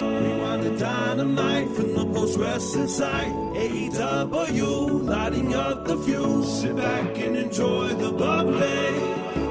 Rewind 0.00 0.62
the 0.64 0.76
dynamite 0.78 1.68
from 1.68 1.94
the 1.94 2.04
post 2.06 2.38
wrestling 2.38 2.88
site. 2.88 3.32
AEW, 3.54 5.04
lighting 5.04 5.54
up 5.54 5.84
the 5.84 5.96
fuse. 5.98 6.60
Sit 6.60 6.76
back 6.76 7.18
and 7.18 7.36
enjoy 7.36 7.88
the 7.88 8.10
bubbly. 8.10 8.88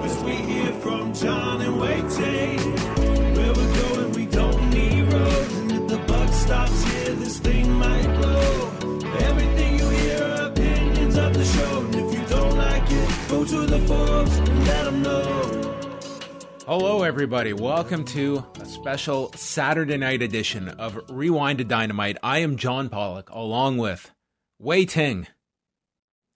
As 0.04 0.24
we 0.24 0.32
hear 0.32 0.74
from 0.74 1.14
John 1.14 1.62
and 1.62 1.80
Wai 1.80 2.02
Ting. 2.10 2.60
Where 3.36 3.54
we're 3.54 3.82
going, 3.84 4.12
we 4.14 4.26
don't 4.26 4.70
need 4.72 5.14
roads. 5.14 5.58
And 5.58 5.72
if 5.72 5.88
the 5.88 5.98
buck 6.00 6.34
stops 6.34 6.84
here, 6.86 7.14
this 7.16 7.38
thing 7.40 7.72
might 7.72 8.08
blow. 8.18 8.72
Everything 9.30 9.80
you 9.80 9.90
hear 9.90 10.24
are 10.24 10.48
opinions 10.48 11.18
of 11.18 11.34
the 11.34 11.46
show. 11.46 11.80
And 11.86 11.96
if 11.96 12.14
you 12.14 12.26
don't 12.28 12.58
like 12.58 12.90
it, 12.90 13.10
go 13.30 13.46
to 13.46 13.66
the 13.68 13.80
forums 13.88 14.36
and 14.38 14.68
let 14.68 14.86
them 14.86 15.02
know. 15.04 15.71
Hello, 16.68 17.04
everybody. 17.04 17.54
Welcome 17.54 18.06
to 18.06 18.46
a 18.60 18.66
special 18.66 19.32
Saturday 19.34 19.98
night 19.98 20.22
edition 20.22 20.70
of 20.70 21.00
Rewind 21.10 21.58
to 21.58 21.64
Dynamite. 21.64 22.18
I 22.24 22.40
am 22.40 22.56
John 22.56 22.88
Pollock, 22.90 23.30
along 23.32 23.78
with 23.78 24.12
Wai 24.60 24.84
Ting. 24.86 25.28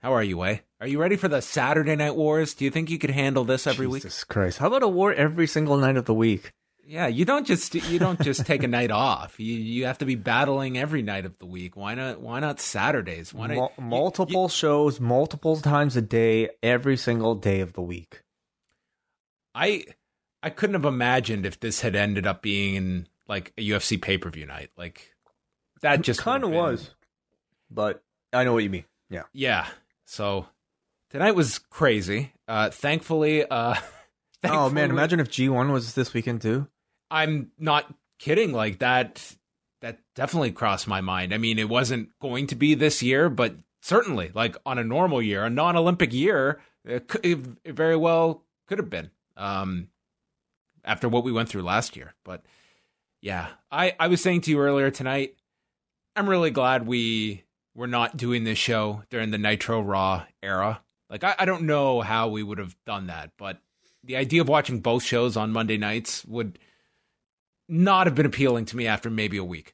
How 0.02 0.14
are 0.14 0.24
you, 0.24 0.38
Wai? 0.38 0.62
Are 0.82 0.88
you 0.88 1.00
ready 1.00 1.16
for 1.16 1.28
the 1.28 1.42
Saturday 1.42 1.96
Night 1.96 2.16
Wars? 2.16 2.54
Do 2.54 2.66
you 2.66 2.72
think 2.72 2.90
you 2.90 2.98
could 2.98 3.12
handle 3.12 3.44
this 3.46 3.68
every 3.68 3.88
week? 3.88 4.04
Jesus 4.04 4.24
Christ. 4.24 4.58
How 4.58 4.68
about 4.68 4.84
a 4.84 4.88
war 4.88 5.14
every 5.14 5.48
single 5.48 5.78
night 5.78 5.96
of 5.98 6.06
the 6.06 6.14
week? 6.14 6.52
Yeah, 6.86 7.08
you 7.08 7.24
don't 7.26 7.48
just 7.48 7.74
you 7.74 7.98
don't 8.00 8.22
just 8.22 8.46
take 8.46 8.64
a 8.64 8.68
night 8.80 8.92
off. 8.92 9.40
You 9.40 9.56
you 9.56 9.86
have 9.86 10.00
to 10.00 10.06
be 10.06 10.16
battling 10.16 10.78
every 10.78 11.02
night 11.02 11.26
of 11.26 11.38
the 11.40 11.46
week. 11.46 11.76
Why 11.78 11.96
not? 11.96 12.20
Why 12.22 12.40
not 12.40 12.60
Saturdays? 12.60 13.34
Why 13.34 13.48
not? 13.48 13.72
You- 13.78 13.84
multiple 13.84 14.44
you- 14.44 14.50
shows, 14.50 15.00
multiple 15.00 15.56
times 15.58 15.96
a 15.96 16.02
day, 16.02 16.50
every 16.62 16.98
single 16.98 17.36
day 17.36 17.62
of 17.62 17.74
the 17.74 17.82
week. 17.82 18.22
I 19.56 19.86
I 20.46 20.52
couldn't 20.52 20.76
have 20.76 20.86
imagined 20.86 21.44
if 21.44 21.60
this 21.60 21.82
had 21.82 21.96
ended 21.96 22.28
up 22.28 22.44
being 22.44 22.76
in 22.76 23.08
like 23.28 23.52
a 23.58 23.68
UFC 23.68 24.00
pay 24.00 24.20
per 24.20 24.30
view 24.30 24.46
night. 24.46 24.70
Like 24.78 25.12
that 25.82 26.02
just 26.02 26.20
kind 26.20 26.44
of 26.44 26.52
was. 26.52 26.92
But 27.72 28.04
I 28.32 28.44
know 28.44 28.54
what 28.54 28.62
you 28.62 28.70
mean. 28.70 28.86
Yeah. 29.10 29.24
Yeah. 29.34 29.66
So 30.06 30.46
tonight 31.10 31.32
was 31.32 31.58
crazy. 31.58 32.32
Uh 32.48 32.70
thankfully, 32.70 33.44
uh 33.44 33.74
Oh 34.44 34.70
man, 34.70 34.92
imagine 34.92 35.20
if 35.20 35.32
G1 35.32 35.74
was 35.74 35.96
this 35.96 36.14
weekend 36.14 36.44
too. 36.44 36.68
I'm 37.10 37.52
not 37.58 37.92
kidding. 38.20 38.52
Like 38.52 38.78
that 38.80 39.36
that 39.82 39.98
definitely 40.14 40.52
crossed 40.52 40.88
my 40.88 41.02
mind. 41.02 41.34
I 41.34 41.40
mean, 41.40 41.58
it 41.58 41.70
wasn't 41.70 42.10
going 42.20 42.46
to 42.48 42.56
be 42.56 42.76
this 42.76 43.02
year, 43.02 43.32
but 43.32 43.56
certainly 43.82 44.30
like 44.36 44.58
on 44.64 44.78
a 44.78 44.84
normal 44.84 45.24
year, 45.24 45.44
a 45.44 45.50
non-Olympic 45.50 46.14
year, 46.14 46.62
it, 46.84 47.08
could, 47.08 47.58
it 47.64 47.74
very 47.74 47.96
well 47.96 48.44
could 48.68 48.78
have 48.78 48.92
been. 48.92 49.10
Um 49.38 49.88
after 50.86 51.10
what 51.10 51.24
we 51.24 51.32
went 51.32 51.50
through 51.50 51.64
last 51.64 51.98
year. 51.98 52.14
But 52.24 52.44
yeah, 53.22 53.48
I 53.72 53.96
I 54.00 54.08
was 54.08 54.22
saying 54.22 54.42
to 54.42 54.52
you 54.52 54.60
earlier 54.60 54.92
tonight, 54.92 55.36
I'm 56.16 56.30
really 56.30 56.52
glad 56.52 56.88
we 56.88 57.44
were 57.74 57.88
not 57.88 58.16
doing 58.16 58.44
this 58.44 58.58
show 58.58 59.04
during 59.10 59.32
the 59.32 59.38
Nitro 59.38 59.82
Raw 59.82 60.26
era. 60.42 60.82
Like 61.10 61.24
I, 61.24 61.36
I 61.40 61.46
don't 61.46 61.64
know 61.64 62.02
how 62.02 62.30
we 62.30 62.44
would 62.44 62.60
have 62.60 62.76
done 62.86 63.08
that, 63.08 63.32
but 63.38 63.60
the 64.04 64.16
idea 64.16 64.42
of 64.42 64.48
watching 64.48 64.80
both 64.80 65.04
shows 65.04 65.36
on 65.36 65.52
Monday 65.52 65.78
nights 65.78 66.24
would 66.26 66.60
not 67.68 68.08
have 68.08 68.16
been 68.16 68.26
appealing 68.26 68.66
to 68.66 68.78
me 68.78 68.88
after 68.88 69.10
maybe 69.10 69.38
a 69.38 69.44
week. 69.44 69.74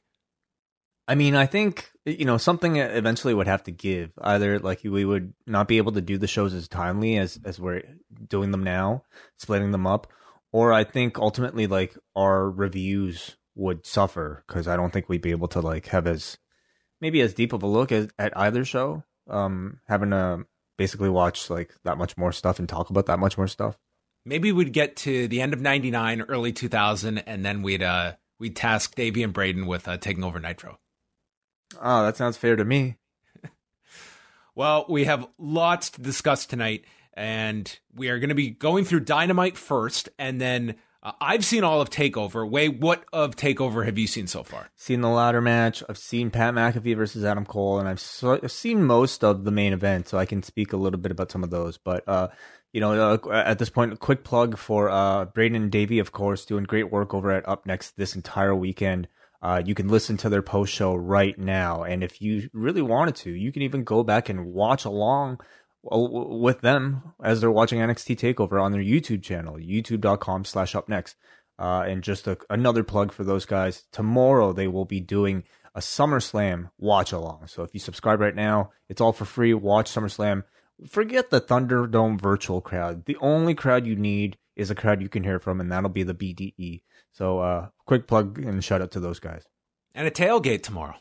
I 1.06 1.14
mean, 1.14 1.34
I 1.34 1.46
think 1.46 1.90
you 2.06 2.24
know 2.24 2.38
something 2.38 2.76
eventually 2.76 3.34
would 3.34 3.46
have 3.46 3.64
to 3.64 3.70
give. 3.70 4.12
Either 4.20 4.58
like 4.58 4.80
we 4.84 5.04
would 5.04 5.34
not 5.46 5.68
be 5.68 5.76
able 5.76 5.92
to 5.92 6.00
do 6.00 6.16
the 6.16 6.26
shows 6.26 6.54
as 6.54 6.68
timely 6.68 7.18
as 7.18 7.38
as 7.44 7.60
we're 7.60 7.82
doing 8.28 8.50
them 8.50 8.64
now, 8.64 9.04
splitting 9.38 9.72
them 9.72 9.86
up, 9.86 10.10
or 10.52 10.72
I 10.72 10.84
think 10.84 11.18
ultimately 11.18 11.66
like 11.66 11.96
our 12.14 12.48
reviews 12.48 13.36
would 13.54 13.86
suffer 13.86 14.44
because 14.46 14.68
I 14.68 14.76
don't 14.76 14.92
think 14.92 15.08
we'd 15.08 15.22
be 15.22 15.30
able 15.30 15.48
to 15.48 15.60
like 15.60 15.86
have 15.88 16.06
as 16.06 16.38
maybe 17.00 17.20
as 17.20 17.34
deep 17.34 17.52
of 17.52 17.62
a 17.62 17.66
look 17.66 17.90
as, 17.90 18.08
at 18.18 18.36
either 18.36 18.64
show. 18.64 19.04
Um, 19.28 19.80
having 19.86 20.10
to 20.10 20.46
basically 20.76 21.08
watch 21.08 21.48
like 21.48 21.72
that 21.84 21.98
much 21.98 22.16
more 22.16 22.32
stuff 22.32 22.58
and 22.58 22.68
talk 22.68 22.90
about 22.90 23.06
that 23.06 23.18
much 23.18 23.36
more 23.36 23.48
stuff. 23.48 23.78
Maybe 24.24 24.52
we'd 24.52 24.72
get 24.72 24.96
to 24.98 25.26
the 25.28 25.40
end 25.40 25.52
of 25.52 25.60
'99, 25.60 26.22
early 26.22 26.52
2000, 26.52 27.18
and 27.18 27.44
then 27.44 27.62
we'd 27.62 27.82
uh 27.82 28.12
we'd 28.38 28.56
task 28.56 28.94
Davey 28.94 29.22
and 29.22 29.32
Braden 29.32 29.66
with 29.66 29.88
uh, 29.88 29.96
taking 29.96 30.24
over 30.24 30.38
Nitro. 30.38 30.78
Oh, 31.80 32.04
that 32.04 32.16
sounds 32.16 32.36
fair 32.36 32.56
to 32.56 32.64
me. 32.64 32.96
Well, 34.54 34.84
we 34.86 35.04
have 35.04 35.26
lots 35.38 35.88
to 35.90 36.02
discuss 36.02 36.44
tonight, 36.44 36.84
and 37.14 37.78
we 37.94 38.08
are 38.08 38.18
going 38.18 38.30
to 38.30 38.34
be 38.34 38.50
going 38.50 38.84
through 38.84 39.00
Dynamite 39.00 39.56
first, 39.56 40.08
and 40.18 40.40
then 40.40 40.76
uh, 41.02 41.12
I've 41.20 41.44
seen 41.44 41.64
all 41.64 41.80
of 41.80 41.90
Takeover. 41.90 42.48
Wai, 42.48 42.66
what 42.68 43.04
of 43.12 43.36
Takeover 43.36 43.84
have 43.84 43.98
you 43.98 44.06
seen 44.06 44.26
so 44.26 44.42
far? 44.42 44.68
seen 44.76 45.00
the 45.00 45.08
ladder 45.08 45.40
match. 45.40 45.82
I've 45.88 45.98
seen 45.98 46.30
Pat 46.30 46.54
McAfee 46.54 46.96
versus 46.96 47.24
Adam 47.24 47.44
Cole, 47.44 47.78
and 47.78 47.88
I've, 47.88 48.00
so, 48.00 48.38
I've 48.42 48.52
seen 48.52 48.84
most 48.84 49.24
of 49.24 49.44
the 49.44 49.50
main 49.50 49.72
event, 49.72 50.08
so 50.08 50.18
I 50.18 50.26
can 50.26 50.42
speak 50.42 50.72
a 50.72 50.76
little 50.76 51.00
bit 51.00 51.12
about 51.12 51.30
some 51.30 51.44
of 51.44 51.50
those. 51.50 51.76
But 51.78 52.08
uh, 52.08 52.28
you 52.72 52.80
know, 52.80 53.14
uh, 53.14 53.30
at 53.30 53.58
this 53.58 53.70
point, 53.70 53.92
a 53.92 53.96
quick 53.96 54.24
plug 54.24 54.56
for 54.56 54.88
uh, 54.88 55.26
Braden 55.26 55.56
and 55.60 55.70
Davey, 55.70 55.98
of 55.98 56.12
course, 56.12 56.44
doing 56.46 56.64
great 56.64 56.90
work 56.90 57.12
over 57.14 57.30
at 57.30 57.48
Up 57.48 57.66
Next 57.66 57.96
this 57.96 58.16
entire 58.16 58.54
weekend. 58.54 59.08
Uh, 59.42 59.60
you 59.64 59.74
can 59.74 59.88
listen 59.88 60.16
to 60.16 60.28
their 60.28 60.40
post 60.40 60.72
show 60.72 60.94
right 60.94 61.36
now, 61.36 61.82
and 61.82 62.04
if 62.04 62.22
you 62.22 62.48
really 62.52 62.80
wanted 62.80 63.16
to, 63.16 63.30
you 63.30 63.52
can 63.52 63.62
even 63.62 63.82
go 63.82 64.04
back 64.04 64.28
and 64.28 64.46
watch 64.46 64.84
along 64.84 65.40
with 65.82 66.60
them 66.60 67.14
as 67.22 67.40
they're 67.40 67.50
watching 67.50 67.80
NXT 67.80 68.16
Takeover 68.16 68.62
on 68.62 68.72
their 68.72 68.82
YouTube 68.82 69.22
channel, 69.22 69.56
youtube.com 69.56 70.44
slash 70.44 70.74
up 70.74 70.88
next. 70.88 71.16
Uh, 71.58 71.84
and 71.86 72.02
just 72.02 72.26
a, 72.26 72.38
another 72.50 72.82
plug 72.82 73.12
for 73.12 73.24
those 73.24 73.44
guys. 73.44 73.84
Tomorrow 73.92 74.52
they 74.52 74.66
will 74.66 74.84
be 74.84 75.00
doing 75.00 75.44
a 75.74 75.80
SummerSlam 75.80 76.70
watch 76.78 77.12
along. 77.12 77.46
So 77.46 77.62
if 77.62 77.72
you 77.74 77.80
subscribe 77.80 78.20
right 78.20 78.34
now, 78.34 78.70
it's 78.88 79.00
all 79.00 79.12
for 79.12 79.24
free. 79.24 79.54
Watch 79.54 79.90
SummerSlam. 79.90 80.44
Forget 80.88 81.30
the 81.30 81.40
Thunderdome 81.40 82.20
virtual 82.20 82.60
crowd. 82.60 83.04
The 83.04 83.16
only 83.20 83.54
crowd 83.54 83.86
you 83.86 83.94
need 83.96 84.38
is 84.56 84.70
a 84.70 84.74
crowd 84.74 85.00
you 85.02 85.08
can 85.08 85.24
hear 85.24 85.38
from, 85.38 85.60
and 85.60 85.70
that'll 85.70 85.88
be 85.90 86.02
the 86.02 86.14
BDE. 86.14 86.82
So 87.12 87.38
uh, 87.40 87.68
quick 87.86 88.06
plug 88.06 88.38
and 88.38 88.64
shout 88.64 88.82
out 88.82 88.90
to 88.92 89.00
those 89.00 89.20
guys 89.20 89.44
And 89.94 90.06
a 90.08 90.10
tailgate 90.10 90.62
tomorrow. 90.62 90.96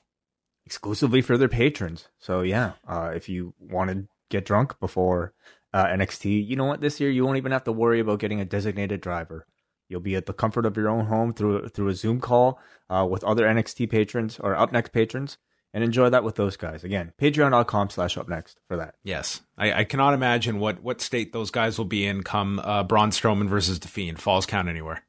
exclusively 0.65 1.21
for 1.21 1.37
their 1.37 1.47
patrons. 1.49 2.09
So 2.19 2.41
yeah, 2.41 2.73
uh, 2.87 3.11
if 3.15 3.29
you 3.29 3.53
want 3.59 3.89
to 3.89 4.07
get 4.31 4.45
drunk 4.45 4.79
before 4.79 5.33
uh, 5.73 5.85
NXT, 5.85 6.47
you 6.47 6.55
know 6.55 6.65
what? 6.65 6.81
This 6.81 6.99
year 6.99 7.09
you 7.09 7.25
won't 7.25 7.37
even 7.37 7.51
have 7.51 7.63
to 7.65 7.71
worry 7.71 7.99
about 7.99 8.19
getting 8.19 8.41
a 8.41 8.45
designated 8.45 9.01
driver. 9.01 9.45
You'll 9.87 10.01
be 10.01 10.15
at 10.15 10.25
the 10.25 10.33
comfort 10.33 10.65
of 10.65 10.77
your 10.77 10.89
own 10.89 11.05
home 11.05 11.33
through 11.33 11.67
through 11.69 11.89
a 11.89 11.93
Zoom 11.93 12.21
call 12.21 12.59
uh, 12.89 13.05
with 13.09 13.23
other 13.23 13.45
NXT 13.45 13.89
patrons 13.89 14.39
or 14.39 14.55
Up 14.55 14.71
Next 14.71 14.93
patrons, 14.93 15.37
and 15.73 15.83
enjoy 15.83 16.09
that 16.09 16.23
with 16.23 16.35
those 16.35 16.55
guys. 16.55 16.85
Again, 16.85 17.11
Patreon.com/slash 17.19 18.17
Up 18.17 18.29
Next 18.29 18.59
for 18.69 18.77
that. 18.77 18.95
Yes, 19.03 19.41
I, 19.57 19.73
I 19.73 19.83
cannot 19.83 20.13
imagine 20.13 20.59
what 20.59 20.81
what 20.81 21.01
state 21.01 21.33
those 21.33 21.51
guys 21.51 21.77
will 21.77 21.85
be 21.85 22.05
in 22.05 22.23
come 22.23 22.59
uh, 22.59 22.83
Braun 22.83 23.11
Strowman 23.11 23.49
versus 23.49 23.79
The 23.79 23.89
Fiend. 23.89 24.19
Falls 24.19 24.45
count 24.45 24.69
anywhere. 24.69 25.03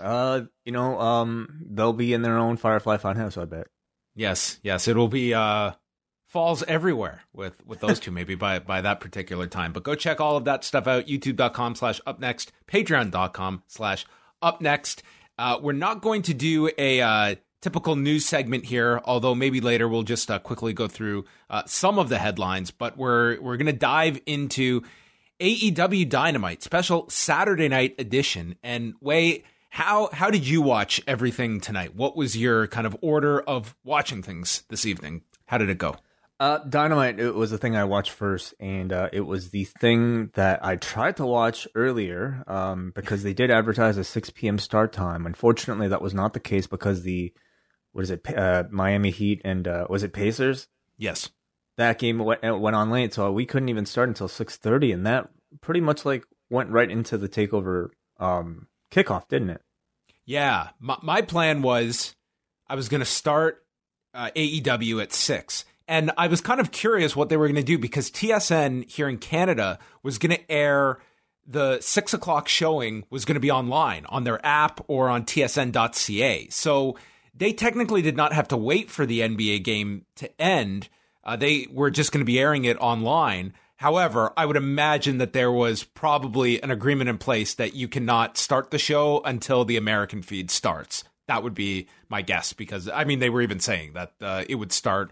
Uh, 0.00 0.42
you 0.64 0.72
know, 0.72 0.98
um, 1.00 1.64
they'll 1.68 1.92
be 1.92 2.12
in 2.12 2.22
their 2.22 2.38
own 2.38 2.56
Firefly 2.56 2.98
Funhouse. 2.98 3.40
I 3.40 3.44
bet. 3.44 3.66
Yes, 4.14 4.60
yes, 4.62 4.86
it 4.86 4.96
will 4.96 5.08
be 5.08 5.34
uh, 5.34 5.72
falls 6.30 6.62
everywhere 6.68 7.22
with 7.32 7.54
with 7.66 7.80
those 7.80 7.98
two 7.98 8.12
maybe 8.12 8.36
by 8.36 8.58
by 8.60 8.80
that 8.80 9.00
particular 9.00 9.46
time. 9.46 9.72
But 9.72 9.82
go 9.82 9.94
check 9.94 10.20
all 10.20 10.36
of 10.36 10.44
that 10.44 10.64
stuff 10.64 10.86
out. 10.86 11.06
YouTube.com 11.06 11.74
slash 11.74 12.00
up 12.06 12.20
next, 12.20 12.52
Patreon.com 12.68 13.64
slash 13.66 14.06
up 14.40 14.60
next. 14.60 15.02
Uh, 15.36 15.58
we're 15.60 15.72
not 15.72 16.02
going 16.02 16.22
to 16.22 16.34
do 16.34 16.70
a 16.78 17.00
uh, 17.00 17.34
typical 17.60 17.96
news 17.96 18.26
segment 18.26 18.64
here, 18.64 19.00
although 19.04 19.34
maybe 19.34 19.60
later 19.60 19.88
we'll 19.88 20.02
just 20.04 20.30
uh, 20.30 20.38
quickly 20.38 20.72
go 20.72 20.86
through 20.86 21.24
uh, 21.50 21.62
some 21.66 21.98
of 21.98 22.08
the 22.08 22.18
headlines. 22.18 22.70
But 22.70 22.96
we're 22.96 23.40
we're 23.40 23.56
going 23.56 23.66
to 23.66 23.72
dive 23.72 24.20
into 24.26 24.82
AEW 25.40 26.08
Dynamite 26.08 26.62
special 26.62 27.08
Saturday 27.10 27.68
night 27.68 27.94
edition. 27.98 28.54
And 28.62 28.94
Wai, 29.00 29.42
How 29.70 30.10
how 30.12 30.30
did 30.30 30.46
you 30.46 30.62
watch 30.62 31.00
everything 31.08 31.60
tonight? 31.60 31.96
What 31.96 32.16
was 32.16 32.36
your 32.36 32.68
kind 32.68 32.86
of 32.86 32.96
order 33.00 33.40
of 33.40 33.74
watching 33.82 34.22
things 34.22 34.62
this 34.68 34.86
evening? 34.86 35.22
How 35.46 35.58
did 35.58 35.70
it 35.70 35.78
go? 35.78 35.96
Uh, 36.40 36.56
Dynamite 36.66 37.20
it 37.20 37.34
was 37.34 37.50
the 37.50 37.58
thing 37.58 37.76
I 37.76 37.84
watched 37.84 38.12
first, 38.12 38.54
and 38.58 38.94
uh, 38.94 39.10
it 39.12 39.20
was 39.20 39.50
the 39.50 39.64
thing 39.64 40.30
that 40.32 40.64
I 40.64 40.76
tried 40.76 41.18
to 41.18 41.26
watch 41.26 41.68
earlier 41.74 42.42
um, 42.46 42.92
because 42.94 43.22
they 43.22 43.34
did 43.34 43.50
advertise 43.50 43.98
a 43.98 44.04
6 44.04 44.30
p.m. 44.30 44.58
start 44.58 44.90
time. 44.90 45.26
Unfortunately, 45.26 45.86
that 45.88 46.00
was 46.00 46.14
not 46.14 46.32
the 46.32 46.40
case 46.40 46.66
because 46.66 47.02
the 47.02 47.34
what 47.92 48.04
is 48.04 48.10
it, 48.10 48.26
uh, 48.34 48.64
Miami 48.70 49.10
Heat 49.10 49.42
and 49.44 49.68
uh, 49.68 49.86
was 49.90 50.02
it 50.02 50.14
Pacers? 50.14 50.66
Yes, 50.96 51.28
that 51.76 51.98
game 51.98 52.18
went, 52.18 52.40
went 52.42 52.76
on 52.76 52.88
late, 52.88 53.12
so 53.12 53.30
we 53.30 53.44
couldn't 53.44 53.68
even 53.68 53.84
start 53.84 54.08
until 54.08 54.28
6:30, 54.28 54.94
and 54.94 55.06
that 55.06 55.28
pretty 55.60 55.82
much 55.82 56.06
like 56.06 56.24
went 56.48 56.70
right 56.70 56.90
into 56.90 57.18
the 57.18 57.28
takeover 57.28 57.88
um, 58.18 58.66
kickoff, 58.90 59.28
didn't 59.28 59.50
it? 59.50 59.60
Yeah, 60.24 60.70
my, 60.78 60.96
my 61.02 61.20
plan 61.20 61.60
was 61.60 62.14
I 62.66 62.76
was 62.76 62.88
going 62.88 63.00
to 63.00 63.04
start 63.04 63.62
uh, 64.14 64.30
AEW 64.34 65.02
at 65.02 65.12
six 65.12 65.66
and 65.90 66.12
I 66.16 66.28
was 66.28 66.40
kind 66.40 66.60
of 66.60 66.70
curious 66.70 67.16
what 67.16 67.30
they 67.30 67.36
were 67.36 67.48
going 67.48 67.56
to 67.56 67.62
do 67.64 67.76
because 67.76 68.12
TSN 68.12 68.88
here 68.88 69.08
in 69.08 69.18
Canada 69.18 69.80
was 70.04 70.18
going 70.18 70.36
to 70.36 70.50
air 70.50 71.00
the 71.44 71.80
six 71.80 72.14
o'clock 72.14 72.46
showing 72.46 73.04
was 73.10 73.24
going 73.24 73.34
to 73.34 73.40
be 73.40 73.50
online 73.50 74.06
on 74.06 74.22
their 74.22 74.44
app 74.46 74.80
or 74.86 75.08
on 75.08 75.24
tsn.ca. 75.24 76.48
So 76.48 76.96
they 77.34 77.52
technically 77.52 78.02
did 78.02 78.16
not 78.16 78.32
have 78.32 78.46
to 78.48 78.56
wait 78.56 78.88
for 78.88 79.04
the 79.04 79.18
NBA 79.18 79.64
game 79.64 80.06
to 80.14 80.40
end. 80.40 80.88
Uh, 81.24 81.34
they 81.34 81.66
were 81.72 81.90
just 81.90 82.12
going 82.12 82.20
to 82.20 82.24
be 82.24 82.38
airing 82.38 82.66
it 82.66 82.76
online. 82.76 83.52
However, 83.74 84.32
I 84.36 84.46
would 84.46 84.56
imagine 84.56 85.18
that 85.18 85.32
there 85.32 85.50
was 85.50 85.82
probably 85.82 86.62
an 86.62 86.70
agreement 86.70 87.10
in 87.10 87.18
place 87.18 87.54
that 87.54 87.74
you 87.74 87.88
cannot 87.88 88.38
start 88.38 88.70
the 88.70 88.78
show 88.78 89.22
until 89.24 89.64
the 89.64 89.76
American 89.76 90.22
feed 90.22 90.52
starts. 90.52 91.02
That 91.26 91.42
would 91.42 91.54
be 91.54 91.88
my 92.08 92.22
guess 92.22 92.52
because, 92.52 92.88
I 92.88 93.02
mean, 93.02 93.18
they 93.18 93.30
were 93.30 93.42
even 93.42 93.58
saying 93.58 93.94
that 93.94 94.12
uh, 94.20 94.44
it 94.48 94.54
would 94.54 94.70
start 94.70 95.10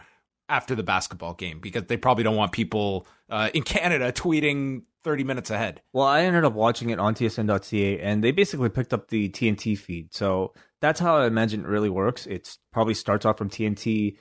after 0.48 0.74
the 0.74 0.82
basketball 0.82 1.34
game 1.34 1.60
because 1.60 1.84
they 1.84 1.96
probably 1.96 2.24
don't 2.24 2.36
want 2.36 2.52
people 2.52 3.06
uh, 3.28 3.50
in 3.54 3.62
Canada 3.62 4.12
tweeting 4.16 4.82
30 5.04 5.24
minutes 5.24 5.50
ahead. 5.50 5.82
Well, 5.92 6.06
I 6.06 6.22
ended 6.22 6.44
up 6.44 6.54
watching 6.54 6.90
it 6.90 6.98
on 6.98 7.14
tsn.ca 7.14 8.00
and 8.00 8.22
they 8.22 8.30
basically 8.30 8.68
picked 8.68 8.92
up 8.92 9.08
the 9.08 9.28
TNT 9.28 9.76
feed. 9.76 10.14
So 10.14 10.54
that's 10.80 11.00
how 11.00 11.18
I 11.18 11.26
imagine 11.26 11.60
it 11.60 11.68
really 11.68 11.90
works. 11.90 12.26
It 12.26 12.56
probably 12.72 12.94
starts 12.94 13.24
off 13.24 13.38
from 13.38 13.50
TNT 13.50 14.16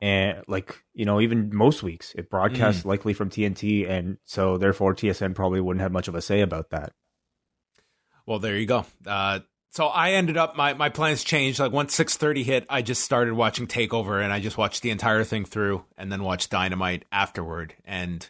and 0.00 0.42
like, 0.46 0.76
you 0.94 1.04
know, 1.04 1.20
even 1.20 1.54
most 1.54 1.82
weeks 1.82 2.14
it 2.14 2.30
broadcasts 2.30 2.82
mm. 2.82 2.86
likely 2.86 3.14
from 3.14 3.30
TNT 3.30 3.88
and 3.88 4.18
so 4.24 4.58
therefore 4.58 4.94
TSN 4.94 5.34
probably 5.34 5.60
wouldn't 5.60 5.82
have 5.82 5.92
much 5.92 6.08
of 6.08 6.14
a 6.14 6.22
say 6.22 6.40
about 6.40 6.70
that. 6.70 6.92
Well, 8.26 8.38
there 8.38 8.56
you 8.56 8.66
go. 8.66 8.84
Uh, 9.06 9.40
so 9.78 9.86
I 9.86 10.14
ended 10.14 10.36
up 10.36 10.56
my 10.56 10.74
my 10.74 10.88
plans 10.88 11.22
changed. 11.22 11.60
Like 11.60 11.70
once 11.70 11.94
six 11.94 12.16
thirty 12.16 12.42
hit, 12.42 12.66
I 12.68 12.82
just 12.82 13.04
started 13.04 13.34
watching 13.34 13.68
Takeover, 13.68 14.20
and 14.20 14.32
I 14.32 14.40
just 14.40 14.58
watched 14.58 14.82
the 14.82 14.90
entire 14.90 15.22
thing 15.22 15.44
through, 15.44 15.84
and 15.96 16.10
then 16.10 16.24
watched 16.24 16.50
Dynamite 16.50 17.04
afterward, 17.12 17.74
and 17.84 18.28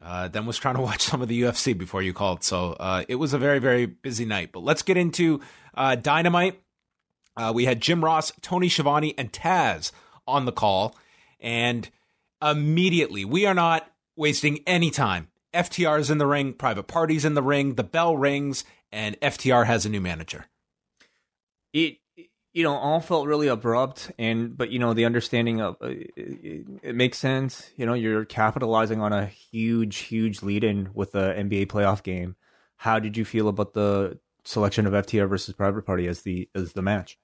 uh, 0.00 0.28
then 0.28 0.46
was 0.46 0.56
trying 0.56 0.76
to 0.76 0.80
watch 0.90 1.02
some 1.02 1.20
of 1.20 1.28
the 1.28 1.42
UFC 1.42 1.76
before 1.76 2.00
you 2.00 2.14
called. 2.14 2.42
So 2.42 2.72
uh, 2.80 3.04
it 3.06 3.16
was 3.16 3.34
a 3.34 3.38
very 3.38 3.58
very 3.58 3.84
busy 3.84 4.24
night. 4.24 4.50
But 4.50 4.60
let's 4.60 4.80
get 4.80 4.96
into 4.96 5.42
uh, 5.74 5.96
Dynamite. 5.96 6.58
Uh, 7.36 7.52
we 7.54 7.66
had 7.66 7.82
Jim 7.82 8.02
Ross, 8.02 8.32
Tony 8.40 8.70
Schiavone, 8.70 9.14
and 9.18 9.30
Taz 9.30 9.92
on 10.26 10.46
the 10.46 10.52
call, 10.52 10.96
and 11.38 11.90
immediately 12.40 13.26
we 13.26 13.44
are 13.44 13.52
not 13.52 13.92
wasting 14.16 14.60
any 14.66 14.90
time. 14.90 15.28
FTR 15.52 16.00
is 16.00 16.08
in 16.08 16.16
the 16.16 16.26
ring, 16.26 16.54
Private 16.54 16.84
Party's 16.84 17.26
in 17.26 17.34
the 17.34 17.42
ring, 17.42 17.74
the 17.74 17.84
bell 17.84 18.16
rings, 18.16 18.64
and 18.90 19.20
FTR 19.20 19.66
has 19.66 19.84
a 19.84 19.90
new 19.90 20.00
manager 20.00 20.46
it 21.72 21.98
you 22.52 22.62
know 22.62 22.74
all 22.74 23.00
felt 23.00 23.26
really 23.26 23.48
abrupt 23.48 24.12
and 24.18 24.56
but 24.56 24.70
you 24.70 24.78
know 24.78 24.92
the 24.92 25.04
understanding 25.04 25.60
of 25.60 25.76
uh, 25.82 25.88
it, 25.88 26.66
it, 26.82 26.94
makes 26.94 27.18
sense. 27.18 27.70
You 27.76 27.86
know 27.86 27.94
you're 27.94 28.24
capitalizing 28.24 29.00
on 29.00 29.12
a 29.12 29.26
huge 29.26 29.98
huge 29.98 30.42
lead 30.42 30.64
in 30.64 30.90
with 30.94 31.12
the 31.12 31.32
nba 31.38 31.66
playoff 31.66 32.02
game. 32.02 32.36
How 32.76 32.98
did 32.98 33.16
you 33.16 33.24
feel 33.24 33.48
about 33.48 33.72
the 33.72 34.18
selection 34.44 34.86
of 34.86 34.92
ftr 34.92 35.28
versus 35.28 35.54
private 35.54 35.86
party 35.86 36.06
as 36.06 36.22
the 36.22 36.48
as 36.54 36.72
the 36.72 36.82
match? 36.82 37.18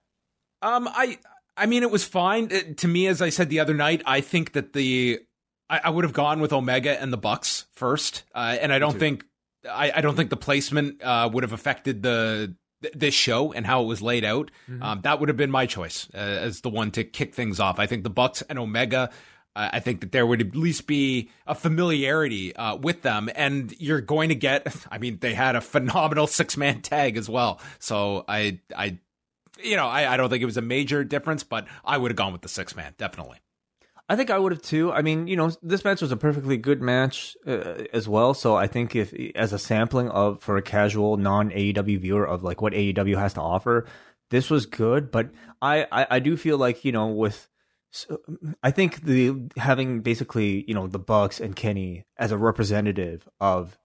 Um 0.63 0.89
i 0.89 1.19
i 1.57 1.67
mean 1.67 1.83
it 1.83 1.91
was 1.91 2.05
fine. 2.05 2.49
It, 2.51 2.79
to 2.79 2.89
me 2.89 3.07
as 3.07 3.21
i 3.21 3.29
said 3.29 3.51
the 3.51 3.61
other 3.61 3.75
night 3.75 4.03
i 4.07 4.21
think 4.21 4.53
that 4.53 4.73
the 4.73 5.21
i, 5.69 5.81
I 5.85 5.91
would 5.91 6.05
have 6.05 6.15
gone 6.15 6.41
with 6.41 6.53
omega 6.53 7.01
and 7.01 7.13
the 7.13 7.19
bucks 7.19 7.67
first. 7.73 8.25
Uh, 8.35 8.57
and 8.61 8.73
i 8.73 8.79
don't 8.79 8.99
think 8.99 9.25
I, 9.69 9.93
I 9.97 10.01
don't 10.01 10.15
think 10.15 10.31
the 10.31 10.37
placement 10.37 11.03
uh, 11.03 11.29
would 11.31 11.43
have 11.43 11.53
affected 11.53 12.03
the 12.03 12.55
this 12.81 13.15
show 13.15 13.53
and 13.53 13.67
how 13.67 13.83
it 13.83 13.87
was 13.87 14.03
laid 14.03 14.25
out, 14.25 14.51
mm-hmm. 14.69 14.83
um, 14.83 15.01
that 15.03 15.21
would 15.21 15.29
have 15.29 15.37
been 15.37 15.51
my 15.51 15.67
choice 15.67 16.09
uh, 16.15 16.19
as 16.19 16.61
the 16.61 16.71
one 16.71 16.91
to 16.93 17.05
kick 17.05 17.35
things 17.35 17.61
off. 17.61 17.79
I 17.79 17.87
think 17.87 18.05
the 18.05 18.11
Bucks 18.11 18.43
and 18.43 18.59
Omega. 18.59 19.11
Uh, 19.57 19.71
I 19.73 19.81
think 19.81 20.01
that 20.01 20.13
there 20.13 20.27
would 20.27 20.41
at 20.41 20.55
least 20.55 20.87
be 20.87 21.31
a 21.47 21.55
familiarity 21.55 22.55
uh, 22.55 22.77
with 22.77 23.03
them, 23.03 23.29
and 23.35 23.75
you're 23.79 24.01
going 24.01 24.29
to 24.29 24.35
get. 24.35 24.75
I 24.91 24.99
mean, 24.99 25.19
they 25.21 25.35
had 25.35 25.57
a 25.57 25.61
phenomenal 25.61 26.27
six 26.29 26.57
man 26.57 26.83
tag 26.83 27.17
as 27.17 27.29
well, 27.29 27.61
so 27.79 28.25
I, 28.29 28.61
I, 28.77 28.99
you 29.63 29.77
know, 29.77 29.87
I, 29.87 30.13
I 30.13 30.17
don't 30.17 30.31
think 30.31 30.43
it 30.43 30.47
was 30.47 30.59
a 30.59 30.63
major 30.63 31.03
difference, 31.03 31.43
but 31.43 31.67
I 31.85 31.99
would 31.99 32.11
have 32.11 32.17
gone 32.17 32.33
with 32.33 32.43
the 32.43 32.49
six 32.49 32.77
man 32.77 32.95
definitely. 32.99 33.39
I 34.09 34.17
think 34.17 34.31
I 34.31 34.39
would 34.39 34.53
have 34.53 34.63
too. 34.63 34.91
I 34.91 35.03
mean, 35.03 35.27
you 35.27 35.37
know, 35.37 35.51
this 35.63 35.85
match 35.85 36.01
was 36.01 36.13
a 36.13 36.17
perfectly 36.17 36.57
good 36.57 36.81
match 36.81 37.37
uh, 37.47 37.85
as 37.93 38.09
well. 38.09 38.33
So 38.33 38.57
I 38.57 38.67
think 38.67 38.97
if 38.97 39.13
as 39.35 39.53
a 39.53 39.59
sampling 39.59 40.09
of 40.09 40.43
for 40.43 40.57
a 40.57 40.63
casual 40.63 41.19
non 41.19 41.51
AEW 41.51 42.01
viewer 42.01 42.27
of 42.27 42.43
like 42.43 42.63
what 42.63 42.73
AEW 42.73 43.19
has 43.19 43.35
to 43.35 43.43
offer, 43.43 43.87
this 44.31 44.49
was 44.49 44.65
good. 44.65 45.11
But 45.11 45.31
I, 45.61 45.87
I, 45.93 46.07
I 46.13 46.19
do 46.21 46.37
feel 46.39 46.57
like 46.57 46.87
you 46.87 46.93
know 46.93 47.09
with 47.09 47.49
so, 47.91 48.21
I 48.63 48.71
think 48.71 49.03
the 49.03 49.51
having 49.57 50.01
basically 50.01 50.65
you 50.67 50.75
know 50.75 50.87
the 50.87 50.99
Bucks 50.99 51.39
and 51.39 51.55
Kenny 51.55 52.07
as 52.17 52.33
a 52.33 52.39
representative 52.39 53.29
of 53.41 53.79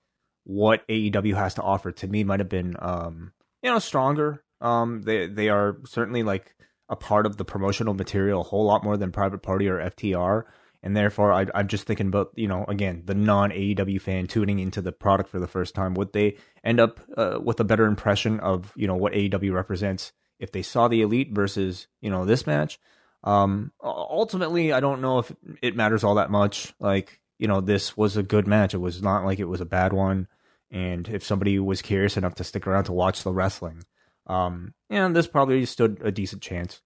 what 0.46 0.88
AEW 0.88 1.36
has 1.36 1.56
to 1.56 1.62
offer 1.62 1.92
to 1.92 2.08
me 2.08 2.24
might 2.24 2.40
have 2.40 2.50
been 2.50 2.76
um 2.80 3.34
you 3.62 3.70
know 3.70 3.80
stronger. 3.80 4.44
Um 4.62 5.02
they 5.02 5.28
they 5.28 5.50
are 5.50 5.78
certainly 5.86 6.24
like 6.24 6.56
a 6.90 6.96
part 6.96 7.26
of 7.26 7.38
the 7.38 7.46
promotional 7.46 7.94
material 7.94 8.42
a 8.42 8.44
whole 8.44 8.66
lot 8.66 8.84
more 8.84 8.98
than 8.98 9.12
Private 9.12 9.42
Party 9.42 9.68
or 9.68 9.78
FTR. 9.78 10.44
And 10.82 10.98
therefore, 10.98 11.32
I, 11.32 11.46
am 11.54 11.70
just 11.70 11.86
thinking 11.86 12.08
about, 12.08 12.32
you 12.36 12.48
know, 12.48 12.66
again, 12.68 13.04
the 13.06 13.16
non 13.16 13.52
AEW 13.52 14.02
fan 14.02 14.28
tuning 14.28 14.60
into 14.60 14.82
the 14.82 14.92
product 14.92 15.30
for 15.30 15.40
the 15.40 15.48
first 15.48 15.74
time. 15.76 15.94
Would 15.94 16.12
they 16.12 16.38
end 16.62 16.82
up 16.82 17.00
uh, 17.16 17.40
with 17.42 17.60
a 17.62 17.64
better 17.64 17.86
impression 17.86 18.42
of, 18.42 18.74
you 18.76 18.86
know, 18.88 18.96
what 18.96 19.14
AEW 19.14 19.54
represents 19.54 20.12
if 20.40 20.52
they 20.52 20.62
saw 20.62 20.90
the 20.90 21.02
Elite 21.02 21.32
versus, 21.32 21.88
you 22.02 22.10
know, 22.10 22.26
this 22.26 22.46
match? 22.46 22.80
Um, 23.24 23.72
ultimately, 23.82 24.74
I 24.74 24.82
don't 24.82 25.02
know 25.02 25.20
if 25.20 25.34
it 25.62 25.78
matters 25.78 26.04
all 26.04 26.16
that 26.16 26.30
much. 26.30 26.74
Like, 26.82 27.22
you 27.40 27.48
know, 27.48 27.62
this 27.62 27.96
was 27.96 28.18
a 28.18 28.24
good 28.24 28.46
match. 28.46 28.74
It 28.74 28.80
was 28.80 29.02
not 29.02 29.24
like 29.24 29.40
it 29.40 29.46
was 29.46 29.62
a 29.62 29.66
bad 29.66 29.94
one. 29.94 30.28
And 30.70 31.08
if 31.08 31.24
somebody 31.24 31.60
was 31.60 31.82
curious 31.82 32.18
enough 32.18 32.36
to 32.36 32.44
stick 32.44 32.68
around 32.68 32.86
to 32.86 32.94
watch 32.94 33.24
the 33.24 33.32
wrestling, 33.32 33.84
um, 34.28 34.74
and 34.90 35.16
this 35.16 35.28
probably 35.28 35.66
stood 35.66 36.00
a 36.04 36.12
decent 36.12 36.42
chance. 36.42 36.82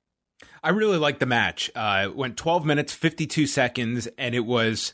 I 0.63 0.70
really 0.70 0.98
liked 0.98 1.20
the 1.20 1.25
match. 1.25 1.72
Uh, 1.75 2.03
it 2.06 2.15
went 2.15 2.38
12 2.38 2.65
minutes, 2.65 2.94
52 2.94 3.48
seconds, 3.48 4.08
and 4.17 4.36
it 4.36 4.46
was, 4.46 4.94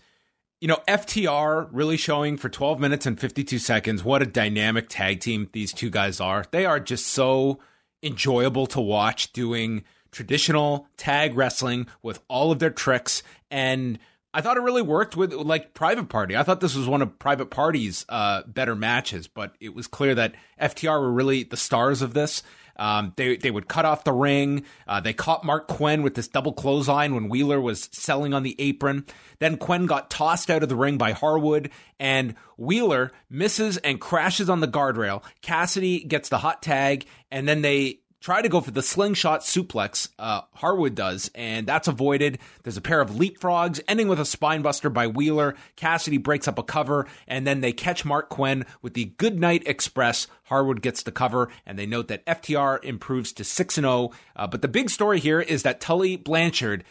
you 0.62 0.68
know, 0.68 0.80
FTR 0.88 1.70
really 1.72 1.98
showing 1.98 2.38
for 2.38 2.50
12 2.50 2.80
minutes 2.80 3.06
and 3.06 3.20
52 3.20 3.60
seconds 3.60 4.04
what 4.04 4.22
a 4.22 4.26
dynamic 4.26 4.88
tag 4.90 5.20
team 5.20 5.50
these 5.52 5.74
two 5.74 5.90
guys 5.90 6.20
are. 6.20 6.46
They 6.52 6.66
are 6.66 6.80
just 6.80 7.08
so 7.08 7.60
enjoyable 8.02 8.68
to 8.68 8.82
watch 8.82 9.34
doing 9.34 9.84
traditional 10.12 10.88
tag 10.96 11.36
wrestling 11.36 11.88
with 12.02 12.22
all 12.28 12.52
of 12.52 12.60
their 12.60 12.70
tricks 12.70 13.24
and 13.50 14.00
I 14.34 14.42
thought 14.42 14.58
it 14.58 14.62
really 14.62 14.82
worked 14.82 15.16
with 15.16 15.32
like 15.34 15.74
Private 15.74 16.10
Party. 16.10 16.36
I 16.36 16.44
thought 16.44 16.60
this 16.60 16.76
was 16.76 16.88
one 16.88 17.02
of 17.02 17.20
Private 17.20 17.52
Party's 17.52 18.06
uh, 18.10 18.42
better 18.48 18.76
matches, 18.76 19.28
but 19.28 19.56
it 19.60 19.76
was 19.76 19.88
clear 19.88 20.16
that 20.16 20.34
FTR 20.60 21.00
were 21.00 21.12
really 21.12 21.44
the 21.44 21.58
stars 21.58 22.02
of 22.02 22.14
this. 22.14 22.42
Um, 22.76 23.14
they 23.16 23.38
they 23.38 23.52
would 23.52 23.68
cut 23.68 23.86
off 23.86 24.04
the 24.04 24.14
ring. 24.14 24.66
Uh, 24.88 25.00
they 25.00 25.14
caught 25.14 25.44
Marq 25.44 25.68
Quen 25.68 26.02
with 26.02 26.16
this 26.16 26.28
double 26.28 26.54
clothesline 26.54 27.14
when 27.14 27.30
Wheeler 27.30 27.62
was 27.62 27.90
selling 27.92 28.34
on 28.34 28.44
the 28.44 28.56
apron. 28.58 29.06
Then 29.40 29.58
Quen 29.58 29.86
got 29.86 30.10
tossed 30.10 30.50
out 30.50 30.64
of 30.64 30.70
the 30.70 30.76
ring 30.76 30.98
by 30.98 31.12
Harwood, 31.12 31.70
and 32.00 32.36
Wheeler 32.58 33.12
misses 33.30 33.78
and 33.78 34.02
crashes 34.02 34.50
on 34.50 34.60
the 34.60 34.68
guardrail. 34.68 35.24
Cassidy 35.42 36.04
gets 36.04 36.30
the 36.30 36.40
hot 36.40 36.64
tag, 36.64 37.06
and 37.32 37.48
then 37.48 37.62
they 37.62 38.00
try 38.24 38.42
to 38.42 38.48
go 38.48 38.62
for 38.62 38.72
the 38.72 38.82
slingshot 38.82 39.42
suplex. 39.42 40.08
Uh, 40.18 40.42
Harwood 40.54 40.96
does, 40.96 41.30
and 41.36 41.68
that's 41.68 41.90
avoided. 41.90 42.40
There's 42.64 42.78
a 42.78 42.82
pair 42.82 43.02
of 43.02 43.12
leapfrogs, 43.12 43.82
ending 43.86 44.08
with 44.08 44.20
a 44.20 44.24
spinebuster 44.24 44.92
by 44.92 45.08
Wheeler. 45.08 45.56
Cassidy 45.76 46.18
breaks 46.18 46.48
up 46.48 46.58
a 46.58 46.64
cover, 46.64 47.06
and 47.28 47.46
then 47.46 47.60
they 47.60 47.74
catch 47.74 48.06
Marq 48.06 48.30
Quen 48.30 48.66
with 48.82 48.94
the 48.94 49.14
Goodnight 49.18 49.68
Express. 49.68 50.28
Harwood 50.44 50.82
gets 50.82 51.04
the 51.04 51.12
cover, 51.12 51.50
and 51.66 51.78
they 51.78 51.86
note 51.86 52.08
that 52.08 52.26
FTR 52.26 52.82
improves 52.84 53.34
to 53.34 53.44
6 53.44 53.76
0. 53.76 54.12
Uh, 54.36 54.48
but 54.48 54.62
the 54.62 54.68
big 54.70 54.90
story 54.90 55.20
here 55.20 55.42
is 55.42 55.64
that 55.64 55.82
Tully 55.82 56.16
Blanchard 56.16 56.86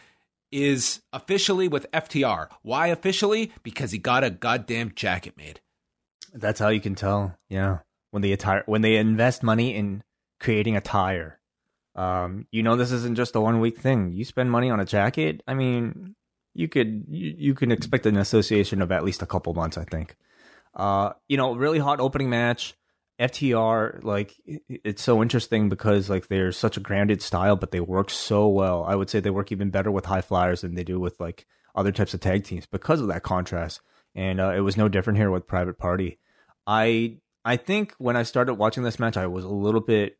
is 0.50 1.00
officially 1.14 1.66
with 1.66 1.90
FTR. 1.92 2.48
Why 2.60 2.88
officially? 2.88 3.52
Because 3.62 3.90
he 3.90 3.98
got 3.98 4.22
a 4.22 4.28
goddamn 4.28 4.92
jacket 4.94 5.38
made. 5.38 5.60
That's 6.34 6.60
how 6.60 6.68
you 6.68 6.80
can 6.80 6.94
tell. 6.94 7.34
Yeah. 7.48 7.78
When 8.10 8.20
they 8.20 8.32
attire 8.32 8.62
when 8.66 8.82
they 8.82 8.96
invest 8.96 9.42
money 9.42 9.74
in 9.74 10.02
creating 10.42 10.76
a 10.76 10.80
tire. 10.80 11.38
Um, 11.94 12.46
you 12.50 12.62
know, 12.62 12.76
this 12.76 12.92
isn't 12.92 13.16
just 13.16 13.36
a 13.36 13.40
one 13.40 13.60
week 13.60 13.78
thing. 13.78 14.12
You 14.12 14.24
spend 14.24 14.50
money 14.50 14.70
on 14.70 14.80
a 14.80 14.84
jacket. 14.84 15.42
I 15.46 15.54
mean, 15.54 16.14
you 16.54 16.68
could 16.68 17.04
you, 17.08 17.34
you 17.38 17.54
can 17.54 17.70
expect 17.70 18.06
an 18.06 18.16
association 18.16 18.82
of 18.82 18.92
at 18.92 19.04
least 19.04 19.22
a 19.22 19.26
couple 19.26 19.54
months. 19.54 19.78
I 19.78 19.84
think. 19.84 20.16
Uh, 20.74 21.12
you 21.28 21.36
know, 21.36 21.54
really 21.54 21.78
hot 21.78 22.00
opening 22.00 22.30
match. 22.30 22.74
FTR, 23.20 24.02
like 24.02 24.34
it's 24.68 25.02
so 25.02 25.22
interesting 25.22 25.68
because 25.68 26.10
like 26.10 26.26
they're 26.26 26.50
such 26.50 26.76
a 26.76 26.80
grounded 26.80 27.22
style, 27.22 27.56
but 27.56 27.70
they 27.70 27.78
work 27.78 28.10
so 28.10 28.48
well. 28.48 28.84
I 28.84 28.96
would 28.96 29.10
say 29.10 29.20
they 29.20 29.30
work 29.30 29.52
even 29.52 29.70
better 29.70 29.92
with 29.92 30.06
high 30.06 30.22
flyers 30.22 30.62
than 30.62 30.74
they 30.74 30.82
do 30.82 30.98
with 30.98 31.20
like 31.20 31.46
other 31.76 31.92
types 31.92 32.14
of 32.14 32.20
tag 32.20 32.44
teams 32.44 32.66
because 32.66 33.00
of 33.00 33.08
that 33.08 33.22
contrast. 33.22 33.80
And 34.14 34.40
uh, 34.40 34.52
it 34.56 34.60
was 34.60 34.76
no 34.76 34.88
different 34.88 35.18
here 35.18 35.30
with 35.30 35.46
Private 35.46 35.78
Party. 35.78 36.18
I 36.66 37.18
I 37.44 37.56
think 37.56 37.94
when 37.98 38.16
I 38.16 38.22
started 38.22 38.54
watching 38.54 38.82
this 38.82 38.98
match, 38.98 39.16
I 39.16 39.26
was 39.26 39.44
a 39.44 39.48
little 39.48 39.80
bit 39.80 40.16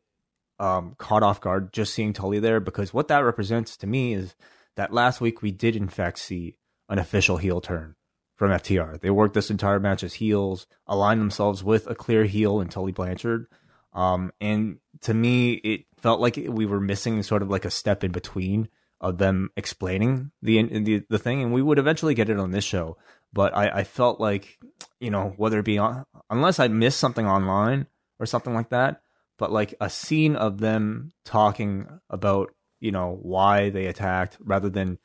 um, 0.63 0.95
caught 0.97 1.23
off 1.23 1.41
guard 1.41 1.73
just 1.73 1.93
seeing 1.93 2.13
Tully 2.13 2.39
there 2.39 2.61
because 2.61 2.93
what 2.93 3.09
that 3.09 3.19
represents 3.19 3.75
to 3.75 3.85
me 3.85 4.13
is 4.13 4.33
that 4.77 4.93
last 4.93 5.19
week 5.19 5.41
we 5.41 5.51
did 5.51 5.75
in 5.75 5.89
fact 5.89 6.17
see 6.19 6.55
an 6.87 6.99
official 6.99 7.35
heel 7.35 7.59
turn 7.59 7.95
from 8.37 8.51
FTR. 8.51 9.01
They 9.01 9.09
worked 9.09 9.33
this 9.33 9.51
entire 9.51 9.81
match 9.81 10.03
as 10.03 10.13
heels, 10.13 10.65
aligned 10.87 11.19
themselves 11.19 11.65
with 11.65 11.85
a 11.87 11.95
clear 11.95 12.23
heel 12.23 12.61
in 12.61 12.69
Tully 12.69 12.93
Blanchard. 12.93 13.47
Um, 13.91 14.31
and 14.39 14.77
to 15.01 15.13
me, 15.13 15.51
it 15.51 15.85
felt 15.97 16.21
like 16.21 16.37
we 16.37 16.65
were 16.65 16.79
missing 16.79 17.21
sort 17.23 17.41
of 17.41 17.49
like 17.49 17.65
a 17.65 17.69
step 17.69 18.01
in 18.01 18.13
between 18.13 18.69
of 19.01 19.17
them 19.17 19.49
explaining 19.57 20.31
the 20.41 20.63
the, 20.63 21.03
the 21.09 21.19
thing, 21.19 21.43
and 21.43 21.51
we 21.51 21.61
would 21.61 21.77
eventually 21.77 22.13
get 22.13 22.29
it 22.29 22.39
on 22.39 22.51
this 22.51 22.63
show. 22.63 22.97
But 23.33 23.55
I, 23.55 23.79
I 23.79 23.83
felt 23.83 24.21
like, 24.21 24.57
you 25.01 25.11
know, 25.11 25.33
whether 25.35 25.59
it 25.59 25.65
be 25.65 25.77
on, 25.77 26.05
unless 26.29 26.57
I 26.57 26.69
missed 26.69 26.99
something 26.99 27.27
online 27.27 27.87
or 28.17 28.25
something 28.25 28.53
like 28.53 28.69
that, 28.69 29.02
but 29.43 29.51
like 29.51 29.75
a 29.81 29.89
scene 29.89 30.37
of 30.37 30.59
them 30.59 31.11
talking 31.25 31.85
about, 32.09 32.55
you 32.79 32.93
know, 32.93 33.19
why 33.21 33.69
they 33.71 33.87
attacked 33.87 34.37
rather 34.39 34.69
than, 34.69 34.97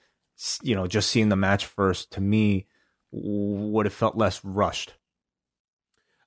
you 0.63 0.77
know, 0.77 0.87
just 0.87 1.11
seeing 1.11 1.29
the 1.29 1.35
match 1.35 1.67
first. 1.67 2.13
To 2.13 2.21
me, 2.21 2.69
would 3.11 3.85
have 3.85 3.93
felt 3.93 4.17
less 4.17 4.45
rushed. 4.45 4.95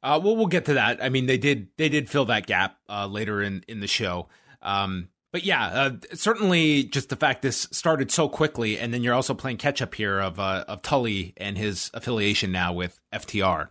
Uh, 0.04 0.20
well, 0.22 0.36
we'll 0.36 0.48
get 0.48 0.66
to 0.66 0.74
that. 0.74 1.02
I 1.02 1.08
mean, 1.08 1.26
they 1.26 1.38
did 1.38 1.70
they 1.78 1.88
did 1.88 2.10
fill 2.10 2.26
that 2.26 2.48
gap 2.48 2.80
uh, 2.90 3.08
later 3.08 3.42
in 3.42 3.64
in 3.70 3.80
the 3.80 3.88
show. 3.88 4.28
Um, 4.62 5.08
but 5.32 5.46
yeah, 5.46 5.68
uh, 5.68 5.92
certainly 6.14 6.84
just 6.84 7.08
the 7.08 7.16
fact 7.16 7.44
this 7.44 7.70
started 7.72 8.12
so 8.12 8.28
quickly, 8.28 8.78
and 8.78 8.94
then 8.94 9.04
you're 9.04 9.14
also 9.14 9.34
playing 9.34 9.56
catch 9.56 9.82
up 9.82 9.96
here 9.96 10.20
of 10.20 10.38
uh, 10.38 10.66
of 10.68 10.82
Tully 10.82 11.34
and 11.38 11.58
his 11.58 11.90
affiliation 11.94 12.52
now 12.52 12.74
with 12.74 13.00
FTR. 13.14 13.70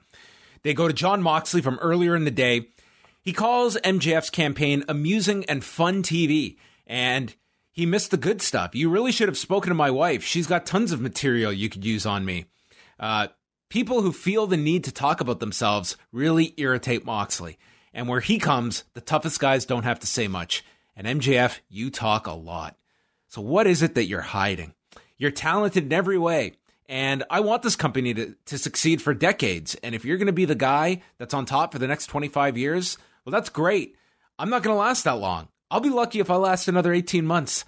They 0.62 0.72
go 0.72 0.88
to 0.88 0.94
Jon 0.94 1.22
Moxley 1.22 1.60
from 1.60 1.78
earlier 1.82 2.16
in 2.16 2.24
the 2.24 2.30
day. 2.30 2.70
He 3.30 3.34
calls 3.34 3.76
MJF's 3.84 4.28
campaign 4.28 4.82
amusing 4.88 5.44
and 5.44 5.62
fun 5.62 6.02
TV, 6.02 6.56
and 6.84 7.32
he 7.70 7.86
missed 7.86 8.10
the 8.10 8.16
good 8.16 8.42
stuff. 8.42 8.74
You 8.74 8.90
really 8.90 9.12
should 9.12 9.28
have 9.28 9.38
spoken 9.38 9.68
to 9.68 9.74
my 9.76 9.88
wife. 9.88 10.24
She's 10.24 10.48
got 10.48 10.66
tons 10.66 10.90
of 10.90 11.00
material 11.00 11.52
you 11.52 11.68
could 11.68 11.84
use 11.84 12.04
on 12.04 12.24
me. 12.24 12.46
Uh, 12.98 13.28
people 13.68 14.02
who 14.02 14.10
feel 14.10 14.48
the 14.48 14.56
need 14.56 14.82
to 14.82 14.90
talk 14.90 15.20
about 15.20 15.38
themselves 15.38 15.96
really 16.10 16.54
irritate 16.56 17.04
Moxley. 17.04 17.56
And 17.94 18.08
where 18.08 18.18
he 18.18 18.40
comes, 18.40 18.82
the 18.94 19.00
toughest 19.00 19.38
guys 19.38 19.64
don't 19.64 19.84
have 19.84 20.00
to 20.00 20.08
say 20.08 20.26
much. 20.26 20.64
And 20.96 21.06
MJF, 21.06 21.60
you 21.68 21.88
talk 21.88 22.26
a 22.26 22.32
lot. 22.32 22.76
So 23.28 23.40
what 23.40 23.68
is 23.68 23.80
it 23.80 23.94
that 23.94 24.06
you're 24.06 24.22
hiding? 24.22 24.74
You're 25.18 25.30
talented 25.30 25.84
in 25.84 25.92
every 25.92 26.18
way. 26.18 26.54
And 26.88 27.22
I 27.30 27.38
want 27.38 27.62
this 27.62 27.76
company 27.76 28.12
to, 28.12 28.34
to 28.46 28.58
succeed 28.58 29.00
for 29.00 29.14
decades. 29.14 29.76
And 29.84 29.94
if 29.94 30.04
you're 30.04 30.18
going 30.18 30.26
to 30.26 30.32
be 30.32 30.46
the 30.46 30.56
guy 30.56 31.02
that's 31.18 31.32
on 31.32 31.46
top 31.46 31.70
for 31.70 31.78
the 31.78 31.86
next 31.86 32.08
25 32.08 32.58
years, 32.58 32.98
well, 33.24 33.32
that's 33.32 33.50
great. 33.50 33.96
I'm 34.38 34.50
not 34.50 34.62
going 34.62 34.74
to 34.74 34.80
last 34.80 35.04
that 35.04 35.18
long. 35.18 35.48
I'll 35.70 35.80
be 35.80 35.90
lucky 35.90 36.20
if 36.20 36.30
I 36.30 36.36
last 36.36 36.68
another 36.68 36.92
18 36.92 37.24
months. 37.24 37.64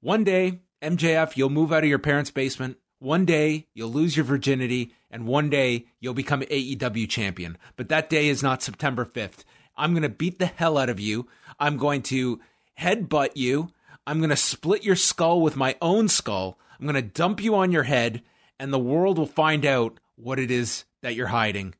One 0.00 0.24
day, 0.24 0.60
MJF, 0.82 1.36
you'll 1.36 1.50
move 1.50 1.72
out 1.72 1.82
of 1.82 1.90
your 1.90 1.98
parents' 1.98 2.30
basement. 2.30 2.78
One 3.00 3.24
day 3.24 3.66
you'll 3.74 3.90
lose 3.90 4.16
your 4.16 4.24
virginity, 4.24 4.94
and 5.10 5.26
one 5.26 5.50
day 5.50 5.86
you'll 6.00 6.14
become 6.14 6.42
AEW 6.42 7.08
champion. 7.08 7.58
But 7.76 7.88
that 7.88 8.08
day 8.08 8.28
is 8.28 8.42
not 8.42 8.62
September 8.62 9.04
5th. 9.04 9.44
I'm 9.76 9.92
going 9.92 10.02
to 10.02 10.08
beat 10.08 10.38
the 10.38 10.46
hell 10.46 10.78
out 10.78 10.88
of 10.88 11.00
you. 11.00 11.28
I'm 11.58 11.76
going 11.76 12.02
to 12.02 12.40
headbutt 12.78 13.30
you. 13.34 13.70
I'm 14.06 14.18
going 14.18 14.30
to 14.30 14.36
split 14.36 14.84
your 14.84 14.96
skull 14.96 15.40
with 15.40 15.56
my 15.56 15.76
own 15.82 16.08
skull. 16.08 16.58
I'm 16.78 16.86
going 16.86 16.94
to 16.94 17.02
dump 17.02 17.42
you 17.42 17.54
on 17.54 17.72
your 17.72 17.82
head, 17.82 18.22
and 18.58 18.72
the 18.72 18.78
world 18.78 19.18
will 19.18 19.26
find 19.26 19.66
out 19.66 19.98
what 20.16 20.38
it 20.38 20.50
is 20.50 20.84
that 21.02 21.14
you're 21.14 21.28
hiding 21.28 21.74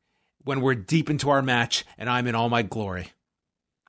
when 0.49 0.61
we're 0.61 0.75
deep 0.75 1.09
into 1.09 1.29
our 1.29 1.41
match 1.41 1.85
and 1.97 2.09
I'm 2.09 2.27
in 2.27 2.35
all 2.35 2.49
my 2.49 2.63
glory. 2.63 3.13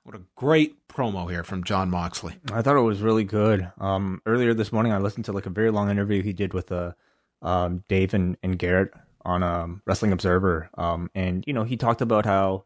What 0.03 0.15
a 0.15 0.21
great 0.35 0.87
promo 0.87 1.29
here 1.29 1.43
from 1.43 1.63
Jon 1.63 1.89
Moxley. 1.89 2.35
I 2.51 2.61
thought 2.61 2.77
it 2.77 2.81
was 2.81 3.01
really 3.01 3.23
good. 3.23 3.71
Um, 3.79 4.21
earlier 4.25 4.53
this 4.53 4.71
morning, 4.71 4.93
I 4.93 4.97
listened 4.99 5.25
to 5.25 5.33
like 5.33 5.45
a 5.45 5.51
very 5.51 5.71
long 5.71 5.89
interview 5.89 6.23
he 6.23 6.33
did 6.33 6.53
with. 6.53 6.71
Uh 6.71 6.93
um, 7.41 7.83
Dave 7.87 8.13
and, 8.13 8.37
and 8.43 8.57
Garrett 8.57 8.93
on 9.23 9.43
um, 9.43 9.81
Wrestling 9.85 10.11
Observer, 10.11 10.69
um, 10.77 11.09
and 11.13 11.43
you 11.47 11.53
know 11.53 11.63
he 11.63 11.77
talked 11.77 12.01
about 12.01 12.25
how 12.25 12.65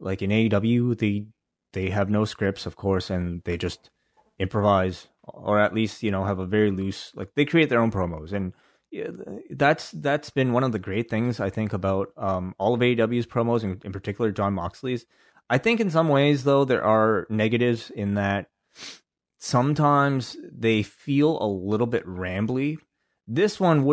like 0.00 0.22
in 0.22 0.30
AEW 0.30 0.98
they 0.98 1.26
they 1.72 1.90
have 1.90 2.10
no 2.10 2.24
scripts, 2.24 2.66
of 2.66 2.76
course, 2.76 3.10
and 3.10 3.42
they 3.44 3.56
just 3.56 3.90
improvise 4.38 5.08
or 5.24 5.60
at 5.60 5.74
least 5.74 6.02
you 6.02 6.10
know 6.10 6.24
have 6.24 6.38
a 6.38 6.46
very 6.46 6.70
loose 6.70 7.12
like 7.14 7.34
they 7.34 7.44
create 7.44 7.68
their 7.68 7.80
own 7.80 7.92
promos 7.92 8.32
and 8.32 8.52
that's 9.50 9.90
that's 9.92 10.30
been 10.30 10.52
one 10.52 10.64
of 10.64 10.72
the 10.72 10.78
great 10.78 11.08
things 11.08 11.40
I 11.40 11.50
think 11.50 11.72
about 11.72 12.08
um, 12.16 12.54
all 12.58 12.74
of 12.74 12.80
AEW's 12.80 13.26
promos 13.26 13.62
and 13.62 13.82
in 13.84 13.92
particular 13.92 14.30
Jon 14.30 14.54
Moxley's. 14.54 15.06
I 15.48 15.58
think 15.58 15.80
in 15.80 15.90
some 15.90 16.08
ways 16.08 16.44
though 16.44 16.64
there 16.64 16.84
are 16.84 17.26
negatives 17.30 17.90
in 17.90 18.14
that 18.14 18.48
sometimes 19.38 20.36
they 20.50 20.82
feel 20.82 21.42
a 21.42 21.46
little 21.46 21.86
bit 21.86 22.06
rambly. 22.06 22.78
This 23.26 23.58
one 23.58 23.84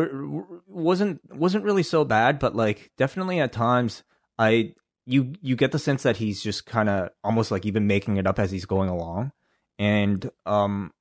wasn't 0.68 1.22
wasn't 1.34 1.64
really 1.64 1.84
so 1.84 2.04
bad, 2.04 2.40
but 2.40 2.56
like 2.56 2.92
definitely 2.98 3.40
at 3.40 3.52
times 3.52 4.04
I 4.38 4.74
you 5.06 5.34
you 5.42 5.56
get 5.56 5.72
the 5.72 5.80
sense 5.80 6.04
that 6.04 6.18
he's 6.18 6.44
just 6.44 6.66
kind 6.66 6.90
of 6.90 7.10
almost 7.24 7.52
like 7.52 7.66
even 7.66 7.88
making 7.88 8.18
it 8.18 8.28
up 8.28 8.40
as 8.40 8.52
he's 8.52 8.66
going 8.66 8.90
along, 8.90 9.32
and 9.78 10.30
um 10.46 10.92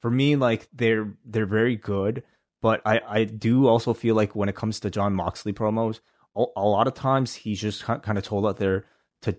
for 0.00 0.10
me 0.10 0.36
like 0.36 0.68
they're 0.72 1.14
they're 1.24 1.46
very 1.46 1.76
good, 1.76 2.22
but 2.62 2.80
I 2.84 3.00
I 3.06 3.24
do 3.24 3.66
also 3.66 3.94
feel 3.94 4.14
like 4.14 4.34
when 4.34 4.48
it 4.48 4.54
comes 4.54 4.80
to 4.80 4.90
Jon 4.90 5.14
Moxley 5.14 5.52
promos, 5.52 6.00
a, 6.36 6.44
a 6.56 6.66
lot 6.66 6.86
of 6.86 6.94
times 6.94 7.34
he's 7.34 7.60
just 7.60 7.84
kind 7.84 8.18
of 8.18 8.24
told 8.24 8.46
out 8.46 8.58
there 8.58 8.86
to 9.22 9.38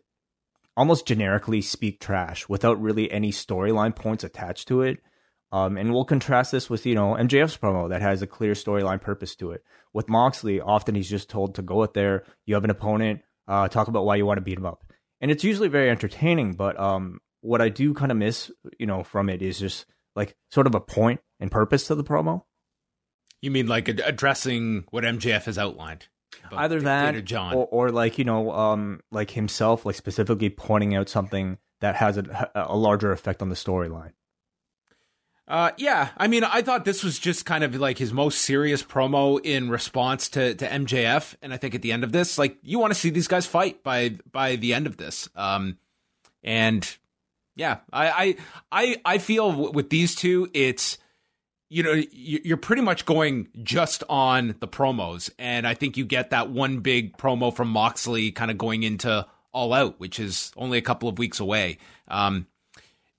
almost 0.75 1.05
generically 1.05 1.61
speak 1.61 1.99
trash 1.99 2.47
without 2.47 2.81
really 2.81 3.11
any 3.11 3.31
storyline 3.31 3.95
points 3.95 4.23
attached 4.23 4.67
to 4.67 4.81
it 4.81 4.99
um, 5.51 5.77
and 5.77 5.93
we'll 5.93 6.05
contrast 6.05 6.51
this 6.51 6.69
with, 6.69 6.85
you 6.85 6.95
know, 6.95 7.15
MJF's 7.15 7.57
promo 7.57 7.89
that 7.89 8.01
has 8.01 8.21
a 8.21 8.27
clear 8.27 8.53
storyline 8.53 9.01
purpose 9.01 9.35
to 9.37 9.51
it. 9.51 9.63
With 9.93 10.09
Moxley, 10.09 10.61
often 10.61 10.93
he's 10.93 11.09
just 11.09 11.29
told 11.29 11.55
to 11.55 11.61
go 11.61 11.81
out 11.81 11.95
there, 11.95 12.23
you 12.45 12.53
have 12.53 12.63
an 12.63 12.69
opponent, 12.69 13.21
uh, 13.47 13.67
talk 13.67 13.87
about 13.87 14.05
why 14.05 14.15
you 14.15 14.25
want 14.25 14.37
to 14.37 14.43
beat 14.43 14.57
him 14.57 14.65
up. 14.65 14.83
And 15.21 15.31
it's 15.31 15.43
usually 15.43 15.67
very 15.67 15.89
entertaining, 15.89 16.53
but 16.53 16.79
um, 16.79 17.19
what 17.41 17.61
I 17.61 17.69
do 17.69 17.93
kind 17.93 18.11
of 18.11 18.17
miss, 18.17 18.51
you 18.77 18.85
know, 18.85 19.03
from 19.03 19.27
it 19.27 19.41
is 19.41 19.59
just 19.59 19.85
like 20.15 20.35
sort 20.51 20.67
of 20.67 20.75
a 20.75 20.79
point 20.79 21.19
and 21.39 21.51
purpose 21.51 21.87
to 21.87 21.95
the 21.95 22.03
promo. 22.03 22.43
You 23.41 23.51
mean 23.51 23.67
like 23.67 23.87
addressing 23.87 24.85
what 24.91 25.03
MJF 25.03 25.45
has 25.45 25.57
outlined? 25.57 26.07
Either 26.51 26.81
that, 26.81 27.25
John, 27.25 27.53
or, 27.53 27.67
or, 27.67 27.91
like 27.91 28.17
you 28.17 28.23
know, 28.23 28.51
um, 28.51 29.01
like 29.11 29.31
himself, 29.31 29.85
like 29.85 29.95
specifically 29.95 30.49
pointing 30.49 30.95
out 30.95 31.09
something 31.09 31.57
that 31.79 31.95
has 31.95 32.17
a, 32.17 32.51
a 32.55 32.75
larger 32.75 33.11
effect 33.11 33.41
on 33.41 33.49
the 33.49 33.55
storyline. 33.55 34.11
Uh, 35.47 35.71
yeah, 35.77 36.09
I 36.15 36.27
mean, 36.27 36.43
I 36.43 36.61
thought 36.61 36.85
this 36.85 37.03
was 37.03 37.17
just 37.17 37.43
kind 37.43 37.63
of 37.63 37.73
like 37.75 37.97
his 37.97 38.13
most 38.13 38.41
serious 38.41 38.83
promo 38.83 39.43
in 39.43 39.69
response 39.69 40.29
to, 40.29 40.53
to 40.53 40.67
MJF, 40.67 41.35
and 41.41 41.51
I 41.51 41.57
think 41.57 41.73
at 41.73 41.81
the 41.81 41.91
end 41.91 42.03
of 42.03 42.11
this, 42.11 42.37
like 42.37 42.57
you 42.61 42.77
want 42.77 42.93
to 42.93 42.99
see 42.99 43.09
these 43.09 43.27
guys 43.27 43.47
fight 43.47 43.83
by 43.83 44.17
by 44.31 44.57
the 44.57 44.75
end 44.75 44.85
of 44.85 44.97
this. 44.97 45.27
Um, 45.35 45.79
and 46.43 46.87
yeah, 47.55 47.79
I 47.91 48.09
I 48.09 48.35
I, 48.71 49.01
I 49.03 49.17
feel 49.17 49.49
w- 49.49 49.71
with 49.71 49.89
these 49.89 50.13
two, 50.13 50.51
it's 50.53 50.99
you 51.69 51.83
know 51.83 52.01
you're 52.11 52.57
pretty 52.57 52.81
much 52.81 53.05
going 53.05 53.47
just 53.63 54.03
on 54.09 54.55
the 54.59 54.67
promos, 54.67 55.29
and 55.37 55.67
I 55.67 55.75
think 55.75 55.97
you 55.97 56.05
get 56.05 56.31
that 56.31 56.49
one 56.49 56.79
big 56.79 57.15
promo 57.17 57.55
from 57.55 57.69
Moxley, 57.69 58.31
kind 58.31 58.49
of 58.49 58.57
going 58.57 58.83
into 58.83 59.25
All 59.53 59.73
Out, 59.73 59.99
which 59.99 60.19
is 60.19 60.51
only 60.57 60.77
a 60.77 60.81
couple 60.81 61.07
of 61.07 61.19
weeks 61.19 61.39
away. 61.39 61.77
Um, 62.07 62.47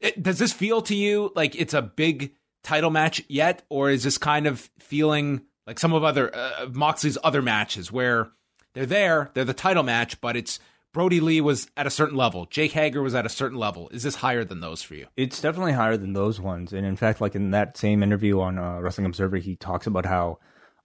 it, 0.01 0.21
does 0.23 0.39
this 0.39 0.53
feel 0.53 0.83
to 0.83 0.95
you 0.95 1.33
like 1.37 1.55
it's 1.55 1.75
a 1.75 1.83
big 1.83 2.35
title 2.65 2.91
match 2.91 3.23
yet, 3.29 3.63
or 3.69 3.91
is 3.91 4.03
this 4.03 4.19
kind 4.19 4.47
of 4.47 4.69
feeling 4.79 5.43
like 5.67 5.79
some 5.79 5.93
of 5.93 6.03
other 6.03 6.35
uh, 6.35 6.67
Moxley's 6.73 7.19
other 7.23 7.43
matches 7.43 7.93
where 7.93 8.31
they're 8.75 8.87
there, 8.87 9.31
they're 9.35 9.45
the 9.45 9.55
title 9.55 9.83
match, 9.83 10.21
but 10.21 10.37
it's 10.37 10.59
Brodie 10.93 11.21
Lee 11.21 11.41
was 11.41 11.71
at 11.77 11.87
a 11.87 11.91
certain 11.91 12.17
level, 12.17 12.47
Jake 12.47 12.73
Hager 12.73 13.03
was 13.03 13.15
at 13.15 13.25
a 13.27 13.29
certain 13.29 13.59
level. 13.59 13.89
Is 13.93 14.03
this 14.03 14.17
higher 14.17 14.45
than 14.45 14.61
those 14.61 14.83
for 14.83 14.95
you? 14.95 15.07
It's 15.17 15.41
definitely 15.41 15.73
higher 15.73 15.97
than 15.97 16.13
those 16.15 16.41
ones, 16.41 16.73
and 16.73 16.85
in 16.85 16.97
fact, 16.97 17.21
like 17.21 17.35
in 17.37 17.53
that 17.53 17.77
same 17.77 18.03
interview 18.03 18.41
on 18.41 18.59
uh, 18.59 18.81
Wrestling 18.81 19.07
Observer, 19.07 19.37
he 19.37 19.55
talks 19.57 19.87
about 19.87 20.05
how 20.07 20.39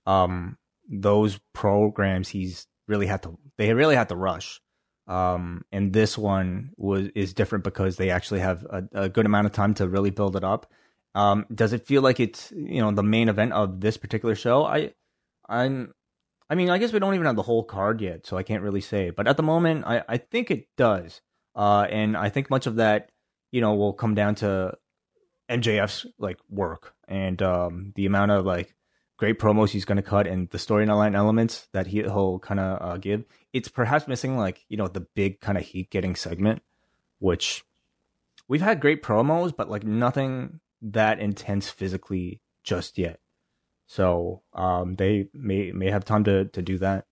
um, 0.05 0.57
those 0.87 1.39
programs 1.53 2.29
he's 2.29 2.67
really 2.87 3.07
had 3.07 3.23
to 3.23 3.37
they 3.57 3.73
really 3.73 3.95
had 3.95 4.09
to 4.09 4.15
rush 4.15 4.61
Um, 5.07 5.63
and 5.71 5.91
this 5.93 6.17
one 6.17 6.71
was 6.77 7.09
is 7.15 7.33
different 7.33 7.63
because 7.63 7.97
they 7.97 8.11
actually 8.11 8.41
have 8.41 8.63
a, 8.63 8.83
a 8.93 9.09
good 9.09 9.25
amount 9.25 9.47
of 9.47 9.53
time 9.53 9.73
to 9.75 9.87
really 9.87 10.11
build 10.11 10.35
it 10.35 10.43
up. 10.43 10.71
Um, 11.15 11.45
does 11.53 11.73
it 11.73 11.87
feel 11.87 12.03
like 12.03 12.19
it's 12.19 12.51
you 12.55 12.81
know 12.81 12.91
the 12.91 13.03
main 13.03 13.29
event 13.29 13.53
of 13.53 13.81
this 13.81 13.97
particular 13.97 14.35
show? 14.35 14.65
I, 14.65 14.93
I'm, 15.49 15.93
I 16.49 16.55
mean, 16.55 16.69
I 16.69 16.77
guess 16.77 16.93
we 16.93 16.99
don't 16.99 17.15
even 17.15 17.25
have 17.25 17.35
the 17.35 17.41
whole 17.41 17.63
card 17.63 18.01
yet, 18.01 18.25
so 18.25 18.37
I 18.37 18.43
can't 18.43 18.63
really 18.63 18.81
say. 18.81 19.09
But 19.09 19.27
at 19.27 19.37
the 19.37 19.43
moment, 19.43 19.85
I 19.85 20.03
I 20.07 20.17
think 20.17 20.51
it 20.51 20.67
does. 20.77 21.21
Uh, 21.55 21.87
and 21.89 22.17
I 22.17 22.29
think 22.29 22.49
much 22.49 22.67
of 22.67 22.75
that, 22.75 23.09
you 23.51 23.61
know, 23.61 23.75
will 23.75 23.93
come 23.93 24.13
down 24.13 24.35
to 24.35 24.77
MJF's 25.49 26.05
like 26.17 26.37
work 26.49 26.93
and 27.07 27.41
um 27.41 27.93
the 27.95 28.05
amount 28.05 28.31
of 28.31 28.45
like 28.45 28.75
great 29.17 29.39
promos 29.39 29.69
he's 29.69 29.85
going 29.85 29.97
to 29.97 30.01
cut 30.01 30.27
and 30.27 30.49
the 30.49 30.57
storyline 30.57 31.15
elements 31.15 31.67
that 31.71 31.87
he, 31.87 32.01
he'll 32.01 32.39
kind 32.39 32.59
of 32.59 32.81
uh, 32.81 32.97
give. 32.97 33.23
It's 33.53 33.69
perhaps 33.69 34.07
missing 34.07 34.37
like 34.37 34.65
you 34.69 34.77
know 34.77 34.87
the 34.87 35.07
big 35.15 35.39
kind 35.39 35.57
of 35.57 35.63
heat 35.63 35.89
getting 35.89 36.15
segment, 36.15 36.61
which 37.19 37.63
we've 38.47 38.61
had 38.61 38.81
great 38.81 39.01
promos, 39.03 39.55
but 39.55 39.69
like 39.69 39.83
nothing 39.83 40.59
that 40.81 41.19
intense 41.19 41.69
physically 41.69 42.41
just 42.63 42.97
yet. 42.97 43.19
So 43.87 44.41
um, 44.53 44.95
they 44.95 45.27
may 45.33 45.71
may 45.71 45.91
have 45.91 46.05
time 46.05 46.23
to 46.25 46.45
to 46.45 46.61
do 46.61 46.77
that. 46.79 47.05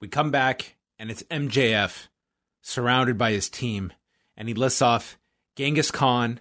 We 0.00 0.08
come 0.08 0.30
back 0.30 0.76
and 0.98 1.10
it's 1.10 1.22
MJF 1.24 2.08
surrounded 2.60 3.18
by 3.18 3.32
his 3.32 3.48
team, 3.48 3.92
and 4.36 4.48
he 4.48 4.54
lists 4.54 4.80
off 4.80 5.18
Genghis 5.56 5.90
Khan, 5.90 6.40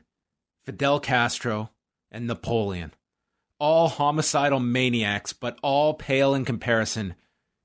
Fidel 0.64 1.00
Castro, 1.00 1.72
and 2.12 2.28
Napoleon. 2.28 2.94
All 3.60 3.88
homicidal 3.88 4.60
maniacs, 4.60 5.34
but 5.34 5.60
all 5.62 5.94
pale 5.94 6.34
in 6.34 6.46
comparison 6.46 7.16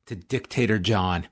to 0.06 0.16
Dictator 0.16 0.78
John. 0.78 1.28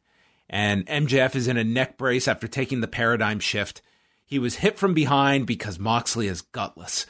And 0.49 0.87
MJF 0.87 1.35
is 1.35 1.49
in 1.49 1.57
a 1.57 1.65
neck 1.65 1.97
brace 1.97 2.29
after 2.29 2.47
taking 2.47 2.81
the 2.81 2.89
paradigm 2.89 3.41
shift. 3.41 3.83
He 4.25 4.39
was 4.39 4.57
hit 4.57 4.79
from 4.79 4.95
behind 4.95 5.47
because 5.47 5.79
Moxley 5.79 6.29
is 6.29 6.43
gutless. 6.43 7.07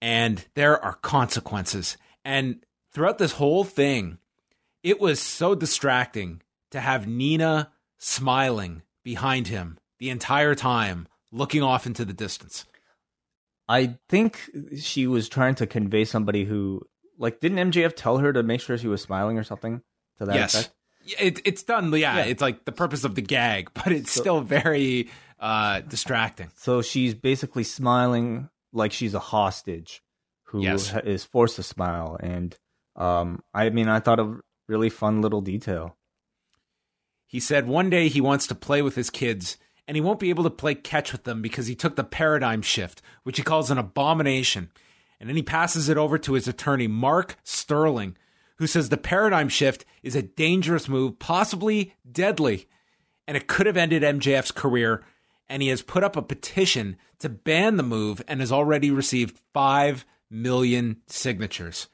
And 0.00 0.44
there 0.54 0.82
are 0.82 0.94
consequences. 0.94 1.96
And 2.24 2.64
throughout 2.92 3.18
this 3.18 3.32
whole 3.32 3.64
thing, 3.64 4.18
it 4.82 5.00
was 5.00 5.20
so 5.20 5.54
distracting 5.54 6.42
to 6.70 6.80
have 6.80 7.06
Nina 7.06 7.70
smiling 7.98 8.82
behind 9.02 9.48
him 9.48 9.78
the 9.98 10.10
entire 10.10 10.54
time, 10.54 11.08
looking 11.32 11.62
off 11.62 11.86
into 11.86 12.04
the 12.04 12.12
distance. 12.12 12.64
I 13.68 13.98
think 14.08 14.40
she 14.78 15.06
was 15.06 15.28
trying 15.28 15.56
to 15.56 15.66
convey 15.66 16.04
somebody 16.04 16.44
who, 16.44 16.82
like, 17.18 17.40
didn't 17.40 17.72
MJF 17.72 17.94
tell 17.96 18.18
her 18.18 18.32
to 18.32 18.42
make 18.42 18.60
sure 18.60 18.78
she 18.78 18.88
was 18.88 19.02
smiling 19.02 19.38
or 19.38 19.44
something 19.44 19.82
to 20.18 20.26
that 20.26 20.34
yes. 20.34 20.54
effect? 20.54 20.74
It, 21.18 21.40
it's 21.46 21.62
done. 21.62 21.92
Yeah, 21.92 22.16
yeah, 22.16 22.24
it's 22.24 22.42
like 22.42 22.64
the 22.64 22.72
purpose 22.72 23.04
of 23.04 23.14
the 23.14 23.22
gag, 23.22 23.70
but 23.74 23.92
it's 23.92 24.12
so, 24.12 24.20
still 24.20 24.40
very 24.40 25.10
uh, 25.38 25.80
distracting. 25.80 26.50
So 26.56 26.82
she's 26.82 27.14
basically 27.14 27.64
smiling 27.64 28.48
like 28.72 28.92
she's 28.92 29.14
a 29.14 29.18
hostage 29.18 30.02
who 30.48 30.62
yes. 30.62 30.94
is 31.04 31.24
forced 31.24 31.56
to 31.56 31.62
smile. 31.62 32.16
And 32.20 32.56
um, 32.96 33.42
I 33.52 33.70
mean, 33.70 33.88
I 33.88 34.00
thought 34.00 34.20
a 34.20 34.36
really 34.66 34.90
fun 34.90 35.20
little 35.20 35.40
detail. 35.40 35.96
He 37.26 37.40
said 37.40 37.66
one 37.66 37.90
day 37.90 38.08
he 38.08 38.20
wants 38.20 38.46
to 38.46 38.54
play 38.54 38.80
with 38.80 38.94
his 38.94 39.10
kids 39.10 39.58
and 39.86 39.96
he 39.96 40.00
won't 40.00 40.20
be 40.20 40.30
able 40.30 40.44
to 40.44 40.50
play 40.50 40.74
catch 40.74 41.12
with 41.12 41.24
them 41.24 41.42
because 41.42 41.66
he 41.66 41.74
took 41.74 41.96
the 41.96 42.04
paradigm 42.04 42.62
shift, 42.62 43.02
which 43.22 43.36
he 43.36 43.42
calls 43.42 43.70
an 43.70 43.78
abomination. 43.78 44.70
And 45.20 45.28
then 45.28 45.36
he 45.36 45.42
passes 45.42 45.88
it 45.88 45.96
over 45.96 46.18
to 46.18 46.34
his 46.34 46.48
attorney, 46.48 46.86
Mark 46.86 47.36
Sterling, 47.44 48.16
who 48.56 48.66
says 48.66 48.88
the 48.88 48.96
paradigm 48.96 49.48
shift 49.48 49.84
is 50.02 50.16
a 50.16 50.22
dangerous 50.22 50.88
move, 50.88 51.18
possibly 51.18 51.94
deadly, 52.10 52.68
and 53.26 53.36
it 53.36 53.46
could 53.46 53.66
have 53.66 53.76
ended 53.76 54.02
MJF's 54.02 54.52
career. 54.52 55.04
And 55.48 55.62
he 55.62 55.68
has 55.68 55.82
put 55.82 56.04
up 56.04 56.16
a 56.16 56.22
petition 56.22 56.96
to 57.20 57.28
ban 57.28 57.76
the 57.76 57.82
move 57.82 58.22
and 58.28 58.40
has 58.40 58.52
already 58.52 58.90
received 58.90 59.38
5 59.54 60.04
million 60.30 60.98
signatures. 61.06 61.88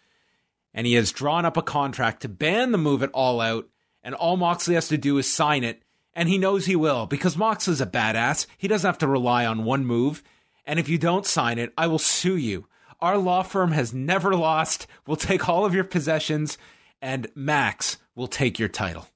And 0.72 0.86
he 0.86 0.94
has 0.94 1.12
drawn 1.12 1.44
up 1.44 1.56
a 1.56 1.62
contract 1.62 2.22
to 2.22 2.28
ban 2.28 2.72
the 2.72 2.78
move 2.78 3.02
at 3.02 3.10
All 3.12 3.40
Out 3.40 3.68
and 4.04 4.14
all 4.14 4.36
Moxley 4.36 4.74
has 4.74 4.88
to 4.88 4.98
do 4.98 5.16
is 5.16 5.32
sign 5.32 5.64
it, 5.64 5.82
and 6.12 6.28
he 6.28 6.38
knows 6.38 6.66
he 6.66 6.76
will 6.76 7.06
because 7.06 7.38
Moxley's 7.38 7.80
a 7.80 7.86
badass. 7.86 8.46
He 8.58 8.68
doesn't 8.68 8.86
have 8.86 8.98
to 8.98 9.08
rely 9.08 9.46
on 9.46 9.64
one 9.64 9.86
move. 9.86 10.22
And 10.66 10.78
if 10.78 10.88
you 10.88 10.98
don't 10.98 11.26
sign 11.26 11.58
it, 11.58 11.72
I 11.76 11.86
will 11.86 11.98
sue 11.98 12.36
you. 12.36 12.68
Our 13.00 13.18
law 13.18 13.42
firm 13.42 13.72
has 13.72 13.92
never 13.92 14.34
lost. 14.34 14.86
We'll 15.06 15.16
take 15.16 15.48
all 15.48 15.64
of 15.64 15.74
your 15.74 15.84
possessions, 15.84 16.58
and 17.02 17.26
Max 17.34 17.96
will 18.14 18.28
take 18.28 18.58
your 18.58 18.68
title. 18.68 19.08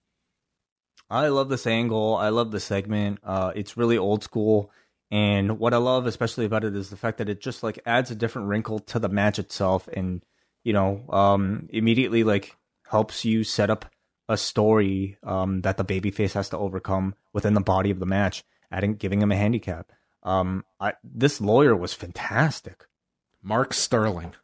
I 1.11 1.29
love 1.29 1.49
this 1.49 1.67
angle. 1.67 2.17
I 2.17 2.31
love 2.31 2.51
the 2.51 2.61
segment. 2.61 3.21
Uh, 3.23 3.53
it's 3.55 3.77
really 3.77 3.97
old 3.97 4.25
school. 4.25 4.71
And 5.11 5.59
what 5.59 5.73
I 5.73 5.79
love 5.79 6.07
especially 6.07 6.45
about 6.45 6.65
it 6.65 6.77
is 6.77 6.91
the 6.91 6.97
fact 6.97 7.19
that 7.19 7.29
it 7.29 7.41
just 7.41 7.63
like 7.63 7.79
adds 7.87 8.11
a 8.11 8.15
different 8.15 8.49
wrinkle 8.49 8.79
to 8.81 8.99
the 8.99 9.09
match 9.09 9.39
itself 9.39 9.89
and, 9.89 10.23
you 10.65 10.73
know, 10.73 11.05
um, 11.09 11.69
immediately 11.73 12.25
like 12.25 12.57
helps 12.87 13.25
you 13.25 13.45
set 13.45 13.71
up 13.71 13.87
a 14.29 14.37
story 14.37 15.17
um, 15.23 15.63
that 15.63 15.79
the 15.79 15.85
babyface 15.85 16.35
has 16.35 16.51
to 16.51 16.59
overcome 16.59 17.15
within 17.33 17.55
the 17.55 17.61
body 17.61 17.91
of 17.91 18.01
the 18.01 18.07
match, 18.07 18.45
adding 18.71 18.95
giving 18.95 19.23
him 19.23 19.33
a 19.33 19.37
handicap. 19.37 19.93
Um, 20.23 20.65
I, 20.79 20.95
this 21.03 21.41
lawyer 21.41 21.75
was 21.75 21.95
fantastic. 21.95 22.87
Mark 23.43 23.73
Sterling. 23.73 24.35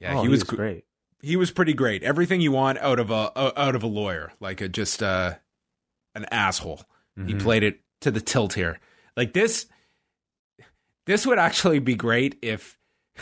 Yeah, 0.00 0.18
oh, 0.18 0.22
he, 0.22 0.28
was, 0.28 0.40
he 0.40 0.42
was 0.42 0.56
great. 0.56 0.84
He 1.22 1.36
was 1.36 1.50
pretty 1.50 1.74
great. 1.74 2.02
Everything 2.02 2.40
you 2.40 2.52
want 2.52 2.78
out 2.78 2.98
of 2.98 3.10
a 3.10 3.32
out 3.36 3.74
of 3.74 3.82
a 3.82 3.88
lawyer, 3.88 4.32
like 4.40 4.60
a 4.60 4.68
just 4.68 5.02
uh, 5.02 5.34
an 6.14 6.24
asshole. 6.30 6.82
Mm-hmm. 7.18 7.28
He 7.28 7.34
played 7.34 7.62
it 7.62 7.80
to 8.00 8.10
the 8.10 8.20
tilt 8.20 8.54
here. 8.54 8.80
Like 9.18 9.32
this, 9.32 9.66
this 11.06 11.26
would 11.26 11.40
actually 11.40 11.80
be 11.80 11.96
great 11.96 12.38
if 12.40 12.78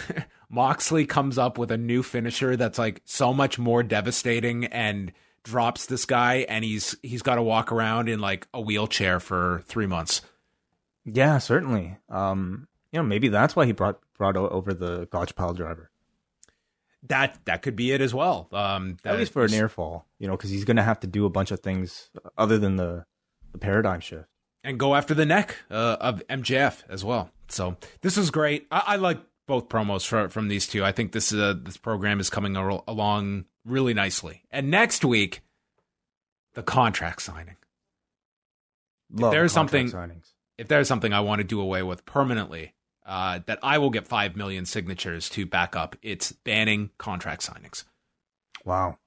Moxley 0.51 1.07
comes 1.07 1.39
up 1.39 1.57
with 1.57 1.71
a 1.71 1.79
new 1.79 2.03
finisher 2.03 2.55
that's 2.55 2.79
like 2.79 3.01
so 3.07 3.33
much 3.33 3.59
more 3.59 3.83
devastating 3.83 4.67
and 4.67 5.11
drops 5.43 5.87
this 5.87 6.05
guy 6.05 6.45
and 6.51 6.67
he's 6.67 6.97
he's 7.03 7.23
got 7.23 7.37
to 7.37 7.43
walk 7.43 7.73
around 7.73 8.11
in 8.11 8.21
like 8.21 8.47
a 8.53 8.61
wheelchair 8.61 9.21
for 9.21 9.63
three 9.65 9.87
months. 9.87 10.21
Yeah, 11.07 11.39
certainly. 11.39 11.97
Um, 12.11 12.69
you 12.93 12.99
know, 12.99 13.03
maybe 13.03 13.29
that's 13.29 13.57
why 13.57 13.65
he 13.65 13.73
brought 13.73 13.99
brought 14.19 14.37
over 14.37 14.75
the 14.75 15.07
Gotch 15.07 15.35
pile 15.35 15.55
driver. 15.55 15.91
That 17.05 17.39
that 17.47 17.63
could 17.63 17.75
be 17.75 17.93
it 17.93 18.03
as 18.03 18.13
well. 18.13 18.49
Um, 18.53 18.99
At 19.03 19.17
least 19.17 19.33
for 19.33 19.47
an 19.47 19.55
air 19.55 19.71
fall, 19.71 20.05
you 20.19 20.27
know, 20.27 20.37
because 20.37 20.51
he's 20.51 20.67
going 20.67 20.77
to 20.77 20.83
have 20.83 21.01
to 21.01 21.07
do 21.07 21.25
a 21.25 21.31
bunch 21.31 21.53
of 21.53 21.61
things 21.61 22.11
other 22.37 22.59
than 22.59 22.77
the 22.77 23.07
the 23.53 23.59
paradigm 23.59 24.01
shift 24.01 24.29
and 24.67 24.81
go 24.81 24.97
after 24.97 25.15
the 25.15 25.25
neck 25.25 25.57
uh, 25.71 25.97
of 26.01 26.27
MJF 26.29 26.83
as 26.89 27.05
well. 27.05 27.31
So 27.49 27.77
this 28.03 28.19
is 28.19 28.31
great. 28.31 28.67
I, 28.71 28.83
I 28.87 28.97
like 28.97 29.21
both 29.47 29.69
promos 29.69 30.05
for, 30.05 30.29
from 30.29 30.49
these 30.49 30.67
two. 30.67 30.85
I 30.85 30.91
think 30.91 31.13
this 31.13 31.33
uh, 31.33 31.55
this 31.57 31.77
program 31.77 32.19
is 32.19 32.29
coming 32.29 32.57
along 32.57 33.45
really 33.65 33.95
nicely. 33.95 34.43
And 34.51 34.71
next 34.71 35.05
week, 35.05 35.43
the 36.55 36.65
contract 36.65 37.23
signing. 37.23 37.57
Love 39.13 39.33
if 39.33 39.37
there's 39.37 39.53
something, 39.53 39.89
signings. 39.89 40.33
if 40.59 40.67
there's 40.67 40.89
something 40.89 41.13
I 41.13 41.21
want 41.21 41.39
to 41.39 41.45
do 41.45 41.61
away 41.61 41.85
with 41.85 42.05
permanently, 42.05 42.75
uh, 43.07 43.39
that 43.47 43.61
I 43.63 43.79
will 43.79 43.91
get 43.91 44.09
five 44.09 44.35
million 44.35 44.67
signatures 44.67 45.29
to 45.31 45.47
back 45.47 45.77
up, 45.77 45.95
it's 46.03 46.33
banning 46.33 46.91
contract 46.99 47.49
signings. 47.49 47.85
Wow, 48.65 48.99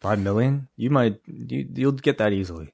five 0.00 0.20
million? 0.20 0.68
You 0.76 0.90
might 0.90 1.18
you, 1.26 1.66
you'll 1.74 1.90
get 1.90 2.18
that 2.18 2.32
easily. 2.32 2.72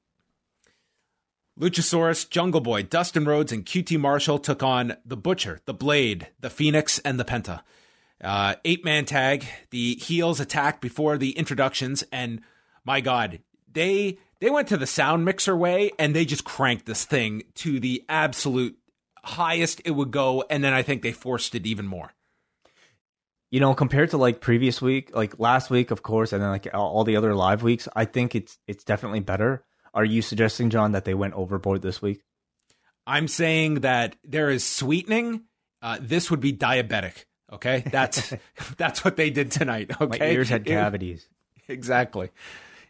Luchasaurus, 1.59 2.29
Jungle 2.29 2.61
Boy, 2.61 2.83
Dustin 2.83 3.25
Rhodes, 3.25 3.51
and 3.51 3.65
QT 3.65 3.99
Marshall 3.99 4.39
took 4.39 4.63
on 4.63 4.95
the 5.05 5.17
Butcher, 5.17 5.59
the 5.65 5.73
Blade, 5.73 6.27
the 6.39 6.49
Fenix, 6.49 6.99
and 6.99 7.19
the 7.19 7.25
Penta. 7.25 7.61
Uh, 8.23 8.55
eight 8.63 8.85
man 8.85 9.05
tag. 9.05 9.45
The 9.69 9.95
heels 9.95 10.39
attacked 10.39 10.81
before 10.81 11.17
the 11.17 11.31
introductions, 11.31 12.03
and 12.11 12.41
my 12.85 13.01
God, 13.01 13.39
they 13.71 14.17
they 14.39 14.49
went 14.49 14.69
to 14.69 14.77
the 14.77 14.87
sound 14.87 15.25
mixer 15.25 15.55
way 15.55 15.91
and 15.99 16.15
they 16.15 16.23
just 16.23 16.45
cranked 16.45 16.85
this 16.85 17.03
thing 17.03 17.43
to 17.55 17.79
the 17.79 18.05
absolute 18.07 18.77
highest 19.23 19.81
it 19.83 19.91
would 19.91 20.11
go, 20.11 20.45
and 20.49 20.63
then 20.63 20.73
I 20.73 20.81
think 20.81 21.01
they 21.01 21.11
forced 21.11 21.55
it 21.55 21.65
even 21.65 21.87
more. 21.87 22.13
You 23.51 23.59
know, 23.59 23.73
compared 23.73 24.11
to 24.11 24.17
like 24.17 24.41
previous 24.41 24.81
week, 24.81 25.13
like 25.15 25.39
last 25.39 25.69
week, 25.69 25.91
of 25.91 26.03
course, 26.03 26.31
and 26.31 26.41
then 26.41 26.49
like 26.49 26.67
all 26.73 27.03
the 27.03 27.17
other 27.17 27.35
live 27.35 27.63
weeks, 27.63 27.87
I 27.95 28.05
think 28.05 28.35
it's 28.35 28.57
it's 28.67 28.83
definitely 28.83 29.19
better. 29.19 29.65
Are 29.99 30.05
you 30.05 30.21
suggesting, 30.21 30.69
John, 30.69 30.93
that 30.93 31.03
they 31.03 31.13
went 31.13 31.33
overboard 31.33 31.81
this 31.81 32.01
week? 32.01 32.21
I'm 33.05 33.27
saying 33.27 33.81
that 33.81 34.15
there 34.23 34.49
is 34.49 34.63
sweetening. 34.63 35.41
Uh, 35.81 35.97
this 35.99 36.31
would 36.31 36.39
be 36.39 36.53
diabetic. 36.53 37.25
Okay, 37.51 37.83
that's 37.91 38.33
that's 38.77 39.03
what 39.03 39.17
they 39.17 39.29
did 39.29 39.51
tonight. 39.51 39.91
Okay, 39.99 40.19
my 40.19 40.25
ears 40.27 40.47
had 40.47 40.65
cavities. 40.65 41.27
It, 41.67 41.73
exactly. 41.73 42.29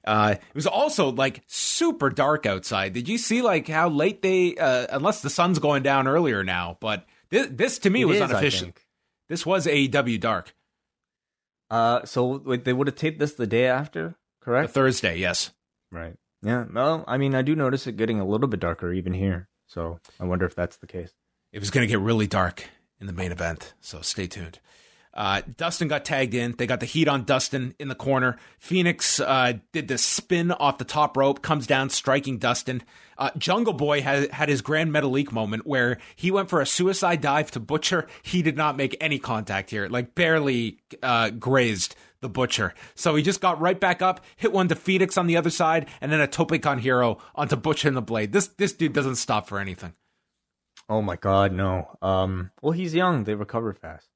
Uh, 0.06 0.36
it 0.38 0.56
was 0.56 0.67
also 0.67 1.12
like 1.12 1.41
super 1.48 2.12
dark 2.12 2.45
outside. 2.45 2.93
Did 2.93 3.10
you 3.10 3.17
see 3.17 3.41
like 3.41 3.67
how 3.67 3.89
late 3.89 4.22
they? 4.22 4.56
Uh, 4.56 4.86
unless 4.91 5.24
the 5.24 5.32
sun's 5.32 5.58
going 5.58 5.82
down 5.82 6.08
earlier 6.08 6.43
now, 6.43 6.78
but 6.80 7.08
this, 7.32 7.48
this 7.50 7.80
to 7.80 7.89
me 7.89 8.04
it 8.04 8.06
was 8.06 8.17
is, 8.17 8.22
unofficial. 8.22 8.69
This 9.30 9.48
was 9.48 9.65
AEW 9.65 10.19
dark. 10.19 10.54
Uh, 11.72 12.06
so 12.06 12.38
wait, 12.38 12.65
they 12.65 12.74
would 12.74 12.86
have 12.86 12.95
taped 12.95 13.17
this 13.17 13.34
the 13.34 13.48
day 13.48 13.65
after, 13.65 14.13
correct? 14.41 14.67
The 14.67 14.74
Thursday, 14.74 15.17
yes. 15.17 15.50
Right. 15.91 16.15
Yeah, 16.41 16.65
well, 16.71 17.04
I 17.08 17.17
mean, 17.17 17.36
I 17.36 17.41
do 17.41 17.56
notice 17.56 17.88
it 17.88 17.97
getting 17.97 18.19
a 18.19 18.25
little 18.25 18.47
bit 18.47 18.60
darker 18.60 18.93
even 18.93 19.13
here. 19.13 19.47
So 19.67 19.99
I 20.19 20.25
wonder 20.25 20.45
if 20.45 20.56
that's 20.56 20.78
the 20.78 20.88
case. 20.88 21.13
It 21.52 21.60
was 21.60 21.69
going 21.69 21.88
to 21.88 21.91
get 21.91 21.99
really 21.99 22.28
dark 22.28 22.65
in 22.99 23.08
the 23.08 23.13
main 23.13 23.32
event, 23.32 23.73
so 23.82 24.02
stay 24.02 24.28
tuned. 24.28 24.60
Uh, 25.13 25.41
Dustin 25.58 25.88
got 25.88 26.06
tagged 26.06 26.34
in. 26.34 26.54
They 26.58 26.67
got 26.67 26.80
the 26.80 26.86
heat 26.86 27.08
on 27.08 27.23
Dustin 27.23 27.73
in 27.80 27.88
the 27.88 27.95
corner. 27.95 28.38
Fenix 28.60 29.19
uh, 29.19 29.54
did 29.73 29.88
the 29.88 29.97
spin 29.97 30.52
off 30.52 30.78
the 30.78 30.86
top 30.86 31.17
rope, 31.17 31.41
comes 31.41 31.65
down, 31.65 31.89
striking 31.89 32.38
Dustin. 32.38 32.84
Uh, 33.17 33.32
Jungle 33.38 33.73
Boy 33.73 34.02
had, 34.02 34.32
had 34.32 34.49
his 34.49 34.62
Grand 34.62 34.91
Metalik 34.91 35.32
moment 35.32 35.65
where 35.65 35.97
he 36.15 36.32
went 36.32 36.49
for 36.49 36.62
a 36.62 36.65
suicide 36.65 37.21
dive 37.21 37.52
to 37.52 37.60
Butcher. 37.60 38.08
He 38.21 38.41
did 38.41 38.56
not 38.56 38.78
make 38.78 38.95
any 39.02 39.19
contact 39.19 39.71
here, 39.71 39.89
like 39.89 40.15
barely 40.15 40.78
uh, 41.02 41.32
grazed 41.32 41.95
the 42.21 42.29
Butcher. 42.29 42.73
So 42.95 43.15
he 43.15 43.23
just 43.23 43.41
got 43.41 43.60
right 43.60 43.79
back 43.79 44.01
up, 44.01 44.23
hit 44.36 44.51
one 44.51 44.67
to 44.67 44.75
Fenix 44.75 45.17
on 45.17 45.27
the 45.27 45.38
other 45.38 45.49
side, 45.49 45.88
and 46.01 46.12
then 46.12 46.21
a 46.21 46.27
Tope 46.27 46.62
Con 46.62 46.79
Hilo 46.79 47.19
onto 47.36 47.55
Butcher 47.55 47.88
and 47.88 47.97
the 47.97 48.01
Blade. 48.01 48.32
This 48.32 48.47
this 48.47 48.73
dude 48.73 48.93
doesn't 48.93 49.15
stop 49.15 49.47
for 49.47 49.60
anything. 49.60 49.93
Oh 50.88 51.01
my 51.01 51.15
God, 51.15 51.53
no. 51.53 51.97
Um, 52.01 52.51
well, 52.62 52.71
he's 52.71 52.95
young. 52.95 53.23
They 53.23 53.36
recover 53.36 53.73
fast. 53.73 54.10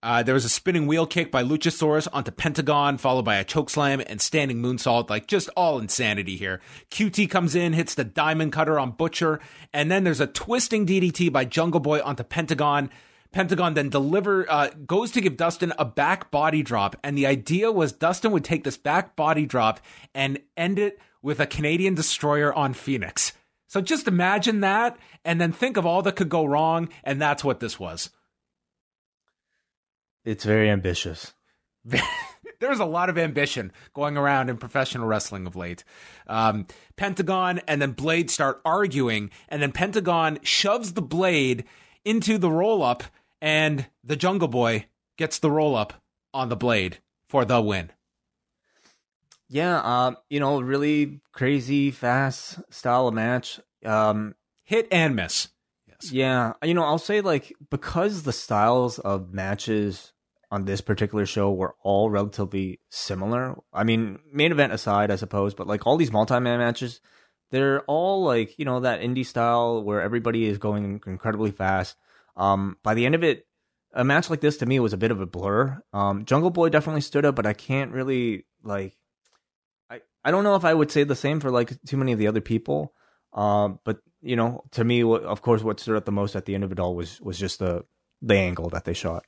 Uh, 0.00 0.22
there 0.22 0.34
was 0.34 0.44
a 0.44 0.48
spinning 0.48 0.86
wheel 0.86 1.06
kick 1.06 1.32
by 1.32 1.42
Luchasaurus 1.42 2.06
onto 2.12 2.30
Pentagon, 2.30 2.98
followed 2.98 3.24
by 3.24 3.36
a 3.36 3.44
chokeslam 3.44 4.04
and 4.06 4.20
standing 4.20 4.58
moonsault. 4.58 5.10
Like 5.10 5.26
just 5.26 5.48
all 5.56 5.80
insanity 5.80 6.36
here. 6.36 6.60
QT 6.92 7.28
comes 7.28 7.56
in, 7.56 7.72
hits 7.72 7.94
the 7.94 8.04
diamond 8.04 8.52
cutter 8.52 8.78
on 8.78 8.92
Butcher, 8.92 9.40
and 9.72 9.90
then 9.90 10.04
there's 10.04 10.20
a 10.20 10.28
twisting 10.28 10.86
DDT 10.86 11.32
by 11.32 11.44
Jungle 11.44 11.80
Boy 11.80 12.00
onto 12.00 12.22
Pentagon. 12.22 12.90
Pentagon 13.32 13.74
then 13.74 13.90
deliver 13.90 14.50
uh, 14.50 14.70
goes 14.86 15.10
to 15.12 15.20
give 15.20 15.36
Dustin 15.36 15.72
a 15.78 15.84
back 15.84 16.30
body 16.30 16.62
drop, 16.62 16.96
and 17.02 17.16
the 17.16 17.26
idea 17.26 17.70
was 17.70 17.92
Dustin 17.92 18.32
would 18.32 18.44
take 18.44 18.64
this 18.64 18.76
back 18.76 19.16
body 19.16 19.46
drop 19.46 19.80
and 20.14 20.38
end 20.56 20.78
it 20.78 20.98
with 21.22 21.40
a 21.40 21.46
Canadian 21.46 21.94
destroyer 21.94 22.52
on 22.52 22.72
Fenix. 22.72 23.32
So 23.66 23.82
just 23.82 24.08
imagine 24.08 24.60
that, 24.60 24.98
and 25.24 25.40
then 25.40 25.52
think 25.52 25.76
of 25.76 25.84
all 25.84 26.00
that 26.02 26.16
could 26.16 26.30
go 26.30 26.44
wrong, 26.44 26.88
and 27.04 27.20
that's 27.20 27.44
what 27.44 27.60
this 27.60 27.78
was. 27.78 28.10
It's 30.24 30.44
very 30.44 30.70
ambitious. 30.70 31.34
There's 32.60 32.80
a 32.80 32.84
lot 32.84 33.08
of 33.08 33.18
ambition 33.18 33.72
going 33.94 34.16
around 34.16 34.50
in 34.50 34.56
professional 34.56 35.06
wrestling 35.06 35.46
of 35.46 35.54
late. 35.54 35.84
Um, 36.26 36.66
Pentagon 36.96 37.60
and 37.68 37.80
then 37.80 37.92
Blade 37.92 38.30
start 38.30 38.60
arguing, 38.64 39.30
and 39.48 39.62
then 39.62 39.70
Pentagon 39.70 40.38
shoves 40.42 40.94
the 40.94 41.02
Blade 41.02 41.64
into 42.04 42.38
the 42.38 42.50
roll 42.50 42.82
up, 42.82 43.04
and 43.40 43.86
the 44.04 44.16
Jungle 44.16 44.48
Boy 44.48 44.86
gets 45.16 45.38
the 45.38 45.50
roll 45.50 45.76
up 45.76 45.94
on 46.32 46.48
the 46.48 46.56
Blade 46.56 46.98
for 47.28 47.44
the 47.44 47.60
win. 47.60 47.90
Yeah, 49.48 49.80
um, 49.80 50.16
you 50.28 50.40
know, 50.40 50.60
really 50.60 51.20
crazy, 51.32 51.90
fast 51.90 52.60
style 52.70 53.08
of 53.08 53.14
match. 53.14 53.60
Um, 53.84 54.34
Hit 54.64 54.86
and 54.90 55.16
miss. 55.16 55.48
Yes. 55.86 56.12
Yeah, 56.12 56.52
you 56.62 56.74
know, 56.74 56.84
I'll 56.84 56.98
say 56.98 57.22
like 57.22 57.54
because 57.70 58.24
the 58.24 58.32
styles 58.32 58.98
of 58.98 59.32
matches 59.32 60.12
on 60.50 60.66
this 60.66 60.82
particular 60.82 61.24
show 61.24 61.50
were 61.50 61.74
all 61.82 62.10
relatively 62.10 62.80
similar. 62.90 63.56
I 63.72 63.84
mean, 63.84 64.18
main 64.30 64.52
event 64.52 64.74
aside, 64.74 65.10
I 65.10 65.16
suppose, 65.16 65.54
but 65.54 65.66
like 65.66 65.86
all 65.86 65.96
these 65.96 66.12
multi-man 66.12 66.58
matches, 66.58 67.00
they're 67.50 67.80
all 67.82 68.24
like 68.24 68.58
you 68.58 68.66
know 68.66 68.80
that 68.80 69.00
indie 69.00 69.24
style 69.24 69.82
where 69.82 70.02
everybody 70.02 70.44
is 70.44 70.58
going 70.58 71.00
incredibly 71.06 71.50
fast. 71.50 71.96
Um, 72.38 72.78
by 72.82 72.94
the 72.94 73.04
end 73.04 73.14
of 73.14 73.22
it, 73.22 73.46
a 73.92 74.04
match 74.04 74.30
like 74.30 74.40
this 74.40 74.58
to 74.58 74.66
me 74.66 74.80
was 74.80 74.92
a 74.92 74.98
bit 74.98 75.10
of 75.10 75.20
a 75.20 75.26
blur. 75.26 75.82
Um, 75.92 76.24
Jungle 76.24 76.50
Boy 76.50 76.68
definitely 76.68 77.00
stood 77.00 77.24
up, 77.24 77.34
but 77.34 77.46
I 77.46 77.52
can't 77.52 77.92
really 77.92 78.46
like. 78.62 78.96
I 79.90 80.00
I 80.24 80.30
don't 80.30 80.44
know 80.44 80.54
if 80.54 80.64
I 80.64 80.72
would 80.72 80.90
say 80.90 81.04
the 81.04 81.16
same 81.16 81.40
for 81.40 81.50
like 81.50 81.72
too 81.82 81.96
many 81.96 82.12
of 82.12 82.18
the 82.18 82.28
other 82.28 82.40
people. 82.40 82.94
Um, 83.32 83.80
but 83.84 83.98
you 84.22 84.36
know, 84.36 84.64
to 84.72 84.84
me, 84.84 85.02
of 85.02 85.42
course, 85.42 85.62
what 85.62 85.80
stood 85.80 85.96
out 85.96 86.04
the 86.04 86.12
most 86.12 86.36
at 86.36 86.44
the 86.44 86.54
end 86.54 86.64
of 86.64 86.72
it 86.72 86.80
all 86.80 86.94
was 86.94 87.20
was 87.20 87.38
just 87.38 87.58
the 87.58 87.84
the 88.22 88.36
angle 88.36 88.68
that 88.70 88.84
they 88.84 88.94
shot. 88.94 89.24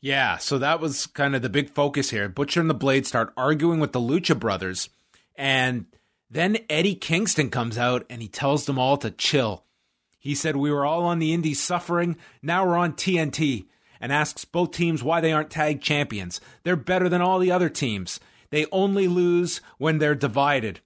Yeah, 0.00 0.36
so 0.36 0.58
that 0.58 0.80
was 0.80 1.06
kind 1.06 1.34
of 1.34 1.42
the 1.42 1.48
big 1.48 1.70
focus 1.70 2.10
here. 2.10 2.28
Butcher 2.28 2.60
and 2.60 2.70
the 2.70 2.74
Blade 2.74 3.04
start 3.04 3.32
arguing 3.36 3.80
with 3.80 3.92
the 3.92 4.00
Lucha 4.00 4.38
Brothers, 4.38 4.90
and 5.34 5.86
then 6.30 6.58
Eddie 6.70 6.94
Kingston 6.94 7.50
comes 7.50 7.78
out 7.78 8.06
and 8.08 8.22
he 8.22 8.28
tells 8.28 8.66
them 8.66 8.78
all 8.78 8.96
to 8.98 9.10
chill. 9.10 9.64
He 10.28 10.34
said, 10.34 10.56
We 10.56 10.70
were 10.70 10.84
all 10.84 11.06
on 11.06 11.20
the 11.20 11.32
Indies 11.32 11.58
suffering, 11.58 12.18
now 12.42 12.66
we're 12.66 12.76
on 12.76 12.92
TNT, 12.92 13.64
and 13.98 14.12
asks 14.12 14.44
both 14.44 14.72
teams 14.72 15.02
why 15.02 15.22
they 15.22 15.32
aren't 15.32 15.48
tag 15.48 15.80
champions. 15.80 16.38
They're 16.64 16.76
better 16.76 17.08
than 17.08 17.22
all 17.22 17.38
the 17.38 17.50
other 17.50 17.70
teams. 17.70 18.20
They 18.50 18.66
only 18.70 19.08
lose 19.08 19.62
when 19.78 19.96
they're 19.96 20.14
divided. 20.14 20.80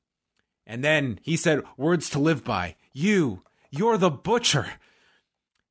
And 0.64 0.84
then 0.84 1.18
he 1.24 1.36
said, 1.36 1.64
Words 1.76 2.08
to 2.10 2.20
live 2.20 2.44
by. 2.44 2.76
You, 2.92 3.42
you're 3.68 3.98
the 3.98 4.12
butcher. 4.12 4.74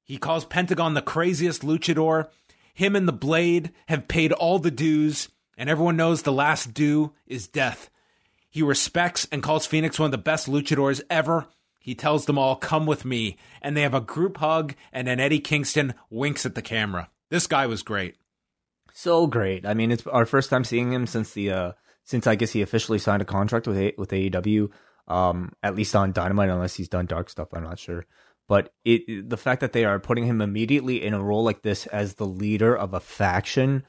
He 0.03 0.17
calls 0.17 0.43
Pentagon 0.43 0.93
the 0.93 1.01
craziest 1.01 1.61
luchador 1.61 2.27
him 2.73 2.93
and 2.93 3.07
the 3.07 3.13
Blade 3.13 3.71
have 3.87 4.09
paid 4.09 4.33
all 4.33 4.59
the 4.59 4.69
dues, 4.69 5.29
and 5.57 5.69
everyone 5.69 5.95
knows 5.95 6.23
the 6.23 6.33
last 6.33 6.73
due 6.73 7.13
is 7.25 7.47
death. 7.47 7.89
He 8.49 8.61
respects 8.61 9.29
and 9.31 9.41
calls 9.41 9.65
Fenix 9.65 9.97
one 9.97 10.07
of 10.07 10.11
the 10.11 10.17
best 10.17 10.49
luchadors 10.49 10.99
ever. 11.09 11.47
He 11.81 11.95
tells 11.95 12.25
them 12.25 12.37
all, 12.37 12.55
come 12.55 12.85
with 12.85 13.03
me. 13.03 13.37
And 13.61 13.75
they 13.75 13.81
have 13.81 13.95
a 13.95 14.01
group 14.01 14.37
hug, 14.37 14.75
and 14.93 15.07
then 15.07 15.19
Eddie 15.19 15.39
Kingston 15.39 15.95
winks 16.11 16.45
at 16.45 16.53
the 16.55 16.61
camera. 16.61 17.09
This 17.29 17.47
guy 17.47 17.65
was 17.65 17.81
great. 17.81 18.15
So 18.93 19.25
great. 19.25 19.65
I 19.65 19.73
mean, 19.73 19.91
it's 19.91 20.05
our 20.05 20.25
first 20.25 20.49
time 20.51 20.63
seeing 20.63 20.93
him 20.93 21.07
since 21.07 21.31
the, 21.33 21.51
uh, 21.51 21.71
since 22.03 22.27
I 22.27 22.35
guess 22.35 22.51
he 22.51 22.61
officially 22.61 22.99
signed 22.99 23.23
a 23.23 23.25
contract 23.25 23.67
with, 23.67 23.77
a- 23.77 23.95
with 23.97 24.11
AEW, 24.11 24.69
um, 25.07 25.53
at 25.63 25.75
least 25.75 25.95
on 25.95 26.11
Dynamite, 26.11 26.49
unless 26.49 26.75
he's 26.75 26.87
done 26.89 27.07
dark 27.07 27.29
stuff. 27.29 27.47
I'm 27.53 27.63
not 27.63 27.79
sure. 27.79 28.05
But 28.47 28.73
it 28.83 29.29
the 29.29 29.37
fact 29.37 29.61
that 29.61 29.71
they 29.71 29.85
are 29.85 29.99
putting 29.99 30.25
him 30.25 30.41
immediately 30.41 31.01
in 31.03 31.13
a 31.13 31.23
role 31.23 31.43
like 31.43 31.61
this 31.61 31.87
as 31.87 32.15
the 32.15 32.25
leader 32.25 32.75
of 32.75 32.93
a 32.93 32.99
faction, 32.99 33.85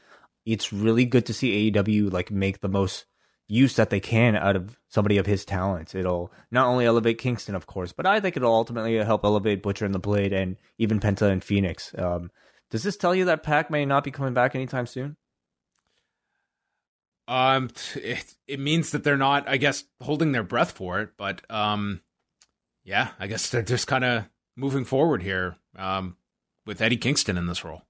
it's 0.47 0.73
really 0.73 1.05
good 1.05 1.27
to 1.27 1.35
see 1.35 1.73
AEW 1.73 2.13
like 2.13 2.31
make 2.31 2.61
the 2.61 2.69
most 2.69 3.07
use 3.53 3.77
that 3.77 3.91
they 3.91 4.01
can 4.01 4.35
out 4.35 4.57
of 4.57 4.79
somebody 4.89 5.19
of 5.19 5.27
his 5.27 5.45
talents. 5.45 5.95
It'll 5.95 6.33
not 6.51 6.69
only 6.69 6.87
elevate 6.87 7.19
Kingston, 7.19 7.55
of 7.55 7.67
course, 7.67 7.93
but 7.93 8.07
I 8.07 8.19
think 8.19 8.35
it'll 8.35 8.55
ultimately 8.55 8.97
help 8.97 9.25
elevate 9.25 9.63
Butcher 9.63 9.85
and 9.85 9.95
the 9.95 9.99
Blade 9.99 10.33
and 10.33 10.57
even 10.79 11.01
Penta 11.01 11.31
and 11.31 11.45
Fenix. 11.45 11.95
Um, 11.99 12.31
does 12.71 12.83
this 12.83 12.97
tell 12.97 13.15
you 13.15 13.27
that 13.27 13.43
Pac 13.43 13.71
may 13.71 13.85
not 13.85 14.05
be 14.05 14.11
coming 14.11 14.33
back 14.33 14.55
anytime 14.55 14.87
soon? 14.87 15.17
Um, 17.29 17.69
it, 17.95 18.35
it 18.49 18.59
means 18.59 18.91
that 18.93 19.05
they're 19.05 19.19
not, 19.19 19.47
I 19.47 19.59
guess, 19.59 19.85
holding 20.01 20.33
their 20.33 20.43
breath 20.43 20.71
for 20.71 21.01
it. 21.01 21.11
But 21.19 21.43
um, 21.51 22.01
yeah, 22.85 23.09
I 23.21 23.27
guess 23.27 23.51
they're 23.51 23.61
just 23.61 23.87
kind 23.87 24.05
of 24.05 24.31
moving 24.57 24.87
forward 24.87 25.23
here 25.23 25.57
um, 25.77 26.17
with 26.65 26.81
Eddie 26.81 26.97
Kingston 26.97 27.37
in 27.37 27.47
this 27.49 27.65
role. 27.65 27.83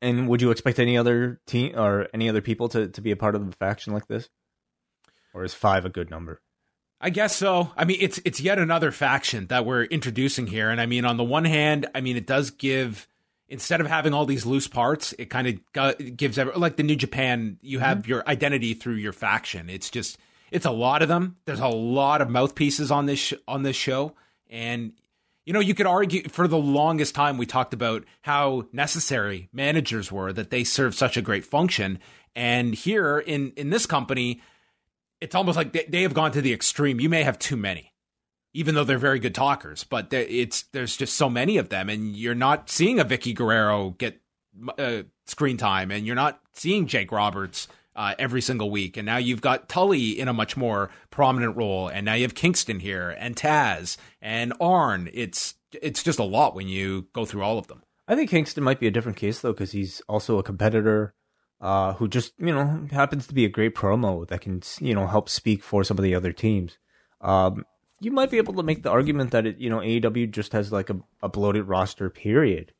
And 0.00 0.28
would 0.28 0.40
you 0.40 0.50
expect 0.50 0.78
any 0.78 0.96
other 0.96 1.40
team 1.46 1.78
or 1.78 2.08
any 2.14 2.28
other 2.28 2.40
people 2.40 2.68
to, 2.70 2.88
to 2.88 3.00
be 3.00 3.10
a 3.10 3.16
part 3.16 3.34
of 3.34 3.46
the 3.46 3.56
faction 3.56 3.92
like 3.92 4.06
this? 4.06 4.28
Or 5.34 5.44
is 5.44 5.54
five 5.54 5.84
a 5.84 5.90
good 5.90 6.10
number? 6.10 6.40
I 7.00 7.10
guess 7.10 7.34
so. 7.34 7.70
I 7.76 7.84
mean, 7.84 7.98
it's 8.00 8.20
it's 8.24 8.40
yet 8.40 8.58
another 8.58 8.90
faction 8.90 9.46
that 9.46 9.64
we're 9.64 9.84
introducing 9.84 10.46
here, 10.46 10.68
and 10.68 10.80
I 10.80 10.86
mean, 10.86 11.04
on 11.04 11.16
the 11.16 11.24
one 11.24 11.46
hand, 11.46 11.86
I 11.94 12.00
mean, 12.02 12.16
it 12.16 12.26
does 12.26 12.50
give 12.50 13.08
instead 13.48 13.80
of 13.80 13.86
having 13.86 14.12
all 14.12 14.26
these 14.26 14.44
loose 14.44 14.68
parts, 14.68 15.14
it 15.18 15.26
kind 15.30 15.60
of 15.74 16.16
gives 16.16 16.38
every, 16.38 16.54
like 16.54 16.76
the 16.76 16.82
New 16.82 16.96
Japan. 16.96 17.58
You 17.62 17.78
have 17.78 17.98
mm-hmm. 17.98 18.10
your 18.10 18.28
identity 18.28 18.74
through 18.74 18.94
your 18.94 19.12
faction. 19.12 19.70
It's 19.70 19.88
just 19.88 20.18
it's 20.50 20.66
a 20.66 20.70
lot 20.70 21.00
of 21.00 21.08
them. 21.08 21.36
There's 21.46 21.60
a 21.60 21.68
lot 21.68 22.20
of 22.20 22.28
mouthpieces 22.28 22.90
on 22.90 23.06
this 23.06 23.18
sh- 23.18 23.34
on 23.48 23.62
this 23.62 23.76
show, 23.76 24.14
and 24.50 24.92
you 25.46 25.52
know, 25.52 25.60
you 25.60 25.74
could 25.74 25.86
argue 25.86 26.28
for 26.28 26.46
the 26.46 26.58
longest 26.58 27.14
time 27.14 27.38
we 27.38 27.46
talked 27.46 27.74
about 27.74 28.04
how 28.22 28.66
necessary 28.72 29.48
managers 29.52 30.12
were 30.12 30.32
that 30.32 30.50
they 30.50 30.64
serve 30.64 30.94
such 30.94 31.16
a 31.16 31.22
great 31.22 31.44
function. 31.44 31.98
And 32.36 32.74
here 32.74 33.18
in 33.18 33.52
in 33.56 33.70
this 33.70 33.86
company, 33.86 34.42
it's 35.20 35.34
almost 35.34 35.56
like 35.56 35.72
they, 35.72 35.86
they 35.88 36.02
have 36.02 36.14
gone 36.14 36.32
to 36.32 36.42
the 36.42 36.52
extreme. 36.52 37.00
You 37.00 37.08
may 37.08 37.22
have 37.22 37.38
too 37.38 37.56
many, 37.56 37.92
even 38.52 38.74
though 38.74 38.84
they're 38.84 38.98
very 38.98 39.18
good 39.18 39.34
talkers, 39.34 39.84
but 39.84 40.12
it's 40.12 40.62
there's 40.72 40.96
just 40.96 41.14
so 41.14 41.28
many 41.28 41.56
of 41.56 41.68
them, 41.68 41.88
and 41.88 42.14
you're 42.14 42.34
not 42.34 42.70
seeing 42.70 43.00
a 43.00 43.04
Vickie 43.04 43.34
Guerrero 43.34 43.90
get 43.98 44.20
uh, 44.78 45.02
screen 45.26 45.56
time, 45.56 45.90
and 45.90 46.06
you're 46.06 46.16
not 46.16 46.40
seeing 46.54 46.86
Jake 46.86 47.12
Roberts 47.12 47.66
uh, 47.96 48.14
every 48.18 48.40
single 48.40 48.70
week. 48.70 48.96
And 48.96 49.06
now 49.06 49.16
you've 49.16 49.40
got 49.40 49.68
Tully 49.68 50.18
in 50.18 50.28
a 50.28 50.32
much 50.32 50.56
more 50.56 50.90
prominent 51.10 51.56
role, 51.56 51.88
and 51.88 52.04
now 52.04 52.14
you 52.14 52.22
have 52.22 52.34
Kingston 52.34 52.80
here, 52.80 53.10
and 53.10 53.36
Taz, 53.36 53.96
and 54.20 54.52
Arn. 54.60 55.08
It's 55.12 55.54
it's 55.80 56.02
just 56.02 56.18
a 56.18 56.24
lot 56.24 56.54
when 56.54 56.68
you 56.68 57.06
go 57.12 57.24
through 57.24 57.42
all 57.42 57.58
of 57.58 57.66
them. 57.68 57.82
I 58.08 58.16
think 58.16 58.30
Kingston 58.30 58.64
might 58.64 58.80
be 58.80 58.86
a 58.86 58.90
different 58.90 59.18
case 59.18 59.40
though, 59.40 59.52
because 59.52 59.72
he's 59.72 60.02
also 60.08 60.38
a 60.38 60.42
competitor 60.42 61.14
uh, 61.60 61.92
who 61.94 62.08
just 62.08 62.32
you 62.38 62.52
know 62.52 62.86
happens 62.90 63.26
to 63.26 63.34
be 63.34 63.44
a 63.44 63.48
great 63.50 63.74
promo 63.74 64.26
that 64.28 64.40
can 64.40 64.62
you 64.80 64.94
know 64.94 65.06
help 65.06 65.28
speak 65.28 65.62
for 65.62 65.84
some 65.84 65.98
of 65.98 66.04
the 66.04 66.14
other 66.14 66.32
teams. 66.32 66.78
Um, 67.20 67.64
you 68.00 68.10
might 68.10 68.30
be 68.30 68.38
able 68.38 68.54
to 68.54 68.62
make 68.62 68.82
the 68.82 68.90
argument 68.90 69.30
that 69.32 69.46
it 69.46 69.58
you 69.58 69.70
know 69.70 69.78
AEW 69.78 70.30
just 70.30 70.52
has 70.52 70.72
like 70.72 70.90
a, 70.90 70.98
a 71.22 71.28
bloated 71.28 71.68
roster, 71.68 72.08
period, 72.08 72.72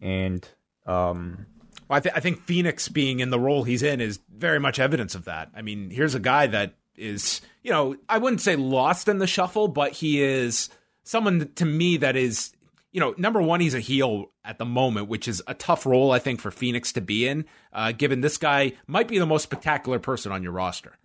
and 0.00 0.46
um, 0.86 1.46
well, 1.88 1.98
I, 1.98 2.00
th- 2.00 2.14
I 2.14 2.20
think 2.20 2.42
Fenix 2.42 2.88
being 2.88 3.20
in 3.20 3.30
the 3.30 3.40
role 3.40 3.64
he's 3.64 3.82
in 3.82 4.00
is 4.00 4.18
very 4.34 4.58
much 4.58 4.78
evidence 4.78 5.14
of 5.14 5.24
that. 5.26 5.50
I 5.54 5.62
mean, 5.62 5.90
here's 5.90 6.14
a 6.14 6.20
guy 6.20 6.46
that 6.48 6.74
is, 6.96 7.40
you 7.62 7.70
know, 7.70 7.96
I 8.08 8.18
wouldn't 8.18 8.40
say 8.40 8.56
lost 8.56 9.08
in 9.08 9.18
the 9.18 9.26
shuffle, 9.26 9.68
but 9.68 9.92
he 9.92 10.22
is 10.22 10.68
someone 11.04 11.50
to 11.56 11.64
me 11.64 11.98
that 11.98 12.16
is, 12.16 12.52
you 12.92 13.00
know, 13.00 13.14
number 13.18 13.42
one, 13.42 13.60
he's 13.60 13.74
a 13.74 13.80
heel 13.80 14.30
at 14.44 14.58
the 14.58 14.64
moment, 14.64 15.08
which 15.08 15.28
is 15.28 15.42
a 15.46 15.54
tough 15.54 15.86
role, 15.86 16.12
I 16.12 16.18
think, 16.18 16.40
for 16.40 16.50
Fenix 16.50 16.92
to 16.92 17.00
be 17.00 17.28
in, 17.28 17.44
uh, 17.72 17.92
given 17.92 18.20
this 18.20 18.38
guy 18.38 18.72
might 18.86 19.08
be 19.08 19.18
the 19.18 19.26
most 19.26 19.42
spectacular 19.42 19.98
person 19.98 20.32
on 20.32 20.42
your 20.42 20.52
roster. 20.52 20.96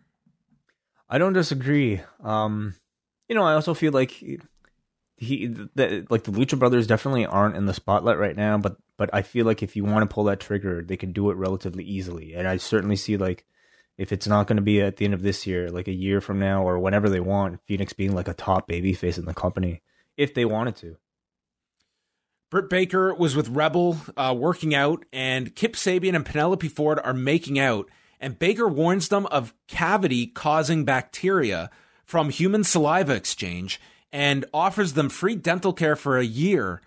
I 1.09 1.17
don't 1.17 1.33
disagree. 1.33 2.01
Um, 2.23 2.75
you 3.27 3.35
know, 3.35 3.43
I 3.43 3.53
also 3.53 3.73
feel 3.73 3.91
like 3.91 4.11
he, 5.17 5.47
the, 5.47 6.07
like 6.09 6.23
the 6.23 6.31
Lucha 6.31 6.57
Brothers 6.57 6.87
definitely 6.87 7.25
aren't 7.25 7.57
in 7.57 7.65
the 7.65 7.73
spotlight 7.73 8.17
right 8.17 8.35
now, 8.35 8.57
but 8.57 8.77
but 9.01 9.09
I 9.13 9.23
feel 9.23 9.47
like 9.47 9.63
if 9.63 9.75
you 9.75 9.83
want 9.83 10.07
to 10.07 10.13
pull 10.13 10.25
that 10.25 10.39
trigger, 10.39 10.83
they 10.83 10.95
can 10.95 11.11
do 11.11 11.31
it 11.31 11.35
relatively 11.35 11.83
easily, 11.83 12.35
and 12.35 12.47
I 12.47 12.57
certainly 12.57 12.95
see 12.95 13.17
like 13.17 13.45
if 13.97 14.11
it's 14.11 14.27
not 14.27 14.45
going 14.45 14.57
to 14.57 14.61
be 14.61 14.79
at 14.79 14.97
the 14.97 15.05
end 15.05 15.15
of 15.15 15.23
this 15.23 15.47
year, 15.47 15.71
like 15.71 15.87
a 15.87 15.91
year 15.91 16.21
from 16.21 16.37
now 16.37 16.61
or 16.61 16.77
whenever 16.77 17.09
they 17.09 17.19
want, 17.19 17.61
Fenix 17.65 17.93
being 17.93 18.13
like 18.13 18.27
a 18.27 18.35
top 18.35 18.67
baby 18.67 18.93
face 18.93 19.17
in 19.17 19.25
the 19.25 19.33
company 19.33 19.81
if 20.17 20.35
they 20.35 20.45
wanted 20.45 20.75
to. 20.75 20.97
Britt 22.51 22.69
Baker 22.69 23.11
was 23.15 23.35
with 23.35 23.49
Rebel 23.49 23.97
uh, 24.15 24.35
working 24.37 24.75
out, 24.75 25.03
and 25.11 25.55
Kip 25.55 25.73
Sabian 25.73 26.15
and 26.15 26.23
Penelope 26.23 26.67
Ford 26.67 26.99
are 27.03 27.11
making 27.11 27.57
out. 27.57 27.89
And 28.19 28.37
Baker 28.37 28.67
warns 28.67 29.07
them 29.07 29.25
of 29.31 29.51
cavity 29.67 30.27
causing 30.27 30.85
bacteria 30.85 31.71
from 32.05 32.29
human 32.29 32.63
saliva 32.63 33.15
exchange 33.15 33.81
and 34.11 34.45
offers 34.53 34.93
them 34.93 35.09
free 35.09 35.33
dental 35.33 35.73
care 35.73 35.95
for 35.95 36.19
a 36.19 36.23
year 36.23 36.83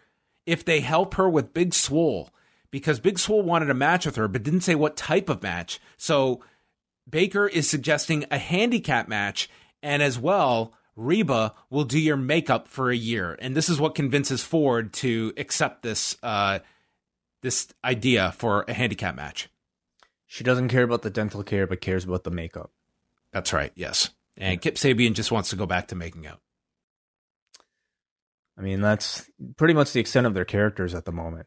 if 0.46 0.64
they 0.64 0.80
help 0.80 1.14
her 1.14 1.28
with 1.28 1.54
Big 1.54 1.74
Swole. 1.74 2.30
Because 2.70 2.98
Big 2.98 3.18
Swole 3.18 3.42
wanted 3.42 3.70
a 3.70 3.74
match 3.74 4.04
with 4.04 4.16
her, 4.16 4.26
but 4.26 4.42
didn't 4.42 4.62
say 4.62 4.74
what 4.74 4.96
type 4.96 5.28
of 5.28 5.42
match. 5.42 5.80
So 5.96 6.42
Baker 7.08 7.46
is 7.46 7.68
suggesting 7.68 8.24
a 8.30 8.38
handicap 8.38 9.08
match, 9.08 9.48
and 9.82 10.02
as 10.02 10.18
well, 10.18 10.74
Reba 10.96 11.54
will 11.70 11.84
do 11.84 11.98
your 11.98 12.16
makeup 12.16 12.68
for 12.68 12.90
a 12.90 12.96
year, 12.96 13.36
and 13.40 13.56
this 13.56 13.68
is 13.68 13.80
what 13.80 13.94
convinces 13.94 14.42
Ford 14.42 14.92
to 14.94 15.32
accept 15.36 15.82
this 15.82 16.16
uh, 16.22 16.60
this 17.42 17.68
idea 17.84 18.32
for 18.32 18.64
a 18.68 18.72
handicap 18.72 19.16
match. 19.16 19.48
She 20.26 20.44
doesn't 20.44 20.68
care 20.68 20.82
about 20.82 21.02
the 21.02 21.10
dental 21.10 21.42
care, 21.42 21.66
but 21.66 21.80
cares 21.80 22.04
about 22.04 22.24
the 22.24 22.30
makeup. 22.30 22.70
That's 23.32 23.52
right. 23.52 23.72
Yes, 23.74 24.10
and 24.36 24.60
Kip 24.60 24.76
Sabian 24.76 25.14
just 25.14 25.32
wants 25.32 25.50
to 25.50 25.56
go 25.56 25.66
back 25.66 25.88
to 25.88 25.94
making 25.94 26.26
out. 26.26 26.40
I 28.56 28.62
mean, 28.62 28.80
that's 28.80 29.30
pretty 29.56 29.74
much 29.74 29.92
the 29.92 30.00
extent 30.00 30.26
of 30.26 30.34
their 30.34 30.44
characters 30.44 30.94
at 30.94 31.04
the 31.04 31.12
moment. 31.12 31.46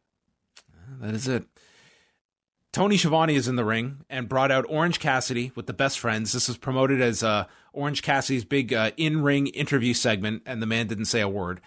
That 0.99 1.13
is 1.13 1.27
it. 1.27 1.45
Tony 2.73 2.97
Schiavone 2.97 3.35
is 3.35 3.47
in 3.47 3.55
the 3.55 3.65
ring 3.65 4.05
and 4.09 4.29
brought 4.29 4.51
out 4.51 4.65
Orange 4.69 4.99
Cassidy 4.99 5.51
with 5.55 5.65
the 5.65 5.73
best 5.73 5.99
friends. 5.99 6.33
This 6.33 6.47
was 6.47 6.57
promoted 6.57 7.01
as 7.01 7.23
uh, 7.23 7.45
Orange 7.73 8.03
Cassidy's 8.03 8.45
big 8.45 8.73
uh, 8.73 8.91
in-ring 8.97 9.47
interview 9.47 9.93
segment, 9.93 10.43
and 10.45 10.61
the 10.61 10.67
man 10.67 10.87
didn't 10.87 11.05
say 11.05 11.21
a 11.21 11.29
word. 11.29 11.61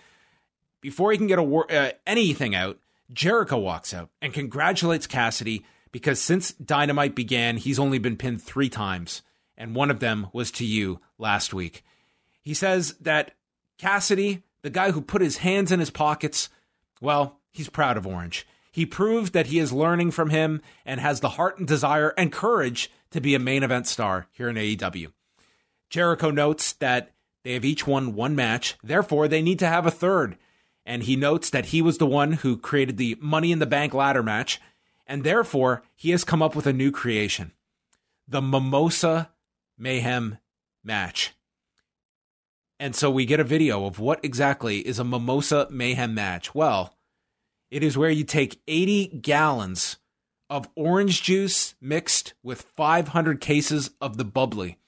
Before 0.80 1.10
he 1.10 1.18
can 1.18 1.26
get 1.26 1.38
a 1.38 1.42
wor- 1.42 1.70
uh, 1.72 1.90
anything 2.06 2.54
out, 2.54 2.78
Jericho 3.12 3.58
walks 3.58 3.92
out 3.92 4.10
and 4.22 4.32
congratulates 4.32 5.06
Cassidy 5.06 5.64
because 5.90 6.20
since 6.20 6.52
Dynamite 6.52 7.16
began, 7.16 7.56
he's 7.56 7.78
only 7.78 7.98
been 7.98 8.16
pinned 8.16 8.42
three 8.42 8.68
times, 8.68 9.22
and 9.56 9.74
one 9.74 9.90
of 9.90 10.00
them 10.00 10.28
was 10.32 10.50
to 10.52 10.64
you 10.64 11.00
last 11.18 11.52
week. 11.52 11.82
He 12.40 12.54
says 12.54 12.94
that 13.00 13.32
Cassidy, 13.78 14.44
the 14.62 14.70
guy 14.70 14.90
who 14.90 15.00
put 15.00 15.22
his 15.22 15.38
hands 15.38 15.72
in 15.72 15.80
his 15.80 15.90
pockets, 15.90 16.48
well, 17.00 17.40
he's 17.50 17.68
proud 17.68 17.96
of 17.96 18.06
Orange. 18.06 18.46
He 18.72 18.86
proved 18.86 19.32
that 19.32 19.48
he 19.48 19.58
is 19.58 19.72
learning 19.72 20.12
from 20.12 20.30
him 20.30 20.62
and 20.84 21.00
has 21.00 21.20
the 21.20 21.30
heart 21.30 21.58
and 21.58 21.66
desire 21.66 22.14
and 22.16 22.32
courage 22.32 22.90
to 23.10 23.20
be 23.20 23.34
a 23.34 23.40
main 23.40 23.62
event 23.62 23.86
star 23.86 24.28
here 24.32 24.48
in 24.48 24.56
AEW. 24.56 25.12
Jericho 25.88 26.30
notes 26.30 26.72
that 26.74 27.12
they 27.42 27.54
have 27.54 27.64
each 27.64 27.86
won 27.86 28.14
one 28.14 28.36
match, 28.36 28.76
therefore, 28.82 29.26
they 29.26 29.42
need 29.42 29.58
to 29.58 29.66
have 29.66 29.86
a 29.86 29.90
third. 29.90 30.36
And 30.86 31.02
he 31.02 31.16
notes 31.16 31.50
that 31.50 31.66
he 31.66 31.82
was 31.82 31.98
the 31.98 32.06
one 32.06 32.32
who 32.32 32.56
created 32.56 32.96
the 32.96 33.16
Money 33.20 33.52
in 33.52 33.58
the 33.58 33.66
Bank 33.66 33.92
ladder 33.92 34.22
match, 34.22 34.60
and 35.06 35.24
therefore, 35.24 35.82
he 35.94 36.10
has 36.10 36.24
come 36.24 36.42
up 36.42 36.54
with 36.54 36.66
a 36.66 36.72
new 36.72 36.92
creation 36.92 37.52
the 38.28 38.40
Mimosa 38.40 39.30
Mayhem 39.76 40.38
match. 40.84 41.32
And 42.80 42.96
so 42.96 43.10
we 43.10 43.26
get 43.26 43.40
a 43.40 43.44
video 43.44 43.84
of 43.84 43.98
what 44.00 44.24
exactly 44.24 44.78
is 44.78 44.98
a 44.98 45.04
Mimosa 45.04 45.68
Mayhem 45.70 46.14
match. 46.14 46.54
Well, 46.54 46.96
it 47.70 47.84
is 47.84 47.98
where 47.98 48.08
you 48.08 48.24
take 48.24 48.62
80 48.66 49.18
gallons 49.20 49.98
of 50.48 50.66
orange 50.74 51.22
juice 51.22 51.74
mixed 51.78 52.32
with 52.42 52.62
500 52.62 53.38
cases 53.38 53.90
of 54.00 54.16
the 54.16 54.24
bubbly. 54.24 54.78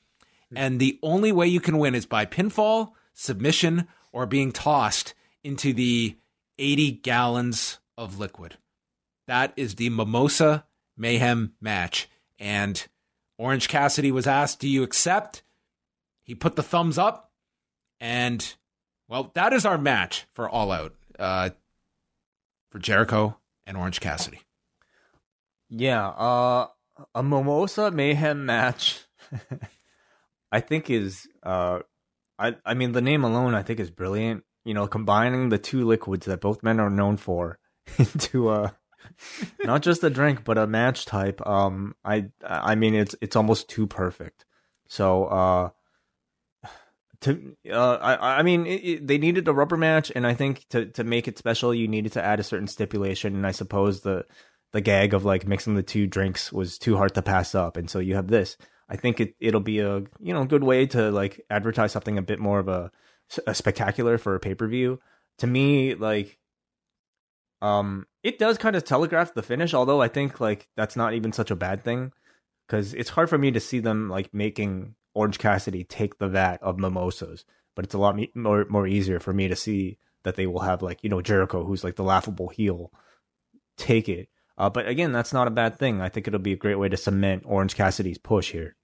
And 0.57 0.81
the 0.81 0.99
only 1.03 1.33
way 1.33 1.47
you 1.47 1.61
can 1.61 1.77
win 1.77 1.95
is 1.95 2.07
by 2.07 2.25
pinfall, 2.25 2.93
submission, 3.13 3.87
or 4.11 4.25
being 4.25 4.53
tossed 4.53 5.13
into 5.45 5.75
the 5.75 6.17
80 6.59 6.93
gallons 6.93 7.79
of 7.99 8.19
liquid. 8.19 8.57
That 9.27 9.53
is 9.55 9.75
the 9.75 9.91
Mimosa 9.91 10.65
Mayhem 10.97 11.53
match. 11.61 12.09
And 12.39 12.87
Orange 13.37 13.69
Cassidy 13.69 14.11
was 14.11 14.27
asked, 14.27 14.61
Do 14.61 14.69
you 14.69 14.83
accept? 14.83 15.43
He 16.23 16.35
put 16.35 16.57
the 16.57 16.63
thumbs 16.63 16.97
up. 16.97 17.32
And, 18.03 18.55
well, 19.09 19.31
that 19.35 19.53
is 19.53 19.65
our 19.65 19.79
match 19.79 20.27
for 20.33 20.49
All 20.49 20.73
Out. 20.73 20.93
Uh, 21.19 21.51
for 22.73 22.79
Jericho 22.79 23.37
and 23.67 23.77
Orange 23.77 24.01
Cassidy. 24.01 24.41
Yeah, 25.69 26.09
uh, 26.09 26.67
a 27.15 27.23
Mimosa 27.23 27.91
Mayhem 27.91 28.45
match. 28.45 29.07
I 30.53 30.61
think 30.61 30.91
is 30.91 31.29
uh, 31.43 31.81
I 32.39 32.57
I 32.65 32.75
mean 32.75 32.93
the 32.93 33.01
name 33.01 33.25
alone 33.25 33.55
I 33.55 33.63
think 33.63 33.79
is 33.79 33.91
brilliant. 33.91 34.45
You 34.65 34.75
know, 34.75 34.87
combining 34.87 35.49
the 35.49 35.59
two 35.59 35.87
liquids 35.87 36.27
that 36.27 36.41
both 36.41 36.63
men 36.63 36.81
are 36.81 36.91
known 36.91 37.17
for 37.17 37.59
into 37.99 38.51
a 38.51 38.77
not 39.65 39.83
just 39.83 40.05
a 40.05 40.11
drink 40.11 40.45
but 40.45 40.59
a 40.59 40.67
match 40.67 41.05
type. 41.05 41.47
Um, 41.47 41.95
I 42.05 42.27
I 42.45 42.75
mean 42.75 42.95
it's 42.95 43.15
it's 43.21 43.37
almost 43.37 43.69
too 43.69 43.87
perfect. 43.87 44.45
So 44.89 45.25
uh, 45.27 45.71
to 47.23 47.57
uh, 47.71 47.95
I 47.97 48.39
I 48.39 48.43
mean 48.43 48.67
it, 48.67 48.85
it, 48.85 49.07
they 49.07 49.19
needed 49.19 49.49
a 49.49 49.53
rubber 49.53 49.77
match, 49.77 50.13
and 50.15 50.27
I 50.27 50.35
think 50.35 50.67
to 50.71 50.87
to 50.87 51.05
make 51.05 51.27
it 51.27 51.39
special, 51.39 51.75
you 51.75 51.89
needed 51.89 52.13
to 52.13 52.25
add 52.25 52.41
a 52.41 52.45
certain 52.45 52.67
stipulation. 52.67 53.35
And 53.35 53.47
I 53.47 53.53
suppose 53.53 54.01
the 54.01 54.27
the 54.73 54.81
gag 54.81 55.15
of 55.15 55.25
like 55.25 55.47
mixing 55.47 55.75
the 55.75 55.83
two 55.83 56.07
drinks 56.07 56.53
was 56.53 56.79
too 56.79 56.97
hard 56.97 57.15
to 57.15 57.23
pass 57.23 57.55
up, 57.55 57.77
and 57.77 57.89
so 57.89 57.99
you 57.99 58.15
have 58.15 58.29
this. 58.29 58.57
I 58.89 58.97
think 58.97 59.21
it 59.21 59.35
it'll 59.41 59.61
be 59.61 59.79
a 59.81 60.03
you 60.21 60.35
know 60.35 60.45
good 60.45 60.65
way 60.65 60.87
to 60.87 61.11
like 61.11 61.41
advertise 61.51 61.93
something 61.93 62.19
a 62.19 62.23
bit 62.23 62.39
more 62.39 62.59
of 62.59 62.69
a, 62.69 62.91
a 63.47 63.55
spectacular 63.55 64.19
for 64.19 64.35
a 64.35 64.41
pay 64.41 64.55
per 64.55 64.67
view. 64.67 65.01
To 65.39 65.47
me, 65.47 65.95
like 65.95 66.39
um, 67.63 68.07
it 68.23 68.39
does 68.39 68.59
kind 68.59 68.77
of 68.77 68.85
telegraph 68.85 69.35
the 69.35 69.43
finish, 69.43 69.73
although 69.73 70.03
I 70.03 70.09
think 70.09 70.41
like 70.41 70.69
that's 70.77 70.97
not 70.97 71.15
even 71.15 71.33
such 71.33 71.51
a 71.51 71.57
bad 71.57 71.85
thing 71.85 72.13
because 72.67 72.95
it's 72.95 73.11
hard 73.11 73.31
for 73.31 73.39
me 73.39 73.51
to 73.53 73.61
see 73.61 73.79
them 73.81 74.09
like 74.09 74.35
making 74.35 74.95
Orange 75.15 75.39
Cassidy 75.39 75.85
take 75.85 76.19
the 76.19 76.29
vat 76.29 76.63
of 76.63 76.79
mimosas, 76.79 77.45
but 77.75 77.85
it's 77.85 77.95
a 77.95 77.99
lot 77.99 78.17
me- 78.17 78.33
more 78.35 78.65
more 78.69 78.87
easier 78.87 79.21
for 79.21 79.33
me 79.33 79.49
to 79.49 79.57
see 79.57 79.99
that 80.23 80.37
they 80.37 80.47
will 80.47 80.61
have 80.61 80.83
like 80.83 81.03
you 81.03 81.11
know 81.11 81.21
Jericho, 81.21 81.65
who's 81.65 81.85
like 81.85 81.97
the 81.97 82.05
laughable 82.05 82.49
heel, 82.49 82.93
take 83.77 84.09
it. 84.09 84.29
Uh, 84.57 84.71
but 84.71 84.87
again, 84.87 85.13
that's 85.13 85.33
not 85.33 85.47
a 85.49 85.51
bad 85.51 85.79
thing. 85.79 86.01
I 86.01 86.09
think 86.09 86.29
it'll 86.29 86.39
be 86.39 86.53
a 86.53 86.57
great 86.57 86.79
way 86.79 86.89
to 86.89 86.97
cement 86.97 87.43
Orange 87.47 87.75
Cassidy's 87.75 88.19
push 88.19 88.53
here. 88.53 88.77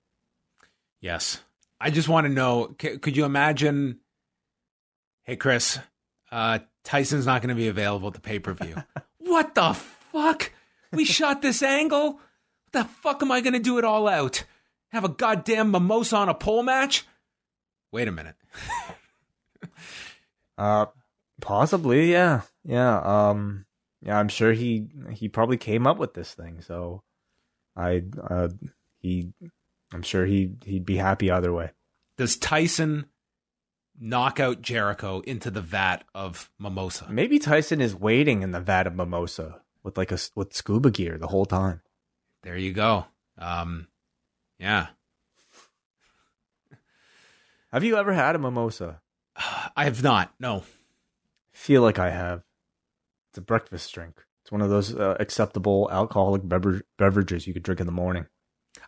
Yes, 1.01 1.43
I 1.81 1.91
just 1.91 2.09
want 2.09 2.27
to 2.27 2.33
know: 2.33 2.75
c- 2.81 2.99
could 2.99 3.17
you 3.17 3.25
imagine? 3.25 4.01
Hey, 5.25 5.37
Chris, 5.37 5.79
uh, 6.33 6.61
Tyson's 6.85 7.27
not 7.27 7.43
going 7.43 7.51
to 7.51 7.55
be 7.55 7.69
available 7.69 8.09
at 8.09 8.15
the 8.15 8.21
pay 8.21 8.39
per 8.39 8.55
view. 8.55 8.83
what 9.19 9.55
the 9.55 9.75
fuck? 9.75 10.53
We 10.93 11.05
shot 11.05 11.43
this 11.43 11.63
angle. 11.63 12.13
What 12.13 12.73
the 12.73 12.85
fuck 12.85 13.23
am 13.23 13.31
I 13.31 13.41
going 13.41 13.53
to 13.53 13.59
do 13.59 13.79
it 13.79 13.85
all 13.85 14.09
out? 14.09 14.45
Have 14.91 15.05
a 15.05 15.09
goddamn 15.09 15.71
mimosa 15.71 16.17
on 16.17 16.29
a 16.29 16.35
pole 16.35 16.63
match? 16.63 17.07
Wait 17.93 18.09
a 18.09 18.13
minute. 18.13 18.37
uh, 20.59 20.87
possibly, 21.41 22.11
yeah, 22.11 22.43
yeah. 22.65 22.99
Um, 23.01 23.67
yeah, 24.03 24.19
I'm 24.19 24.29
sure 24.29 24.53
he 24.53 24.87
he 25.13 25.29
probably 25.29 25.57
came 25.57 25.87
up 25.87 25.99
with 25.99 26.15
this 26.15 26.35
thing. 26.35 26.61
So, 26.63 27.03
I 27.77 28.03
uh, 28.31 28.49
he, 29.01 29.33
I'm 29.93 30.03
sure 30.03 30.25
he 30.25 30.53
he'd 30.65 30.87
be 30.87 30.97
happy 30.97 31.31
either 31.31 31.53
way. 31.53 31.71
Does 32.17 32.37
Tyson 32.37 33.07
knock 34.01 34.41
out 34.41 34.63
Jericho 34.63 35.21
into 35.21 35.51
the 35.51 35.61
vat 35.61 36.05
of 36.15 36.51
mimosa? 36.59 37.07
Maybe 37.11 37.39
Tyson 37.39 37.81
is 37.81 37.95
waiting 37.95 38.43
in 38.43 38.53
the 38.53 38.61
vat 38.61 38.87
of 38.87 38.95
mimosa 38.95 39.61
with 39.83 39.97
like 39.97 40.13
a 40.13 40.19
with 40.35 40.55
scuba 40.55 40.91
gear 40.91 41.19
the 41.19 41.29
whole 41.29 41.47
time. 41.47 41.83
There 42.43 42.57
you 42.57 42.73
go. 42.73 43.07
Um, 43.37 43.89
yeah. 44.59 44.89
Have 47.73 47.85
you 47.85 47.97
ever 47.97 48.13
had 48.13 48.35
a 48.35 48.39
mimosa? 48.39 49.01
I 49.77 49.85
have 49.85 50.03
not. 50.03 50.33
No. 50.41 50.65
feel 51.53 51.83
like 51.83 51.99
I 51.99 52.11
have. 52.11 52.43
It's 53.31 53.39
a 53.39 53.43
breakfast 53.43 53.93
drink. 53.93 54.25
It's 54.43 54.53
one 54.53 54.63
of 54.63 54.71
those 54.71 54.95
uh, 54.95 55.17
acceptable 55.21 55.89
alcoholic 55.93 56.49
bever- 56.49 56.83
beverages 56.97 57.47
you 57.47 57.53
could 57.53 57.63
drink 57.63 57.81
in 57.81 57.87
the 57.87 57.93
morning. 57.93 58.27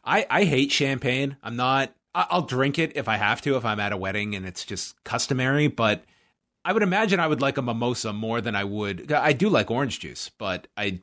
I, 0.05 0.27
I 0.31 0.45
hate 0.45 0.73
champagne. 0.73 1.37
I'm 1.43 1.57
not 1.57 1.95
I- 2.15 2.27
I'll 2.31 2.43
drink 2.43 2.79
it 2.79 2.97
if 2.97 3.09
I 3.09 3.17
have 3.17 3.43
to, 3.43 3.57
if 3.57 3.65
I'm 3.65 3.81
at 3.81 3.93
a 3.93 3.97
wedding 3.97 4.35
and 4.35 4.47
it's 4.47 4.65
just 4.65 5.03
customary. 5.05 5.69
But 5.69 6.05
I 6.65 6.73
would 6.73 6.83
imagine 6.83 7.21
I 7.21 7.27
would 7.27 7.43
like 7.43 7.59
a 7.59 7.63
mimosa 7.63 8.13
more 8.13 8.41
than 8.41 8.57
I 8.57 8.65
would. 8.65 9.13
I 9.13 9.33
do 9.33 9.49
like 9.49 9.71
orange 9.71 10.01
juice, 10.01 10.31
but 10.39 10.69
I 10.77 11.01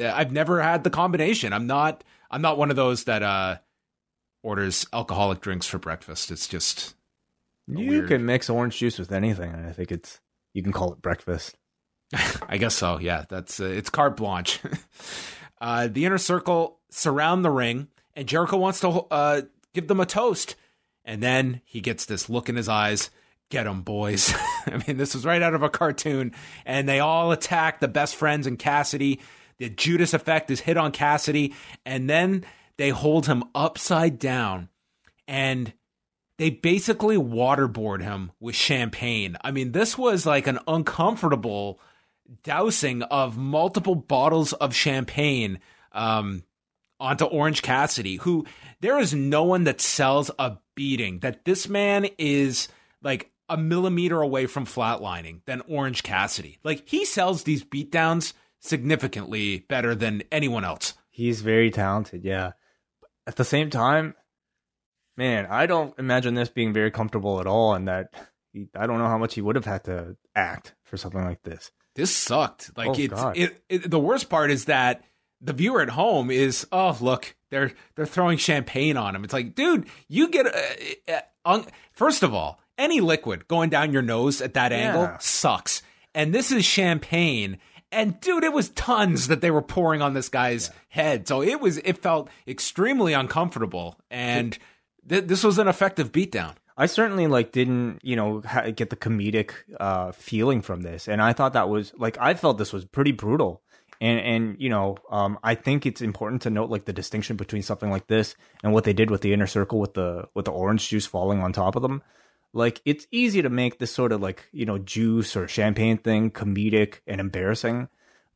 I've 0.00 0.32
never 0.32 0.60
had 0.60 0.84
the 0.84 0.90
combination. 0.90 1.52
I'm 1.52 1.66
not 1.66 2.04
I'm 2.30 2.42
not 2.42 2.58
one 2.58 2.70
of 2.70 2.76
those 2.76 3.04
that 3.04 3.22
uh 3.22 3.56
orders 4.44 4.86
alcoholic 4.92 5.40
drinks 5.40 5.66
for 5.66 5.78
breakfast. 5.78 6.30
It's 6.30 6.46
just 6.46 6.94
You 7.66 7.88
weird- 7.88 8.08
can 8.08 8.24
mix 8.26 8.48
orange 8.48 8.78
juice 8.78 8.98
with 8.98 9.10
anything, 9.10 9.52
and 9.52 9.66
I 9.66 9.72
think 9.72 9.90
it's 9.90 10.20
you 10.52 10.62
can 10.62 10.72
call 10.72 10.92
it 10.92 11.02
breakfast. 11.02 11.56
I 12.48 12.58
guess 12.58 12.74
so. 12.74 12.98
Yeah, 13.00 13.24
that's 13.28 13.58
uh, 13.58 13.64
it's 13.64 13.90
carte 13.90 14.16
blanche. 14.16 14.60
uh, 15.60 15.88
the 15.88 16.04
inner 16.04 16.18
circle 16.18 16.78
surround 16.90 17.44
the 17.44 17.50
ring, 17.50 17.88
and 18.14 18.28
Jericho 18.28 18.56
wants 18.58 18.80
to 18.80 18.88
uh, 19.10 19.42
give 19.72 19.88
them 19.88 19.98
a 20.00 20.06
toast, 20.06 20.54
and 21.04 21.22
then 21.22 21.60
he 21.64 21.80
gets 21.80 22.04
this 22.04 22.28
look 22.28 22.48
in 22.48 22.56
his 22.56 22.68
eyes. 22.68 23.10
Get 23.50 23.64
them, 23.64 23.82
boys! 23.82 24.32
I 24.66 24.82
mean, 24.86 24.96
this 24.96 25.14
was 25.14 25.24
right 25.24 25.42
out 25.42 25.54
of 25.54 25.62
a 25.62 25.68
cartoon, 25.70 26.32
and 26.64 26.88
they 26.88 27.00
all 27.00 27.32
attack 27.32 27.80
the 27.80 27.88
best 27.88 28.14
friends 28.16 28.46
and 28.46 28.58
Cassidy. 28.58 29.20
The 29.58 29.68
Judas 29.70 30.14
effect 30.14 30.50
is 30.50 30.60
hit 30.60 30.76
on 30.76 30.92
Cassidy, 30.92 31.54
and 31.86 32.08
then 32.10 32.44
they 32.76 32.90
hold 32.90 33.26
him 33.26 33.44
upside 33.54 34.18
down, 34.18 34.68
and 35.28 35.72
they 36.38 36.50
basically 36.50 37.16
waterboard 37.16 38.02
him 38.02 38.32
with 38.40 38.54
champagne. 38.54 39.36
I 39.42 39.50
mean, 39.50 39.72
this 39.72 39.96
was 39.96 40.26
like 40.26 40.46
an 40.46 40.58
uncomfortable 40.66 41.80
dousing 42.42 43.02
of 43.02 43.36
multiple 43.36 43.94
bottles 43.94 44.52
of 44.54 44.74
champagne 44.74 45.60
um, 45.92 46.42
onto 46.98 47.24
Orange 47.24 47.62
Cassidy, 47.62 48.16
who 48.16 48.46
there 48.80 48.98
is 48.98 49.14
no 49.14 49.44
one 49.44 49.64
that 49.64 49.80
sells 49.80 50.30
a 50.38 50.58
beating 50.74 51.20
that 51.20 51.44
this 51.44 51.68
man 51.68 52.08
is 52.18 52.68
like 53.02 53.30
a 53.48 53.56
millimeter 53.56 54.20
away 54.20 54.46
from 54.46 54.66
flatlining 54.66 55.40
than 55.46 55.60
Orange 55.68 56.02
Cassidy. 56.02 56.58
Like 56.64 56.88
he 56.88 57.04
sells 57.04 57.44
these 57.44 57.62
beatdowns 57.62 58.32
significantly 58.60 59.58
better 59.68 59.94
than 59.94 60.22
anyone 60.32 60.64
else. 60.64 60.94
He's 61.10 61.42
very 61.42 61.70
talented, 61.70 62.24
yeah. 62.24 62.52
At 63.26 63.36
the 63.36 63.44
same 63.44 63.70
time, 63.70 64.14
man, 65.16 65.46
I 65.48 65.66
don't 65.66 65.96
imagine 65.98 66.34
this 66.34 66.48
being 66.48 66.72
very 66.72 66.90
comfortable 66.90 67.40
at 67.40 67.46
all, 67.46 67.74
and 67.74 67.88
that 67.88 68.12
he, 68.52 68.66
I 68.76 68.86
don't 68.86 68.98
know 68.98 69.06
how 69.08 69.18
much 69.18 69.34
he 69.34 69.40
would 69.40 69.56
have 69.56 69.64
had 69.64 69.84
to 69.84 70.16
act 70.34 70.74
for 70.84 70.96
something 70.96 71.24
like 71.24 71.42
this. 71.42 71.70
This 71.94 72.14
sucked. 72.14 72.76
Like 72.76 72.88
Oh, 72.88 72.94
it's 72.96 73.38
it, 73.38 73.64
it. 73.68 73.90
The 73.90 73.98
worst 74.00 74.28
part 74.28 74.50
is 74.50 74.64
that 74.66 75.04
the 75.40 75.52
viewer 75.52 75.80
at 75.80 75.90
home 75.90 76.30
is, 76.30 76.66
oh 76.72 76.96
look, 77.00 77.36
they're 77.50 77.72
they're 77.94 78.06
throwing 78.06 78.36
champagne 78.38 78.96
on 78.96 79.14
him. 79.14 79.24
It's 79.24 79.32
like, 79.32 79.54
dude, 79.54 79.86
you 80.08 80.28
get 80.28 80.46
uh, 80.46 81.12
uh, 81.12 81.20
un- 81.44 81.66
first 81.92 82.22
of 82.22 82.34
all, 82.34 82.60
any 82.76 83.00
liquid 83.00 83.46
going 83.46 83.70
down 83.70 83.92
your 83.92 84.02
nose 84.02 84.40
at 84.42 84.54
that 84.54 84.72
angle 84.72 85.02
Yeah. 85.02 85.18
sucks, 85.18 85.82
and 86.14 86.34
this 86.34 86.50
is 86.50 86.64
champagne. 86.64 87.58
And 87.94 88.20
dude, 88.20 88.44
it 88.44 88.52
was 88.52 88.70
tons 88.70 89.28
that 89.28 89.40
they 89.40 89.50
were 89.50 89.62
pouring 89.62 90.02
on 90.02 90.14
this 90.14 90.28
guy's 90.28 90.70
head, 90.88 91.28
so 91.28 91.42
it 91.42 91.60
was 91.60 91.78
it 91.78 91.98
felt 91.98 92.28
extremely 92.46 93.12
uncomfortable, 93.12 93.98
and 94.10 94.58
th- 95.08 95.24
this 95.24 95.44
was 95.44 95.58
an 95.58 95.68
effective 95.68 96.12
beatdown. 96.12 96.54
I 96.76 96.86
certainly 96.86 97.26
like 97.28 97.52
didn't 97.52 98.00
you 98.02 98.16
know 98.16 98.42
ha- 98.42 98.70
get 98.70 98.90
the 98.90 98.96
comedic 98.96 99.52
uh, 99.78 100.12
feeling 100.12 100.60
from 100.60 100.82
this, 100.82 101.08
and 101.08 101.22
I 101.22 101.32
thought 101.32 101.52
that 101.52 101.68
was 101.68 101.92
like 101.96 102.18
I 102.20 102.34
felt 102.34 102.58
this 102.58 102.72
was 102.72 102.84
pretty 102.84 103.12
brutal, 103.12 103.62
and 104.00 104.18
and 104.20 104.56
you 104.58 104.70
know 104.70 104.96
um, 105.10 105.38
I 105.42 105.54
think 105.54 105.86
it's 105.86 106.02
important 106.02 106.42
to 106.42 106.50
note 106.50 106.70
like 106.70 106.84
the 106.84 106.92
distinction 106.92 107.36
between 107.36 107.62
something 107.62 107.90
like 107.90 108.08
this 108.08 108.34
and 108.62 108.72
what 108.72 108.84
they 108.84 108.92
did 108.92 109.10
with 109.10 109.20
the 109.20 109.32
inner 109.32 109.46
circle 109.46 109.78
with 109.78 109.94
the 109.94 110.28
with 110.34 110.46
the 110.46 110.52
orange 110.52 110.88
juice 110.88 111.06
falling 111.06 111.40
on 111.40 111.52
top 111.52 111.76
of 111.76 111.82
them. 111.82 112.02
Like 112.54 112.80
it's 112.84 113.06
easy 113.10 113.42
to 113.42 113.50
make 113.50 113.78
this 113.78 113.90
sort 113.90 114.12
of 114.12 114.22
like 114.22 114.48
you 114.52 114.64
know 114.64 114.78
juice 114.78 115.36
or 115.36 115.48
champagne 115.48 115.98
thing 115.98 116.30
comedic 116.30 117.00
and 117.06 117.20
embarrassing, 117.20 117.88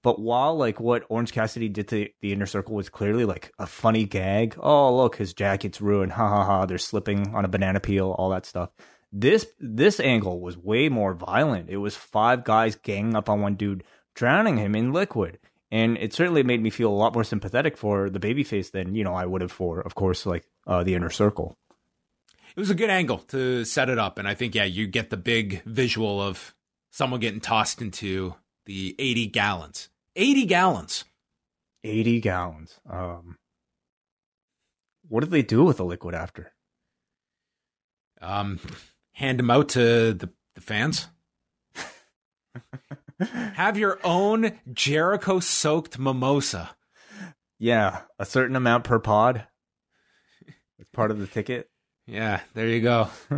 but 0.03 0.21
while 0.21 0.57
like 0.57 0.81
what 0.81 1.05
Orange 1.09 1.33
Cassidy 1.33 1.69
did 1.69 1.87
to 1.89 2.09
the 2.21 2.33
inner 2.33 2.47
circle 2.47 2.75
was 2.75 2.89
clearly 2.89 3.25
like 3.25 3.53
a 3.61 3.67
funny 3.67 4.05
gag. 4.05 4.57
Oh, 4.59 4.97
look, 4.97 5.17
his 5.17 5.33
jacket's 5.35 5.81
ruined. 5.81 6.13
Ha 6.13 6.29
ha 6.29 6.45
ha. 6.45 6.67
They're 6.67 6.79
slipping 6.79 7.33
on 7.35 7.45
a 7.45 7.49
banana 7.49 7.79
peel, 7.79 8.11
all 8.19 8.31
that 8.31 8.45
stuff. 8.45 8.71
This 9.13 9.47
this 9.61 10.01
angle 10.01 10.41
was 10.41 10.59
way 10.59 10.89
more 10.89 11.15
violent. 11.15 11.71
It 11.71 11.79
was 11.79 11.95
five 11.95 12.43
guys 12.43 12.75
ganging 12.75 13.15
up 13.15 13.29
on 13.29 13.41
one 13.41 13.55
dude, 13.55 13.85
drowning 14.15 14.57
him 14.57 14.75
in 14.75 14.93
liquid. 14.93 15.39
And 15.71 15.97
it 15.99 16.13
certainly 16.13 16.43
made 16.43 16.63
me 16.63 16.71
feel 16.71 16.91
a 16.91 16.95
lot 16.95 17.15
more 17.15 17.25
sympathetic 17.25 17.77
for 17.77 18.11
the 18.11 18.19
babyface 18.19 18.73
than, 18.73 18.95
you 18.95 19.05
know, 19.05 19.15
I 19.15 19.27
would 19.27 19.43
have 19.43 19.53
for, 19.53 19.81
of 19.81 19.95
course, 19.95 20.25
like 20.27 20.45
uh, 20.67 20.83
the 20.83 20.95
inner 20.95 21.11
circle. 21.11 21.57
It 22.57 22.61
was 22.61 22.71
a 22.71 22.75
good 22.75 22.91
angle 22.91 23.19
to 23.19 23.65
set 23.65 23.89
it 23.89 23.99
up 23.99 24.19
and 24.19 24.27
i 24.29 24.35
think 24.35 24.55
yeah 24.55 24.65
you 24.65 24.87
get 24.87 25.11
the 25.11 25.17
big 25.17 25.63
visual 25.65 26.21
of 26.21 26.55
someone 26.91 27.21
getting 27.21 27.41
tossed 27.41 27.81
into 27.81 28.35
the 28.67 28.95
80 28.99 29.27
gallons 29.27 29.89
80 30.17 30.47
gallons 30.47 31.05
80 31.85 32.21
gallons. 32.21 32.81
Um, 32.91 33.39
what 35.09 35.21
did 35.21 35.31
they 35.31 35.43
do 35.43 35.65
with 35.65 35.77
the 35.77 35.85
liquid 35.85 36.15
after? 36.15 36.53
um 38.21 38.59
hand 39.13 39.39
them 39.39 39.51
out 39.51 39.69
to 39.69 40.13
the, 40.13 40.29
the 40.57 40.61
fans 40.61 41.07
have 43.21 43.79
your 43.79 44.01
own 44.03 44.59
jericho 44.73 45.39
soaked 45.39 45.99
mimosa 46.01 46.71
Yeah, 47.61 48.03
a 48.19 48.27
certain 48.27 48.57
amount 48.57 48.85
per 48.85 48.99
pod. 48.99 49.47
It's 50.79 50.91
part 50.93 51.11
of 51.11 51.19
the 51.19 51.27
ticket. 51.27 51.71
Yeah 52.09 52.41
there 52.55 52.69
you 52.69 52.81
go 52.81 53.09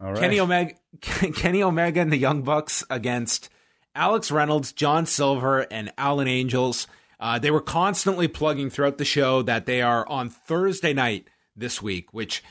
All 0.00 0.12
right. 0.12 0.18
kenny 0.18 0.40
omega 0.40 0.74
kenny 1.00 1.62
omega 1.62 2.00
and 2.00 2.12
the 2.12 2.16
young 2.16 2.42
bucks 2.42 2.84
against 2.88 3.48
alex 3.94 4.30
reynolds 4.30 4.72
john 4.72 5.04
silver 5.04 5.60
and 5.70 5.92
alan 5.98 6.28
angels 6.28 6.86
uh, 7.20 7.38
they 7.38 7.50
were 7.52 7.60
constantly 7.60 8.26
plugging 8.26 8.68
throughout 8.70 8.98
the 8.98 9.04
show 9.04 9.42
that 9.42 9.66
they 9.66 9.82
are 9.82 10.08
on 10.08 10.30
thursday 10.30 10.92
night 10.92 11.28
this 11.56 11.82
week 11.82 12.12
which 12.14 12.42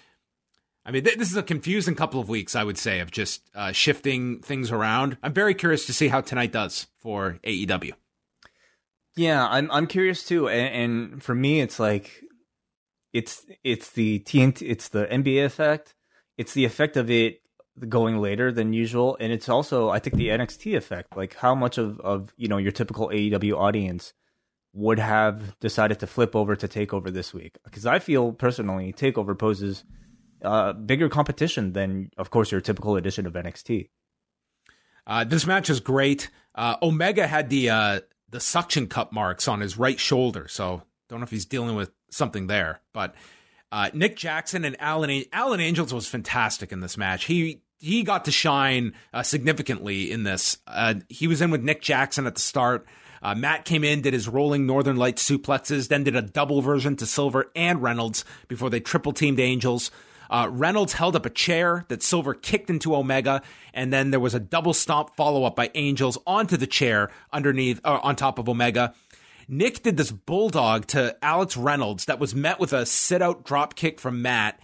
I 0.84 0.90
mean, 0.90 1.04
th- 1.04 1.18
this 1.18 1.30
is 1.30 1.38
a 1.38 1.44
confusing 1.44 1.94
couple 1.94 2.20
of 2.20 2.28
weeks, 2.28 2.56
I 2.56 2.64
would 2.64 2.78
say, 2.78 3.02
of 3.02 3.12
just 3.12 3.44
uh, 3.54 3.72
shifting 3.72 4.40
things 4.40 4.72
around. 4.72 5.16
I'm 5.22 5.32
very 5.32 5.54
curious 5.54 5.86
to 5.86 5.94
see 5.94 6.08
how 6.08 6.22
tonight 6.22 6.52
does 6.52 6.88
for 6.98 7.38
AEW. 7.44 7.92
Yeah, 9.16 9.46
I'm 9.48 9.70
I'm 9.72 9.86
curious 9.86 10.24
too, 10.24 10.48
and, 10.48 10.74
and 11.14 11.24
for 11.24 11.36
me, 11.36 11.62
it's 11.62 11.80
like 11.80 12.24
it's 13.14 13.46
it's 13.64 13.92
the 13.92 14.20
TNT, 14.20 14.64
it's 14.70 14.90
the 14.90 15.06
NBA 15.06 15.46
effect, 15.46 15.96
it's 16.38 16.54
the 16.54 16.66
effect 16.66 16.98
of 16.98 17.10
it 17.10 17.42
going 17.88 18.18
later 18.18 18.52
than 18.52 18.74
usual, 18.74 19.18
and 19.20 19.32
it's 19.32 19.50
also 19.50 19.90
I 19.90 20.00
think 20.00 20.16
the 20.16 20.30
NXT 20.30 20.76
effect, 20.76 21.16
like 21.16 21.36
how 21.36 21.56
much 21.56 21.78
of 21.78 22.00
of 22.02 22.34
you 22.38 22.48
know 22.48 22.58
your 22.58 22.72
typical 22.72 23.10
AEW 23.10 23.58
audience 23.58 24.14
would 24.74 25.00
have 25.00 25.60
decided 25.60 26.00
to 26.00 26.08
flip 26.08 26.36
over 26.36 26.56
to 26.56 26.68
Takeover 26.68 27.12
this 27.12 27.34
week, 27.34 27.58
because 27.64 27.86
I 27.86 28.00
feel 28.00 28.32
personally 28.32 28.94
Takeover 28.94 29.38
poses 29.38 29.84
uh, 30.44 30.74
bigger 30.74 31.10
competition 31.10 31.74
than, 31.74 32.10
of 32.18 32.30
course, 32.30 32.52
your 32.52 32.62
typical 32.62 32.96
edition 32.96 33.26
of 33.26 33.34
NXT. 33.34 33.90
Uh, 35.06 35.24
this 35.24 35.46
match 35.46 35.70
is 35.70 35.80
great. 35.80 36.30
Uh, 36.56 36.76
Omega 36.82 37.28
had 37.28 37.50
the 37.50 37.70
uh, 37.70 38.00
the 38.30 38.40
suction 38.40 38.88
cup 38.88 39.12
marks 39.12 39.48
on 39.48 39.60
his 39.62 39.78
right 39.78 40.00
shoulder, 40.00 40.48
so 40.48 40.84
don't 41.10 41.20
know 41.20 41.26
if 41.26 41.32
he's 41.32 41.46
dealing 41.46 41.76
with 41.76 41.92
something 42.12 42.48
there. 42.48 42.82
But 42.94 43.16
uh, 43.72 43.90
Nick 43.94 44.16
Jackson 44.16 44.66
and 44.66 44.80
Alan 44.80 45.24
Alan 45.34 45.60
Angels 45.60 45.94
was 45.94 46.08
fantastic 46.08 46.72
in 46.72 46.82
this 46.82 46.98
match. 46.98 47.26
He 47.26 47.62
he 47.80 48.04
got 48.04 48.26
to 48.26 48.32
shine 48.32 48.94
uh, 49.14 49.24
significantly 49.24 50.12
in 50.12 50.24
this. 50.24 50.58
Uh, 50.68 50.96
he 51.10 51.28
was 51.28 51.42
in 51.42 51.50
with 51.50 51.64
Nick 51.64 51.82
Jackson 51.82 52.28
at 52.28 52.36
the 52.36 52.42
start. 52.42 52.86
Uh, 53.24 53.36
Matt 53.36 53.66
came 53.66 53.84
in, 53.84 54.02
did 54.02 54.14
his 54.14 54.28
rolling 54.28 54.66
Northern 54.66 54.98
Light 54.98 55.18
suplexes, 55.18 55.88
then 55.88 56.04
did 56.04 56.16
a 56.16 56.22
double 56.22 56.62
version 56.62 56.96
to 56.98 57.06
Silver 57.06 57.52
and 57.56 57.82
Reynolds 57.82 58.26
before 58.48 58.70
they 58.70 58.80
triple 58.80 59.14
teamed 59.14 59.40
Angels. 59.40 59.92
Uh, 60.30 60.48
Reynolds 60.50 60.94
held 60.94 61.16
up 61.16 61.26
a 61.26 61.30
chair 61.30 61.86
that 61.90 62.02
Silver 62.02 62.34
kicked 62.34 62.70
into 62.70 62.96
Omega, 62.96 63.42
and 63.74 63.92
then 63.92 64.12
there 64.12 64.20
was 64.20 64.34
a 64.34 64.40
double 64.40 64.74
stomp 64.74 65.16
follow 65.16 65.44
up 65.44 65.56
by 65.56 65.70
Angels 65.76 66.18
onto 66.26 66.56
the 66.56 66.66
chair 66.66 67.12
underneath, 67.34 67.82
uh, 67.84 68.00
on 68.02 68.16
top 68.16 68.40
of 68.40 68.48
Omega. 68.48 68.94
Nick 69.48 69.84
did 69.84 69.98
this 69.98 70.12
bulldog 70.12 70.88
to 70.88 71.16
Alex 71.24 71.58
Reynolds 71.58 72.06
that 72.06 72.20
was 72.20 72.36
met 72.36 72.60
with 72.60 72.74
a 72.74 72.86
sit 72.86 73.22
out 73.22 73.44
drop 73.44 73.76
kick 73.76 74.00
from 74.00 74.22
Matt. 74.22 74.60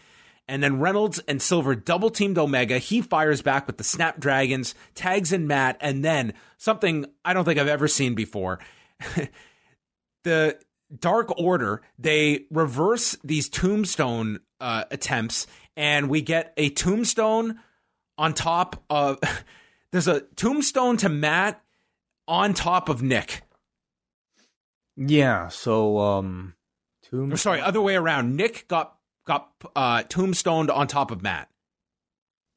And 0.47 0.63
then 0.63 0.79
Reynolds 0.79 1.19
and 1.27 1.41
Silver 1.41 1.75
double 1.75 2.09
teamed 2.09 2.37
Omega. 2.37 2.77
He 2.77 3.01
fires 3.01 3.41
back 3.41 3.67
with 3.67 3.77
the 3.77 3.83
Snapdragons, 3.83 4.75
tags 4.95 5.33
in 5.33 5.45
Matt, 5.45 5.77
and 5.81 6.05
then 6.05 6.33
something 6.57 7.05
I 7.25 7.33
don't 7.33 7.43
think 7.43 7.59
I've 7.59 7.67
ever 7.67 7.87
seen 7.87 8.15
before. 8.15 8.59
the 10.23 10.57
Dark 10.97 11.37
Order, 11.37 11.81
they 11.99 12.45
reverse 12.49 13.17
these 13.23 13.49
tombstone 13.49 14.39
uh, 14.61 14.85
attempts, 14.89 15.47
and 15.75 16.09
we 16.09 16.21
get 16.21 16.53
a 16.55 16.69
tombstone 16.69 17.59
on 18.17 18.33
top 18.33 18.83
of. 18.89 19.19
There's 19.91 20.07
a 20.07 20.21
tombstone 20.35 20.97
to 20.97 21.09
Matt 21.09 21.61
on 22.27 22.53
top 22.53 22.89
of 22.89 23.01
Nick. 23.01 23.41
Yeah, 24.97 25.47
so 25.49 25.99
um, 25.99 26.55
Tomb- 27.03 27.31
Or 27.31 27.37
sorry, 27.37 27.61
other 27.61 27.81
way 27.81 27.95
around. 27.95 28.35
Nick 28.35 28.67
got 28.67 28.97
got 29.25 29.51
uh, 29.75 30.03
tombstoned 30.03 30.71
on 30.71 30.87
top 30.87 31.11
of 31.11 31.21
Matt. 31.21 31.49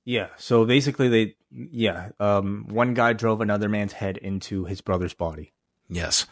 Yeah. 0.04 0.28
So 0.38 0.64
basically, 0.64 1.08
they 1.08 1.36
yeah, 1.52 2.10
um, 2.18 2.66
one 2.68 2.94
guy 2.94 3.12
drove 3.12 3.40
another 3.40 3.68
man's 3.68 3.92
head 3.92 4.16
into 4.16 4.64
his 4.64 4.80
brother's 4.80 5.14
body. 5.14 5.52
Yes. 5.88 6.26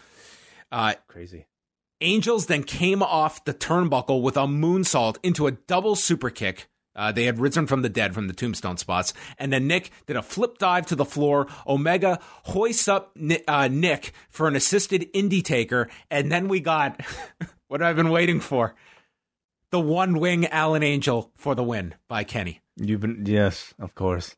Uh, 0.73 0.95
Crazy. 1.07 1.47
Angels 2.01 2.47
then 2.47 2.63
came 2.63 3.03
off 3.03 3.45
the 3.45 3.53
turnbuckle 3.53 4.23
with 4.23 4.37
a 4.37 4.47
moonsault 4.47 5.17
into 5.23 5.47
a 5.47 5.53
double 5.53 5.97
super 5.97 6.31
kick. 6.31 6.69
Uh, 6.99 7.13
they 7.13 7.25
had 7.25 7.39
risen 7.39 7.67
from 7.69 7.83
the 7.83 7.89
dead 7.89 8.13
from 8.13 8.27
the 8.27 8.35
tombstone 8.35 8.77
spots. 8.77 9.15
And 9.39 9.53
then 9.53 9.69
Nick 9.69 9.91
did 10.07 10.17
a 10.17 10.23
flip 10.23 10.59
dive 10.59 10.87
to 10.87 10.97
the 10.97 11.05
floor. 11.05 11.47
Omega 11.67 12.19
hoists 12.45 12.89
up 12.89 13.17
uh, 13.47 13.69
Nick 13.69 14.13
for 14.29 14.49
an 14.49 14.57
assisted 14.57 15.11
Indytaker. 15.15 15.89
And 16.11 16.31
then 16.31 16.49
we 16.49 16.59
got 16.59 17.01
what 17.69 17.83
I've 17.83 17.97
been 17.97 18.11
waiting 18.11 18.41
for 18.41 18.75
the 19.71 19.81
one 19.81 20.19
wing 20.19 20.47
Allen 20.47 20.83
Angel 20.83 21.31
for 21.37 21.55
the 21.55 21.63
win 21.63 21.95
by 22.09 22.25
Kenny. 22.25 22.61
You've 22.77 23.01
been 23.01 23.25
yes, 23.27 23.75
of 23.79 23.95
course. 23.95 24.35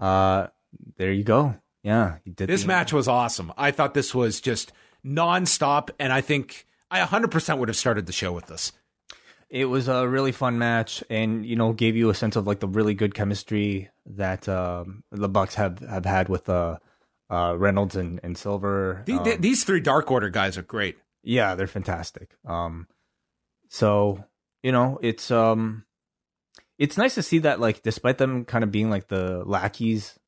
Uh, 0.00 0.48
there 0.96 1.12
you 1.12 1.22
go. 1.24 1.54
Yeah, 1.84 2.16
This 2.26 2.66
match 2.66 2.92
was 2.92 3.06
awesome. 3.06 3.52
I 3.56 3.70
thought 3.70 3.94
this 3.94 4.14
was 4.14 4.40
just 4.40 4.72
nonstop. 5.06 5.90
And 5.98 6.12
I 6.12 6.20
think 6.20 6.66
I 6.90 7.00
100% 7.00 7.58
would 7.58 7.68
have 7.68 7.76
started 7.76 8.06
the 8.06 8.12
show 8.12 8.32
with 8.32 8.46
this. 8.46 8.72
It 9.50 9.64
was 9.64 9.88
a 9.88 10.06
really 10.06 10.32
fun 10.32 10.58
match, 10.58 11.02
and 11.08 11.44
you 11.46 11.56
know, 11.56 11.72
gave 11.72 11.96
you 11.96 12.10
a 12.10 12.14
sense 12.14 12.36
of 12.36 12.46
like 12.46 12.60
the 12.60 12.68
really 12.68 12.94
good 12.94 13.14
chemistry 13.14 13.88
that 14.06 14.48
um, 14.48 15.02
the 15.10 15.28
Bucks 15.28 15.54
have 15.54 15.78
have 15.80 16.04
had 16.04 16.28
with 16.28 16.48
uh, 16.48 16.76
uh, 17.30 17.54
Reynolds 17.56 17.96
and, 17.96 18.20
and 18.22 18.36
Silver. 18.36 19.02
The- 19.06 19.14
Um, 19.14 19.24
the- 19.24 19.36
these 19.36 19.64
three 19.64 19.80
Dark 19.80 20.10
Order 20.10 20.28
guys 20.30 20.58
are 20.58 20.62
great. 20.62 20.98
yeah, 21.22 21.54
they're 21.54 21.66
fantastic. 21.66 22.36
Um, 22.46 22.88
so 23.68 24.22
you 24.62 24.72
know, 24.72 24.98
it's 25.02 25.30
um, 25.30 25.84
it's 26.78 26.98
nice 26.98 27.14
to 27.14 27.22
see 27.22 27.38
that 27.40 27.58
like 27.60 27.82
despite 27.82 28.18
them 28.18 28.44
kind 28.44 28.64
of 28.64 28.70
being 28.70 28.90
like 28.90 29.08
the 29.08 29.44
lackeys 29.46 30.18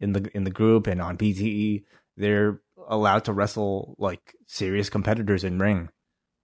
in 0.00 0.12
the 0.14 0.30
in 0.34 0.44
the 0.44 0.50
group 0.50 0.86
and 0.88 1.00
on 1.00 1.16
BTE, 1.16 1.84
they're 2.16 2.60
allowed 2.88 3.24
to 3.26 3.32
wrestle 3.32 3.94
like 3.98 4.34
serious 4.46 4.90
competitors 4.90 5.44
in 5.44 5.58
ring. 5.58 5.90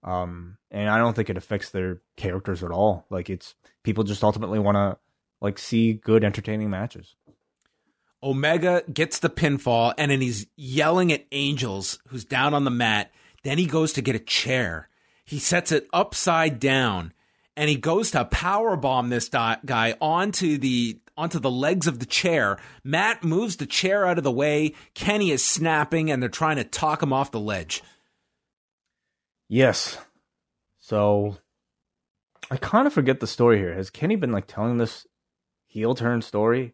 Um, 0.03 0.57
and 0.71 0.89
I 0.89 0.97
don't 0.97 1.15
think 1.15 1.29
it 1.29 1.37
affects 1.37 1.69
their 1.69 2.01
characters 2.17 2.63
at 2.63 2.71
all. 2.71 3.05
Like 3.09 3.29
it's 3.29 3.55
people 3.83 4.03
just 4.03 4.23
ultimately 4.23 4.59
want 4.59 4.75
to 4.75 4.97
like 5.41 5.59
see 5.59 5.93
good, 5.93 6.23
entertaining 6.23 6.69
matches. 6.69 7.15
Omega 8.23 8.83
gets 8.91 9.19
the 9.19 9.29
pinfall 9.29 9.93
and 9.97 10.11
then 10.11 10.21
he's 10.21 10.45
yelling 10.55 11.11
at 11.11 11.25
Angels, 11.31 11.99
who's 12.07 12.23
down 12.23 12.53
on 12.53 12.65
the 12.65 12.71
mat. 12.71 13.11
Then 13.43 13.57
he 13.57 13.65
goes 13.65 13.93
to 13.93 14.01
get 14.01 14.15
a 14.15 14.19
chair. 14.19 14.89
He 15.25 15.39
sets 15.39 15.71
it 15.71 15.87
upside 15.91 16.59
down 16.59 17.13
and 17.57 17.69
he 17.69 17.75
goes 17.75 18.11
to 18.11 18.25
power 18.25 18.75
bomb 18.75 19.09
this 19.09 19.29
guy 19.29 19.95
onto 19.99 20.57
the 20.57 20.99
onto 21.17 21.39
the 21.39 21.51
legs 21.51 21.87
of 21.87 21.99
the 21.99 22.05
chair. 22.05 22.57
Matt 22.83 23.23
moves 23.23 23.57
the 23.57 23.65
chair 23.65 24.05
out 24.05 24.17
of 24.17 24.23
the 24.23 24.31
way. 24.31 24.73
Kenny 24.93 25.31
is 25.31 25.43
snapping 25.43 26.09
and 26.09 26.21
they're 26.21 26.29
trying 26.29 26.55
to 26.55 26.63
talk 26.63 27.03
him 27.03 27.13
off 27.13 27.31
the 27.31 27.39
ledge. 27.39 27.83
Yes. 29.51 29.97
So 30.79 31.35
I 32.49 32.55
kind 32.55 32.87
of 32.87 32.93
forget 32.93 33.19
the 33.19 33.27
story 33.27 33.57
here. 33.57 33.73
Has 33.75 33.89
Kenny 33.89 34.15
been 34.15 34.31
like 34.31 34.47
telling 34.47 34.77
this 34.77 35.05
heel 35.67 35.93
turn 35.93 36.21
story? 36.21 36.73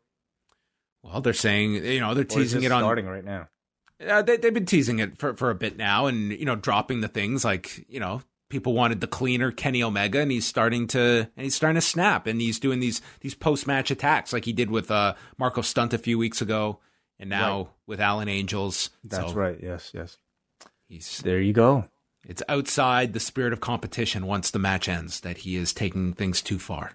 Well, 1.01 1.19
they're 1.21 1.33
saying, 1.33 1.83
you 1.83 1.99
know, 1.99 2.13
they're 2.13 2.23
teasing 2.23 2.61
it 2.61 2.71
on 2.71 2.81
starting 2.83 3.07
right 3.07 3.25
now. 3.25 3.47
Uh, 3.99 4.21
they, 4.21 4.37
they've 4.37 4.53
been 4.53 4.67
teasing 4.67 4.99
it 4.99 5.17
for, 5.17 5.35
for 5.35 5.49
a 5.49 5.55
bit 5.55 5.75
now 5.75 6.05
and, 6.05 6.31
you 6.31 6.45
know, 6.45 6.55
dropping 6.55 7.01
the 7.01 7.07
things 7.07 7.43
like, 7.43 7.83
you 7.89 7.99
know, 7.99 8.21
people 8.49 8.73
wanted 8.73 9.01
the 9.01 9.07
cleaner 9.07 9.51
Kenny 9.51 9.81
Omega 9.81 10.19
and 10.19 10.31
he's 10.31 10.45
starting 10.45 10.85
to, 10.87 11.27
and 11.35 11.43
he's 11.43 11.55
starting 11.55 11.75
to 11.75 11.81
snap 11.81 12.27
and 12.27 12.39
he's 12.39 12.59
doing 12.59 12.79
these, 12.79 13.01
these 13.21 13.33
post 13.33 13.65
match 13.65 13.89
attacks 13.89 14.33
like 14.33 14.45
he 14.45 14.53
did 14.53 14.69
with, 14.69 14.91
uh, 14.91 15.15
Marko 15.39 15.61
Stunt 15.61 15.95
a 15.95 15.97
few 15.97 16.19
weeks 16.19 16.43
ago 16.43 16.77
and 17.17 17.27
now 17.31 17.57
Right. 17.57 17.67
with 17.87 17.99
Alan 17.99 18.27
Angels. 18.27 18.91
That's 19.03 19.31
So 19.31 19.33
right. 19.33 19.57
Yes, 19.63 19.91
yes. 19.95 20.17
He's, 20.87 21.17
There 21.19 21.41
you 21.41 21.53
go. 21.53 21.85
It's 22.27 22.43
outside 22.47 23.13
the 23.13 23.19
spirit 23.19 23.53
of 23.53 23.61
competition 23.61 24.27
once 24.27 24.51
the 24.51 24.59
match 24.59 24.87
ends 24.87 25.21
that 25.21 25.39
he 25.39 25.55
is 25.55 25.73
taking 25.73 26.13
things 26.13 26.41
too 26.41 26.59
far. 26.59 26.91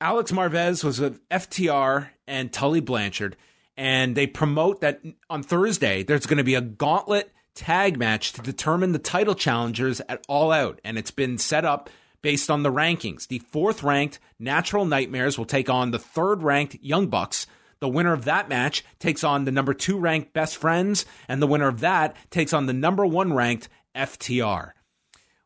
Alex 0.00 0.32
Marvez 0.32 0.82
was 0.82 0.98
with 0.98 1.20
FTR 1.28 2.08
and 2.26 2.52
Tully 2.52 2.80
Blanchard, 2.80 3.36
and 3.76 4.14
they 4.16 4.26
promote 4.26 4.80
that 4.80 5.02
on 5.28 5.42
Thursday 5.42 6.02
there's 6.02 6.26
going 6.26 6.38
to 6.38 6.44
be 6.44 6.54
a 6.54 6.62
gauntlet 6.62 7.30
tag 7.54 7.98
match 7.98 8.32
to 8.32 8.40
determine 8.40 8.92
the 8.92 8.98
title 8.98 9.34
challengers 9.34 10.00
at 10.08 10.24
All 10.28 10.52
Out, 10.52 10.80
and 10.84 10.96
it's 10.96 11.10
been 11.10 11.36
set 11.36 11.64
up 11.64 11.90
based 12.22 12.50
on 12.50 12.62
the 12.62 12.72
rankings. 12.72 13.26
The 13.26 13.40
fourth 13.40 13.82
ranked 13.82 14.18
Natural 14.38 14.84
Nightmares 14.84 15.36
will 15.36 15.46
take 15.46 15.68
on 15.68 15.90
the 15.90 15.98
third 15.98 16.42
ranked 16.42 16.76
Young 16.80 17.08
Bucks. 17.08 17.46
The 17.80 17.88
winner 17.88 18.12
of 18.12 18.24
that 18.24 18.48
match 18.48 18.84
takes 18.98 19.24
on 19.24 19.44
the 19.44 19.52
number 19.52 19.72
two 19.72 19.98
ranked 19.98 20.32
Best 20.32 20.58
Friends, 20.58 21.06
and 21.28 21.40
the 21.40 21.46
winner 21.46 21.68
of 21.68 21.80
that 21.80 22.14
takes 22.30 22.52
on 22.52 22.66
the 22.66 22.74
number 22.74 23.06
one 23.06 23.32
ranked 23.32 23.68
FTR. 23.94 24.72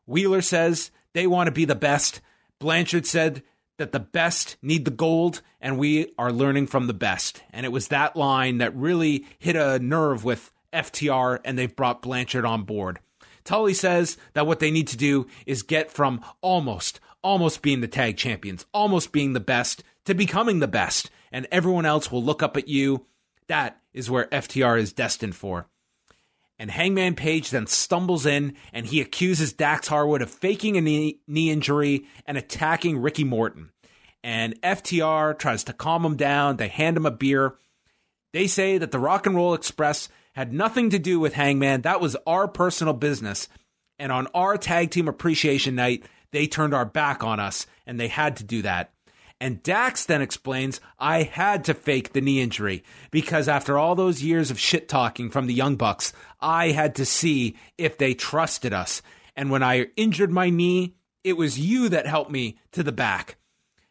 Wheeler 0.05 0.41
says 0.41 0.91
they 1.13 1.27
want 1.27 1.47
to 1.47 1.51
be 1.51 1.65
the 1.65 1.75
best. 1.75 2.21
Blanchard 2.59 3.05
said 3.05 3.43
that 3.77 3.91
the 3.91 3.99
best 3.99 4.57
need 4.61 4.85
the 4.85 4.91
gold, 4.91 5.41
and 5.59 5.77
we 5.77 6.13
are 6.17 6.31
learning 6.31 6.67
from 6.67 6.87
the 6.87 6.93
best. 6.93 7.43
And 7.51 7.65
it 7.65 7.71
was 7.71 7.89
that 7.89 8.15
line 8.15 8.59
that 8.59 8.75
really 8.75 9.25
hit 9.39 9.55
a 9.55 9.79
nerve 9.79 10.23
with 10.23 10.51
FTR, 10.71 11.39
and 11.43 11.57
they've 11.57 11.75
brought 11.75 12.01
Blanchard 12.01 12.45
on 12.45 12.63
board. 12.63 12.99
Tully 13.43 13.73
says 13.73 14.17
that 14.33 14.47
what 14.47 14.59
they 14.59 14.71
need 14.71 14.87
to 14.87 14.97
do 14.97 15.27
is 15.45 15.63
get 15.63 15.91
from 15.91 16.21
almost, 16.41 16.99
almost 17.21 17.61
being 17.61 17.81
the 17.81 17.87
tag 17.87 18.17
champions, 18.17 18.65
almost 18.73 19.11
being 19.11 19.33
the 19.33 19.39
best, 19.39 19.83
to 20.05 20.13
becoming 20.13 20.59
the 20.59 20.67
best, 20.67 21.09
and 21.31 21.47
everyone 21.51 21.85
else 21.85 22.11
will 22.11 22.23
look 22.23 22.41
up 22.41 22.57
at 22.57 22.67
you. 22.67 23.05
That 23.47 23.79
is 23.93 24.09
where 24.09 24.25
FTR 24.27 24.79
is 24.79 24.93
destined 24.93 25.35
for. 25.35 25.67
And 26.57 26.71
Hangman 26.71 27.15
Page 27.15 27.49
then 27.49 27.67
stumbles 27.67 28.25
in 28.25 28.55
and 28.71 28.85
he 28.85 29.01
accuses 29.01 29.53
Dax 29.53 29.87
Harwood 29.87 30.21
of 30.21 30.29
faking 30.31 30.77
a 30.77 30.81
knee, 30.81 31.19
knee 31.27 31.51
injury 31.51 32.05
and 32.25 32.37
attacking 32.37 32.99
Ricky 32.99 33.23
Morton. 33.23 33.71
And 34.23 34.59
FTR 34.61 35.37
tries 35.37 35.63
to 35.65 35.73
calm 35.73 36.05
him 36.05 36.15
down. 36.15 36.57
They 36.57 36.69
hand 36.69 36.97
him 36.97 37.05
a 37.05 37.11
beer. 37.11 37.55
They 38.33 38.47
say 38.47 38.77
that 38.77 38.91
the 38.91 38.99
Rock 38.99 39.27
and 39.27 39.35
Roll 39.35 39.53
Express 39.53 40.09
had 40.33 40.51
nothing 40.51 40.89
to 40.89 40.99
do 40.99 41.19
with 41.19 41.33
Hangman. 41.33 41.81
That 41.81 42.01
was 42.01 42.17
our 42.25 42.47
personal 42.47 42.93
business. 42.93 43.47
And 43.99 44.11
on 44.11 44.27
our 44.33 44.57
tag 44.57 44.91
team 44.91 45.07
appreciation 45.07 45.75
night, 45.75 46.05
they 46.31 46.47
turned 46.47 46.73
our 46.73 46.85
back 46.85 47.23
on 47.23 47.39
us 47.39 47.67
and 47.85 47.99
they 47.99 48.07
had 48.07 48.37
to 48.37 48.43
do 48.43 48.61
that. 48.63 48.91
And 49.41 49.61
Dax 49.61 50.05
then 50.05 50.21
explains, 50.21 50.79
I 50.97 51.23
had 51.23 51.65
to 51.65 51.73
fake 51.73 52.13
the 52.13 52.21
knee 52.21 52.41
injury 52.41 52.83
because 53.11 53.47
after 53.47 53.77
all 53.77 53.95
those 53.95 54.23
years 54.23 54.49
of 54.49 54.59
shit 54.59 54.87
talking 54.87 55.29
from 55.29 55.47
the 55.47 55.53
Young 55.53 55.75
Bucks, 55.75 56.13
I 56.39 56.69
had 56.71 56.95
to 56.95 57.05
see 57.05 57.57
if 57.77 57.97
they 57.97 58.13
trusted 58.13 58.73
us. 58.73 59.01
And 59.35 59.51
when 59.51 59.61
I 59.61 59.87
injured 59.97 60.31
my 60.31 60.49
knee, 60.49 60.95
it 61.23 61.35
was 61.35 61.59
you 61.59 61.89
that 61.89 62.07
helped 62.07 62.31
me 62.31 62.57
to 62.71 62.83
the 62.83 62.93
back. 62.93 63.35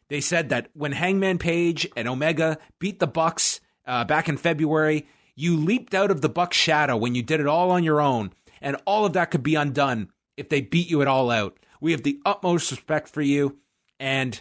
They 0.09 0.21
said 0.21 0.49
that 0.49 0.71
when 0.73 0.93
Hangman 0.93 1.39
Page 1.39 1.89
and 1.97 2.09
Omega 2.09 2.59
beat 2.79 2.99
the 2.99 3.07
Bucks 3.07 3.61
uh, 3.87 4.05
back 4.05 4.29
in 4.29 4.37
February, 4.37 5.07
you 5.35 5.57
leaped 5.57 5.95
out 5.95 6.11
of 6.11 6.21
the 6.21 6.29
Bucks 6.29 6.57
shadow 6.57 6.97
when 6.97 7.15
you 7.15 7.23
did 7.23 7.41
it 7.41 7.47
all 7.47 7.71
on 7.71 7.85
your 7.85 8.01
own, 8.01 8.33
and 8.61 8.77
all 8.87 9.05
of 9.05 9.15
that 9.15 9.31
could 9.31 9.43
be 9.43 9.57
undone 9.57 10.11
if 10.37 10.49
they 10.49 10.61
beat 10.61 10.89
you 10.89 11.03
at 11.03 11.09
all 11.09 11.31
out. 11.31 11.59
We 11.81 11.93
have 11.93 12.03
the 12.03 12.21
utmost 12.25 12.71
respect 12.71 13.09
for 13.09 13.23
you, 13.23 13.59
and 13.99 14.41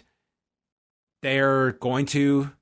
they're 1.24 1.72
going 1.72 2.04
to 2.04 2.52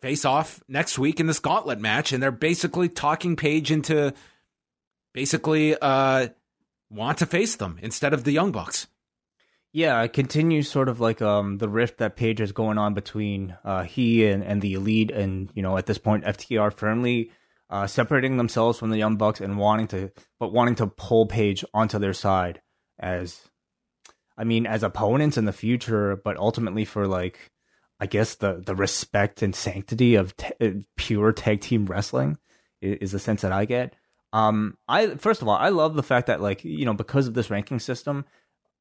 face 0.00 0.24
off 0.24 0.62
next 0.68 0.96
week 0.96 1.18
in 1.18 1.26
this 1.26 1.40
gauntlet 1.40 1.80
match, 1.80 2.12
and 2.12 2.22
they're 2.22 2.30
basically 2.30 2.88
talking 2.88 3.34
Page 3.34 3.72
into 3.72 4.14
basically 5.12 5.76
uh, 5.82 6.28
want 6.88 7.18
to 7.18 7.26
face 7.26 7.56
them 7.56 7.80
instead 7.82 8.14
of 8.14 8.22
the 8.22 8.30
Young 8.30 8.52
Bucks. 8.52 8.86
Yeah, 9.72 10.00
it 10.02 10.12
continues 10.12 10.70
sort 10.70 10.88
of 10.88 11.00
like 11.00 11.20
um 11.20 11.58
the 11.58 11.68
rift 11.68 11.98
that 11.98 12.14
Page 12.14 12.40
is 12.40 12.52
going 12.52 12.78
on 12.78 12.94
between 12.94 13.56
uh 13.64 13.82
he 13.82 14.24
and, 14.26 14.44
and 14.44 14.62
the 14.62 14.74
elite 14.74 15.10
and 15.10 15.50
you 15.52 15.62
know 15.62 15.76
at 15.76 15.86
this 15.86 15.98
point 15.98 16.24
FTR 16.24 16.72
firmly 16.72 17.32
uh 17.68 17.88
separating 17.88 18.36
themselves 18.36 18.78
from 18.78 18.90
the 18.90 18.98
Young 18.98 19.16
Bucks 19.16 19.40
and 19.40 19.58
wanting 19.58 19.88
to 19.88 20.12
but 20.38 20.52
wanting 20.52 20.76
to 20.76 20.86
pull 20.86 21.26
Page 21.26 21.64
onto 21.74 21.98
their 21.98 22.14
side 22.14 22.62
as 22.98 23.40
I 24.36 24.44
mean 24.44 24.66
as 24.66 24.82
opponents 24.82 25.36
in 25.38 25.44
the 25.44 25.52
future 25.52 26.16
but 26.16 26.36
ultimately 26.36 26.84
for 26.84 27.06
like 27.06 27.50
I 28.00 28.06
guess 28.06 28.34
the 28.36 28.62
the 28.64 28.74
respect 28.74 29.42
and 29.42 29.54
sanctity 29.54 30.14
of 30.16 30.36
t- 30.36 30.52
uh, 30.60 30.70
pure 30.96 31.32
tag 31.32 31.60
team 31.60 31.86
wrestling 31.86 32.38
i- 32.82 32.98
is 33.00 33.12
the 33.12 33.18
sense 33.18 33.42
that 33.42 33.52
I 33.52 33.64
get. 33.64 33.94
Um 34.32 34.76
I 34.88 35.14
first 35.16 35.42
of 35.42 35.48
all 35.48 35.56
I 35.56 35.70
love 35.70 35.94
the 35.94 36.02
fact 36.02 36.26
that 36.26 36.40
like 36.40 36.64
you 36.64 36.84
know 36.84 36.94
because 36.94 37.26
of 37.26 37.34
this 37.34 37.50
ranking 37.50 37.78
system 37.78 38.24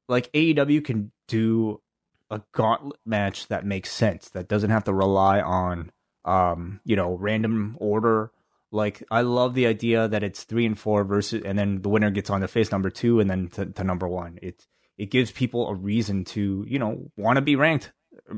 like 0.08 0.32
AEW 0.34 0.84
can 0.84 1.12
do 1.28 1.82
a 2.30 2.42
gauntlet 2.54 3.00
match 3.06 3.48
that 3.48 3.66
makes 3.66 3.92
sense 3.92 4.30
that 4.30 4.48
doesn't 4.48 4.72
have 4.72 4.84
to 4.86 4.94
rely 4.94 5.42
on 5.42 5.92
um 6.26 6.80
you 6.84 6.96
know 6.96 7.14
random 7.16 7.78
order 7.80 8.32
like 8.72 9.04
i 9.12 9.22
love 9.22 9.54
the 9.54 9.68
idea 9.68 10.08
that 10.08 10.24
it's 10.24 10.44
three 10.44 10.66
and 10.66 10.78
four 10.80 11.04
versus 11.04 11.44
and 11.46 11.58
then 11.58 11.84
the 11.84 11.90
winner 11.90 12.10
gets 12.10 12.32
on 12.32 12.42
to 12.42 12.48
face 12.48 12.72
number 12.72 12.90
two 12.90 13.20
and 13.20 13.30
then 13.30 13.48
to, 13.48 13.68
to 13.68 13.84
number 13.84 14.08
one 14.08 14.40
it's 14.42 14.68
it 14.98 15.12
gives 15.12 15.32
people 15.32 15.68
a 15.68 15.74
reason 15.74 16.24
to, 16.26 16.66
you 16.68 16.80
know, 16.80 17.12
want 17.18 17.38
to 17.38 17.42
be 17.42 17.56
ranked 17.56 17.92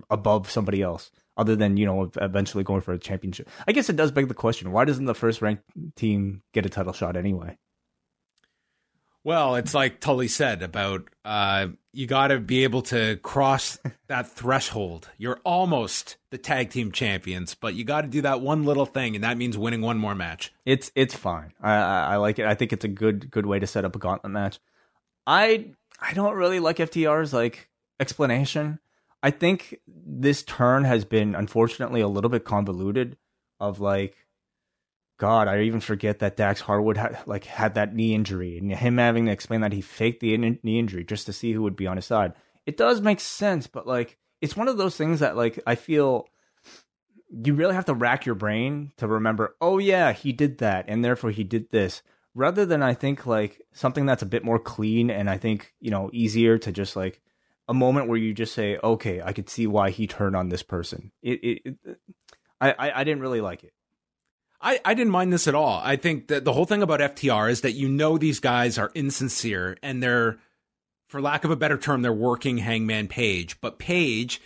above 0.10 0.49
somebody 0.49 0.82
else 0.82 1.12
other 1.38 1.55
than, 1.55 1.78
you 1.78 1.86
know, 1.86 2.12
eventually 2.20 2.64
going 2.64 2.82
for 2.82 2.93
a 2.93 2.99
championship. 2.99 3.49
I 3.68 3.72
guess 3.72 3.89
it 3.89 3.95
does 3.95 4.12
beg 4.12 4.28
the 4.28 4.34
question, 4.34 4.72
why 4.72 4.86
doesn't 4.86 5.05
the 5.05 5.16
first 5.16 5.41
ranked 5.41 5.64
team 5.95 6.41
get 6.53 6.66
a 6.66 6.70
title 6.70 6.93
shot 6.93 7.16
anyway? 7.16 7.58
Well, 9.28 9.55
it's 9.55 9.74
like 9.74 9.99
Tully 9.99 10.30
said 10.30 10.64
about 10.64 11.10
uh, 11.26 11.68
you 11.91 12.08
got 12.08 12.28
to 12.28 12.39
be 12.39 12.64
able 12.64 12.82
to 12.84 13.18
cross 13.18 13.78
that 14.08 14.32
threshold. 14.32 15.10
You're 15.18 15.41
almost 15.43 16.16
the 16.32 16.38
tag 16.38 16.70
team 16.70 16.93
champions, 16.93 17.53
but 17.53 17.76
you 17.76 17.84
got 17.84 18.03
to 18.03 18.08
do 18.08 18.22
that 18.22 18.39
one 18.39 18.64
little 18.64 18.86
thing, 18.86 19.16
and 19.16 19.26
that 19.26 19.38
means 19.38 19.58
winning 19.58 19.82
one 19.82 19.97
more 19.97 20.16
match. 20.16 20.53
It's 20.66 20.93
it's 20.95 21.14
fine. 21.14 21.51
I, 21.62 21.74
I, 21.74 21.99
I 22.14 22.16
like 22.16 22.39
it. 22.39 22.45
I 22.45 22.55
think 22.55 22.72
it's 22.72 22.86
a 22.86 22.88
good 22.88 23.30
good 23.30 23.45
way 23.45 23.60
to 23.60 23.68
set 23.68 23.84
up 23.84 23.97
a 23.97 23.99
gauntlet 23.99 24.32
match. 24.32 24.60
I 25.26 25.74
I 26.00 26.14
don't 26.14 26.36
really 26.36 26.60
like 26.60 26.78
FTR's 26.78 27.34
like 27.34 27.70
explanation. 28.00 28.80
I 29.24 29.32
think 29.32 29.80
this 29.88 30.43
turn 30.43 30.84
has 30.84 31.06
been 31.06 31.36
unfortunately 31.36 32.02
a 32.02 32.08
little 32.08 32.30
bit 32.30 32.45
convoluted. 32.45 33.18
Of 33.60 33.80
like 33.80 34.16
God, 35.18 35.48
I 35.48 35.62
even 35.62 35.80
forget 35.80 36.20
that 36.20 36.38
Dax 36.38 36.62
Harwood 36.62 36.98
had 36.98 37.18
like 37.26 37.45
had 37.45 37.74
that 37.74 37.95
knee 37.95 38.14
injury, 38.14 38.58
and 38.58 38.72
him 38.72 39.00
having 39.00 39.26
to 39.26 39.32
explain 39.32 39.62
that 39.62 39.74
he 39.74 39.82
faked 39.82 40.20
the 40.20 40.36
in- 40.36 40.60
knee 40.62 40.78
injury 40.78 41.04
just 41.04 41.26
to 41.26 41.34
see 41.34 41.54
who 41.54 41.64
would 41.64 41.76
be 41.76 41.88
on 41.88 41.95
his 41.98 42.06
side. 42.06 42.34
It 42.68 42.78
does 42.78 43.02
make 43.02 43.20
sense, 43.20 43.66
but 43.66 43.88
like 43.88 44.18
it's 44.41 44.56
one 44.56 44.68
of 44.68 44.78
those 44.78 44.95
things 44.95 45.22
that 45.22 45.36
like 45.36 45.60
I 45.66 45.74
feel 45.74 46.28
you 47.30 47.56
really 47.56 47.74
have 47.74 47.86
to 47.86 47.93
rack 47.93 48.26
your 48.26 48.36
brain 48.36 48.91
to 48.98 49.08
remember. 49.08 49.56
Oh 49.60 49.80
yeah, 49.80 50.14
he 50.14 50.32
did 50.34 50.60
that, 50.60 50.86
and 50.88 51.04
therefore 51.04 51.32
he 51.32 51.43
did 51.43 51.72
this. 51.72 52.04
Rather 52.38 52.65
than 52.65 52.83
I 52.83 52.93
think 52.93 53.25
like 53.25 53.61
something 53.73 54.05
that's 54.05 54.21
a 54.21 54.27
bit 54.27 54.43
more 54.43 54.59
clean 54.59 55.09
and 55.09 55.29
I 55.29 55.38
think 55.38 55.73
you 55.79 55.89
know 55.89 56.09
easier 56.13 56.57
to 56.59 56.71
just 56.71 56.95
like 56.95 57.21
a 57.67 57.73
moment 57.73 58.07
where 58.07 58.17
you 58.17 58.33
just 58.33 58.53
say, 58.53 58.77
okay, 58.83 59.21
I 59.21 59.33
could 59.33 59.49
see 59.49 59.67
why 59.67 59.89
he 59.89 60.07
turned 60.07 60.35
on 60.35 60.49
this 60.49 60.63
person. 60.63 61.11
It, 61.21 61.43
it, 61.43 61.61
it 61.83 61.99
I, 62.61 62.71
I 62.71 63.01
I 63.01 63.03
didn't 63.03 63.21
really 63.21 63.41
like 63.41 63.63
it. 63.63 63.73
I, 64.59 64.79
I 64.83 64.93
didn't 64.93 65.11
mind 65.11 65.31
this 65.31 65.47
at 65.47 65.55
all. 65.55 65.81
I 65.83 65.95
think 65.95 66.27
that 66.27 66.43
the 66.43 66.53
whole 66.53 66.65
thing 66.65 66.81
about 66.81 66.99
FTR 66.99 67.49
is 67.49 67.61
that 67.61 67.73
you 67.73 67.88
know 67.88 68.17
these 68.17 68.39
guys 68.39 68.77
are 68.77 68.91
insincere 68.95 69.77
and 69.83 70.01
they're, 70.01 70.39
for 71.07 71.21
lack 71.21 71.43
of 71.43 71.51
a 71.51 71.55
better 71.55 71.77
term, 71.77 72.01
they're 72.01 72.11
working 72.11 72.57
Hangman 72.57 73.07
Page. 73.07 73.61
But 73.61 73.77
Page 73.77 74.41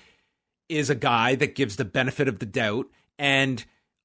is 0.68 0.90
a 0.90 0.96
guy 0.96 1.36
that 1.36 1.56
gives 1.56 1.78
the 1.78 1.86
benefit 1.86 2.28
of 2.28 2.40
the 2.40 2.46
doubt. 2.46 2.88
And 3.18 3.64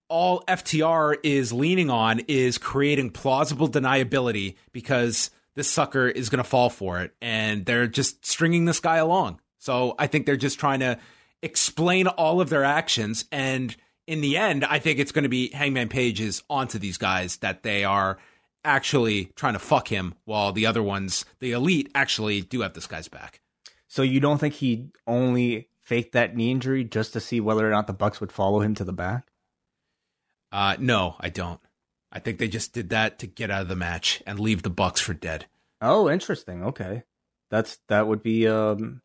all 0.09 0.43
FTR 0.47 1.17
is 1.23 1.53
leaning 1.53 1.91
on 1.91 2.21
is 2.29 2.59
creating 2.59 3.11
plausible 3.11 3.69
deniability 3.69 4.57
because 4.73 5.31
this 5.55 5.69
sucker 5.71 6.07
is 6.07 6.29
going 6.29 6.43
to 6.43 6.49
fall 6.49 6.71
for 6.71 7.01
it. 7.01 7.15
And 7.21 7.65
they're 7.65 7.87
just 7.87 8.25
stringing 8.25 8.65
this 8.65 8.81
guy 8.81 8.97
along. 8.97 9.41
So 9.59 9.95
I 9.99 10.07
think 10.07 10.27
they're 10.27 10.37
just 10.37 10.61
trying 10.61 10.81
to 10.81 10.99
explain 11.43 12.07
all 12.07 12.41
of 12.41 12.49
their 12.49 12.65
actions 12.65 13.25
and 13.33 13.77
in 14.07 14.21
the 14.21 14.37
end, 14.37 14.65
I 14.65 14.79
think 14.79 14.99
it's 14.99 15.13
going 15.13 15.25
to 15.25 15.29
be 15.29 15.51
Hangman 15.51 15.89
Page's 15.89 16.43
onto 16.49 16.79
these 16.79 16.97
guys 16.97 17.39
that 17.39 17.63
they 17.63 17.85
are 17.85 18.19
actually 18.65 19.27
trying 19.37 19.55
to 19.55 19.59
fuck 19.59 19.89
him 19.89 20.15
while 20.25 20.53
the 20.53 20.67
other 20.67 20.83
ones, 20.83 21.25
the 21.41 21.53
elite, 21.53 21.91
actually 21.95 22.41
do 22.41 22.61
have 22.61 22.75
this 22.75 22.87
guy's 22.87 23.09
back. 23.09 23.41
So 23.89 24.03
you 24.03 24.21
don't 24.21 24.39
think 24.39 24.55
he 24.55 24.89
only 25.07 25.69
faked 25.81 26.13
that 26.13 26.37
knee 26.37 26.51
injury 26.51 26.85
just 26.85 27.13
to 27.13 27.21
see 27.21 27.41
whether 27.41 27.67
or 27.67 27.71
not 27.71 27.87
the 27.87 27.93
Bucks 27.93 28.21
would 28.21 28.33
follow 28.33 28.61
him 28.61 28.75
to 28.77 28.85
the 28.85 28.93
back? 28.93 29.29
Uh, 30.53 30.77
no, 30.79 31.17
I 31.21 31.29
don't. 31.29 31.61
I 32.13 32.19
think 32.19 32.39
they 32.39 32.49
just 32.49 32.73
did 32.73 32.91
that 32.91 33.19
to 33.19 33.27
get 33.27 33.51
out 33.51 33.63
of 33.63 33.69
the 33.69 33.77
match 33.77 34.23
and 34.27 34.41
leave 34.41 34.63
the 34.63 34.71
Bucks 34.71 35.01
for 35.01 35.13
dead. 35.13 35.47
Oh, 35.81 36.09
interesting. 36.09 36.65
Okay, 36.65 37.03
that's 37.51 37.79
that 37.89 38.07
would 38.07 38.23
be 38.23 38.49
um 38.49 39.03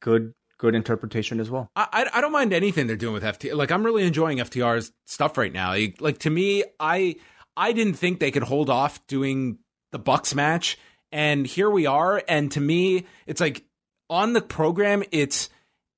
good 0.00 0.34
good 0.58 0.74
interpretation 0.74 1.40
as 1.40 1.50
well. 1.50 1.68
I 1.74 2.08
I 2.12 2.20
don't 2.20 2.32
mind 2.32 2.52
anything 2.52 2.86
they're 2.86 2.96
doing 2.96 3.14
with 3.14 3.24
FTR. 3.24 3.54
Like 3.56 3.72
I'm 3.72 3.84
really 3.84 4.06
enjoying 4.06 4.38
FTR's 4.38 4.92
stuff 5.06 5.36
right 5.36 5.52
now. 5.52 5.70
Like, 5.70 6.00
like 6.00 6.18
to 6.18 6.30
me, 6.30 6.64
I 6.78 7.16
I 7.56 7.72
didn't 7.72 7.94
think 7.94 8.20
they 8.20 8.30
could 8.30 8.44
hold 8.44 8.70
off 8.70 9.04
doing 9.06 9.58
the 9.92 9.98
Bucks 9.98 10.34
match, 10.34 10.78
and 11.10 11.46
here 11.46 11.70
we 11.70 11.86
are. 11.86 12.22
And 12.28 12.52
to 12.52 12.60
me, 12.60 13.06
it's 13.26 13.40
like 13.40 13.64
on 14.08 14.32
the 14.32 14.42
program, 14.42 15.02
it's 15.10 15.48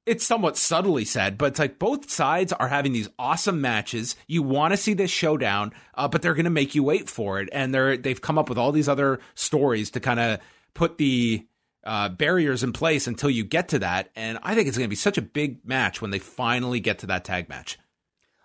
it's 0.07 0.25
somewhat 0.25 0.57
subtly 0.57 1.05
said, 1.05 1.37
but 1.37 1.47
it's 1.47 1.59
like 1.59 1.81
both 1.81 2.09
sides 2.09 2.53
are 2.53 2.69
having 2.69 2.93
these 2.93 3.09
awesome 3.19 3.61
matches. 3.61 4.15
You 4.29 4.43
want 4.43 4.73
to 4.73 4.77
see 4.77 4.95
this 4.95 5.11
showdown, 5.11 5.73
uh, 5.95 6.07
but 6.07 6.23
they're 6.23 6.35
going 6.35 6.45
to 6.45 6.51
make 6.51 6.77
you 6.77 6.85
wait 6.85 7.11
for 7.11 7.41
it, 7.41 7.49
and 7.53 7.75
they're 7.75 7.97
they've 7.97 8.21
come 8.21 8.39
up 8.39 8.49
with 8.49 8.57
all 8.57 8.73
these 8.73 8.89
other 8.89 9.19
stories 9.35 9.91
to 9.91 10.01
kind 10.01 10.21
of 10.21 10.41
put 10.75 10.97
the 10.97 11.45
uh, 11.85 12.09
barriers 12.09 12.63
in 12.63 12.73
place 12.73 13.07
until 13.07 13.31
you 13.31 13.45
get 13.45 13.69
to 13.69 13.81
that. 13.81 14.11
And 14.15 14.39
I 14.43 14.55
think 14.55 14.69
it's 14.69 14.79
going 14.79 14.87
to 14.87 14.91
be 14.91 14.97
such 14.97 15.19
a 15.19 15.23
big 15.23 15.67
match 15.67 16.01
when 16.01 16.11
they 16.11 16.19
finally 16.19 16.81
get 16.81 17.01
to 17.01 17.07
that 17.09 17.25
tag 17.25 17.49
match. 17.49 17.79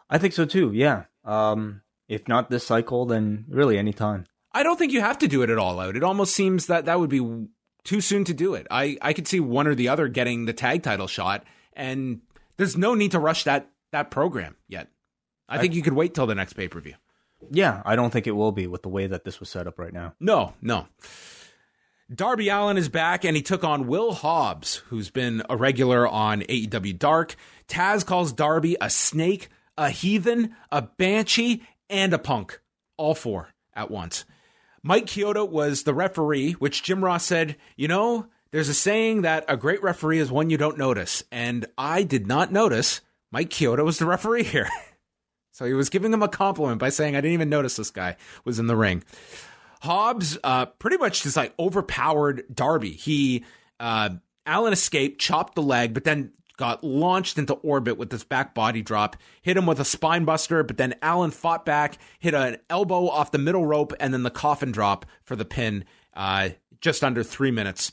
I 0.10 0.18
think 0.18 0.34
so 0.34 0.46
too. 0.46 0.72
Yeah. 0.74 1.06
Um, 1.24 1.82
if 2.08 2.28
not 2.28 2.50
this 2.50 2.66
cycle, 2.66 3.06
then 3.06 3.46
really 3.48 3.78
any 3.78 3.94
time. 3.94 4.26
I 4.52 4.64
don't 4.64 4.78
think 4.78 4.92
you 4.92 5.02
have 5.02 5.20
to 5.20 5.28
do 5.28 5.44
it 5.44 5.50
at 5.50 5.58
all 5.58 5.80
out. 5.80 5.96
It 5.96 6.04
almost 6.04 6.36
seems 6.36 6.66
that 6.66 6.86
that 6.86 7.00
would 7.00 7.10
be 7.10 7.48
too 7.84 8.02
soon 8.02 8.24
to 8.26 8.34
do 8.34 8.54
it. 8.54 8.68
I, 8.70 8.98
I 9.02 9.14
could 9.14 9.28
see 9.28 9.40
one 9.40 9.68
or 9.68 9.76
the 9.76 9.90
other 9.90 10.08
getting 10.08 10.46
the 10.46 10.54
tag 10.54 10.84
title 10.84 11.08
shot, 11.08 11.44
and 11.74 12.22
there's 12.58 12.78
no 12.78 12.94
need 12.94 13.12
to 13.12 13.20
rush 13.20 13.44
that 13.46 13.70
that 13.92 14.12
program 14.12 14.56
yet. 14.68 14.88
I, 15.50 15.58
I 15.58 15.60
think 15.60 15.74
you 15.74 15.82
could 15.82 15.94
wait 15.94 16.14
till 16.14 16.28
the 16.28 16.36
next 16.36 16.54
pay 16.54 16.68
per 16.68 16.80
view. 16.80 16.96
Yeah, 17.50 17.82
I 17.86 17.96
don't 17.96 18.12
think 18.12 18.28
it 18.28 18.32
will 18.32 18.52
be 18.52 18.68
with 18.68 18.84
the 18.84 18.90
way 18.90 19.08
that 19.08 19.26
this 19.26 19.40
was 19.40 19.50
set 19.50 19.68
up 19.68 19.80
right 19.80 19.94
now. 19.94 20.14
No, 20.20 20.54
no. 20.62 20.88
Darby 22.14 22.50
Allin 22.50 22.78
is 22.78 22.90
back 22.90 23.24
and 23.24 23.36
he 23.36 23.42
took 23.42 23.64
on 23.64 23.88
Will 23.88 24.14
Hobbs, 24.14 24.78
who's 24.88 25.10
been 25.10 25.44
a 25.50 25.56
regular 25.56 26.06
on 26.08 26.42
AEW 26.42 27.00
Dark. 27.00 27.36
Taz 27.68 28.06
calls 28.06 28.34
Darby 28.34 28.76
a 28.82 28.90
snake, 28.90 29.48
a 29.78 29.90
heathen, 29.90 30.54
a 30.72 30.82
banshee, 30.82 31.64
and 31.90 32.14
a 32.14 32.20
punk. 32.20 32.60
All 32.98 33.16
four 33.16 33.50
at 33.74 33.90
once. 33.90 34.26
Mike 34.84 35.06
Chioda 35.06 35.48
was 35.48 35.84
the 35.84 35.94
referee, 35.94 36.54
which 36.54 36.84
Jim 36.84 37.04
Ross 37.04 37.24
said, 37.26 37.56
you 37.76 37.88
know, 37.88 38.28
there's 38.52 38.70
a 38.70 38.74
saying 38.74 39.22
that 39.22 39.46
a 39.48 39.56
great 39.56 39.82
referee 39.84 40.20
is 40.20 40.32
one 40.32 40.50
you 40.50 40.58
don't 40.58 40.78
notice. 40.78 41.24
And 41.32 41.66
I 41.78 42.04
did 42.04 42.28
not 42.28 42.52
notice 42.52 43.02
Mike 43.32 43.50
Chioda 43.50 43.86
was 43.86 44.00
the 44.00 44.06
referee 44.06 44.44
here. 44.44 44.70
so 45.52 45.66
he 45.66 45.74
was 45.74 45.90
giving 45.90 46.12
him 46.12 46.24
a 46.24 46.28
compliment 46.28 46.80
by 46.80 46.90
saying, 46.90 47.16
I 47.16 47.22
didn't 47.22 47.34
even 47.34 47.50
notice 47.50 47.76
this 47.76 47.92
guy 47.92 48.18
was 48.44 48.60
in 48.60 48.68
the 48.68 48.76
ring. 48.76 49.04
Hobbs 49.82 50.38
uh, 50.44 50.66
pretty 50.66 50.98
much 50.98 51.24
just 51.24 51.38
like 51.38 51.54
overpowered 51.58 52.44
Darby. 52.54 52.92
He 52.92 53.46
uh, 53.80 54.10
Allin 54.46 54.74
escaped, 54.74 55.22
chopped 55.22 55.56
the 55.56 55.62
leg, 55.62 55.94
but 55.94 56.04
then 56.04 56.34
got 56.58 56.84
launched 56.84 57.38
into 57.38 57.54
orbit 57.54 57.98
with 57.98 58.10
this 58.10 58.24
back 58.24 58.54
body 58.54 58.82
drop, 58.82 59.16
hit 59.42 59.58
him 59.58 59.66
with 59.66 59.80
a 59.80 59.86
spine 59.86 60.26
buster, 60.26 60.64
but 60.64 60.78
then 60.78 60.96
Allin 61.02 61.32
fought 61.32 61.66
back, 61.66 61.98
hit 62.20 62.34
an 62.34 62.58
elbow 62.70 63.08
off 63.08 63.32
the 63.32 63.38
middle 63.38 63.66
rope, 63.66 63.94
and 64.00 64.14
then 64.14 64.24
the 64.24 64.30
coffin 64.30 64.72
drop 64.72 65.06
for 65.24 65.36
the 65.36 65.46
pin. 65.46 65.86
Uh, 66.14 66.50
just 66.82 67.04
under 67.04 67.24
three 67.24 67.52
minutes. 67.52 67.92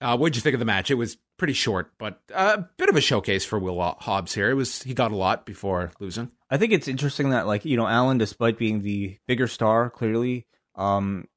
Uh, 0.00 0.16
what'd 0.16 0.36
you 0.36 0.42
think 0.42 0.54
of 0.54 0.60
the 0.60 0.66
match? 0.66 0.90
It 0.90 0.94
was 0.94 1.16
pretty 1.38 1.54
short, 1.54 1.92
but 1.98 2.20
a 2.34 2.64
bit 2.76 2.88
of 2.88 2.96
a 2.96 3.00
showcase 3.00 3.44
for 3.44 3.58
Will 3.58 3.80
Hobbs 3.80 4.34
here. 4.34 4.50
It 4.50 4.54
was 4.54 4.82
he 4.82 4.94
got 4.94 5.10
a 5.10 5.16
lot 5.16 5.46
before 5.46 5.90
losing. 6.00 6.30
I 6.50 6.58
think 6.58 6.72
it's 6.72 6.88
interesting 6.88 7.30
that 7.30 7.46
like 7.46 7.64
you 7.64 7.76
know 7.76 7.86
Allin, 7.86 8.18
despite 8.18 8.58
being 8.58 8.82
the 8.82 9.18
bigger 9.26 9.46
star, 9.46 9.90
clearly 9.90 10.46
um, 10.74 11.28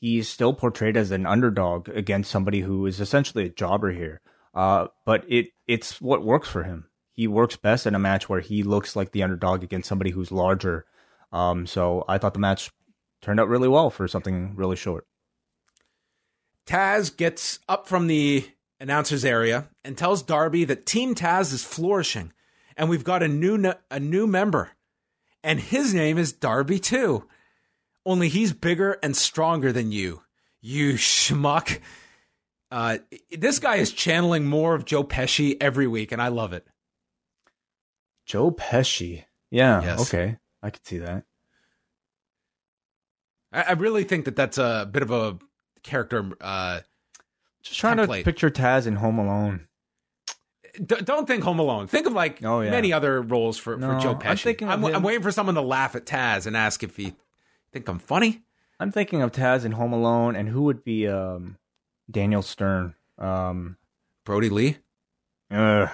he's 0.00 0.28
still 0.28 0.52
portrayed 0.52 0.96
as 0.96 1.10
an 1.10 1.26
underdog 1.26 1.88
against 1.88 2.30
somebody 2.30 2.60
who 2.60 2.86
is 2.86 3.00
essentially 3.00 3.46
a 3.46 3.50
jobber 3.50 3.92
here. 3.92 4.20
Uh, 4.54 4.88
but 5.04 5.24
it 5.28 5.48
it's 5.66 6.00
what 6.00 6.24
works 6.24 6.48
for 6.48 6.64
him. 6.64 6.86
He 7.12 7.26
works 7.26 7.56
best 7.56 7.86
in 7.86 7.94
a 7.94 7.98
match 7.98 8.28
where 8.28 8.40
he 8.40 8.62
looks 8.62 8.94
like 8.94 9.12
the 9.12 9.22
underdog 9.22 9.62
against 9.64 9.88
somebody 9.88 10.10
who's 10.10 10.30
larger. 10.30 10.86
Um, 11.32 11.66
so 11.66 12.04
I 12.08 12.18
thought 12.18 12.32
the 12.32 12.40
match 12.40 12.70
turned 13.20 13.40
out 13.40 13.48
really 13.48 13.68
well 13.68 13.90
for 13.90 14.06
something 14.08 14.54
really 14.56 14.76
short. 14.76 15.06
Taz 16.66 17.14
gets 17.14 17.58
up 17.68 17.88
from 17.88 18.06
the 18.06 18.46
announcer's 18.78 19.24
area 19.24 19.68
and 19.84 19.96
tells 19.96 20.22
Darby 20.22 20.64
that 20.64 20.86
Team 20.86 21.14
Taz 21.14 21.52
is 21.52 21.64
flourishing, 21.64 22.32
and 22.76 22.88
we've 22.88 23.04
got 23.04 23.22
a 23.22 23.28
new 23.28 23.72
a 23.90 23.98
new 23.98 24.26
member, 24.26 24.70
and 25.42 25.58
his 25.58 25.94
name 25.94 26.18
is 26.18 26.32
Darby 26.32 26.78
too. 26.78 27.26
Only 28.04 28.28
he's 28.28 28.52
bigger 28.52 28.98
and 29.02 29.16
stronger 29.16 29.72
than 29.72 29.92
you, 29.92 30.22
you 30.60 30.94
schmuck. 30.94 31.80
Uh, 32.70 32.98
this 33.30 33.58
guy 33.58 33.76
is 33.76 33.92
channeling 33.92 34.46
more 34.46 34.74
of 34.74 34.84
Joe 34.84 35.04
Pesci 35.04 35.56
every 35.60 35.86
week, 35.86 36.12
and 36.12 36.20
I 36.20 36.28
love 36.28 36.52
it. 36.52 36.66
Joe 38.26 38.50
Pesci. 38.50 39.24
Yeah. 39.50 39.82
Yes. 39.82 40.00
Okay. 40.02 40.36
I 40.62 40.70
could 40.70 40.86
see 40.86 40.98
that. 40.98 41.24
I, 43.52 43.62
I, 43.62 43.72
really 43.72 44.04
think 44.04 44.26
that 44.26 44.36
that's 44.36 44.58
a 44.58 44.86
bit 44.90 45.02
of 45.02 45.10
a 45.10 45.38
character. 45.82 46.30
Uh, 46.40 46.80
Just 47.62 47.78
trying 47.78 47.96
template. 47.96 48.18
to 48.18 48.24
picture 48.24 48.50
Taz 48.50 48.86
in 48.86 48.96
Home 48.96 49.18
Alone. 49.18 49.66
D- 50.74 50.96
don't 51.02 51.26
think 51.26 51.44
Home 51.44 51.58
Alone. 51.58 51.86
Think 51.86 52.06
of 52.06 52.12
like 52.12 52.44
oh, 52.44 52.60
yeah. 52.60 52.70
many 52.70 52.92
other 52.92 53.22
roles 53.22 53.56
for, 53.56 53.78
no, 53.78 53.94
for 53.94 54.00
Joe 54.00 54.14
Pesci. 54.14 54.62
I'm, 54.62 54.84
I'm, 54.84 54.96
I'm, 54.96 55.02
waiting 55.02 55.22
for 55.22 55.32
someone 55.32 55.54
to 55.54 55.62
laugh 55.62 55.96
at 55.96 56.04
Taz 56.04 56.46
and 56.46 56.54
ask 56.56 56.82
if 56.82 56.96
he 56.96 57.14
think 57.72 57.88
I'm 57.88 57.98
funny. 57.98 58.42
I'm 58.78 58.92
thinking 58.92 59.22
of 59.22 59.32
Taz 59.32 59.64
in 59.64 59.72
Home 59.72 59.92
Alone, 59.92 60.36
and 60.36 60.48
who 60.48 60.62
would 60.62 60.84
be 60.84 61.08
um, 61.08 61.56
Daniel 62.10 62.42
Stern 62.42 62.94
Um, 63.18 63.76
Brodie 64.24 64.48
Lee. 64.50 64.78
uh, 65.50 65.86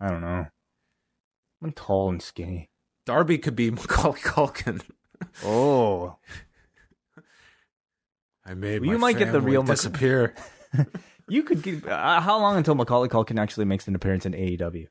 I 0.00 0.08
don't 0.08 0.20
know. 0.20 0.46
I'm 1.62 1.72
tall 1.72 2.10
and 2.10 2.20
skinny. 2.22 2.70
Darby 3.06 3.38
could 3.38 3.56
be 3.56 3.70
Macaulay 3.70 4.20
Culkin. 4.20 4.82
Oh, 5.44 6.16
I 8.44 8.54
made 8.54 8.80
Well, 8.82 8.90
you 8.90 8.98
might 8.98 9.18
get 9.18 9.32
the 9.32 9.40
real 9.40 9.62
disappear. 9.62 10.34
you 11.28 11.44
could. 11.44 11.62
Give, 11.62 11.86
uh, 11.86 12.20
how 12.20 12.40
long 12.40 12.56
until 12.56 12.74
Macaulay 12.74 13.08
Culkin 13.08 13.38
actually 13.40 13.66
makes 13.66 13.86
an 13.86 13.94
appearance 13.94 14.26
in 14.26 14.32
AEW? 14.32 14.88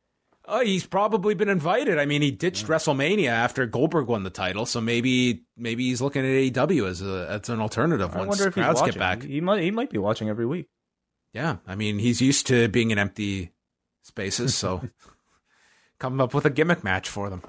Oh, 0.54 0.60
he's 0.60 0.86
probably 0.86 1.34
been 1.34 1.47
invited. 1.47 1.97
I 1.97 2.06
mean, 2.06 2.22
he 2.22 2.30
ditched 2.30 2.68
WrestleMania 2.68 3.30
after 3.30 3.66
Goldberg 3.66 4.08
won 4.08 4.24
the 4.24 4.30
title, 4.30 4.66
so 4.66 4.82
maybe 4.82 5.45
maybe 5.56 5.86
he's 5.86 6.02
looking 6.02 6.26
at 6.26 6.28
AEW 6.30 6.89
as 6.89 7.02
a 7.02 7.26
as 7.30 7.47
an 7.47 7.62
alternative 7.62 8.14
I 8.14 8.18
once 8.20 8.30
wonder 8.32 8.47
if 8.49 8.56
he's 8.56 8.64
crowds 8.66 8.82
watching. 8.82 8.93
get 8.93 8.99
back. 8.99 9.24
He 9.24 9.39
might. 9.39 9.64
He 9.64 9.72
might 9.72 9.89
be 9.89 9.97
watching 9.97 10.28
every 10.28 10.45
week. 10.45 10.68
Yeah, 11.34 11.58
I 11.66 11.76
mean, 11.76 11.99
he's 11.99 12.22
used 12.22 12.47
to 12.47 12.68
being 12.68 12.91
in 12.91 12.99
empty 12.99 13.54
spaces, 14.02 14.54
so 14.54 14.82
come 15.99 16.20
up 16.20 16.34
with 16.34 16.45
a 16.45 16.49
gimmick 16.49 16.84
match 16.84 17.08
for 17.08 17.30
them. 17.30 17.43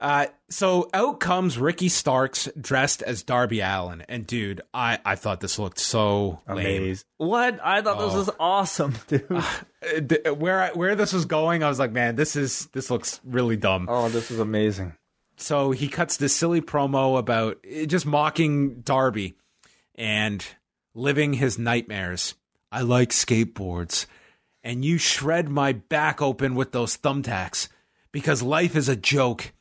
Uh, 0.00 0.26
so 0.48 0.88
out 0.94 1.18
comes 1.18 1.58
Ricky 1.58 1.88
Starks 1.88 2.48
dressed 2.60 3.02
as 3.02 3.24
Darby 3.24 3.60
Allin, 3.60 4.02
and 4.08 4.24
dude, 4.26 4.60
I 4.72 4.98
I 5.04 5.16
thought 5.16 5.40
this 5.40 5.58
looked 5.58 5.80
so 5.80 6.40
lame. 6.48 6.96
What? 7.16 7.58
I 7.64 7.82
thought 7.82 7.98
this 7.98 8.14
Oh. 8.14 8.18
was 8.18 8.30
awesome, 8.38 8.94
dude. 9.08 9.26
Uh, 9.28 9.42
th- 10.08 10.36
Where 10.36 10.62
I, 10.62 10.70
where 10.70 10.94
this 10.94 11.12
was 11.12 11.24
going, 11.24 11.64
I 11.64 11.68
was 11.68 11.80
like, 11.80 11.90
man, 11.90 12.14
this 12.14 12.36
is 12.36 12.66
this 12.66 12.90
looks 12.92 13.20
really 13.24 13.56
dumb. 13.56 13.86
oh, 13.90 14.08
this 14.08 14.30
was 14.30 14.38
amazing. 14.38 14.94
so 15.36 15.72
he 15.72 15.88
cuts 15.88 16.16
this 16.16 16.34
silly 16.34 16.60
promo 16.60 17.18
about 17.18 17.58
eh, 17.68 17.84
just 17.86 18.06
mocking 18.06 18.82
Darby 18.82 19.34
and 19.96 20.46
living 20.94 21.32
his 21.34 21.58
nightmares. 21.58 22.34
I 22.70 22.82
like 22.82 23.10
skateboards, 23.10 24.06
and 24.62 24.84
you 24.84 24.96
shred 24.98 25.48
my 25.48 25.72
back 25.72 26.22
open 26.22 26.54
with 26.54 26.70
those 26.70 26.96
thumbtacks 26.96 27.68
because 28.12 28.42
life 28.42 28.76
is 28.76 28.88
a 28.88 28.94
joke. 28.96 29.52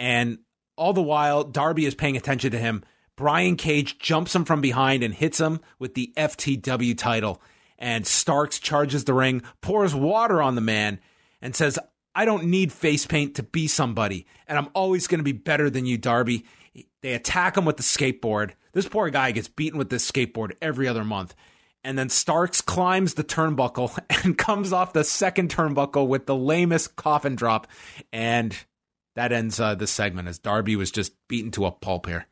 And 0.00 0.38
all 0.76 0.94
the 0.94 1.02
while, 1.02 1.44
Darby 1.44 1.84
is 1.84 1.94
paying 1.94 2.16
attention 2.16 2.52
to 2.52 2.58
him. 2.58 2.82
Brian 3.16 3.56
Cage 3.56 3.98
jumps 3.98 4.34
him 4.34 4.46
from 4.46 4.62
behind 4.62 5.02
and 5.02 5.12
hits 5.12 5.38
him 5.38 5.60
with 5.78 5.92
the 5.92 6.10
FTW 6.16 6.96
title. 6.96 7.42
And 7.78 8.06
Starks 8.06 8.58
charges 8.58 9.04
the 9.04 9.12
ring, 9.12 9.42
pours 9.60 9.94
water 9.94 10.40
on 10.40 10.54
the 10.54 10.62
man, 10.62 11.00
and 11.42 11.54
says, 11.54 11.78
I 12.14 12.24
don't 12.24 12.46
need 12.46 12.72
face 12.72 13.04
paint 13.04 13.34
to 13.34 13.42
be 13.42 13.68
somebody, 13.68 14.26
and 14.48 14.58
I'm 14.58 14.68
always 14.74 15.06
going 15.06 15.20
to 15.20 15.24
be 15.24 15.32
better 15.32 15.68
than 15.68 15.84
you, 15.84 15.98
Darby. 15.98 16.46
They 17.02 17.12
attack 17.12 17.58
him 17.58 17.66
with 17.66 17.76
the 17.76 17.82
skateboard. 17.82 18.52
This 18.72 18.88
poor 18.88 19.10
guy 19.10 19.32
gets 19.32 19.48
beaten 19.48 19.78
with 19.78 19.90
this 19.90 20.10
skateboard 20.10 20.52
every 20.62 20.88
other 20.88 21.04
month. 21.04 21.34
And 21.84 21.98
then 21.98 22.08
Starks 22.08 22.62
climbs 22.62 23.14
the 23.14 23.24
turnbuckle 23.24 23.98
and 24.24 24.36
comes 24.36 24.72
off 24.72 24.94
the 24.94 25.04
second 25.04 25.50
turnbuckle 25.54 26.08
with 26.08 26.24
the 26.24 26.36
lamest 26.36 26.96
coffin 26.96 27.36
drop. 27.36 27.66
And 28.12 28.56
that 29.14 29.32
ends 29.32 29.60
uh, 29.60 29.74
the 29.74 29.86
segment 29.86 30.28
as 30.28 30.38
Darby 30.38 30.76
was 30.76 30.90
just 30.90 31.12
beaten 31.28 31.50
to 31.52 31.66
a 31.66 31.70
pulp 31.70 32.06
here. 32.06 32.26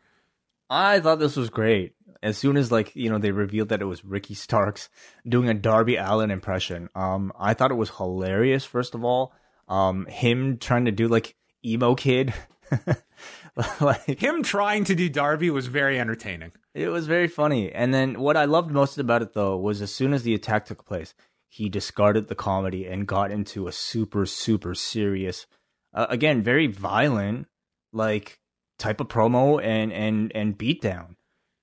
I 0.71 1.01
thought 1.01 1.19
this 1.19 1.37
was 1.37 1.51
great. 1.51 1.95
As 2.23 2.37
soon 2.37 2.57
as 2.57 2.73
like 2.73 2.95
you 2.97 3.09
know 3.11 3.19
they 3.19 3.31
revealed 3.31 3.69
that 3.69 3.81
it 3.81 3.87
was 3.87 4.05
Ricky 4.05 4.35
Starks 4.35 4.89
doing 5.27 5.49
a 5.49 5.55
Darby 5.55 5.97
Allin 5.97 6.31
impression, 6.31 6.89
um, 6.95 7.33
I 7.39 7.55
thought 7.55 7.71
it 7.71 7.75
was 7.77 7.91
hilarious. 7.91 8.65
First 8.65 8.95
of 8.95 9.05
all, 9.05 9.33
um, 9.69 10.07
him 10.07 10.59
trying 10.59 10.87
to 10.87 10.93
do 10.93 11.07
like 11.07 11.37
emo 11.65 11.95
kid, 11.95 12.35
like 13.81 14.21
Him 14.21 14.43
trying 14.43 14.85
to 14.85 14.95
do 14.95 15.09
Darby 15.09 15.51
was 15.51 15.67
very 15.67 15.99
entertaining. 15.99 16.53
it 16.75 16.89
was 16.89 17.07
very 17.07 17.29
funny. 17.29 17.73
And 17.73 17.93
then 17.93 18.21
what 18.21 18.37
I 18.37 18.45
loved 18.45 18.71
most 18.71 18.99
about 18.99 19.23
it 19.23 19.35
though 19.35 19.57
was 19.57 19.83
as 19.83 19.95
soon 19.95 20.13
as 20.13 20.23
the 20.23 20.35
attack 20.35 20.67
took 20.67 20.85
place, 20.85 21.15
he 21.49 21.69
discarded 21.69 22.29
the 22.29 22.35
comedy 22.35 22.87
and 22.87 23.07
got 23.07 23.31
into 23.31 23.67
a 23.67 23.73
super 23.73 24.27
super 24.27 24.75
serious, 24.75 25.47
uh, 25.95 26.07
again 26.09 26.43
very 26.43 26.67
violent, 26.67 27.47
like 27.93 28.39
type 28.79 29.01
of 29.01 29.09
promo 29.09 29.63
and 29.63 29.93
and 29.93 30.33
and 30.35 30.59
beatdown, 30.59 31.17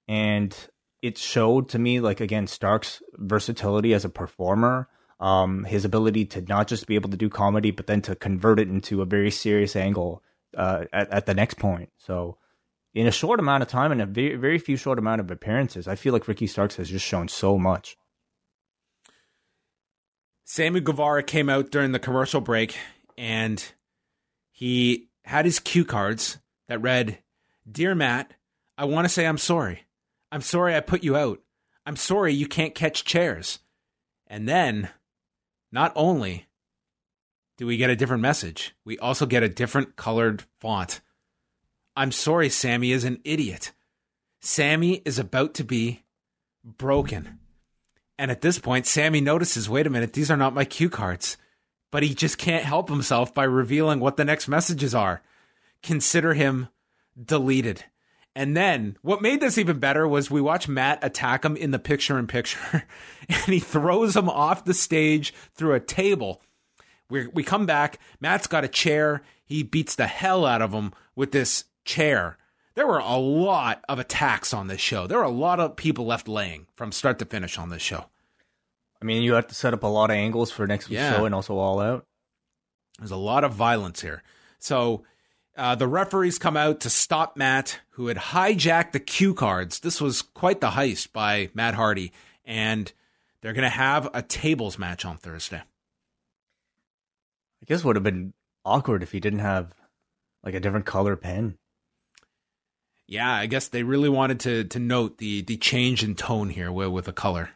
and 0.08 0.56
it 1.02 1.18
showed 1.18 1.70
to 1.70 1.80
me 1.80 2.00
like 2.00 2.20
again 2.20 2.48
Stark's 2.48 3.02
versatility 3.14 3.94
as 3.94 4.06
a 4.06 4.10
performer. 4.10 4.88
Um, 5.18 5.64
his 5.64 5.86
ability 5.86 6.26
to 6.26 6.42
not 6.42 6.68
just 6.68 6.88
be 6.88 6.96
able 6.96 7.10
to 7.10 7.18
do 7.18 7.30
comedy, 7.30 7.72
but 7.72 7.88
then 7.88 8.02
to 8.02 8.16
convert 8.16 8.60
it 8.60 8.68
into 8.68 9.02
a 9.02 9.06
very 9.06 9.32
serious 9.32 9.74
angle 9.74 10.22
uh, 10.58 10.86
at, 10.92 11.10
at 11.10 11.26
the 11.26 11.34
next 11.34 11.54
point. 11.58 11.90
So, 11.98 12.38
in 12.94 13.08
a 13.08 13.12
short 13.12 13.40
amount 13.40 13.64
of 13.64 13.70
time 13.70 13.92
and 13.92 14.02
a 14.02 14.06
very, 14.06 14.36
very 14.36 14.58
few 14.58 14.76
short 14.76 15.00
amount 15.00 15.22
of 15.22 15.32
appearances, 15.32 15.88
I 15.88 15.96
feel 15.96 16.12
like 16.12 16.28
Ricky 16.28 16.48
Starks 16.48 16.76
has 16.76 16.90
just 16.90 17.06
shown 17.06 17.30
so 17.30 17.58
much. 17.58 17.98
Sammy 20.44 20.80
Guevara 20.80 21.24
came 21.24 21.50
out 21.50 21.72
during 21.72 21.92
the 21.92 22.00
commercial 22.00 22.40
break 22.40 22.78
and 23.18 23.64
he 24.56 25.10
had 25.26 25.44
his 25.44 25.60
cue 25.60 25.84
cards 25.84 26.38
that 26.70 26.82
read, 26.82 27.20
Dear 27.70 27.94
Matt, 27.94 28.32
I 28.78 28.86
want 28.86 29.04
to 29.04 29.10
say 29.10 29.28
I'm 29.28 29.38
sorry. 29.38 29.84
I'm 30.32 30.40
sorry 30.40 30.74
I 30.74 30.80
put 30.80 31.04
you 31.04 31.18
out. 31.18 31.42
I'm 31.86 31.98
sorry 31.98 32.34
you 32.34 32.48
can't 32.48 32.74
catch 32.74 33.04
chairs. 33.04 33.60
And 34.28 34.48
then, 34.48 34.90
not 35.74 35.92
only 35.94 36.48
do 37.58 37.68
we 37.68 37.76
get 37.76 37.90
a 37.90 37.98
different 37.98 38.22
message, 38.22 38.74
we 38.86 38.98
also 38.98 39.26
get 39.26 39.44
a 39.44 39.50
different 39.50 39.98
colored 39.98 40.44
font. 40.62 41.02
I'm 41.98 42.14
sorry, 42.14 42.48
Sammy 42.48 42.94
is 42.94 43.04
an 43.04 43.20
idiot. 43.26 43.74
Sammy 44.40 45.02
is 45.04 45.20
about 45.20 45.54
to 45.56 45.66
be 45.66 46.06
broken. 46.64 47.40
And 48.18 48.32
at 48.32 48.40
this 48.40 48.58
point, 48.58 48.88
Sammy 48.88 49.20
notices 49.20 49.70
wait 49.70 49.86
a 49.86 49.90
minute, 49.90 50.14
these 50.14 50.32
are 50.32 50.38
not 50.38 50.54
my 50.54 50.64
cue 50.64 50.90
cards. 50.90 51.36
But 51.96 52.04
he 52.04 52.14
just 52.14 52.38
can't 52.38 52.66
help 52.66 52.90
himself 52.90 53.34
by 53.34 53.46
revealing 53.46 54.02
what 54.02 54.18
the 54.18 54.26
next 54.26 54.50
messages 54.50 54.94
are. 54.94 55.22
Consider 55.82 56.34
him 56.34 56.68
deleted. 57.18 57.86
And 58.36 58.58
then 58.58 58.98
what 59.02 59.22
made 59.22 59.40
this 59.40 59.58
even 59.58 59.80
better 59.80 60.06
was 60.06 60.30
we 60.30 60.42
watch 60.42 60.68
Matt 60.68 61.00
attack 61.02 61.46
him 61.46 61.56
in 61.56 61.72
the 61.72 61.80
picture 61.80 62.20
in 62.20 62.28
picture, 62.28 62.84
and 63.30 63.46
he 63.46 63.62
throws 63.62 64.14
him 64.14 64.28
off 64.28 64.66
the 64.66 64.74
stage 64.74 65.34
through 65.54 65.74
a 65.74 65.80
table. 65.80 66.42
We 67.10 67.28
we 67.28 67.44
come 67.44 67.66
back. 67.66 67.98
Matt's 68.20 68.48
got 68.48 68.66
a 68.66 68.68
chair. 68.68 69.22
He 69.46 69.64
beats 69.64 69.96
the 69.96 70.08
hell 70.08 70.46
out 70.46 70.62
of 70.62 70.74
him 70.74 70.92
with 71.16 71.32
this 71.32 71.64
chair. 71.86 72.38
There 72.74 72.88
were 72.88 73.00
a 73.00 73.16
lot 73.16 73.86
of 73.88 74.00
attacks 74.00 74.54
on 74.54 74.68
this 74.68 74.82
show. 74.82 75.08
There 75.08 75.20
were 75.20 75.24
a 75.24 75.30
lot 75.30 75.62
of 75.62 75.78
people 75.78 76.06
left 76.08 76.28
laying 76.28 76.68
from 76.76 76.92
start 76.92 77.20
to 77.20 77.26
finish 77.26 77.58
on 77.58 77.70
this 77.70 77.82
show. 77.82 78.08
I 79.06 79.08
mean, 79.08 79.22
you 79.22 79.34
have 79.34 79.46
to 79.50 79.56
set 79.56 79.76
up 79.76 79.84
a 79.84 79.88
lot 79.88 80.10
of 80.10 80.16
angles 80.16 80.50
for 80.50 80.66
next 80.66 80.90
week's 80.90 80.98
Yeah. 81.02 81.18
show 81.18 81.26
and 81.26 81.36
also 81.36 81.58
all 81.60 81.80
out. 81.80 82.08
There's 82.98 83.12
a 83.12 83.16
lot 83.16 83.44
of 83.44 83.54
violence 83.54 84.02
here. 84.02 84.24
So 84.58 85.04
uh, 85.56 85.76
the 85.76 85.88
referees 85.88 86.40
come 86.40 86.58
out 86.58 86.80
to 86.80 86.90
stop 86.90 87.38
Matt, 87.38 87.82
who 87.92 88.08
had 88.08 88.18
hijacked 88.18 88.94
the 88.94 89.00
cue 89.00 89.36
cards. 89.36 89.82
This 89.82 90.02
was 90.02 90.24
quite 90.24 90.60
the 90.60 90.72
heist 90.72 91.14
by 91.14 91.52
Matt 91.54 91.76
Hardy, 91.76 92.14
and 92.46 92.92
they're 93.42 93.54
going 93.54 93.62
to 93.62 93.70
have 93.70 94.10
a 94.16 94.24
tables 94.24 94.80
match 94.80 95.06
on 95.06 95.18
Thursday. 95.18 95.58
I 97.62 97.66
guess 97.68 97.82
it 97.82 97.86
would 97.86 97.96
have 97.98 98.02
been 98.04 98.34
awkward 98.66 99.04
if 99.04 99.12
he 99.12 99.20
didn't 99.20 99.40
have 99.40 99.76
like 100.44 100.56
a 100.56 100.60
different 100.60 100.88
color 100.88 101.16
pen. 101.16 101.60
Yeah, 103.06 103.32
I 103.32 103.46
guess 103.46 103.68
they 103.68 103.84
really 103.84 104.10
wanted 104.10 104.40
to 104.42 104.64
to 104.64 104.80
note 104.80 105.20
the 105.20 105.44
the 105.44 105.58
change 105.58 106.04
in 106.04 106.16
tone 106.16 106.50
here 106.50 106.72
with, 106.72 106.88
with 106.90 107.06
the 107.06 107.14
color. 107.14 107.52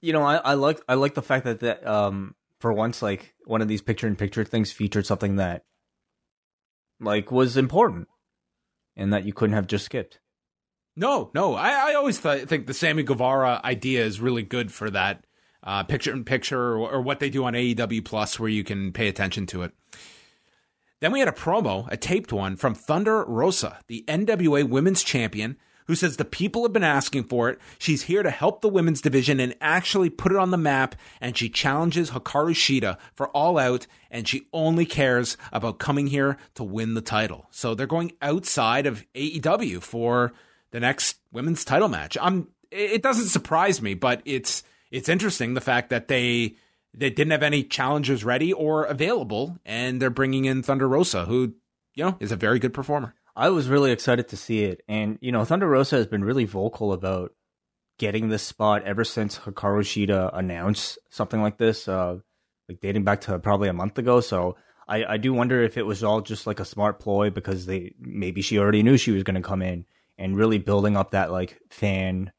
You 0.00 0.12
know, 0.12 0.22
I, 0.22 0.36
I 0.36 0.54
like 0.54 0.80
I 0.88 0.94
like 0.94 1.14
the 1.14 1.22
fact 1.22 1.44
that 1.44 1.60
that 1.60 1.86
um 1.86 2.34
for 2.60 2.72
once 2.72 3.02
like 3.02 3.34
one 3.44 3.62
of 3.62 3.68
these 3.68 3.82
picture 3.82 4.06
in 4.06 4.16
picture 4.16 4.44
things 4.44 4.72
featured 4.72 5.06
something 5.06 5.36
that 5.36 5.64
like 7.00 7.30
was 7.30 7.56
important 7.56 8.08
and 8.96 9.12
that 9.12 9.24
you 9.24 9.32
couldn't 9.32 9.54
have 9.54 9.66
just 9.66 9.84
skipped. 9.84 10.20
No, 10.96 11.30
no, 11.34 11.54
I, 11.54 11.90
I 11.90 11.94
always 11.94 12.20
th- 12.20 12.46
think 12.46 12.66
the 12.66 12.74
Sammy 12.74 13.02
Guevara 13.02 13.60
idea 13.64 14.04
is 14.04 14.20
really 14.20 14.44
good 14.44 14.70
for 14.70 14.90
that 14.90 15.26
uh, 15.64 15.82
picture 15.82 16.12
in 16.12 16.24
picture 16.24 16.76
or, 16.76 16.92
or 16.92 17.00
what 17.02 17.18
they 17.18 17.30
do 17.30 17.44
on 17.44 17.54
AEW 17.54 18.04
Plus, 18.04 18.38
where 18.38 18.48
you 18.48 18.62
can 18.62 18.92
pay 18.92 19.08
attention 19.08 19.46
to 19.46 19.62
it. 19.62 19.72
Then 21.00 21.10
we 21.10 21.18
had 21.18 21.28
a 21.28 21.32
promo, 21.32 21.88
a 21.90 21.96
taped 21.96 22.32
one 22.32 22.56
from 22.56 22.74
Thunder 22.74 23.24
Rosa, 23.24 23.80
the 23.88 24.04
NWA 24.06 24.68
Women's 24.68 25.02
Champion, 25.02 25.56
who 25.86 25.94
says 25.94 26.16
the 26.16 26.24
people 26.24 26.62
have 26.62 26.72
been 26.72 26.84
asking 26.84 27.24
for 27.24 27.50
it. 27.50 27.58
She's 27.78 28.02
here 28.02 28.22
to 28.22 28.30
help 28.30 28.60
the 28.60 28.68
women's 28.68 29.00
division 29.00 29.40
and 29.40 29.54
actually 29.60 30.10
put 30.10 30.32
it 30.32 30.38
on 30.38 30.50
the 30.50 30.56
map. 30.56 30.94
And 31.20 31.36
she 31.36 31.48
challenges 31.48 32.10
Hikaru 32.10 32.54
Shida 32.54 32.98
for 33.14 33.28
All 33.28 33.58
Out, 33.58 33.86
and 34.10 34.26
she 34.26 34.48
only 34.52 34.86
cares 34.86 35.36
about 35.52 35.78
coming 35.78 36.06
here 36.06 36.38
to 36.54 36.64
win 36.64 36.94
the 36.94 37.00
title. 37.00 37.46
So 37.50 37.74
they're 37.74 37.86
going 37.86 38.12
outside 38.22 38.86
of 38.86 39.04
AEW 39.14 39.82
for 39.82 40.32
the 40.70 40.80
next 40.80 41.18
women's 41.32 41.64
title 41.64 41.88
match. 41.88 42.16
I'm. 42.20 42.48
It 42.70 43.02
doesn't 43.02 43.26
surprise 43.26 43.80
me, 43.80 43.94
but 43.94 44.20
it's 44.24 44.64
it's 44.90 45.08
interesting 45.08 45.54
the 45.54 45.60
fact 45.60 45.90
that 45.90 46.08
they 46.08 46.56
they 46.92 47.10
didn't 47.10 47.32
have 47.32 47.42
any 47.42 47.62
challengers 47.62 48.24
ready 48.24 48.52
or 48.52 48.84
available, 48.84 49.58
and 49.64 50.00
they're 50.00 50.10
bringing 50.10 50.44
in 50.44 50.62
Thunder 50.62 50.88
Rosa, 50.88 51.24
who 51.24 51.54
you 51.94 52.04
know 52.04 52.16
is 52.20 52.32
a 52.32 52.36
very 52.36 52.58
good 52.58 52.74
performer. 52.74 53.14
I 53.36 53.50
was 53.50 53.68
really 53.68 53.90
excited 53.90 54.28
to 54.28 54.36
see 54.36 54.64
it, 54.64 54.82
and 54.88 55.18
you 55.20 55.32
know, 55.32 55.44
Thunder 55.44 55.68
Rosa 55.68 55.96
has 55.96 56.06
been 56.06 56.24
really 56.24 56.44
vocal 56.44 56.92
about 56.92 57.32
getting 57.98 58.28
this 58.28 58.42
spot 58.42 58.82
ever 58.84 59.04
since 59.04 59.38
Hikaru 59.38 59.82
Shida 59.82 60.36
announced 60.36 60.98
something 61.10 61.40
like 61.40 61.58
this, 61.58 61.88
uh, 61.88 62.18
like 62.68 62.80
dating 62.80 63.04
back 63.04 63.22
to 63.22 63.38
probably 63.38 63.68
a 63.68 63.72
month 63.72 63.98
ago. 63.98 64.20
So 64.20 64.56
I, 64.88 65.04
I 65.04 65.16
do 65.16 65.32
wonder 65.32 65.62
if 65.62 65.76
it 65.76 65.86
was 65.86 66.02
all 66.02 66.20
just 66.20 66.46
like 66.46 66.60
a 66.60 66.64
smart 66.64 67.00
ploy 67.00 67.30
because 67.30 67.66
they 67.66 67.94
maybe 67.98 68.42
she 68.42 68.58
already 68.58 68.82
knew 68.82 68.96
she 68.96 69.12
was 69.12 69.22
going 69.22 69.36
to 69.36 69.48
come 69.48 69.62
in 69.62 69.86
and 70.18 70.36
really 70.36 70.58
building 70.58 70.96
up 70.96 71.12
that 71.12 71.32
like 71.32 71.60
fan, 71.70 72.32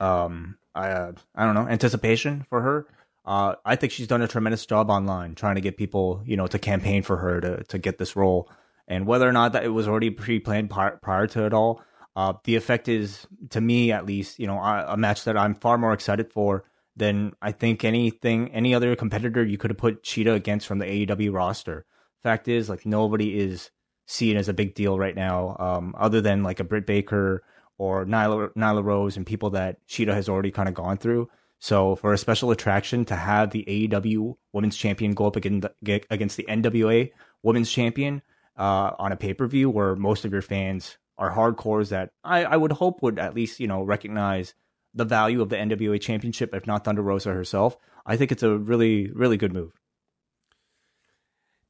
um, 0.00 0.56
I 0.74 0.90
uh, 0.90 1.12
I 1.34 1.44
don't 1.44 1.54
know 1.54 1.68
anticipation 1.68 2.46
for 2.48 2.60
her. 2.62 2.86
Uh, 3.24 3.54
I 3.64 3.76
think 3.76 3.92
she's 3.92 4.08
done 4.08 4.22
a 4.22 4.28
tremendous 4.28 4.66
job 4.66 4.90
online 4.90 5.36
trying 5.36 5.54
to 5.54 5.60
get 5.60 5.76
people, 5.76 6.22
you 6.24 6.36
know, 6.36 6.46
to 6.48 6.58
campaign 6.58 7.02
for 7.02 7.16
her 7.16 7.40
to 7.40 7.64
to 7.64 7.78
get 7.78 7.98
this 7.98 8.16
role. 8.16 8.50
And 8.88 9.06
whether 9.06 9.28
or 9.28 9.32
not 9.32 9.52
that 9.52 9.64
it 9.64 9.70
was 9.70 9.88
already 9.88 10.10
pre-planned 10.10 10.70
prior, 10.70 10.98
prior 11.02 11.26
to 11.28 11.46
it 11.46 11.52
all, 11.52 11.82
uh, 12.14 12.34
the 12.44 12.56
effect 12.56 12.88
is, 12.88 13.26
to 13.50 13.60
me 13.60 13.92
at 13.92 14.06
least, 14.06 14.38
you 14.38 14.46
know, 14.46 14.58
a, 14.58 14.86
a 14.88 14.96
match 14.96 15.24
that 15.24 15.36
I'm 15.36 15.54
far 15.54 15.78
more 15.78 15.92
excited 15.92 16.32
for 16.32 16.64
than 16.94 17.32
I 17.40 17.52
think 17.52 17.84
anything, 17.84 18.52
any 18.52 18.74
other 18.74 18.94
competitor 18.96 19.42
you 19.42 19.56
could 19.56 19.70
have 19.70 19.78
put 19.78 20.02
Shida 20.02 20.34
against 20.34 20.66
from 20.66 20.78
the 20.78 20.84
AEW 20.84 21.32
roster. 21.32 21.86
Fact 22.22 22.48
is, 22.48 22.68
like 22.68 22.84
nobody 22.84 23.38
is 23.38 23.70
seen 24.06 24.36
as 24.36 24.48
a 24.48 24.52
big 24.52 24.74
deal 24.74 24.98
right 24.98 25.16
now, 25.16 25.56
um, 25.58 25.94
other 25.98 26.20
than 26.20 26.42
like 26.42 26.60
a 26.60 26.64
Britt 26.64 26.86
Baker 26.86 27.42
or 27.78 28.04
Nyla, 28.04 28.52
Nyla 28.54 28.84
Rose 28.84 29.16
and 29.16 29.26
people 29.26 29.50
that 29.50 29.78
Shida 29.88 30.12
has 30.12 30.28
already 30.28 30.50
kind 30.50 30.68
of 30.68 30.74
gone 30.74 30.98
through. 30.98 31.30
So 31.58 31.96
for 31.96 32.12
a 32.12 32.18
special 32.18 32.50
attraction 32.50 33.04
to 33.06 33.16
have 33.16 33.50
the 33.50 33.64
AEW 33.66 34.36
Women's 34.52 34.76
Champion 34.76 35.12
go 35.12 35.26
up 35.26 35.36
against 35.36 35.68
the, 35.82 36.02
against 36.10 36.36
the 36.36 36.44
NWA 36.44 37.10
Women's 37.42 37.70
Champion 37.70 38.20
uh, 38.56 38.92
on 38.98 39.12
a 39.12 39.16
pay 39.16 39.34
per 39.34 39.46
view 39.46 39.70
where 39.70 39.96
most 39.96 40.24
of 40.24 40.32
your 40.32 40.42
fans 40.42 40.98
are 41.18 41.34
hardcores 41.34 41.90
that 41.90 42.10
I, 42.24 42.44
I 42.44 42.56
would 42.56 42.72
hope 42.72 43.02
would 43.02 43.18
at 43.18 43.34
least 43.34 43.60
you 43.60 43.66
know 43.66 43.82
recognize 43.82 44.54
the 44.94 45.04
value 45.04 45.40
of 45.40 45.48
the 45.48 45.56
NWA 45.56 46.00
Championship, 46.00 46.54
if 46.54 46.66
not 46.66 46.84
Thunder 46.84 47.02
Rosa 47.02 47.32
herself. 47.32 47.76
I 48.04 48.16
think 48.16 48.32
it's 48.32 48.42
a 48.42 48.56
really 48.56 49.10
really 49.10 49.36
good 49.36 49.52
move. 49.52 49.72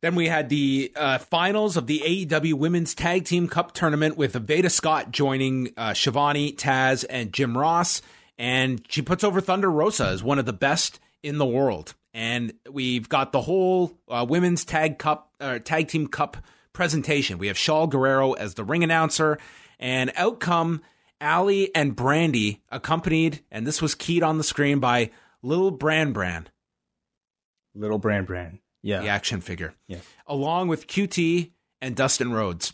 Then 0.01 0.17
we 0.17 0.27
had 0.27 0.49
the 0.49 0.93
uh, 0.97 1.19
finals 1.19 1.77
of 1.77 1.87
the 1.87 2.01
AEW 2.05 2.55
Women's 2.55 2.93
Tag 2.93 3.25
Team 3.25 3.47
Cup 3.47 3.71
tournament 3.73 4.17
with 4.17 4.33
Veda 4.33 4.69
Scott 4.69 5.13
joining 5.13 5.73
uh, 5.77 5.95
Schiavone, 5.95 6.55
Taz, 6.55 7.05
and 7.09 7.33
Jim 7.33 7.57
Ross 7.57 8.03
and 8.39 8.83
she 8.89 9.03
puts 9.03 9.25
over 9.25 9.41
Thunder 9.41 9.71
Rosa 9.71 10.07
as 10.07 10.23
one 10.23 10.39
of 10.39 10.47
the 10.47 10.53
best 10.53 10.99
in 11.23 11.39
the 11.39 11.47
world. 11.47 11.95
And 12.15 12.53
we've 12.71 13.09
got 13.09 13.33
the 13.33 13.41
whole 13.41 13.93
uh, 14.09 14.27
women's 14.29 14.65
tag 14.65 14.99
cup, 14.99 15.33
uh, 15.41 15.61
tag 15.61 15.89
team 15.89 16.09
cup 16.09 16.37
presentation. 16.73 17.39
We 17.39 17.49
have 17.49 17.57
Shaul 17.57 17.89
Guerrero 17.89 18.33
as 18.33 18.55
the 18.55 18.65
ring 18.65 18.85
announcer, 18.85 19.39
and 19.79 20.13
out 20.17 20.41
come 20.41 20.83
Allie 21.21 21.75
and 21.75 21.97
Brandi, 21.97 22.61
accompanied, 22.71 23.41
and 23.51 23.67
this 23.67 23.81
was 23.81 23.95
keyed 23.95 24.23
on 24.23 24.39
the 24.39 24.45
screen 24.45 24.81
by 24.81 25.11
Little 25.43 25.71
Bran 25.71 26.13
Bran. 26.13 26.49
Little 27.75 27.99
Bran 27.99 28.25
Bran, 28.25 28.59
yeah, 28.83 29.01
the 29.01 29.09
action 29.09 29.41
figure, 29.41 29.75
yeah, 29.87 30.01
along 30.27 30.69
with 30.69 30.87
QT 30.87 31.51
and 31.81 31.97
Dustin 31.97 32.33
Rhodes. 32.33 32.73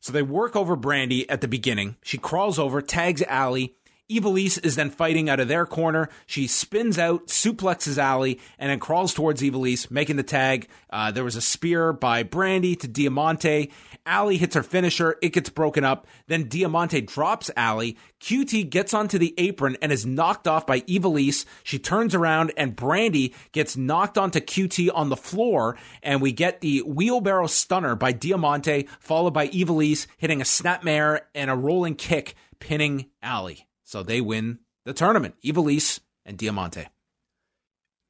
So 0.00 0.12
they 0.12 0.22
work 0.22 0.56
over 0.56 0.76
Brandi 0.76 1.26
at 1.28 1.42
the 1.42 1.48
beginning. 1.48 1.96
She 2.02 2.16
crawls 2.16 2.58
over, 2.58 2.80
tags 2.80 3.22
Allie, 3.22 3.74
Ivelisse 4.10 4.64
is 4.64 4.76
then 4.76 4.90
fighting 4.90 5.28
out 5.28 5.40
of 5.40 5.48
their 5.48 5.66
corner. 5.66 6.08
She 6.26 6.46
spins 6.46 6.98
out, 6.98 7.28
suplexes 7.28 7.96
Allie, 7.96 8.40
and 8.58 8.70
then 8.70 8.80
crawls 8.80 9.14
towards 9.14 9.40
Ivelisse, 9.40 9.90
making 9.90 10.16
the 10.16 10.22
tag. 10.22 10.68
Uh, 10.90 11.10
there 11.12 11.24
was 11.24 11.36
a 11.36 11.40
spear 11.40 11.92
by 11.92 12.24
Brandi 12.24 12.78
to 12.80 12.88
Diamante. 12.88 13.70
Allie 14.04 14.38
hits 14.38 14.54
her 14.54 14.62
finisher. 14.62 15.16
It 15.22 15.32
gets 15.32 15.50
broken 15.50 15.84
up. 15.84 16.06
Then 16.26 16.48
Diamante 16.48 17.00
drops 17.00 17.50
Allie. 17.56 17.96
QT 18.20 18.68
gets 18.70 18.92
onto 18.92 19.18
the 19.18 19.34
apron 19.38 19.76
and 19.80 19.92
is 19.92 20.04
knocked 20.04 20.48
off 20.48 20.66
by 20.66 20.80
Ivelisse. 20.80 21.44
She 21.62 21.78
turns 21.78 22.14
around 22.14 22.52
and 22.56 22.76
Brandi 22.76 23.34
gets 23.52 23.76
knocked 23.76 24.18
onto 24.18 24.40
QT 24.40 24.90
on 24.92 25.08
the 25.08 25.16
floor. 25.16 25.76
And 26.02 26.20
we 26.20 26.32
get 26.32 26.60
the 26.60 26.80
wheelbarrow 26.82 27.46
stunner 27.46 27.94
by 27.94 28.12
Diamante, 28.12 28.88
followed 28.98 29.34
by 29.34 29.48
Ivelisse 29.48 30.06
hitting 30.16 30.40
a 30.40 30.44
snapmare 30.44 31.20
and 31.34 31.50
a 31.50 31.56
rolling 31.56 31.94
kick, 31.94 32.34
pinning 32.58 33.06
Allie. 33.22 33.66
So 33.90 34.04
they 34.04 34.20
win 34.20 34.60
the 34.84 34.92
tournament. 34.92 35.34
Ivelisse 35.44 35.98
and 36.24 36.38
Diamante. 36.38 36.86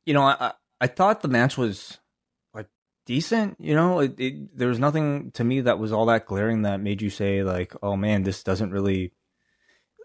You 0.04 0.12
know, 0.12 0.24
I 0.24 0.52
I 0.78 0.86
thought 0.88 1.22
the 1.22 1.28
match 1.28 1.56
was 1.56 1.96
like 2.52 2.66
decent. 3.06 3.56
You 3.58 3.74
know, 3.74 4.00
it, 4.00 4.20
it, 4.20 4.58
there 4.58 4.68
was 4.68 4.78
nothing 4.78 5.30
to 5.32 5.42
me 5.42 5.62
that 5.62 5.78
was 5.78 5.90
all 5.90 6.04
that 6.06 6.26
glaring 6.26 6.62
that 6.62 6.82
made 6.82 7.00
you 7.00 7.08
say 7.08 7.42
like, 7.42 7.72
"Oh 7.82 7.96
man, 7.96 8.24
this 8.24 8.42
doesn't 8.42 8.72
really." 8.72 9.14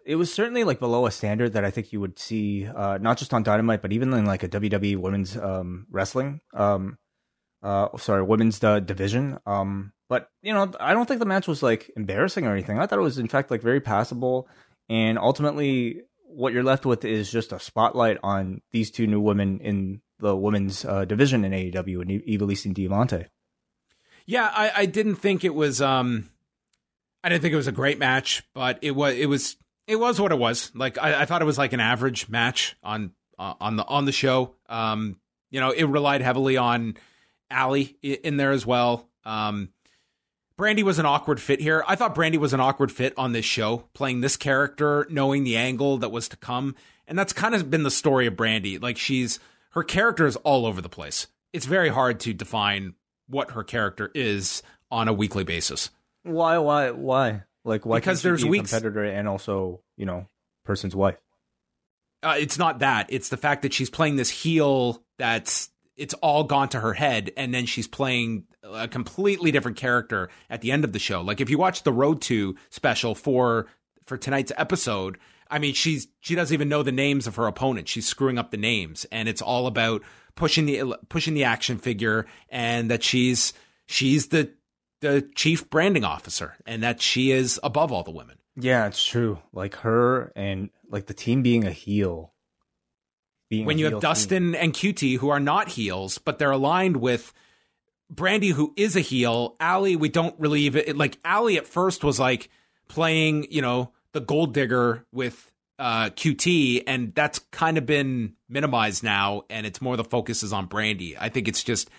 It 0.06 0.16
was 0.16 0.34
certainly 0.34 0.64
like 0.64 0.80
below 0.80 1.08
a 1.08 1.12
standard 1.12 1.52
that 1.54 1.66
I 1.66 1.72
think 1.72 1.92
you 1.92 2.00
would 2.00 2.20
see, 2.20 2.68
uh, 2.68 2.98
not 3.02 3.18
just 3.18 3.34
on 3.34 3.44
Dynamite, 3.44 3.82
but 3.82 3.92
even 3.92 4.14
in 4.14 4.24
like 4.24 4.44
a 4.44 4.48
WWE 4.48 4.96
Women's 4.96 5.36
um, 5.36 5.88
Wrestling, 5.90 6.40
um, 6.54 6.98
uh, 7.62 7.90
sorry, 7.98 8.24
Women's 8.24 8.64
uh, 8.64 8.80
division. 8.80 9.40
Um, 9.46 9.92
but 10.08 10.30
you 10.42 10.54
know, 10.54 10.72
I 10.80 10.94
don't 10.94 11.06
think 11.06 11.20
the 11.20 11.26
match 11.26 11.48
was 11.48 11.62
like 11.62 11.92
embarrassing 11.98 12.46
or 12.46 12.54
anything. 12.54 12.80
I 12.80 12.86
thought 12.86 13.00
it 13.00 13.02
was 13.02 13.18
in 13.18 13.28
fact 13.28 13.52
like 13.52 13.62
very 13.62 13.82
passable. 13.82 14.48
And 14.90 15.18
ultimately, 15.18 16.02
what 16.24 16.54
you're 16.54 16.64
left 16.64 16.86
with 16.86 17.06
is 17.06 17.32
just 17.32 17.52
a 17.52 17.60
spotlight 17.60 18.18
on 18.24 18.62
these 18.72 18.92
two 18.92 19.08
new 19.08 19.20
women 19.20 19.60
in 19.60 20.02
the 20.20 20.36
women's 20.36 20.86
uh, 20.86 21.06
division 21.06 21.44
in 21.44 21.52
AEW, 21.52 22.02
and 22.02 22.10
Ivelisse 22.10 22.66
and 22.66 22.76
Diamante. 22.76 23.26
Yeah, 24.26 24.52
I, 24.52 24.72
I 24.76 24.86
didn't 24.86 25.16
think 25.16 25.44
it 25.44 25.54
was. 25.54 25.82
Um, 25.82 26.30
I 27.24 27.30
didn't 27.30 27.42
think 27.42 27.54
it 27.54 27.58
was 27.58 27.68
a 27.68 27.74
great 27.74 28.00
match, 28.00 28.44
but 28.54 28.80
it 28.82 28.92
was. 28.92 29.16
It 29.16 29.28
was. 29.28 29.58
It 29.88 29.98
was 29.98 30.20
what 30.20 30.32
it 30.32 30.40
was. 30.40 30.72
Like 30.74 30.98
I, 30.98 31.22
I 31.22 31.26
thought 31.26 31.42
it 31.42 31.46
was 31.46 31.58
like 31.58 31.74
an 31.74 31.80
average 31.80 32.28
match 32.28 32.76
on 32.84 33.12
uh, 33.38 33.54
on 33.60 33.76
the 33.76 33.86
on 33.86 34.06
the 34.06 34.12
show. 34.12 34.56
Um, 34.68 35.20
you 35.52 35.60
know, 35.60 35.72
it 35.72 35.84
relied 35.84 36.22
heavily 36.22 36.58
on 36.58 36.98
Allie 37.50 37.98
in 38.02 38.38
there 38.38 38.52
as 38.52 38.66
well. 38.66 39.08
Um, 39.24 39.70
Brandi 40.60 40.84
was 40.84 41.00
an 41.00 41.06
awkward 41.06 41.42
fit 41.42 41.60
here. 41.60 41.84
I 41.88 41.96
thought 41.96 42.16
Brandi 42.16 42.38
was 42.38 42.54
an 42.54 42.62
awkward 42.62 42.92
fit 42.92 43.14
on 43.18 43.34
this 43.34 43.46
show, 43.46 43.90
playing 43.94 44.22
this 44.22 44.38
character, 44.38 45.06
knowing 45.10 45.44
the 45.44 45.58
angle 45.58 45.98
that 45.98 46.10
was 46.10 46.30
to 46.30 46.38
come. 46.38 46.76
And 47.08 47.20
that's 47.20 47.34
kind 47.34 47.54
of 47.54 47.70
been 47.70 47.84
the 47.84 47.92
story 47.92 48.26
of 48.26 48.36
Brandi. 48.36 48.82
Like 48.82 48.98
she's 48.98 49.40
her 49.72 49.84
character 49.84 50.26
is 50.26 50.38
all 50.38 50.66
over 50.66 50.82
the 50.82 50.90
place. 50.90 51.28
It's 51.52 51.66
very 51.66 51.90
hard 51.90 52.20
to 52.22 52.34
define 52.34 52.96
what 53.28 53.52
her 53.52 53.64
character 53.64 54.12
is 54.16 54.64
on 54.90 55.08
a 55.08 55.14
weekly 55.14 55.44
basis. 55.44 55.90
Why? 56.24 56.58
Why? 56.58 56.92
Why? 56.92 57.44
Like 57.66 57.86
why? 57.86 57.98
Because 57.98 58.22
there's 58.22 58.44
be 58.44 58.50
weeks 58.50 58.72
competitor 58.72 59.04
and 59.04 59.28
also 59.28 59.82
you 59.98 60.06
know 60.06 60.28
person's 60.64 60.96
wife. 60.96 61.18
Uh, 62.24 62.36
it's 62.40 62.58
not 62.58 62.80
that. 62.80 63.08
It's 63.10 63.30
the 63.30 63.38
fact 63.38 63.64
that 63.64 63.74
she's 63.74 63.90
playing 63.90 64.16
this 64.16 64.30
heel 64.30 65.04
that's 65.20 65.70
it's 65.98 66.14
all 66.16 66.44
gone 66.44 66.70
to 66.70 66.80
her 66.80 66.94
head 66.94 67.32
and 67.38 67.54
then 67.54 67.66
she's 67.66 67.88
playing 67.88 68.46
a 68.74 68.88
completely 68.88 69.52
different 69.52 69.78
character 69.78 70.30
at 70.50 70.62
the 70.62 70.72
end 70.72 70.84
of 70.84 70.92
the 70.92 71.00
show. 71.00 71.22
Like 71.22 71.42
if 71.42 71.50
you 71.50 71.58
watch 71.58 71.84
the 71.84 71.94
road 71.94 72.22
to 72.24 72.56
special 72.70 73.16
for 73.16 73.68
for 74.06 74.18
tonight's 74.18 74.52
episode 74.56 75.18
i 75.50 75.58
mean 75.58 75.74
she's 75.74 76.08
she 76.20 76.36
doesn't 76.36 76.54
even 76.54 76.70
know 76.70 76.84
the 76.84 76.92
names 76.92 77.28
of 77.28 77.36
her 77.36 77.48
opponents. 77.48 77.92
She's 77.92 78.08
screwing 78.08 78.38
up 78.38 78.52
the 78.52 78.58
names. 78.58 79.06
And 79.12 79.30
it's 79.30 79.42
all 79.42 79.68
about 79.68 80.02
pushing 80.36 80.66
the 80.66 80.98
pushing 81.10 81.34
the 81.34 81.44
action 81.44 81.78
figure 81.78 82.26
and 82.50 82.90
that 82.90 83.04
she's 83.04 83.54
she's 83.86 84.28
the 84.28 84.52
the 85.02 85.30
chief 85.36 85.70
branding 85.70 86.04
officer 86.04 86.56
and 86.66 86.82
that 86.84 87.02
she 87.02 87.32
is 87.32 87.60
above 87.64 87.92
all 87.92 88.04
the 88.04 88.12
women. 88.12 88.38
Yeah 88.56 88.88
it's 88.88 89.06
true. 89.06 89.40
Like 89.54 89.76
her 89.78 90.32
and 90.36 90.70
like 90.90 91.06
the 91.06 91.14
team 91.14 91.42
being 91.42 91.66
a 91.66 91.72
heel. 91.72 92.34
When 93.52 93.78
you 93.78 93.86
have 93.86 94.02
Dustin 94.02 94.54
team. 94.54 94.62
and 94.62 94.74
QT 94.74 95.18
who 95.18 95.30
are 95.30 95.40
not 95.40 95.70
heels, 95.70 96.18
but 96.18 96.40
they're 96.40 96.52
aligned 96.52 96.98
with 96.98 97.32
Brandi, 98.14 98.52
who 98.52 98.74
is 98.76 98.96
a 98.96 99.02
heel. 99.02 99.56
Allie, 99.60 99.96
we 99.96 100.10
don't 100.10 100.40
really 100.40 100.62
even 100.62 100.98
like 100.98 101.18
Allie 101.26 101.58
at 101.58 101.68
first 101.68 102.04
was 102.04 102.20
like 102.20 102.50
playing, 102.88 103.48
you 103.50 103.62
know, 103.62 103.92
the 104.12 104.22
gold 104.22 104.54
digger 104.54 105.06
with 105.12 105.52
uh, 105.80 106.10
QT, 106.12 106.84
and 106.88 107.14
that's 107.14 107.40
kind 107.52 107.78
of 107.78 107.86
been 107.86 108.34
minimized 108.48 109.04
now, 109.04 109.44
and 109.50 109.66
it's 109.66 109.82
more 109.82 109.98
the 109.98 110.04
focus 110.04 110.44
is 110.44 110.54
on 110.54 110.68
Brandi. 110.68 111.18
I 111.20 111.30
think 111.30 111.48
it's 111.48 111.64
just 111.64 111.90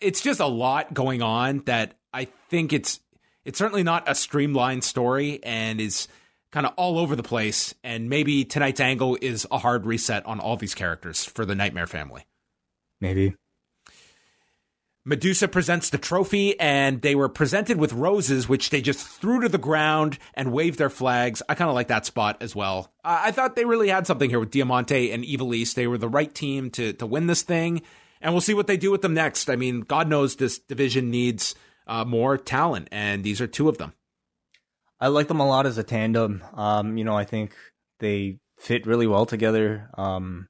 it's 0.00 0.20
just 0.20 0.40
a 0.40 0.46
lot 0.46 0.92
going 0.92 1.22
on 1.22 1.62
that 1.66 1.94
I 2.12 2.26
think 2.48 2.72
it's 2.72 3.00
it's 3.44 3.58
certainly 3.58 3.82
not 3.82 4.08
a 4.08 4.14
streamlined 4.14 4.84
story 4.84 5.40
and 5.42 5.80
is 5.80 6.08
kind 6.50 6.66
of 6.66 6.74
all 6.76 6.98
over 6.98 7.16
the 7.16 7.22
place. 7.22 7.74
And 7.82 8.10
maybe 8.10 8.44
tonight's 8.44 8.80
angle 8.80 9.16
is 9.20 9.46
a 9.50 9.58
hard 9.58 9.86
reset 9.86 10.26
on 10.26 10.40
all 10.40 10.56
these 10.56 10.74
characters 10.74 11.24
for 11.24 11.44
the 11.44 11.54
Nightmare 11.54 11.86
family. 11.86 12.26
Maybe. 13.00 13.34
Medusa 15.04 15.48
presents 15.48 15.88
the 15.88 15.98
trophy, 15.98 16.58
and 16.60 17.00
they 17.00 17.14
were 17.14 17.28
presented 17.28 17.78
with 17.78 17.92
roses, 17.92 18.48
which 18.48 18.68
they 18.68 18.82
just 18.82 19.06
threw 19.06 19.40
to 19.40 19.48
the 19.48 19.56
ground 19.56 20.18
and 20.34 20.52
waved 20.52 20.78
their 20.78 20.90
flags. 20.90 21.42
I 21.48 21.54
kind 21.54 21.70
of 21.70 21.74
like 21.74 21.88
that 21.88 22.04
spot 22.04 22.36
as 22.42 22.54
well. 22.54 22.92
I 23.02 23.30
thought 23.30 23.56
they 23.56 23.64
really 23.64 23.88
had 23.88 24.06
something 24.06 24.28
here 24.28 24.40
with 24.40 24.50
Diamante 24.50 25.10
and 25.10 25.24
Ivelisse. 25.24 25.74
They 25.74 25.86
were 25.86 25.96
the 25.96 26.08
right 26.08 26.32
team 26.34 26.70
to 26.72 26.92
to 26.94 27.06
win 27.06 27.28
this 27.28 27.42
thing, 27.42 27.80
and 28.20 28.34
we'll 28.34 28.42
see 28.42 28.54
what 28.54 28.66
they 28.66 28.76
do 28.76 28.90
with 28.90 29.00
them 29.00 29.14
next. 29.14 29.48
I 29.48 29.56
mean, 29.56 29.80
God 29.80 30.06
knows 30.06 30.36
this 30.36 30.58
division 30.58 31.10
needs 31.10 31.54
uh, 31.86 32.04
more 32.04 32.36
talent, 32.36 32.88
and 32.92 33.24
these 33.24 33.40
are 33.40 33.46
two 33.46 33.70
of 33.70 33.78
them. 33.78 33.94
I 35.00 35.08
like 35.08 35.28
them 35.28 35.40
a 35.40 35.48
lot 35.48 35.64
as 35.64 35.78
a 35.78 35.82
tandem. 35.82 36.44
Um, 36.52 36.98
you 36.98 37.04
know, 37.04 37.16
I 37.16 37.24
think 37.24 37.54
they 38.00 38.38
fit 38.58 38.86
really 38.86 39.06
well 39.06 39.24
together. 39.24 39.88
Um, 39.96 40.48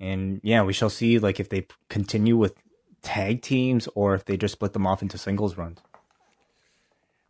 and 0.00 0.40
yeah, 0.42 0.62
we 0.62 0.72
shall 0.72 0.90
see 0.90 1.20
like 1.20 1.38
if 1.38 1.48
they 1.48 1.68
continue 1.88 2.36
with 2.36 2.54
tag 3.02 3.42
teams 3.42 3.88
or 3.94 4.14
if 4.14 4.24
they 4.24 4.36
just 4.36 4.52
split 4.52 4.72
them 4.72 4.86
off 4.86 5.02
into 5.02 5.18
singles 5.18 5.56
runs. 5.56 5.78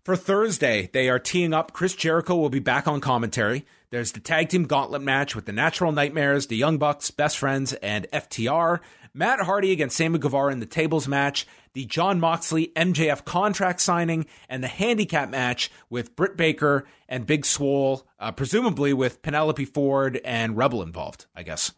For 0.04 0.16
Thursday, 0.16 0.88
they 0.92 1.10
are 1.10 1.18
teeing 1.18 1.52
up. 1.52 1.74
Chris 1.74 1.94
Jericho 1.94 2.34
will 2.34 2.48
be 2.48 2.60
back 2.60 2.88
on 2.88 3.00
commentary. 3.00 3.66
There's 3.90 4.12
the 4.12 4.20
tag 4.20 4.48
team 4.48 4.64
gauntlet 4.64 5.02
match 5.02 5.36
with 5.36 5.44
the 5.44 5.52
Natural 5.52 5.92
Nightmares, 5.92 6.46
the 6.46 6.56
Young 6.56 6.78
Bucks, 6.78 7.10
Best 7.10 7.36
Friends, 7.36 7.74
and 7.74 8.06
FTR. 8.10 8.80
Matt 9.12 9.40
Hardy 9.40 9.70
against 9.70 9.96
Sammy 9.96 10.18
Guevara 10.18 10.52
in 10.52 10.60
the 10.60 10.66
tables 10.66 11.08
match, 11.08 11.46
the 11.74 11.84
Jon 11.84 12.20
Moxley 12.20 12.72
MJF 12.74 13.24
contract 13.24 13.80
signing, 13.80 14.26
and 14.48 14.62
the 14.62 14.68
handicap 14.68 15.28
match 15.28 15.70
with 15.90 16.16
Britt 16.16 16.36
Baker 16.36 16.86
and 17.08 17.26
Big 17.26 17.44
Swole, 17.44 18.06
uh, 18.18 18.32
presumably 18.32 18.94
with 18.94 19.20
Penelope 19.20 19.64
Ford 19.66 20.20
and 20.24 20.56
Rebel 20.56 20.82
involved, 20.82 21.26
I 21.34 21.42
guess. 21.42 21.72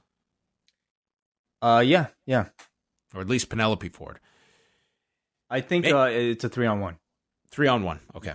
Uh, 1.63 1.83
yeah, 1.85 2.07
yeah. 2.27 2.47
Or 3.15 3.21
at 3.21 3.29
least 3.29 3.49
Penelope 3.49 3.89
Ford. 3.91 4.21
I 5.49 5.61
think 5.61 5.87
uh, 5.87 6.09
it's 6.11 6.45
a 6.45 6.49
three 6.49 6.67
on 6.67 6.81
one. 6.81 6.97
Three 7.51 7.67
on 7.67 7.83
one. 7.83 8.01
Okay. 8.15 8.35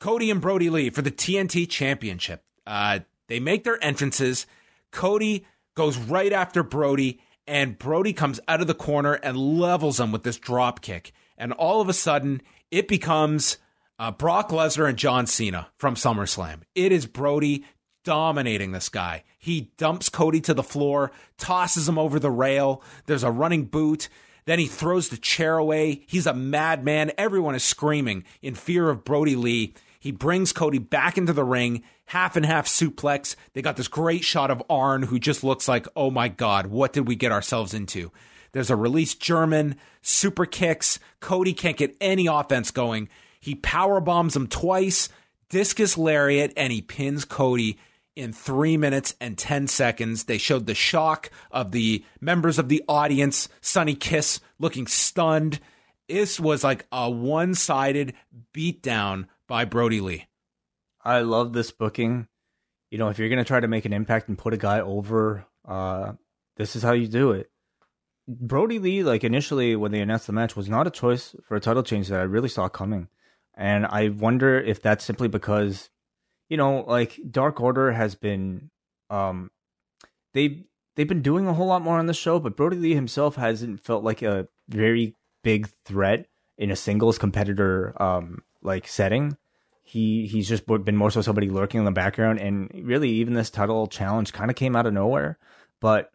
Cody 0.00 0.30
and 0.30 0.40
Brodie 0.40 0.70
Lee 0.70 0.90
for 0.90 1.02
the 1.02 1.10
TNT 1.10 1.68
Championship. 1.68 2.42
Uh, 2.66 3.00
they 3.28 3.38
make 3.38 3.64
their 3.64 3.82
entrances. 3.84 4.46
Cody 4.90 5.44
goes 5.74 5.98
right 5.98 6.32
after 6.32 6.62
Brodie, 6.62 7.20
and 7.46 7.78
Brodie 7.78 8.14
comes 8.14 8.40
out 8.48 8.62
of 8.62 8.66
the 8.66 8.74
corner 8.74 9.14
and 9.14 9.36
levels 9.36 10.00
him 10.00 10.12
with 10.12 10.22
this 10.22 10.38
drop 10.38 10.80
kick. 10.80 11.12
And 11.36 11.52
all 11.52 11.80
of 11.80 11.88
a 11.88 11.92
sudden, 11.92 12.40
it 12.70 12.88
becomes 12.88 13.58
uh, 13.98 14.10
Brock 14.10 14.48
Lesnar 14.48 14.88
and 14.88 14.98
John 14.98 15.26
Cena 15.26 15.68
from 15.76 15.94
SummerSlam. 15.94 16.62
It 16.74 16.92
is 16.92 17.06
Brodie 17.06 17.64
dominating 18.04 18.72
this 18.72 18.88
guy. 18.88 19.24
He 19.38 19.72
dumps 19.76 20.08
Cody 20.08 20.40
to 20.42 20.54
the 20.54 20.62
floor, 20.62 21.12
tosses 21.38 21.88
him 21.88 21.98
over 21.98 22.18
the 22.18 22.30
rail. 22.30 22.82
There's 23.06 23.24
a 23.24 23.30
running 23.30 23.64
boot. 23.64 24.08
Then 24.46 24.58
he 24.58 24.66
throws 24.66 25.08
the 25.08 25.16
chair 25.16 25.58
away. 25.58 26.04
He's 26.06 26.26
a 26.26 26.34
madman. 26.34 27.12
Everyone 27.18 27.54
is 27.54 27.64
screaming 27.64 28.24
in 28.42 28.54
fear 28.54 28.88
of 28.90 29.04
Brodie 29.04 29.36
Lee. 29.36 29.74
He 29.98 30.12
brings 30.12 30.52
Cody 30.52 30.78
back 30.78 31.18
into 31.18 31.34
the 31.34 31.44
ring, 31.44 31.82
half 32.06 32.34
and 32.34 32.46
half 32.46 32.66
suplex. 32.66 33.36
They 33.52 33.62
got 33.62 33.76
this 33.76 33.88
great 33.88 34.24
shot 34.24 34.50
of 34.50 34.62
Arn, 34.70 35.02
who 35.02 35.18
just 35.18 35.44
looks 35.44 35.68
like, 35.68 35.86
oh 35.94 36.10
my 36.10 36.28
God, 36.28 36.66
what 36.66 36.92
did 36.94 37.06
we 37.06 37.16
get 37.16 37.32
ourselves 37.32 37.74
into? 37.74 38.10
There's 38.52 38.70
a 38.70 38.76
release 38.76 39.14
German, 39.14 39.76
super 40.02 40.46
kicks. 40.46 40.98
Cody 41.20 41.52
can't 41.52 41.76
get 41.76 41.96
any 42.00 42.26
offense 42.26 42.70
going. 42.70 43.08
He 43.40 43.54
power 43.54 44.00
bombs 44.00 44.34
him 44.34 44.48
twice, 44.48 45.08
discus 45.50 45.96
lariat, 45.96 46.52
and 46.56 46.72
he 46.72 46.82
pins 46.82 47.24
Cody 47.24 47.78
in 48.16 48.32
three 48.32 48.76
minutes 48.76 49.14
and 49.20 49.36
10 49.38 49.66
seconds. 49.66 50.24
They 50.24 50.38
showed 50.38 50.66
the 50.66 50.74
shock 50.74 51.30
of 51.50 51.72
the 51.72 52.04
members 52.20 52.58
of 52.58 52.68
the 52.68 52.82
audience, 52.88 53.48
Sonny 53.60 53.94
Kiss 53.94 54.40
looking 54.58 54.86
stunned. 54.86 55.60
This 56.08 56.40
was 56.40 56.64
like 56.64 56.86
a 56.90 57.08
one 57.08 57.54
sided 57.54 58.14
beatdown 58.54 59.26
by 59.46 59.64
Brodie 59.64 60.00
Lee. 60.00 60.26
I 61.04 61.20
love 61.20 61.52
this 61.52 61.70
booking. 61.70 62.26
You 62.90 62.98
know, 62.98 63.08
if 63.08 63.18
you're 63.18 63.28
going 63.28 63.38
to 63.38 63.44
try 63.44 63.60
to 63.60 63.68
make 63.68 63.84
an 63.84 63.92
impact 63.92 64.28
and 64.28 64.36
put 64.36 64.54
a 64.54 64.58
guy 64.58 64.80
over, 64.80 65.46
uh, 65.66 66.12
this 66.56 66.76
is 66.76 66.82
how 66.82 66.92
you 66.92 67.06
do 67.06 67.32
it. 67.32 67.50
Brodie 68.28 68.78
Lee, 68.78 69.02
like 69.02 69.24
initially 69.24 69.74
when 69.76 69.92
they 69.92 70.00
announced 70.00 70.26
the 70.26 70.32
match, 70.32 70.56
was 70.56 70.68
not 70.68 70.86
a 70.86 70.90
choice 70.90 71.34
for 71.46 71.56
a 71.56 71.60
title 71.60 71.82
change 71.82 72.08
that 72.08 72.20
I 72.20 72.24
really 72.24 72.48
saw 72.48 72.68
coming. 72.68 73.08
And 73.56 73.86
I 73.86 74.08
wonder 74.08 74.60
if 74.60 74.82
that's 74.82 75.04
simply 75.04 75.28
because 75.28 75.90
you 76.50 76.56
know, 76.56 76.84
like 76.86 77.18
Dark 77.30 77.60
Order 77.60 77.92
has 77.92 78.14
been 78.14 78.70
um 79.08 79.50
they 80.34 80.64
they've 80.96 81.08
been 81.08 81.22
doing 81.22 81.46
a 81.46 81.54
whole 81.54 81.68
lot 81.68 81.80
more 81.80 81.98
on 81.98 82.06
the 82.06 82.12
show, 82.12 82.38
but 82.38 82.56
Brodie 82.56 82.76
Lee 82.76 82.94
himself 82.94 83.36
hasn't 83.36 83.80
felt 83.80 84.04
like 84.04 84.20
a 84.20 84.48
very 84.68 85.16
big 85.42 85.70
threat 85.86 86.26
in 86.58 86.70
a 86.70 86.76
singles 86.76 87.16
competitor 87.16 87.94
um 88.02 88.42
like 88.62 88.86
setting. 88.86 89.38
He 89.82 90.26
he's 90.26 90.48
just 90.48 90.66
been 90.66 90.96
more 90.96 91.10
so 91.10 91.22
somebody 91.22 91.48
lurking 91.48 91.78
in 91.78 91.84
the 91.84 91.92
background 91.92 92.40
and 92.40 92.70
really 92.84 93.08
even 93.08 93.34
this 93.34 93.50
title 93.50 93.86
challenge 93.86 94.32
kind 94.32 94.50
of 94.50 94.56
came 94.56 94.76
out 94.76 94.86
of 94.86 94.92
nowhere, 94.92 95.38
but 95.80 96.10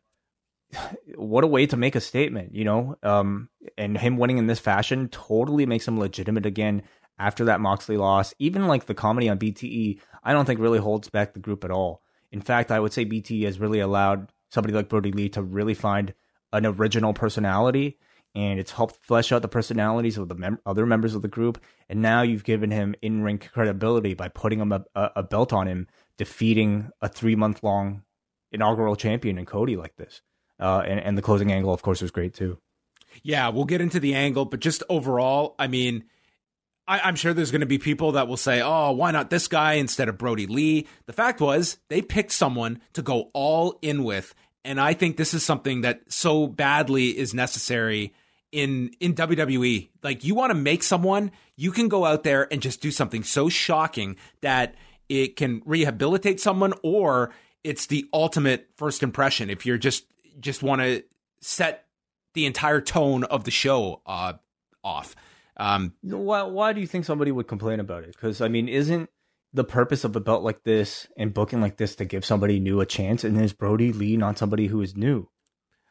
what 1.16 1.46
a 1.46 1.48
way 1.48 1.66
to 1.66 1.78
make 1.78 1.96
a 1.96 2.02
statement, 2.02 2.54
you 2.54 2.66
know? 2.66 2.98
Um 3.04 3.50
and 3.78 3.98
him 3.98 4.18
winning 4.18 4.38
in 4.38 4.48
this 4.48 4.60
fashion 4.60 5.08
totally 5.08 5.66
makes 5.66 5.88
him 5.88 5.98
legitimate 5.98 6.46
again 6.46 6.84
after 7.18 7.46
that 7.46 7.62
Moxley 7.62 7.98
loss. 7.98 8.34
Even 8.40 8.68
like 8.68 8.86
the 8.86 8.94
comedy 8.94 9.30
on 9.30 9.40
BTE, 9.40 10.00
I 10.26 10.34
don't 10.34 10.46
think 10.46 10.60
really 10.60 10.80
holds 10.80 11.10
back 11.10 11.34
the 11.34 11.40
group 11.40 11.64
at 11.64 11.72
all. 11.72 12.02
In 12.32 12.42
fact, 12.42 12.72
I 12.72 12.80
would 12.80 12.92
say 12.92 13.06
BTE 13.06 13.46
has 13.46 13.60
really 13.60 13.80
allowed 13.80 14.34
somebody 14.50 14.74
like 14.74 14.90
Brodie 14.90 15.12
Lee 15.12 15.30
to 15.30 15.42
really 15.42 15.76
find 15.76 16.14
an 16.52 16.66
original 16.66 17.14
personality, 17.14 17.98
and 18.34 18.60
it's 18.60 18.72
helped 18.72 18.98
flesh 18.98 19.32
out 19.32 19.42
the 19.42 19.48
personalities 19.48 20.18
of 20.18 20.28
the 20.28 20.36
mem- 20.36 20.60
other 20.66 20.86
members 20.86 21.16
of 21.16 21.22
the 21.22 21.28
group. 21.28 21.64
And 21.88 22.02
now 22.02 22.24
you've 22.24 22.44
given 22.44 22.72
him 22.72 22.96
in 23.02 23.22
ring 23.22 23.38
credibility 23.38 24.16
by 24.16 24.28
putting 24.28 24.60
him 24.60 24.72
a, 24.72 24.84
a, 24.96 25.12
a 25.18 25.24
belt 25.24 25.54
on 25.54 25.68
him, 25.68 25.88
defeating 26.18 26.90
a 27.02 27.08
three 27.08 27.36
month 27.36 27.64
long 27.64 28.04
inaugural 28.52 28.96
champion 28.96 29.38
in 29.38 29.46
Cody 29.46 29.78
like 29.78 29.96
this. 29.96 30.22
Uh, 30.60 30.82
and, 30.86 31.00
and 31.00 31.18
the 31.18 31.22
closing 31.22 31.52
angle, 31.52 31.74
of 31.74 31.82
course, 31.82 32.02
was 32.02 32.12
great 32.12 32.34
too. 32.34 32.58
Yeah, 33.24 33.50
we'll 33.50 33.66
get 33.66 33.82
into 33.82 34.00
the 34.00 34.16
angle, 34.16 34.46
but 34.46 34.60
just 34.60 34.84
overall, 34.90 35.56
I 35.60 35.68
mean, 35.68 36.06
I, 36.88 37.10
am 37.10 37.16
sure 37.16 37.34
there's 37.34 37.52
going 37.52 37.62
to 37.62 37.68
be 37.68 37.78
people 37.78 38.14
that 38.14 38.28
will 38.28 38.38
say, 38.38 38.62
oh, 38.62 38.92
why 38.92 39.12
not 39.12 39.30
this 39.30 39.48
guy 39.48 39.74
instead 39.74 40.08
of 40.08 40.18
Brodie 40.18 40.48
Lee? 40.48 40.88
The 41.08 41.14
fact 41.14 41.42
was, 41.42 41.78
they 41.90 42.02
picked 42.02 42.32
someone 42.32 42.80
to 42.94 43.02
go 43.02 43.32
all 43.34 43.80
in 43.82 44.04
with. 44.04 44.36
And 44.64 44.80
I 44.80 44.94
think 44.94 45.18
this 45.18 45.34
is 45.34 45.44
something 45.44 45.82
that 45.82 46.12
so 46.12 46.48
badly 46.48 47.18
is 47.18 47.34
necessary 47.34 48.14
in 48.52 48.92
in 49.00 49.14
WWE. 49.14 49.90
Like 50.02 50.24
you 50.24 50.34
want 50.34 50.52
to 50.52 50.56
make 50.56 50.82
someone, 50.82 51.32
you 51.56 51.72
can 51.72 51.88
go 51.88 52.06
out 52.06 52.24
there 52.24 52.52
and 52.52 52.62
just 52.62 52.82
do 52.82 52.90
something 52.90 53.24
so 53.24 53.50
shocking 53.50 54.16
that 54.42 54.76
it 55.10 55.36
can 55.36 55.62
rehabilitate 55.66 56.40
someone 56.40 56.74
or 56.84 57.32
it's 57.64 57.88
the 57.88 58.08
ultimate 58.14 58.70
first 58.76 59.04
impression 59.04 59.50
if 59.50 59.66
you're 59.66 59.78
just 59.78 60.06
just 60.40 60.64
want 60.64 60.82
to 60.82 61.04
set 61.42 61.86
the 62.34 62.46
entire 62.46 62.82
tone 62.82 63.24
of 63.24 63.44
the 63.44 63.52
show 63.52 64.02
uh, 64.06 64.34
off. 64.84 65.16
Um, 65.58 65.94
why 66.02 66.44
why 66.44 66.74
do 66.74 66.82
you 66.82 66.88
think 66.88 67.06
somebody 67.06 67.32
would 67.32 67.48
complain 67.48 67.80
about 67.80 68.04
it? 68.04 68.14
Because 68.14 68.42
I 68.42 68.48
mean, 68.48 68.68
isn't 68.68 69.10
the 69.54 69.64
purpose 69.64 70.04
of 70.04 70.16
a 70.16 70.20
belt 70.20 70.44
like 70.44 70.64
this 70.64 71.08
and 71.18 71.34
booking 71.34 71.62
like 71.62 71.78
this 71.78 71.96
to 71.96 72.06
give 72.06 72.26
somebody 72.26 72.60
new 72.60 72.82
a 72.82 72.86
chance? 72.86 73.24
And 73.24 73.40
is 73.40 73.54
Brodie 73.54 73.94
Lee 73.94 74.18
not 74.18 74.38
somebody 74.38 74.68
who 74.68 74.82
is 74.82 74.96
new? 74.96 75.30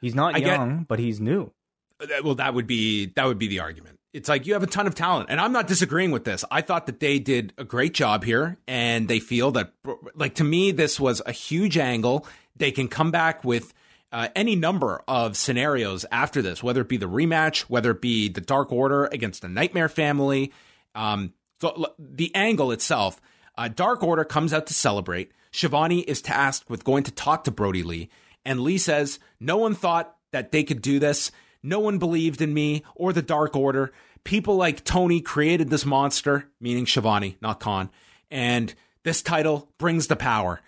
He's 0.01 0.15
not 0.15 0.35
I 0.35 0.39
young, 0.39 0.79
get, 0.79 0.89
but 0.89 0.99
he's 0.99 1.19
new. 1.19 1.53
Uh, 2.01 2.07
well, 2.23 2.35
that 2.35 2.55
would 2.55 2.67
be 2.67 3.07
that 3.17 3.27
would 3.27 3.39
be 3.39 3.49
the 3.49 3.61
argument. 3.61 3.99
It's 4.13 4.29
like 4.29 4.47
you 4.47 4.53
have 4.53 4.63
a 4.63 4.69
ton 4.69 4.87
of 4.87 4.95
talent, 4.95 5.31
and 5.31 5.41
I'm 5.41 5.53
not 5.53 5.67
disagreeing 5.67 6.13
with 6.13 6.25
this. 6.25 6.45
I 6.51 6.61
thought 6.61 6.87
that 6.87 7.01
they 7.01 7.19
did 7.19 7.53
a 7.59 7.65
great 7.65 7.95
job 7.95 8.23
here, 8.23 8.59
and 8.69 9.09
they 9.09 9.19
feel 9.19 9.51
that, 9.53 9.73
like 10.15 10.37
to 10.37 10.45
me, 10.45 10.71
this 10.71 11.01
was 11.01 11.21
a 11.27 11.33
huge 11.33 11.77
angle. 11.77 12.27
They 12.55 12.71
can 12.71 12.87
come 12.87 13.11
back 13.11 13.43
with 13.43 13.75
uh, 14.15 14.29
any 14.37 14.55
number 14.55 15.03
of 15.09 15.37
scenarios 15.37 16.07
after 16.13 16.41
this, 16.41 16.63
whether 16.63 16.81
it 16.83 16.89
be 16.89 16.97
the 16.97 17.09
rematch, 17.09 17.63
whether 17.63 17.91
it 17.91 18.01
be 18.01 18.29
the 18.29 18.41
Dark 18.41 18.71
Order 18.71 19.07
against 19.07 19.43
the 19.43 19.49
Nightmare 19.49 19.89
Family. 19.89 20.53
Um, 20.95 21.35
so 21.61 21.97
the 21.99 22.33
angle 22.33 22.71
itself, 22.71 23.21
uh, 23.59 23.67
Dark 23.67 24.05
Order 24.05 24.23
comes 24.23 24.53
out 24.53 24.69
to 24.69 24.75
celebrate. 24.75 25.33
Schiavone 25.51 25.99
is 25.99 26.23
tasked 26.23 26.71
with 26.71 26.85
going 26.85 27.03
to 27.03 27.11
talk 27.11 27.43
to 27.45 27.51
Brodie 27.51 27.83
Lee, 27.83 28.09
and 28.45 28.61
Lee 28.61 28.79
says, 28.79 29.19
"No 29.41 29.57
one 29.57 29.75
thought 29.75 30.15
that 30.31 30.53
they 30.53 30.63
could 30.63 30.81
do 30.81 31.01
this. 31.01 31.33
No 31.65 31.81
one 31.81 31.99
believed 31.99 32.41
in 32.41 32.55
me 32.55 32.85
or 32.95 33.13
the 33.13 33.21
Dark 33.21 33.57
Order. 33.57 33.93
People 34.23 34.55
like 34.55 34.85
Tony 34.85 35.21
created 35.21 35.71
this 35.71 35.85
monster, 35.85 36.49
meaning 36.61 36.87
Schiavone, 36.87 37.37
not 37.41 37.59
Khan, 37.59 37.91
and 38.31 38.75
this 39.03 39.23
title 39.23 39.73
brings 39.77 40.07
the 40.07 40.15
power." 40.15 40.61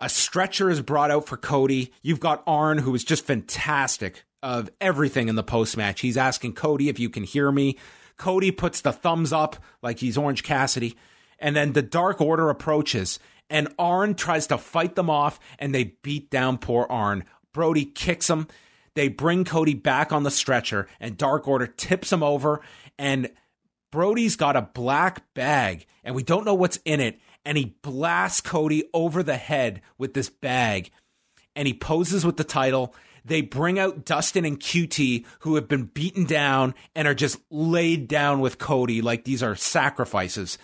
A 0.00 0.08
stretcher 0.08 0.70
is 0.70 0.80
brought 0.80 1.10
out 1.10 1.26
for 1.26 1.36
Cody. 1.36 1.92
You've 2.02 2.20
got 2.20 2.42
Arn, 2.46 2.78
who 2.78 2.94
is 2.94 3.04
just 3.04 3.26
fantastic 3.26 4.24
of 4.42 4.70
everything 4.80 5.28
in 5.28 5.34
the 5.34 5.42
post 5.42 5.76
match. 5.76 6.00
He's 6.00 6.16
asking 6.16 6.54
Cody 6.54 6.88
if 6.88 6.98
you 6.98 7.10
can 7.10 7.24
hear 7.24 7.52
me. 7.52 7.78
Cody 8.16 8.50
puts 8.50 8.80
the 8.80 8.92
thumbs 8.92 9.32
up 9.32 9.56
like 9.82 9.98
he's 9.98 10.16
Orange 10.16 10.42
Cassidy. 10.42 10.96
And 11.38 11.54
then 11.54 11.72
the 11.72 11.82
Dark 11.82 12.20
Order 12.20 12.48
approaches, 12.48 13.18
and 13.48 13.74
Arn 13.78 14.14
tries 14.14 14.46
to 14.48 14.58
fight 14.58 14.94
them 14.94 15.10
off, 15.10 15.40
and 15.58 15.74
they 15.74 15.96
beat 16.02 16.30
down 16.30 16.58
poor 16.58 16.86
Arn. 16.88 17.24
Brodie 17.52 17.86
kicks 17.86 18.28
him. 18.28 18.46
They 18.94 19.08
bring 19.08 19.44
Cody 19.44 19.74
back 19.74 20.12
on 20.12 20.22
the 20.22 20.30
stretcher, 20.30 20.86
and 20.98 21.16
Dark 21.16 21.48
Order 21.48 21.66
tips 21.66 22.12
him 22.12 22.22
over. 22.22 22.60
And 22.98 23.30
Brodie's 23.90 24.36
got 24.36 24.56
a 24.56 24.62
black 24.62 25.32
bag, 25.34 25.86
and 26.04 26.14
we 26.14 26.22
don't 26.22 26.44
know 26.44 26.54
what's 26.54 26.78
in 26.84 27.00
it 27.00 27.18
and 27.44 27.56
he 27.56 27.76
blasts 27.82 28.40
Cody 28.40 28.84
over 28.92 29.22
the 29.22 29.36
head 29.36 29.82
with 29.98 30.14
this 30.14 30.28
bag 30.28 30.90
and 31.56 31.66
he 31.66 31.74
poses 31.74 32.24
with 32.24 32.36
the 32.36 32.44
title. 32.44 32.94
They 33.24 33.42
bring 33.42 33.78
out 33.78 34.04
Dustin 34.04 34.44
and 34.44 34.58
QT, 34.58 35.26
who 35.40 35.56
have 35.56 35.68
been 35.68 35.84
beaten 35.84 36.24
down 36.24 36.74
and 36.94 37.06
are 37.06 37.14
just 37.14 37.38
laid 37.50 38.08
down 38.08 38.40
with 38.40 38.58
Cody 38.58 39.02
like 39.02 39.24
these 39.24 39.42
are 39.42 39.54
sacrifices. 39.54 40.58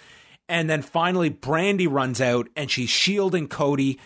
And 0.49 0.71
then 0.71 0.81
finally, 0.83 1.31
Brandi 1.31 1.91
runs 1.91 2.21
out 2.21 2.49
and 2.57 2.71
she's 2.71 2.89
shielding 2.89 3.49
Cody. 3.49 3.99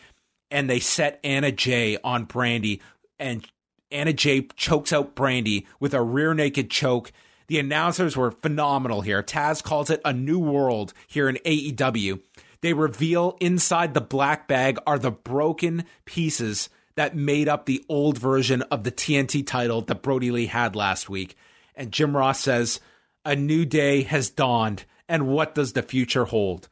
and 0.51 0.69
they 0.69 0.81
set 0.81 1.21
Anna 1.23 1.53
Jay 1.53 1.97
on 2.03 2.27
Brandi, 2.27 2.81
and 3.19 3.47
Anna 3.91 4.13
Jay 4.13 4.49
chokes 4.57 4.93
out 4.93 5.15
Brandi 5.15 5.67
with 5.79 5.95
a 5.95 6.03
rear 6.03 6.35
naked 6.35 6.71
choke. 6.71 7.13
The 7.47 7.59
announcers 7.59 8.17
were 8.17 8.31
phenomenal 8.31 9.01
here. 9.01 9.23
Taz 9.23 9.63
calls 9.63 9.91
it 9.91 10.01
a 10.05 10.13
new 10.13 10.39
world 10.39 10.93
here 11.07 11.29
in 11.29 11.37
AEW. 11.45 12.21
They 12.63 12.73
reveal 12.73 13.37
inside 13.41 13.95
the 13.95 14.01
black 14.01 14.47
bag 14.47 14.79
are 14.87 14.99
the 14.99 15.11
broken 15.11 15.85
pieces 16.05 16.69
that 16.97 17.17
made 17.17 17.49
up 17.49 17.65
the 17.65 17.85
old 17.89 18.19
version 18.19 18.63
of 18.63 18.85
the 18.85 18.93
TNT 18.93 19.47
title 19.47 19.81
that 19.83 20.03
Brodie 20.03 20.31
Lee 20.31 20.47
had 20.47 20.77
last 20.77 21.09
week. 21.09 21.37
And 21.75 21.93
Jim 21.93 22.17
Ross 22.17 22.41
says, 22.41 22.81
A 23.25 23.35
new 23.35 23.65
day 23.65 24.03
has 24.03 24.29
dawned, 24.29 24.85
and 25.09 25.29
what 25.29 25.55
does 25.55 25.73
the 25.73 25.83
future 25.83 26.27
hold? 26.27 26.69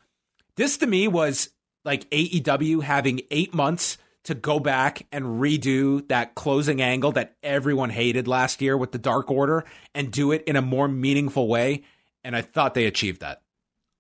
This 0.56 0.76
to 0.78 0.86
me 0.86 1.08
was 1.08 1.50
like 1.84 2.10
AEW 2.10 2.82
having 2.82 3.22
eight 3.30 3.54
months 3.54 3.96
to 4.24 4.34
go 4.34 4.60
back 4.60 5.06
and 5.10 5.40
redo 5.40 6.06
that 6.08 6.34
closing 6.34 6.82
angle 6.82 7.12
that 7.12 7.36
everyone 7.42 7.88
hated 7.88 8.28
last 8.28 8.60
year 8.60 8.76
with 8.76 8.92
the 8.92 8.98
Dark 8.98 9.30
Order 9.30 9.64
and 9.94 10.10
do 10.10 10.32
it 10.32 10.44
in 10.44 10.56
a 10.56 10.60
more 10.60 10.88
meaningful 10.88 11.48
way. 11.48 11.84
And 12.22 12.36
I 12.36 12.42
thought 12.42 12.74
they 12.74 12.84
achieved 12.84 13.20
that. 13.20 13.40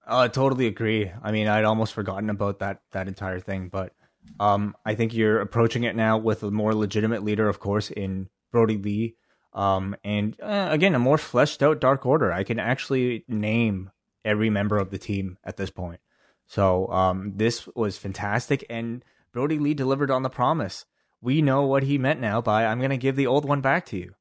Oh, 0.08 0.20
I 0.20 0.28
totally 0.28 0.66
agree. 0.66 1.12
I 1.22 1.32
mean, 1.32 1.48
I'd 1.48 1.64
almost 1.64 1.92
forgotten 1.92 2.30
about 2.30 2.60
that 2.60 2.80
that 2.92 3.08
entire 3.08 3.40
thing, 3.40 3.68
but 3.68 3.92
um, 4.40 4.74
I 4.84 4.94
think 4.94 5.14
you're 5.14 5.40
approaching 5.40 5.84
it 5.84 5.94
now 5.94 6.16
with 6.16 6.42
a 6.42 6.50
more 6.50 6.74
legitimate 6.74 7.22
leader, 7.22 7.48
of 7.48 7.60
course, 7.60 7.90
in 7.90 8.28
Brodie 8.50 8.78
Lee, 8.78 9.16
um, 9.52 9.94
and 10.02 10.40
uh, 10.40 10.68
again, 10.70 10.94
a 10.94 10.98
more 10.98 11.18
fleshed 11.18 11.62
out 11.62 11.80
Dark 11.80 12.06
Order. 12.06 12.32
I 12.32 12.42
can 12.42 12.58
actually 12.58 13.24
name 13.28 13.90
every 14.24 14.48
member 14.48 14.78
of 14.78 14.90
the 14.90 14.98
team 14.98 15.36
at 15.44 15.58
this 15.58 15.70
point. 15.70 16.00
So 16.46 16.88
um, 16.88 17.34
this 17.36 17.66
was 17.68 17.98
fantastic, 17.98 18.64
and 18.70 19.04
Brodie 19.32 19.58
Lee 19.58 19.74
delivered 19.74 20.10
on 20.10 20.22
the 20.22 20.30
promise. 20.30 20.86
We 21.20 21.42
know 21.42 21.66
what 21.66 21.82
he 21.82 21.98
meant 21.98 22.20
now 22.20 22.40
by 22.40 22.64
I'm 22.64 22.78
going 22.78 22.90
to 22.90 22.96
give 22.96 23.16
the 23.16 23.26
old 23.26 23.44
one 23.44 23.60
back 23.60 23.84
to 23.86 23.98
you. 23.98 24.14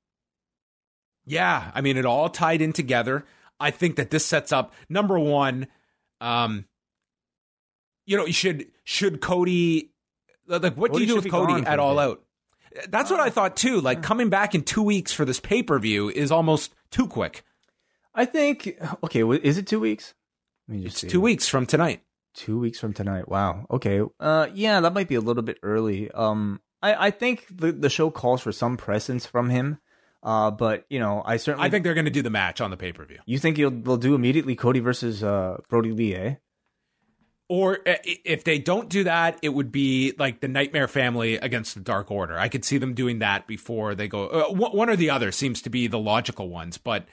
Yeah, 1.25 1.71
I 1.73 1.81
mean, 1.81 1.95
it 1.95 2.05
all 2.05 2.29
tied 2.29 2.61
in 2.61 2.73
together. 2.73 3.25
I 3.59 3.71
think 3.71 3.95
that 3.95 4.09
this 4.11 4.25
sets 4.25 4.51
up 4.51 4.73
number 4.89 5.17
one. 5.17 5.67
Um, 6.21 6.65
you 8.05 8.17
know, 8.17 8.25
you 8.25 8.33
should 8.33 8.67
should 8.83 9.21
Cody 9.21 9.91
like 10.47 10.75
what 10.75 10.91
Cody 10.91 11.05
do 11.05 11.13
you 11.13 11.19
do 11.19 11.23
with 11.23 11.31
Cody 11.31 11.65
at 11.65 11.79
all 11.79 11.99
out? 11.99 12.23
That's 12.89 13.09
what 13.09 13.19
I 13.19 13.29
thought 13.29 13.57
too. 13.57 13.81
Like 13.81 14.01
coming 14.01 14.29
back 14.29 14.55
in 14.55 14.63
two 14.63 14.83
weeks 14.83 15.11
for 15.13 15.25
this 15.25 15.39
pay 15.39 15.63
per 15.63 15.79
view 15.79 16.09
is 16.09 16.31
almost 16.31 16.73
too 16.91 17.07
quick. 17.07 17.43
I 18.13 18.25
think 18.25 18.79
okay, 19.03 19.23
is 19.23 19.57
it 19.57 19.67
two 19.67 19.79
weeks? 19.79 20.13
Let 20.67 20.77
me 20.77 20.83
just 20.83 20.95
It's 20.95 21.01
see. 21.01 21.07
two 21.09 21.21
weeks 21.21 21.47
from 21.47 21.65
tonight. 21.65 22.01
Two 22.33 22.59
weeks 22.59 22.79
from 22.79 22.93
tonight. 22.93 23.27
Wow. 23.27 23.65
Okay. 23.71 24.01
Uh, 24.19 24.47
yeah, 24.53 24.79
that 24.79 24.93
might 24.93 25.07
be 25.07 25.15
a 25.15 25.21
little 25.21 25.43
bit 25.43 25.57
early. 25.63 26.11
Um, 26.11 26.61
I 26.81 27.07
I 27.07 27.11
think 27.11 27.45
the 27.49 27.71
the 27.71 27.89
show 27.89 28.11
calls 28.11 28.41
for 28.41 28.51
some 28.51 28.77
presence 28.77 29.25
from 29.25 29.49
him. 29.49 29.79
Uh, 30.27 30.51
but 30.51 30.85
you 30.89 30.99
know, 30.99 31.23
I 31.25 31.37
certainly 31.37 31.65
I 31.65 31.69
think 31.69 31.85
they're 31.85 31.93
going 31.93 32.03
to 32.03 32.11
do 32.11 32.21
the 32.21 32.29
match 32.29 32.59
on 32.59 32.69
the 32.69 32.75
pay 32.75 32.91
per 32.91 33.05
view. 33.05 33.19
you 33.25 33.39
think 33.39 33.57
you'll 33.57 33.71
they'll 33.71 33.95
do 33.95 34.13
immediately 34.13 34.57
Cody 34.57 34.81
versus 34.81 35.23
uh 35.23 35.61
Brodie 35.69 35.93
Lee. 35.93 36.15
Eh? 36.15 36.35
Or 37.47 37.79
uh, 37.87 37.95
if 38.03 38.43
they 38.43 38.59
don't 38.59 38.89
do 38.89 39.05
that, 39.05 39.39
it 39.41 39.47
would 39.47 39.71
be 39.71 40.13
like 40.19 40.41
the 40.41 40.49
Nightmare 40.49 40.89
Family 40.89 41.35
against 41.35 41.75
the 41.75 41.79
Dark 41.79 42.11
Order. 42.11 42.37
I 42.37 42.49
could 42.49 42.65
see 42.65 42.77
them 42.77 42.93
doing 42.93 43.19
that 43.19 43.47
before 43.47 43.95
they 43.95 44.09
go. 44.09 44.27
Uh, 44.27 44.51
one 44.51 44.75
one 44.75 44.89
or 44.89 44.97
the 44.97 45.09
other 45.09 45.31
seems 45.31 45.61
to 45.61 45.69
be 45.69 45.87
the 45.87 45.97
logical 45.97 46.49
ones. 46.49 46.77
But 46.77 47.05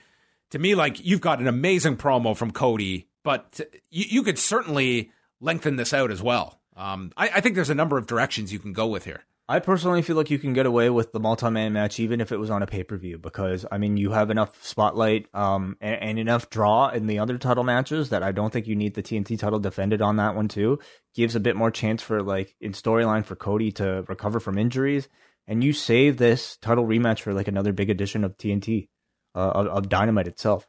to 0.50 0.58
me, 0.58 0.74
like 0.74 1.04
you've 1.06 1.20
got 1.20 1.38
an 1.38 1.46
amazing 1.46 1.96
promo 1.96 2.36
from 2.36 2.50
Cody, 2.50 3.06
but 3.22 3.60
you, 3.92 4.06
you 4.08 4.22
could 4.24 4.40
certainly 4.40 5.12
lengthen 5.40 5.76
this 5.76 5.94
out 5.94 6.10
as 6.10 6.20
well. 6.20 6.58
Um, 6.76 7.12
I, 7.16 7.28
I 7.36 7.40
think 7.40 7.54
there's 7.54 7.70
a 7.70 7.76
number 7.76 7.96
of 7.96 8.08
directions 8.08 8.52
you 8.52 8.58
can 8.58 8.72
go 8.72 8.88
with 8.88 9.04
here. 9.04 9.22
I 9.46 9.58
personally 9.58 10.00
feel 10.00 10.16
like 10.16 10.30
you 10.30 10.38
can 10.38 10.54
get 10.54 10.64
away 10.64 10.88
with 10.88 11.12
the 11.12 11.20
multi-man 11.20 11.74
match 11.74 12.00
even 12.00 12.22
if 12.22 12.32
it 12.32 12.38
was 12.38 12.48
on 12.48 12.62
a 12.62 12.66
pay-per-view 12.66 13.18
because 13.18 13.66
I 13.70 13.76
mean 13.76 13.98
you 13.98 14.12
have 14.12 14.30
enough 14.30 14.64
spotlight 14.64 15.26
um 15.34 15.76
and, 15.82 16.02
and 16.02 16.18
enough 16.18 16.48
draw 16.48 16.88
in 16.88 17.06
the 17.06 17.18
other 17.18 17.36
title 17.36 17.64
matches 17.64 18.08
that 18.08 18.22
I 18.22 18.32
don't 18.32 18.52
think 18.52 18.66
you 18.66 18.74
need 18.74 18.94
the 18.94 19.02
TNT 19.02 19.38
title 19.38 19.58
defended 19.58 20.00
on 20.00 20.16
that 20.16 20.34
one 20.34 20.48
too. 20.48 20.78
Gives 21.14 21.36
a 21.36 21.40
bit 21.40 21.56
more 21.56 21.70
chance 21.70 22.02
for 22.02 22.22
like 22.22 22.56
in 22.60 22.72
storyline 22.72 23.24
for 23.24 23.36
Cody 23.36 23.70
to 23.72 24.04
recover 24.08 24.40
from 24.40 24.56
injuries 24.56 25.08
and 25.46 25.62
you 25.62 25.72
save 25.72 26.16
this 26.16 26.56
title 26.56 26.86
rematch 26.86 27.20
for 27.20 27.34
like 27.34 27.48
another 27.48 27.72
big 27.72 27.90
edition 27.90 28.24
of 28.24 28.38
TNT 28.38 28.88
uh, 29.34 29.50
of, 29.50 29.66
of 29.66 29.88
Dynamite 29.88 30.28
itself. 30.28 30.66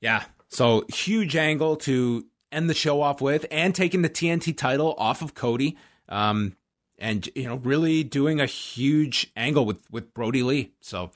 Yeah. 0.00 0.24
So 0.48 0.84
huge 0.88 1.36
angle 1.36 1.76
to 1.76 2.24
end 2.50 2.68
the 2.70 2.74
show 2.74 3.02
off 3.02 3.20
with 3.20 3.46
and 3.50 3.74
taking 3.74 4.02
the 4.02 4.08
TNT 4.08 4.56
title 4.56 4.94
off 4.96 5.22
of 5.22 5.34
Cody. 5.34 5.76
Um, 6.08 6.56
and 7.00 7.28
you 7.34 7.44
know, 7.44 7.56
really 7.56 8.04
doing 8.04 8.40
a 8.40 8.46
huge 8.46 9.30
angle 9.36 9.64
with 9.64 9.78
with 9.90 10.14
Brodie 10.14 10.42
Lee. 10.42 10.72
So 10.80 11.10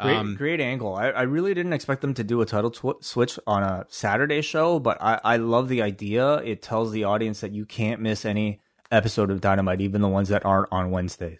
Great, 0.00 0.16
um, 0.16 0.36
great 0.36 0.60
angle. 0.60 0.94
I, 0.94 1.08
I 1.08 1.22
really 1.22 1.54
didn't 1.54 1.72
expect 1.72 2.02
them 2.02 2.14
to 2.14 2.22
do 2.22 2.40
a 2.40 2.46
title 2.46 2.70
tw- 2.70 3.04
switch 3.04 3.36
on 3.48 3.64
a 3.64 3.84
Saturday 3.88 4.42
show, 4.42 4.78
but 4.78 4.96
I, 5.02 5.20
I 5.24 5.36
love 5.38 5.68
the 5.68 5.82
idea. 5.82 6.36
It 6.36 6.62
tells 6.62 6.92
the 6.92 7.02
audience 7.02 7.40
that 7.40 7.50
you 7.50 7.66
can't 7.66 8.00
miss 8.00 8.24
any 8.24 8.60
episode 8.92 9.30
of 9.32 9.40
Dynamite, 9.40 9.80
even 9.80 10.00
the 10.00 10.08
ones 10.08 10.28
that 10.28 10.44
aren't 10.46 10.68
on 10.70 10.92
Wednesdays. 10.92 11.38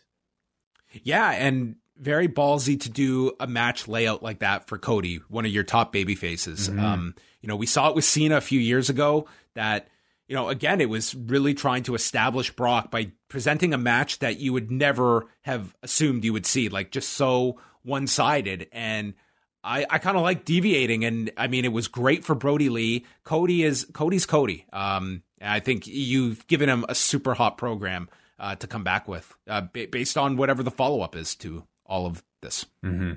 yeah, 1.04 1.30
and 1.30 1.76
very 1.96 2.26
ballsy 2.28 2.80
to 2.80 2.90
do 2.90 3.32
a 3.38 3.46
match 3.46 3.86
layout 3.86 4.22
like 4.24 4.40
that 4.40 4.66
for 4.66 4.76
Cody, 4.76 5.20
one 5.28 5.44
of 5.44 5.52
your 5.52 5.64
top 5.64 5.92
baby 5.92 6.14
faces. 6.16 6.68
Um, 6.68 7.14
you 7.40 7.48
know, 7.48 7.56
we 7.56 7.66
saw 7.66 7.88
it 7.90 7.94
with 7.94 8.04
Cena 8.04 8.36
a 8.38 8.40
few 8.40 8.58
years 8.60 8.90
ago 8.90 9.26
that, 9.54 9.88
you 10.28 10.36
know, 10.36 10.50
again, 10.50 10.80
it 10.80 10.90
was 10.90 11.14
really 11.14 11.54
trying 11.54 11.82
to 11.84 11.94
establish 11.94 12.54
Brock 12.54 12.90
by 12.90 13.12
presenting 13.28 13.72
a 13.72 13.78
match 13.78 14.18
that 14.18 14.38
you 14.38 14.52
would 14.52 14.70
never 14.70 15.26
have 15.42 15.74
assumed 15.82 16.24
you 16.24 16.34
would 16.34 16.46
see, 16.46 16.68
like 16.68 16.90
just 16.90 17.10
so 17.10 17.58
one 17.82 18.06
sided. 18.06 18.68
And 18.70 19.14
I, 19.64 19.86
I 19.88 19.98
kind 19.98 20.16
of 20.16 20.22
like 20.22 20.44
deviating. 20.44 21.04
And 21.04 21.32
I 21.36 21.48
mean, 21.48 21.64
it 21.64 21.72
was 21.72 21.88
great 21.88 22.24
for 22.24 22.34
Brodie 22.34 22.68
Lee. 22.68 23.06
Cody 23.24 23.64
is 23.64 23.86
Cody's 23.92 24.26
Cody. 24.26 24.66
Um, 24.72 25.22
I 25.40 25.60
think 25.60 25.86
you've 25.86 26.46
given 26.46 26.68
him 26.68 26.84
a 26.88 26.94
super 26.94 27.34
hot 27.34 27.56
program 27.56 28.08
uh, 28.38 28.54
to 28.56 28.66
come 28.66 28.84
back 28.84 29.08
with 29.08 29.34
uh, 29.48 29.62
ba- 29.72 29.88
based 29.90 30.18
on 30.18 30.36
whatever 30.36 30.62
the 30.62 30.70
follow 30.70 31.00
up 31.00 31.16
is 31.16 31.34
to 31.36 31.64
all 31.86 32.06
of 32.06 32.22
this. 32.42 32.66
Mm-hmm. 32.84 33.12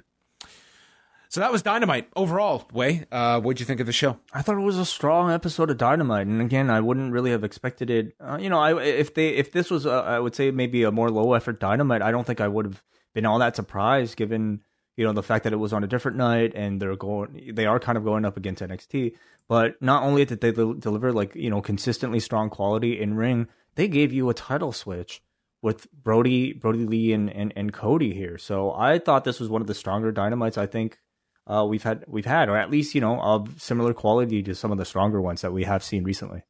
So 1.32 1.40
that 1.40 1.54
was 1.54 1.62
Dynamite 1.62 2.10
overall. 2.14 2.68
Wai, 2.74 3.06
uh, 3.10 3.40
what'd 3.40 3.62
you 3.62 3.66
think 3.66 3.80
of 3.80 3.86
the 3.86 3.94
show? 3.94 4.20
I 4.34 4.42
thought 4.42 4.58
it 4.58 4.66
was 4.66 4.78
a 4.78 4.86
strong 4.86 5.32
episode 5.32 5.70
of 5.70 5.78
Dynamite, 5.78 6.28
and 6.28 6.42
again, 6.42 6.70
I 6.70 6.82
wouldn't 6.82 7.14
really 7.14 7.32
have 7.32 7.46
expected 7.46 7.90
it. 7.90 8.14
Uh, 8.20 8.38
you 8.38 8.50
know, 8.50 8.60
I 8.60 8.78
if 8.84 9.14
they 9.14 9.30
if 9.30 9.54
this 9.54 9.72
was, 9.72 9.86
uh, 9.86 10.02
I 10.02 10.20
would 10.20 10.36
say 10.36 10.52
maybe 10.52 10.84
a 10.84 10.92
more 10.92 11.10
low 11.10 11.32
effort 11.32 11.62
Dynamite. 11.62 12.02
I 12.02 12.12
don't 12.12 12.28
think 12.28 12.42
I 12.42 12.50
would 12.50 12.66
have 12.66 12.84
been 13.14 13.26
all 13.26 13.40
that 13.40 13.56
surprised, 13.56 14.18
given 14.18 14.60
you 14.98 15.06
know 15.06 15.14
the 15.14 15.24
fact 15.24 15.46
that 15.46 15.54
it 15.54 15.56
was 15.56 15.72
on 15.72 15.86
a 15.86 15.88
different 15.88 16.18
night 16.18 16.52
and 16.54 16.82
they're 16.82 16.98
going, 16.98 17.52
they 17.54 17.66
are 17.66 17.80
kind 17.80 17.98
of 17.98 18.04
going 18.04 18.26
up 18.26 18.36
against 18.36 18.62
NXT. 18.62 19.14
But 19.48 19.82
not 19.82 20.04
only 20.04 20.26
did 20.26 20.42
they 20.42 20.52
del- 20.52 20.74
deliver 20.74 21.14
like 21.14 21.34
you 21.34 21.50
know 21.50 21.62
consistently 21.62 22.20
strong 22.20 22.50
quality 22.50 23.00
in 23.00 23.14
ring, 23.14 23.48
they 23.76 23.88
gave 23.88 24.12
you 24.12 24.30
a 24.30 24.34
title 24.34 24.74
switch 24.74 25.22
with 25.62 25.90
Brodie 25.94 26.52
Brodie 26.52 26.86
Lee 26.86 27.14
and, 27.14 27.30
and 27.30 27.54
and 27.56 27.72
Cody 27.72 28.14
here. 28.14 28.38
So 28.38 28.74
I 28.74 29.00
thought 29.00 29.24
this 29.24 29.40
was 29.40 29.48
one 29.48 29.62
of 29.62 29.68
the 29.68 29.74
stronger 29.74 30.12
Dynamites. 30.12 30.58
I 30.58 30.66
think 30.66 31.00
uh, 31.48 31.66
we've 31.68 31.84
had 31.84 32.06
we've 32.08 32.26
had, 32.26 32.50
or 32.50 32.58
at 32.58 32.70
least 32.70 32.96
you 32.96 33.02
know 33.02 33.20
of 33.20 33.62
similar 33.62 33.94
quality 33.94 34.44
to 34.44 34.56
some 34.56 34.72
of 34.72 34.78
the 34.78 34.86
stronger 34.86 35.22
ones 35.22 35.42
that 35.42 35.54
we 35.54 35.64
have 35.64 35.84
seen 35.84 36.04
recently. 36.04 36.44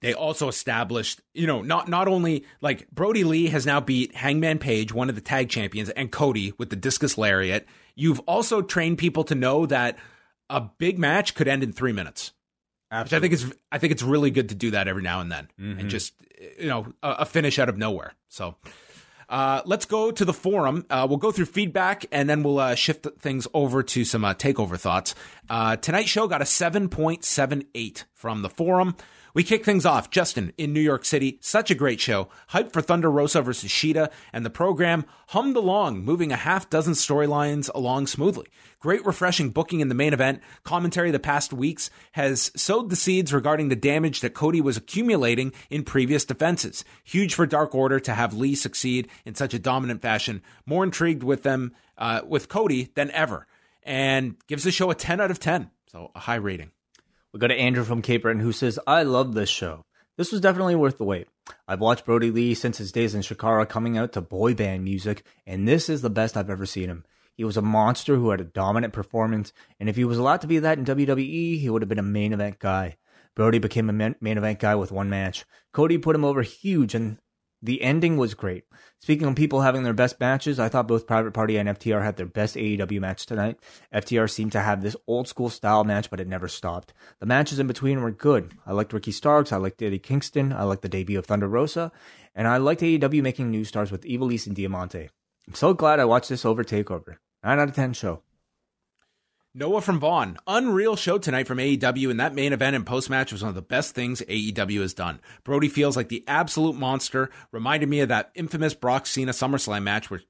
They 0.00 0.12
also 0.12 0.48
established, 0.48 1.22
you 1.32 1.46
know, 1.46 1.62
not 1.62 1.88
not 1.88 2.08
only 2.08 2.44
like 2.60 2.90
Brodie 2.90 3.24
Lee 3.24 3.46
has 3.46 3.64
now 3.64 3.80
beat 3.80 4.14
Hangman 4.14 4.58
Page, 4.58 4.92
one 4.92 5.08
of 5.08 5.14
the 5.14 5.22
tag 5.22 5.48
champions, 5.48 5.88
and 5.88 6.12
Cody 6.12 6.52
with 6.58 6.68
the 6.68 6.76
discus 6.76 7.16
lariat. 7.16 7.66
You've 7.94 8.20
also 8.20 8.60
trained 8.60 8.98
people 8.98 9.24
to 9.24 9.34
know 9.34 9.64
that 9.66 9.96
a 10.50 10.60
big 10.60 10.98
match 10.98 11.34
could 11.34 11.48
end 11.48 11.62
in 11.62 11.72
three 11.72 11.92
minutes. 11.92 12.32
Which 13.04 13.14
I 13.14 13.20
think 13.20 13.32
is 13.32 13.54
I 13.72 13.78
think 13.78 13.92
it's 13.92 14.02
really 14.02 14.30
good 14.30 14.50
to 14.50 14.54
do 14.54 14.72
that 14.72 14.88
every 14.88 15.02
now 15.02 15.20
and 15.20 15.32
then, 15.32 15.48
and 15.80 15.88
just 15.88 16.12
you 16.58 16.68
know 16.68 16.92
a, 17.02 17.10
a 17.20 17.24
finish 17.24 17.58
out 17.58 17.68
of 17.68 17.78
nowhere. 17.78 18.12
So 18.28 18.56
uh, 19.34 19.62
let's 19.66 19.84
go 19.84 20.12
to 20.12 20.24
the 20.24 20.32
forum. 20.32 20.86
Uh, 20.88 21.04
we'll 21.08 21.18
go 21.18 21.32
through 21.32 21.46
feedback 21.46 22.06
and 22.12 22.30
then 22.30 22.44
we'll 22.44 22.60
uh, 22.60 22.76
shift 22.76 23.04
things 23.18 23.48
over 23.52 23.82
to 23.82 24.04
some 24.04 24.24
uh, 24.24 24.32
takeover 24.32 24.78
thoughts. 24.78 25.16
Uh, 25.50 25.74
tonight's 25.74 26.08
show 26.08 26.28
got 26.28 26.40
a 26.40 26.44
7.78 26.44 28.04
from 28.12 28.42
the 28.42 28.48
forum. 28.48 28.94
We 29.34 29.42
kick 29.42 29.64
things 29.64 29.84
off. 29.84 30.10
Justin 30.10 30.52
in 30.56 30.72
New 30.72 30.80
York 30.80 31.04
City. 31.04 31.38
Such 31.42 31.68
a 31.68 31.74
great 31.74 32.00
show. 32.00 32.28
Hype 32.48 32.72
for 32.72 32.80
Thunder 32.80 33.10
Rosa 33.10 33.42
versus 33.42 33.68
Shida, 33.68 34.12
and 34.32 34.46
the 34.46 34.50
program 34.50 35.04
hummed 35.28 35.56
along, 35.56 36.04
moving 36.04 36.30
a 36.30 36.36
half 36.36 36.70
dozen 36.70 36.92
storylines 36.92 37.68
along 37.74 38.06
smoothly. 38.06 38.46
Great, 38.78 39.04
refreshing 39.04 39.50
booking 39.50 39.80
in 39.80 39.88
the 39.88 39.94
main 39.94 40.12
event. 40.12 40.40
Commentary 40.62 41.10
the 41.10 41.18
past 41.18 41.52
weeks 41.52 41.90
has 42.12 42.52
sowed 42.54 42.90
the 42.90 42.96
seeds 42.96 43.32
regarding 43.32 43.70
the 43.70 43.76
damage 43.76 44.20
that 44.20 44.34
Cody 44.34 44.60
was 44.60 44.76
accumulating 44.76 45.52
in 45.68 45.82
previous 45.82 46.24
defenses. 46.24 46.84
Huge 47.02 47.34
for 47.34 47.44
Dark 47.44 47.74
Order 47.74 47.98
to 47.98 48.14
have 48.14 48.34
Lee 48.34 48.54
succeed 48.54 49.08
in 49.24 49.34
such 49.34 49.52
a 49.52 49.58
dominant 49.58 50.00
fashion. 50.00 50.42
More 50.64 50.84
intrigued 50.84 51.24
with 51.24 51.42
them, 51.42 51.74
uh, 51.98 52.20
with 52.24 52.48
Cody 52.48 52.92
than 52.94 53.10
ever, 53.10 53.48
and 53.82 54.36
gives 54.46 54.62
the 54.62 54.70
show 54.70 54.92
a 54.92 54.94
10 54.94 55.20
out 55.20 55.32
of 55.32 55.40
10. 55.40 55.72
So 55.90 56.12
a 56.14 56.20
high 56.20 56.36
rating. 56.36 56.70
We 57.34 57.40
got 57.40 57.48
to 57.48 57.56
Andrew 57.56 57.82
from 57.82 58.00
Cape 58.00 58.22
Breton 58.22 58.40
who 58.40 58.52
says, 58.52 58.78
"I 58.86 59.02
love 59.02 59.34
this 59.34 59.48
show. 59.48 59.84
This 60.16 60.30
was 60.30 60.40
definitely 60.40 60.76
worth 60.76 60.98
the 60.98 61.04
wait. 61.04 61.26
I've 61.66 61.80
watched 61.80 62.04
Brodie 62.04 62.30
Lee 62.30 62.54
since 62.54 62.78
his 62.78 62.92
days 62.92 63.12
in 63.12 63.22
Chikara 63.22 63.68
coming 63.68 63.98
out 63.98 64.12
to 64.12 64.20
boy 64.20 64.54
band 64.54 64.84
music, 64.84 65.24
and 65.44 65.66
this 65.66 65.88
is 65.88 66.00
the 66.00 66.08
best 66.08 66.36
I've 66.36 66.48
ever 66.48 66.64
seen 66.64 66.88
him. 66.88 67.04
He 67.34 67.42
was 67.42 67.56
a 67.56 67.60
monster 67.60 68.14
who 68.14 68.30
had 68.30 68.40
a 68.40 68.44
dominant 68.44 68.92
performance, 68.92 69.52
and 69.80 69.88
if 69.88 69.96
he 69.96 70.04
was 70.04 70.16
allowed 70.16 70.42
to 70.42 70.46
be 70.46 70.60
that 70.60 70.78
in 70.78 70.84
WWE, 70.84 71.58
he 71.58 71.68
would 71.68 71.82
have 71.82 71.88
been 71.88 71.98
a 71.98 72.04
main 72.04 72.32
event 72.32 72.60
guy. 72.60 72.98
Brodie 73.34 73.58
became 73.58 73.90
a 73.90 73.92
main 73.92 74.38
event 74.38 74.60
guy 74.60 74.76
with 74.76 74.92
one 74.92 75.10
match. 75.10 75.44
Cody 75.72 75.98
put 75.98 76.14
him 76.14 76.24
over 76.24 76.42
huge, 76.42 76.94
and 76.94 77.18
the 77.64 77.80
ending 77.80 78.18
was 78.18 78.34
great. 78.34 78.64
Speaking 79.00 79.26
of 79.26 79.34
people 79.36 79.62
having 79.62 79.82
their 79.84 79.94
best 79.94 80.20
matches, 80.20 80.60
I 80.60 80.68
thought 80.68 80.86
both 80.86 81.06
Private 81.06 81.32
Party 81.32 81.56
and 81.56 81.68
FTR 81.68 82.02
had 82.02 82.16
their 82.16 82.26
best 82.26 82.56
AEW 82.56 83.00
match 83.00 83.24
tonight. 83.24 83.58
FTR 83.92 84.30
seemed 84.30 84.52
to 84.52 84.60
have 84.60 84.82
this 84.82 84.96
old 85.06 85.28
school 85.28 85.48
style 85.48 85.82
match, 85.82 86.10
but 86.10 86.20
it 86.20 86.28
never 86.28 86.46
stopped. 86.46 86.92
The 87.20 87.26
matches 87.26 87.58
in 87.58 87.66
between 87.66 88.02
were 88.02 88.10
good. 88.10 88.52
I 88.66 88.72
liked 88.72 88.92
Ricky 88.92 89.12
Starks, 89.12 89.50
I 89.50 89.56
liked 89.56 89.80
Eddie 89.80 89.98
Kingston, 89.98 90.52
I 90.52 90.64
liked 90.64 90.82
the 90.82 90.88
debut 90.90 91.18
of 91.18 91.24
Thunder 91.24 91.48
Rosa, 91.48 91.90
and 92.34 92.46
I 92.46 92.58
liked 92.58 92.82
AEW 92.82 93.22
making 93.22 93.50
new 93.50 93.64
stars 93.64 93.90
with 93.90 94.04
Ivelisse 94.04 94.46
and 94.46 94.54
Diamante. 94.54 95.08
I'm 95.48 95.54
so 95.54 95.72
glad 95.72 96.00
I 96.00 96.04
watched 96.04 96.28
this 96.28 96.44
over 96.44 96.64
TakeOver. 96.64 97.16
9 97.42 97.58
out 97.58 97.68
of 97.68 97.74
10 97.74 97.94
show. 97.94 98.22
Noah 99.56 99.82
from 99.82 100.00
Vaughn. 100.00 100.36
Unreal 100.48 100.96
show 100.96 101.16
tonight 101.16 101.46
from 101.46 101.58
AEW, 101.58 102.10
and 102.10 102.18
that 102.18 102.34
main 102.34 102.52
event 102.52 102.74
and 102.74 102.84
post 102.84 103.08
match 103.08 103.30
was 103.30 103.40
one 103.40 103.50
of 103.50 103.54
the 103.54 103.62
best 103.62 103.94
things 103.94 104.20
AEW 104.22 104.80
has 104.80 104.94
done. 104.94 105.20
Brodie 105.44 105.68
feels 105.68 105.96
like 105.96 106.08
the 106.08 106.24
absolute 106.26 106.74
monster. 106.74 107.30
Reminded 107.52 107.88
me 107.88 108.00
of 108.00 108.08
that 108.08 108.32
infamous 108.34 108.74
Brock 108.74 109.06
Cena 109.06 109.30
SummerSlam 109.30 109.84
match 109.84 110.10
where, 110.10 110.22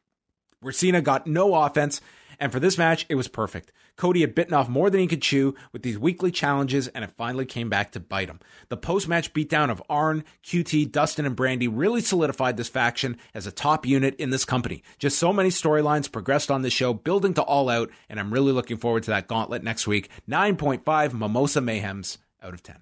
where 0.61 0.75
Cena 0.75 1.01
got 1.01 1.27
no 1.27 1.55
offense 1.55 2.03
and 2.39 2.53
for 2.53 2.61
this 2.61 2.79
match, 2.79 3.07
it 3.09 3.15
was 3.15 3.29
perfect. 3.29 3.73
Cody 3.97 4.23
had 4.23 4.35
bitten 4.35 4.55
off 4.55 4.69
more 4.69 4.91
than 4.91 5.01
he 5.01 5.07
could 5.07 5.23
chew 5.23 5.55
with 5.73 5.83
these 5.83 5.99
weekly 5.99 6.31
challenges, 6.31 6.89
and 6.89 7.05
it 7.05 7.13
finally 7.17 7.47
came 7.47 7.69
back 7.69 7.93
to 7.93 8.01
bite 8.01 8.29
him. 8.29 8.41
The 8.69 8.77
post 8.77 9.09
match 9.09 9.33
beatdown 9.33 9.71
of 9.71 9.83
Arn, 9.89 10.25
QT, 10.43 10.91
Dustin, 10.91 11.27
and 11.27 11.37
Brandi 11.37 11.69
really 11.71 12.01
solidified 12.01 12.57
this 12.57 12.69
faction 12.69 13.17
as 13.35 13.47
a 13.47 13.53
top 13.53 13.87
unit 13.87 14.15
in 14.17 14.31
this 14.31 14.45
company. 14.45 14.83
Just 14.99 15.19
so 15.19 15.33
many 15.33 15.51
storylines 15.51 16.11
progressed 16.11 16.51
on 16.51 16.63
this 16.63 16.73
show, 16.73 16.93
building 16.93 17.35
to 17.35 17.43
all 17.43 17.69
out, 17.69 17.91
and 18.09 18.19
I'm 18.19 18.33
really 18.33 18.53
looking 18.53 18.77
forward 18.77 19.05
to 19.05 19.11
that 19.11 19.29
gauntlet 19.29 19.63
next 19.63 19.87
week. 19.87 20.11
9.5 20.29 21.13
Mimosa 21.15 21.61
Mayhems 21.61 22.19
out 22.43 22.55
of 22.55 22.63
10. 22.63 22.77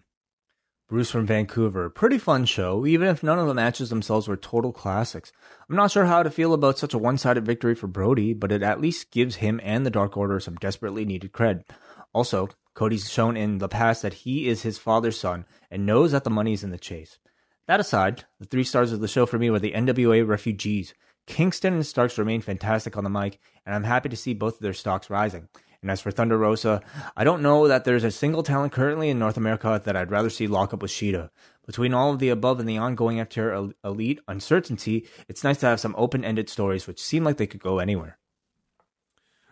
Bruce 0.92 1.10
from 1.10 1.24
Vancouver. 1.24 1.88
Pretty 1.88 2.18
fun 2.18 2.44
show, 2.44 2.84
even 2.84 3.08
if 3.08 3.22
none 3.22 3.38
of 3.38 3.46
the 3.46 3.54
matches 3.54 3.88
themselves 3.88 4.28
were 4.28 4.36
total 4.36 4.74
classics. 4.74 5.32
I'm 5.66 5.74
not 5.74 5.90
sure 5.90 6.04
how 6.04 6.22
to 6.22 6.30
feel 6.30 6.52
about 6.52 6.78
such 6.78 6.92
a 6.92 6.98
one 6.98 7.16
sided 7.16 7.46
victory 7.46 7.74
for 7.74 7.86
Brodie, 7.86 8.34
but 8.34 8.52
it 8.52 8.62
at 8.62 8.78
least 8.78 9.10
gives 9.10 9.36
him 9.36 9.58
and 9.64 9.86
the 9.86 9.90
Dark 9.90 10.18
Order 10.18 10.38
some 10.38 10.56
desperately 10.56 11.06
needed 11.06 11.32
cred. 11.32 11.62
Also, 12.12 12.50
Cody's 12.74 13.10
shown 13.10 13.38
in 13.38 13.56
the 13.56 13.70
past 13.70 14.02
that 14.02 14.12
he 14.12 14.46
is 14.46 14.64
his 14.64 14.76
father's 14.76 15.18
son 15.18 15.46
and 15.70 15.86
knows 15.86 16.12
that 16.12 16.24
the 16.24 16.30
money 16.30 16.52
is 16.52 16.62
in 16.62 16.72
the 16.72 16.76
chase. 16.76 17.18
That 17.66 17.80
aside, 17.80 18.24
the 18.38 18.44
three 18.44 18.62
stars 18.62 18.92
of 18.92 19.00
the 19.00 19.08
show 19.08 19.24
for 19.24 19.38
me 19.38 19.48
were 19.48 19.60
the 19.60 19.72
NWA 19.72 20.28
refugees. 20.28 20.92
Kingston 21.26 21.72
and 21.72 21.86
Starks 21.86 22.18
remain 22.18 22.42
fantastic 22.42 22.98
on 22.98 23.04
the 23.04 23.08
mic, 23.08 23.40
and 23.64 23.74
I'm 23.74 23.84
happy 23.84 24.10
to 24.10 24.16
see 24.16 24.34
both 24.34 24.56
of 24.56 24.60
their 24.60 24.74
stocks 24.74 25.08
rising. 25.08 25.48
And 25.82 25.90
as 25.90 26.00
for 26.00 26.12
Thunder 26.12 26.38
Rosa, 26.38 26.80
I 27.16 27.24
don't 27.24 27.42
know 27.42 27.66
that 27.66 27.84
there's 27.84 28.04
a 28.04 28.10
single 28.12 28.44
talent 28.44 28.72
currently 28.72 29.10
in 29.10 29.18
North 29.18 29.36
America 29.36 29.82
that 29.84 29.96
I'd 29.96 30.12
rather 30.12 30.30
see 30.30 30.46
lock 30.46 30.72
up 30.72 30.80
with 30.80 30.92
Shida. 30.92 31.30
Between 31.66 31.92
all 31.92 32.12
of 32.12 32.20
the 32.20 32.28
above 32.28 32.60
and 32.60 32.68
the 32.68 32.78
ongoing 32.78 33.18
FTR 33.18 33.72
Elite 33.84 34.20
uncertainty, 34.28 35.06
it's 35.28 35.42
nice 35.42 35.58
to 35.58 35.66
have 35.66 35.80
some 35.80 35.94
open 35.98 36.24
ended 36.24 36.48
stories 36.48 36.86
which 36.86 37.02
seem 37.02 37.24
like 37.24 37.36
they 37.36 37.48
could 37.48 37.62
go 37.62 37.80
anywhere. 37.80 38.18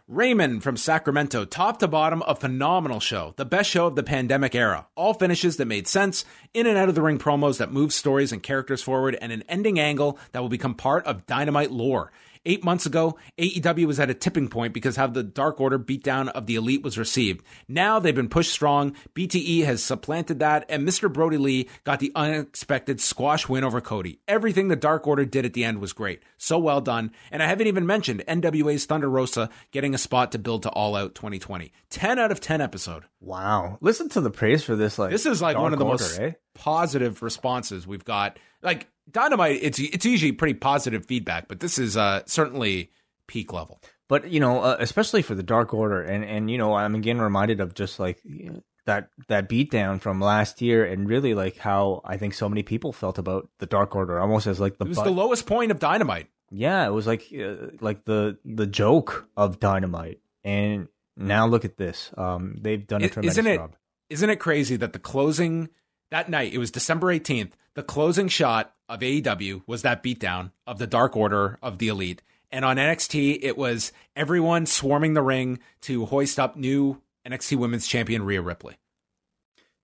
Raymond 0.06 0.64
from 0.64 0.76
Sacramento, 0.76 1.44
top 1.44 1.78
to 1.78 1.86
bottom, 1.86 2.20
a 2.26 2.34
phenomenal 2.34 2.98
show. 2.98 3.32
The 3.36 3.44
best 3.44 3.70
show 3.70 3.86
of 3.86 3.94
the 3.94 4.02
pandemic 4.02 4.56
era. 4.56 4.88
All 4.96 5.14
finishes 5.14 5.56
that 5.56 5.66
made 5.66 5.86
sense, 5.86 6.24
in 6.52 6.66
and 6.66 6.76
out 6.76 6.88
of 6.88 6.96
the 6.96 7.02
ring 7.02 7.16
promos 7.16 7.58
that 7.58 7.70
move 7.70 7.92
stories 7.92 8.32
and 8.32 8.42
characters 8.42 8.82
forward, 8.82 9.16
and 9.20 9.30
an 9.30 9.44
ending 9.48 9.78
angle 9.78 10.18
that 10.32 10.40
will 10.40 10.48
become 10.48 10.74
part 10.74 11.06
of 11.06 11.26
Dynamite 11.26 11.70
lore. 11.70 12.10
Eight 12.46 12.64
months 12.64 12.86
ago, 12.86 13.18
AEW 13.38 13.86
was 13.86 14.00
at 14.00 14.08
a 14.08 14.14
tipping 14.14 14.48
point 14.48 14.72
because 14.72 14.96
how 14.96 15.06
the 15.06 15.22
Dark 15.22 15.60
Order 15.60 15.78
beatdown 15.78 16.28
of 16.28 16.46
the 16.46 16.54
Elite 16.54 16.82
was 16.82 16.96
received. 16.96 17.44
Now 17.68 17.98
they've 17.98 18.14
been 18.14 18.30
pushed 18.30 18.52
strong. 18.52 18.96
BTE 19.14 19.64
has 19.66 19.82
supplanted 19.82 20.38
that, 20.38 20.64
and 20.70 20.88
Mr. 20.88 21.12
Brodie 21.12 21.36
Lee 21.36 21.68
got 21.84 22.00
the 22.00 22.12
unexpected 22.14 22.98
squash 22.98 23.46
win 23.46 23.62
over 23.62 23.82
Cody. 23.82 24.20
Everything 24.26 24.68
the 24.68 24.76
Dark 24.76 25.06
Order 25.06 25.26
did 25.26 25.44
at 25.44 25.52
the 25.52 25.64
end 25.64 25.80
was 25.80 25.92
great. 25.92 26.22
So 26.38 26.58
well 26.58 26.80
done. 26.80 27.12
And 27.30 27.42
I 27.42 27.46
haven't 27.46 27.66
even 27.66 27.86
mentioned 27.86 28.24
NWA's 28.26 28.86
Thunder 28.86 29.10
Rosa 29.10 29.50
getting 29.70 29.94
a 29.94 29.98
spot 29.98 30.32
to 30.32 30.38
build 30.38 30.62
to 30.62 30.70
All 30.70 30.96
Out 30.96 31.14
2020. 31.14 31.72
10 31.90 32.18
out 32.18 32.32
of 32.32 32.40
10 32.40 32.62
episode. 32.62 33.04
Wow. 33.20 33.76
Listen 33.82 34.08
to 34.10 34.20
the 34.22 34.30
praise 34.30 34.64
for 34.64 34.76
this. 34.76 34.98
Like 34.98 35.10
This 35.10 35.26
is 35.26 35.42
like 35.42 35.58
one 35.58 35.74
of 35.74 35.78
the 35.78 35.84
Order, 35.84 36.02
most 36.02 36.18
eh? 36.18 36.32
positive 36.54 37.22
responses 37.22 37.86
we've 37.86 38.04
got. 38.04 38.38
Like 38.62 38.88
Dynamite, 39.12 39.58
it's 39.62 39.78
it's 39.78 40.04
usually 40.06 40.32
pretty 40.32 40.54
positive 40.54 41.06
feedback, 41.06 41.48
but 41.48 41.60
this 41.60 41.78
is 41.78 41.96
uh, 41.96 42.22
certainly 42.26 42.90
peak 43.26 43.52
level. 43.52 43.80
But 44.08 44.30
you 44.30 44.40
know, 44.40 44.60
uh, 44.60 44.76
especially 44.80 45.22
for 45.22 45.34
the 45.34 45.42
Dark 45.42 45.72
Order, 45.74 46.02
and 46.02 46.24
and 46.24 46.50
you 46.50 46.58
know, 46.58 46.74
I'm 46.74 46.94
again 46.94 47.20
reminded 47.20 47.60
of 47.60 47.74
just 47.74 47.98
like 48.00 48.18
you 48.24 48.50
know, 48.50 48.62
that 48.86 49.10
that 49.28 49.48
beatdown 49.48 50.00
from 50.00 50.20
last 50.20 50.60
year, 50.60 50.84
and 50.84 51.08
really 51.08 51.34
like 51.34 51.56
how 51.58 52.00
I 52.04 52.16
think 52.16 52.34
so 52.34 52.48
many 52.48 52.62
people 52.62 52.92
felt 52.92 53.18
about 53.18 53.48
the 53.58 53.66
Dark 53.66 53.94
Order, 53.94 54.18
almost 54.20 54.46
as 54.46 54.58
like 54.60 54.78
the 54.78 54.84
It 54.84 54.88
was 54.88 54.96
butt- 54.96 55.04
the 55.06 55.12
lowest 55.12 55.46
point 55.46 55.70
of 55.70 55.78
Dynamite. 55.78 56.26
yeah, 56.50 56.86
it 56.86 56.90
was 56.90 57.06
like 57.06 57.32
uh, 57.32 57.68
like 57.80 58.04
the 58.04 58.38
the 58.44 58.66
joke 58.66 59.28
of 59.36 59.60
Dynamite, 59.60 60.18
and 60.44 60.88
now 61.16 61.46
look 61.46 61.64
at 61.64 61.76
this. 61.76 62.10
Um, 62.16 62.56
they've 62.60 62.84
done 62.86 63.02
a 63.02 63.06
I- 63.06 63.08
tremendous 63.08 63.34
isn't 63.38 63.46
it- 63.46 63.56
job. 63.56 63.76
Isn't 64.08 64.30
it 64.30 64.40
crazy 64.40 64.74
that 64.74 64.92
the 64.92 64.98
closing 64.98 65.68
that 66.10 66.28
night, 66.28 66.52
it 66.52 66.58
was 66.58 66.70
December 66.70 67.08
18th, 67.08 67.52
the 67.74 67.82
closing 67.82 68.28
shot 68.28 68.74
of 68.88 69.00
AEW 69.00 69.62
was 69.66 69.82
that 69.82 70.02
beatdown 70.02 70.50
of 70.66 70.78
the 70.78 70.86
Dark 70.86 71.16
Order 71.16 71.58
of 71.62 71.78
the 71.78 71.88
Elite. 71.88 72.22
And 72.50 72.64
on 72.64 72.76
NXT, 72.76 73.38
it 73.42 73.56
was 73.56 73.92
everyone 74.16 74.66
swarming 74.66 75.14
the 75.14 75.22
ring 75.22 75.60
to 75.82 76.06
hoist 76.06 76.40
up 76.40 76.56
new 76.56 77.00
NXT 77.26 77.56
Women's 77.56 77.86
Champion 77.86 78.24
Rhea 78.24 78.42
Ripley. 78.42 78.76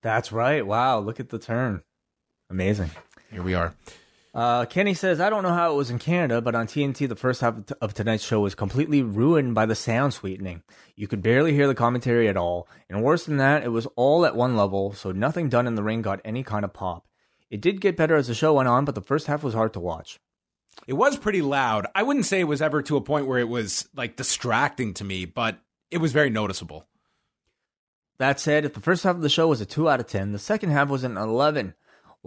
That's 0.01 0.31
right. 0.31 0.65
Wow, 0.65 0.99
look 0.99 1.19
at 1.19 1.29
the 1.29 1.39
turn. 1.39 1.81
Amazing. 2.49 2.91
Here 3.31 3.43
we 3.43 3.53
are. 3.53 3.73
Uh, 4.37 4.65
Kenny 4.65 4.93
says, 4.93 5.19
I 5.19 5.31
don't 5.31 5.41
know 5.41 5.51
how 5.51 5.73
it 5.73 5.75
was 5.75 5.89
in 5.89 5.97
Canada, 5.97 6.41
but 6.41 6.53
on 6.53 6.67
TNT, 6.67 7.09
the 7.09 7.15
first 7.15 7.41
half 7.41 7.55
of, 7.81 7.95
tonight's 7.95 8.23
show 8.23 8.41
was 8.41 8.53
completely 8.53 9.01
ruined 9.01 9.55
by 9.55 9.65
the 9.65 9.73
sound 9.73 10.13
sweetening. 10.13 10.61
You 10.95 11.07
could 11.07 11.23
barely 11.23 11.53
hear 11.53 11.65
the 11.65 11.73
commentary 11.73 12.27
at 12.27 12.37
all. 12.37 12.67
And 12.87 13.01
worse 13.01 13.25
than 13.25 13.37
that, 13.37 13.63
it 13.63 13.69
was 13.69 13.87
all 13.95 14.27
at 14.27 14.35
one 14.35 14.55
level, 14.55 14.93
so 14.93 15.11
nothing 15.11 15.49
done 15.49 15.65
in 15.65 15.73
the 15.73 15.81
ring 15.81 16.03
got 16.03 16.21
any 16.23 16.43
kind 16.43 16.63
of 16.63 16.71
pop. 16.71 17.07
It 17.49 17.61
did 17.61 17.81
get 17.81 17.97
better 17.97 18.15
as 18.15 18.27
the 18.27 18.35
show 18.35 18.53
went 18.53 18.69
on, 18.69 18.85
but 18.85 18.93
the 18.93 19.01
first 19.01 19.25
half 19.25 19.41
was 19.41 19.55
hard 19.55 19.73
to 19.73 19.79
watch. 19.79 20.19
It 20.85 20.93
was 20.93 21.17
pretty 21.17 21.41
loud. 21.41 21.87
I 21.95 22.03
wouldn't 22.03 22.27
say 22.27 22.39
it 22.39 22.43
was 22.43 22.61
ever 22.61 22.83
to 22.83 22.97
a 22.97 23.01
point 23.01 23.25
where 23.25 23.39
it 23.39 23.49
was 23.49 23.89
like 23.95 24.17
distracting 24.17 24.93
to 24.95 25.03
me, 25.03 25.25
but 25.25 25.57
it 25.89 25.97
was 25.97 26.11
very 26.11 26.29
noticeable. 26.29 26.85
That 28.19 28.39
said, 28.39 28.65
if 28.65 28.75
the 28.75 28.81
first 28.81 29.03
half 29.03 29.15
of 29.15 29.23
the 29.23 29.29
show 29.29 29.47
was 29.47 29.61
a 29.61 29.65
2 29.65 29.89
out 29.89 29.99
of 29.99 30.05
10, 30.05 30.31
the 30.31 30.37
second 30.37 30.69
half 30.69 30.89
was 30.89 31.03
an 31.03 31.17
11. 31.17 31.73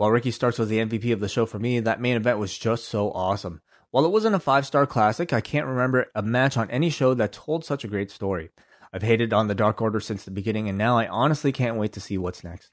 While 0.00 0.12
Ricky 0.12 0.30
Starks 0.30 0.58
was 0.58 0.70
the 0.70 0.78
MVP 0.78 1.12
of 1.12 1.20
the 1.20 1.28
show 1.28 1.44
for 1.44 1.58
me, 1.58 1.78
that 1.78 2.00
main 2.00 2.16
event 2.16 2.38
was 2.38 2.56
just 2.56 2.88
so 2.88 3.12
awesome. 3.12 3.60
While 3.90 4.06
it 4.06 4.10
wasn't 4.10 4.34
a 4.34 4.38
five 4.38 4.64
star 4.64 4.86
classic, 4.86 5.34
I 5.34 5.42
can't 5.42 5.66
remember 5.66 6.06
a 6.14 6.22
match 6.22 6.56
on 6.56 6.70
any 6.70 6.88
show 6.88 7.12
that 7.12 7.34
told 7.34 7.66
such 7.66 7.84
a 7.84 7.88
great 7.88 8.10
story. 8.10 8.48
I've 8.94 9.02
hated 9.02 9.34
on 9.34 9.48
the 9.48 9.54
Dark 9.54 9.82
Order 9.82 10.00
since 10.00 10.24
the 10.24 10.30
beginning, 10.30 10.70
and 10.70 10.78
now 10.78 10.96
I 10.96 11.06
honestly 11.06 11.52
can't 11.52 11.76
wait 11.76 11.92
to 11.92 12.00
see 12.00 12.16
what's 12.16 12.42
next. 12.42 12.70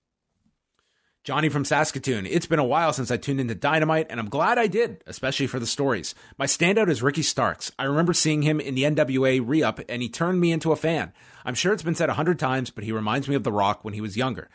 Johnny 1.25 1.49
from 1.49 1.65
Saskatoon. 1.65 2.25
It's 2.25 2.45
been 2.45 2.59
a 2.59 2.63
while 2.63 2.93
since 2.93 3.11
I 3.11 3.17
tuned 3.17 3.41
into 3.41 3.55
Dynamite, 3.55 4.07
and 4.09 4.21
I'm 4.21 4.29
glad 4.29 4.57
I 4.57 4.67
did, 4.67 5.03
especially 5.05 5.47
for 5.47 5.59
the 5.59 5.67
stories. 5.67 6.15
My 6.37 6.45
standout 6.45 6.89
is 6.89 7.03
Ricky 7.03 7.23
Starks. 7.23 7.73
I 7.77 7.83
remember 7.83 8.13
seeing 8.13 8.43
him 8.43 8.61
in 8.61 8.73
the 8.73 8.83
NWA 8.83 9.41
re 9.45 9.63
up, 9.63 9.81
and 9.89 10.01
he 10.01 10.07
turned 10.07 10.39
me 10.39 10.53
into 10.53 10.71
a 10.71 10.77
fan. 10.77 11.11
I'm 11.43 11.55
sure 11.55 11.73
it's 11.73 11.83
been 11.83 11.93
said 11.93 12.09
a 12.09 12.13
hundred 12.13 12.39
times, 12.39 12.69
but 12.69 12.85
he 12.85 12.93
reminds 12.93 13.27
me 13.27 13.35
of 13.35 13.43
The 13.43 13.51
Rock 13.51 13.83
when 13.83 13.93
he 13.93 13.99
was 13.99 14.15
younger. 14.15 14.49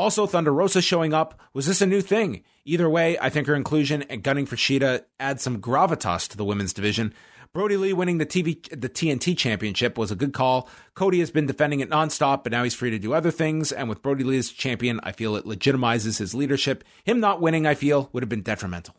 Also, 0.00 0.26
Thunder 0.26 0.50
Rosa 0.50 0.80
showing 0.80 1.12
up. 1.12 1.38
Was 1.52 1.66
this 1.66 1.82
a 1.82 1.86
new 1.86 2.00
thing? 2.00 2.42
Either 2.64 2.88
way, 2.88 3.18
I 3.18 3.28
think 3.28 3.46
her 3.46 3.54
inclusion 3.54 4.00
and 4.04 4.22
gunning 4.22 4.46
for 4.46 4.56
Shida 4.56 5.04
adds 5.20 5.42
some 5.42 5.60
gravitas 5.60 6.26
to 6.28 6.38
the 6.38 6.44
women's 6.44 6.72
division. 6.72 7.12
Brodie 7.52 7.76
Lee 7.76 7.92
winning 7.92 8.16
the 8.16 8.24
TV, 8.24 8.66
the 8.70 8.88
TNT 8.88 9.36
championship 9.36 9.98
was 9.98 10.10
a 10.10 10.16
good 10.16 10.32
call. 10.32 10.70
Cody 10.94 11.18
has 11.18 11.30
been 11.30 11.44
defending 11.44 11.80
it 11.80 11.90
nonstop, 11.90 12.44
but 12.44 12.50
now 12.50 12.64
he's 12.64 12.72
free 12.72 12.88
to 12.88 12.98
do 12.98 13.12
other 13.12 13.30
things. 13.30 13.72
And 13.72 13.90
with 13.90 14.00
Brodie 14.00 14.24
Lee 14.24 14.38
as 14.38 14.48
champion, 14.48 15.00
I 15.02 15.12
feel 15.12 15.36
it 15.36 15.44
legitimizes 15.44 16.18
his 16.18 16.34
leadership. 16.34 16.82
Him 17.04 17.20
not 17.20 17.42
winning, 17.42 17.66
I 17.66 17.74
feel, 17.74 18.08
would 18.14 18.22
have 18.22 18.30
been 18.30 18.40
detrimental. 18.40 18.96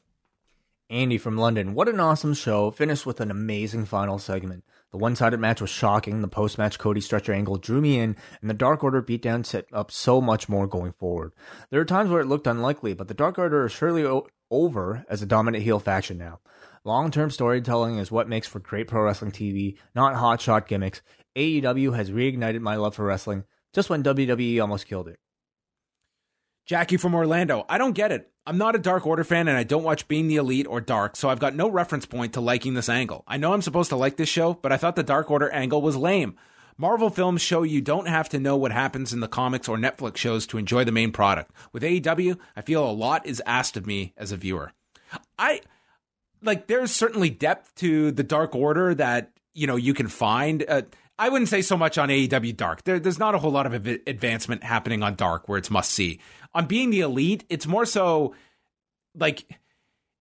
Andy 0.92 1.18
from 1.18 1.36
London, 1.36 1.74
what 1.74 1.90
an 1.90 2.00
awesome 2.00 2.36
show. 2.36 2.70
Finished 2.70 3.08
with 3.08 3.22
an 3.22 3.32
amazing 3.32 3.86
final 3.86 4.20
segment. 4.20 4.64
The 4.92 4.98
one 4.98 5.16
sided 5.16 5.40
match 5.40 5.62
was 5.62 5.70
shocking. 5.70 6.22
The 6.22 6.28
post 6.28 6.58
match 6.58 6.78
Cody 6.78 7.00
stretcher 7.02 7.34
angle 7.34 7.58
drew 7.58 7.80
me 7.80 8.00
in, 8.00 8.18
and 8.42 8.50
the 8.50 8.54
Dark 8.54 8.84
Order 8.84 9.02
beatdown 9.02 9.46
set 9.46 9.66
up 9.72 9.90
so 9.90 10.20
much 10.20 10.50
more 10.50 10.68
going 10.68 10.92
forward. 10.94 11.32
There 11.70 11.80
are 11.80 11.86
times 11.86 12.10
where 12.10 12.22
it 12.22 12.28
looked 12.28 12.48
unlikely, 12.48 12.94
but 12.94 13.08
the 13.08 13.14
Dark 13.14 13.40
Order 13.40 13.66
is 13.66 13.72
surely 13.72 14.04
o- 14.04 14.28
over 14.50 15.06
as 15.10 15.22
a 15.22 15.26
dominant 15.26 15.64
heel 15.64 15.80
faction 15.80 16.18
now. 16.18 16.40
Long 16.84 17.10
term 17.12 17.30
storytelling 17.30 17.98
is 17.98 18.12
what 18.12 18.28
makes 18.28 18.48
for 18.48 18.60
great 18.60 18.88
pro 18.88 19.04
wrestling 19.04 19.32
TV, 19.32 19.78
not 19.96 20.16
hotshot 20.16 20.68
gimmicks. 20.68 21.02
AEW 21.36 21.96
has 21.96 22.12
reignited 22.12 22.60
my 22.60 22.76
love 22.76 22.96
for 22.96 23.06
wrestling 23.06 23.46
just 23.74 23.90
when 23.90 24.04
WWE 24.04 24.62
almost 24.62 24.88
killed 24.88 25.08
it. 25.08 25.20
Jackie 26.66 26.98
from 26.98 27.16
Orlando. 27.16 27.66
I 27.70 27.78
don't 27.78 27.94
get 27.94 28.12
it. 28.12 28.31
I'm 28.46 28.58
not 28.58 28.76
a 28.76 28.80
Dark 28.80 29.06
Order 29.06 29.24
fan 29.24 29.48
and 29.48 29.58
I 29.58 29.64
don't 29.64 29.84
watch 29.84 30.08
Being 30.08 30.28
the 30.28 30.38
Elite 30.38 30.66
or 30.68 30.82
Dark, 30.82 31.16
so 31.16 31.30
I've 31.30 31.40
got 31.40 31.56
no 31.56 31.70
reference 31.70 32.08
point 32.08 32.34
to 32.34 32.42
liking 32.42 32.74
this 32.74 32.90
angle. 32.90 33.24
I 33.28 33.38
know 33.38 33.54
I'm 33.54 33.62
supposed 33.62 33.90
to 33.90 33.96
like 33.96 34.18
this 34.18 34.30
show, 34.30 34.56
but 34.56 34.72
I 34.72 34.78
thought 34.78 34.96
the 34.96 35.04
Dark 35.04 35.30
Order 35.30 35.50
angle 35.52 35.82
was 35.82 35.96
lame. 35.96 36.36
Marvel 36.76 37.12
films 37.12 37.42
show 37.44 37.62
you 37.62 37.82
don't 37.82 38.08
have 38.08 38.30
to 38.30 38.40
know 38.40 38.58
what 38.58 38.72
happens 38.72 39.14
in 39.14 39.20
the 39.20 39.28
comics 39.28 39.68
or 39.68 39.78
Netflix 39.78 40.18
shows 40.18 40.48
to 40.48 40.58
enjoy 40.58 40.84
the 40.84 40.92
main 40.92 41.12
product. 41.12 41.52
With 41.72 41.84
AEW, 41.84 42.40
I 42.56 42.62
feel 42.62 42.84
a 42.84 42.90
lot 42.90 43.28
is 43.28 43.44
asked 43.46 43.78
of 43.78 43.86
me 43.86 44.14
as 44.18 44.32
a 44.32 44.38
viewer. 44.38 44.72
I 45.38 45.62
like 46.42 46.66
there's 46.66 46.92
certainly 46.92 47.30
depth 47.30 47.76
to 47.76 48.12
the 48.12 48.24
Dark 48.24 48.56
Order 48.56 48.96
that 48.96 49.32
you 49.54 49.68
know 49.68 49.76
you 49.76 49.94
can 49.94 50.08
find. 50.08 50.66
Uh, 50.68 50.84
I 51.20 51.30
wouldn't 51.30 51.50
say 51.50 51.62
so 51.62 51.78
much 51.78 52.00
on 52.00 52.10
AEW 52.10 52.58
Dark. 52.58 52.84
There, 52.84 53.00
there's 53.00 53.20
not 53.20 53.36
a 53.36 53.38
whole 53.38 53.52
lot 53.52 53.68
of 53.68 53.86
advancement 53.86 54.64
happening 54.64 55.04
on 55.04 55.14
Dark 55.14 55.48
where 55.48 55.60
it's 55.60 55.70
must 55.70 55.92
see. 55.92 56.20
On 56.54 56.66
being 56.66 56.90
the 56.90 57.02
elite, 57.02 57.46
it's 57.50 57.68
more 57.68 57.86
so 57.86 58.36
like 59.16 59.46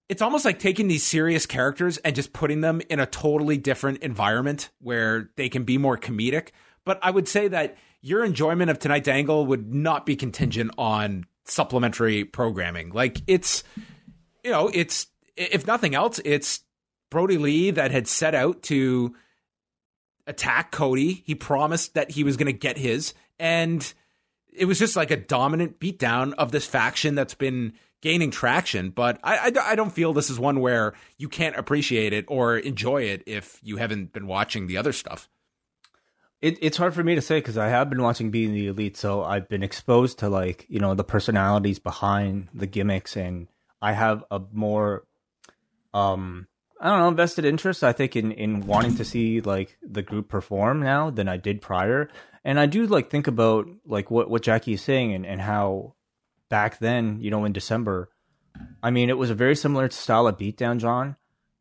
it's 0.08 0.22
almost 0.22 0.44
like 0.44 0.58
taking 0.58 0.88
these 0.88 1.04
serious 1.04 1.46
characters 1.46 1.98
and 1.98 2.16
just 2.16 2.32
putting 2.32 2.60
them 2.60 2.80
in 2.90 2.98
a 2.98 3.06
totally 3.06 3.56
different 3.56 4.02
environment 4.02 4.70
where 4.80 5.30
they 5.36 5.48
can 5.48 5.62
be 5.62 5.78
more 5.78 5.96
comedic. 5.96 6.48
But 6.84 6.98
I 7.02 7.10
would 7.10 7.28
say 7.28 7.48
that 7.48 7.76
your 8.00 8.24
enjoyment 8.24 8.70
of 8.70 8.78
tonight's 8.78 9.08
angle 9.08 9.46
would 9.46 9.72
not 9.72 10.06
be 10.06 10.16
contingent 10.16 10.72
on 10.78 11.26
supplementary 11.44 12.24
programming. 12.24 12.90
Like 12.90 13.22
it's, 13.26 13.62
you 14.42 14.50
know, 14.50 14.70
it's 14.72 15.06
if 15.36 15.66
nothing 15.66 15.94
else, 15.94 16.20
it's 16.24 16.60
Brodie 17.10 17.38
Lee 17.38 17.70
that 17.72 17.90
had 17.90 18.08
set 18.08 18.34
out 18.34 18.62
to 18.64 19.14
attack 20.26 20.70
Cody. 20.70 21.22
He 21.26 21.34
promised 21.34 21.94
that 21.94 22.10
he 22.10 22.24
was 22.24 22.36
going 22.36 22.46
to 22.46 22.52
get 22.52 22.78
his, 22.78 23.14
and 23.38 23.92
it 24.52 24.64
was 24.64 24.78
just 24.78 24.96
like 24.96 25.10
a 25.10 25.16
dominant 25.16 25.78
beatdown 25.78 26.32
of 26.34 26.52
this 26.52 26.66
faction 26.66 27.14
that's 27.14 27.34
been 27.34 27.72
gaining 28.00 28.30
traction. 28.30 28.90
But 28.90 29.20
I, 29.22 29.36
I, 29.36 29.72
I, 29.72 29.74
don't 29.74 29.92
feel 29.92 30.12
this 30.12 30.30
is 30.30 30.38
one 30.38 30.60
where 30.60 30.94
you 31.18 31.28
can't 31.28 31.56
appreciate 31.56 32.12
it 32.12 32.24
or 32.28 32.56
enjoy 32.56 33.02
it 33.02 33.22
if 33.26 33.60
you 33.62 33.76
haven't 33.76 34.12
been 34.12 34.26
watching 34.26 34.66
the 34.66 34.76
other 34.76 34.92
stuff. 34.92 35.28
It, 36.40 36.58
it's 36.62 36.78
hard 36.78 36.94
for 36.94 37.04
me 37.04 37.14
to 37.14 37.20
say 37.20 37.38
because 37.38 37.58
I 37.58 37.68
have 37.68 37.90
been 37.90 38.02
watching 38.02 38.30
Being 38.30 38.54
the 38.54 38.68
Elite, 38.68 38.96
so 38.96 39.22
I've 39.22 39.48
been 39.48 39.62
exposed 39.62 40.20
to 40.20 40.30
like 40.30 40.64
you 40.70 40.80
know 40.80 40.94
the 40.94 41.04
personalities 41.04 41.78
behind 41.78 42.48
the 42.54 42.66
gimmicks, 42.66 43.14
and 43.14 43.48
I 43.82 43.92
have 43.92 44.24
a 44.30 44.40
more 44.52 45.04
um 45.92 46.46
I 46.80 46.88
don't 46.88 46.98
know, 46.98 47.10
vested 47.10 47.44
interest, 47.44 47.84
I 47.84 47.92
think, 47.92 48.16
in, 48.16 48.32
in 48.32 48.66
wanting 48.66 48.96
to 48.96 49.04
see 49.04 49.42
like 49.42 49.76
the 49.82 50.00
group 50.00 50.30
perform 50.30 50.80
now 50.80 51.10
than 51.10 51.28
I 51.28 51.36
did 51.36 51.60
prior. 51.60 52.08
And 52.44 52.58
I 52.58 52.66
do 52.66 52.86
like 52.86 53.10
think 53.10 53.26
about 53.26 53.68
like 53.84 54.10
what, 54.10 54.30
what 54.30 54.42
Jackie 54.42 54.74
is 54.74 54.82
saying 54.82 55.12
and, 55.12 55.26
and 55.26 55.40
how 55.40 55.94
back 56.48 56.78
then, 56.78 57.20
you 57.20 57.30
know, 57.30 57.44
in 57.44 57.52
December, 57.52 58.10
I 58.82 58.90
mean, 58.90 59.08
it 59.10 59.18
was 59.18 59.30
a 59.30 59.34
very 59.34 59.54
similar 59.54 59.90
style 59.90 60.26
of 60.26 60.38
beatdown, 60.38 60.78
John. 60.78 61.16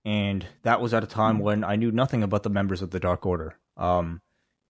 And 0.05 0.45
that 0.63 0.81
was 0.81 0.93
at 0.93 1.03
a 1.03 1.07
time 1.07 1.39
when 1.39 1.63
I 1.63 1.75
knew 1.75 1.91
nothing 1.91 2.23
about 2.23 2.43
the 2.43 2.49
members 2.49 2.81
of 2.81 2.91
the 2.91 2.99
Dark 2.99 3.25
Order. 3.25 3.55
Um, 3.75 4.21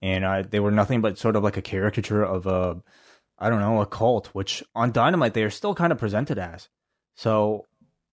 and 0.01 0.25
I, 0.25 0.41
they 0.41 0.59
were 0.59 0.71
nothing 0.71 1.01
but 1.01 1.17
sort 1.17 1.35
of 1.35 1.43
like 1.43 1.57
a 1.57 1.61
caricature 1.61 2.23
of 2.23 2.47
a, 2.47 2.81
I 3.37 3.49
don't 3.49 3.59
know, 3.59 3.81
a 3.81 3.85
cult, 3.85 4.27
which 4.27 4.63
on 4.73 4.91
Dynamite 4.91 5.33
they 5.33 5.43
are 5.43 5.49
still 5.49 5.75
kind 5.75 5.91
of 5.91 5.99
presented 5.99 6.39
as. 6.39 6.69
So, 7.15 7.65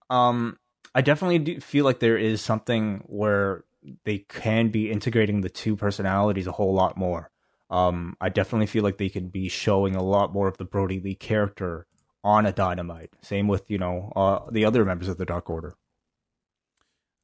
um, 0.09 0.57
I 0.93 1.01
definitely 1.01 1.39
do 1.39 1.59
feel 1.59 1.85
like 1.85 1.99
there 1.99 2.17
is 2.17 2.41
something 2.41 3.03
where 3.07 3.63
they 4.05 4.19
can 4.19 4.69
be 4.69 4.91
integrating 4.91 5.41
the 5.41 5.49
two 5.49 5.75
personalities 5.75 6.47
a 6.47 6.51
whole 6.51 6.73
lot 6.73 6.97
more. 6.97 7.29
Um, 7.69 8.15
I 8.21 8.29
definitely 8.29 8.67
feel 8.67 8.83
like 8.83 8.97
they 8.97 9.09
could 9.09 9.31
be 9.31 9.49
showing 9.49 9.95
a 9.95 10.03
lot 10.03 10.33
more 10.33 10.47
of 10.47 10.57
the 10.57 10.65
Brodie 10.65 10.99
Lee 10.99 11.15
character 11.15 11.85
on 12.23 12.45
a 12.45 12.51
Dynamite. 12.51 13.11
Same 13.21 13.47
with 13.47 13.69
you 13.69 13.77
know 13.77 14.11
uh, 14.15 14.49
the 14.51 14.65
other 14.65 14.85
members 14.85 15.07
of 15.07 15.17
the 15.17 15.25
Dark 15.25 15.49
Order. 15.49 15.75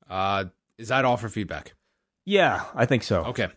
Uh, 0.10 0.46
is 0.78 0.90
that 0.90 1.06
all 1.06 1.18
for 1.18 1.30
feedback? 1.30 1.74
Yeah, 2.26 2.66
I 2.76 2.86
think 2.86 3.04
so. 3.04 3.24
Okay. 3.26 3.48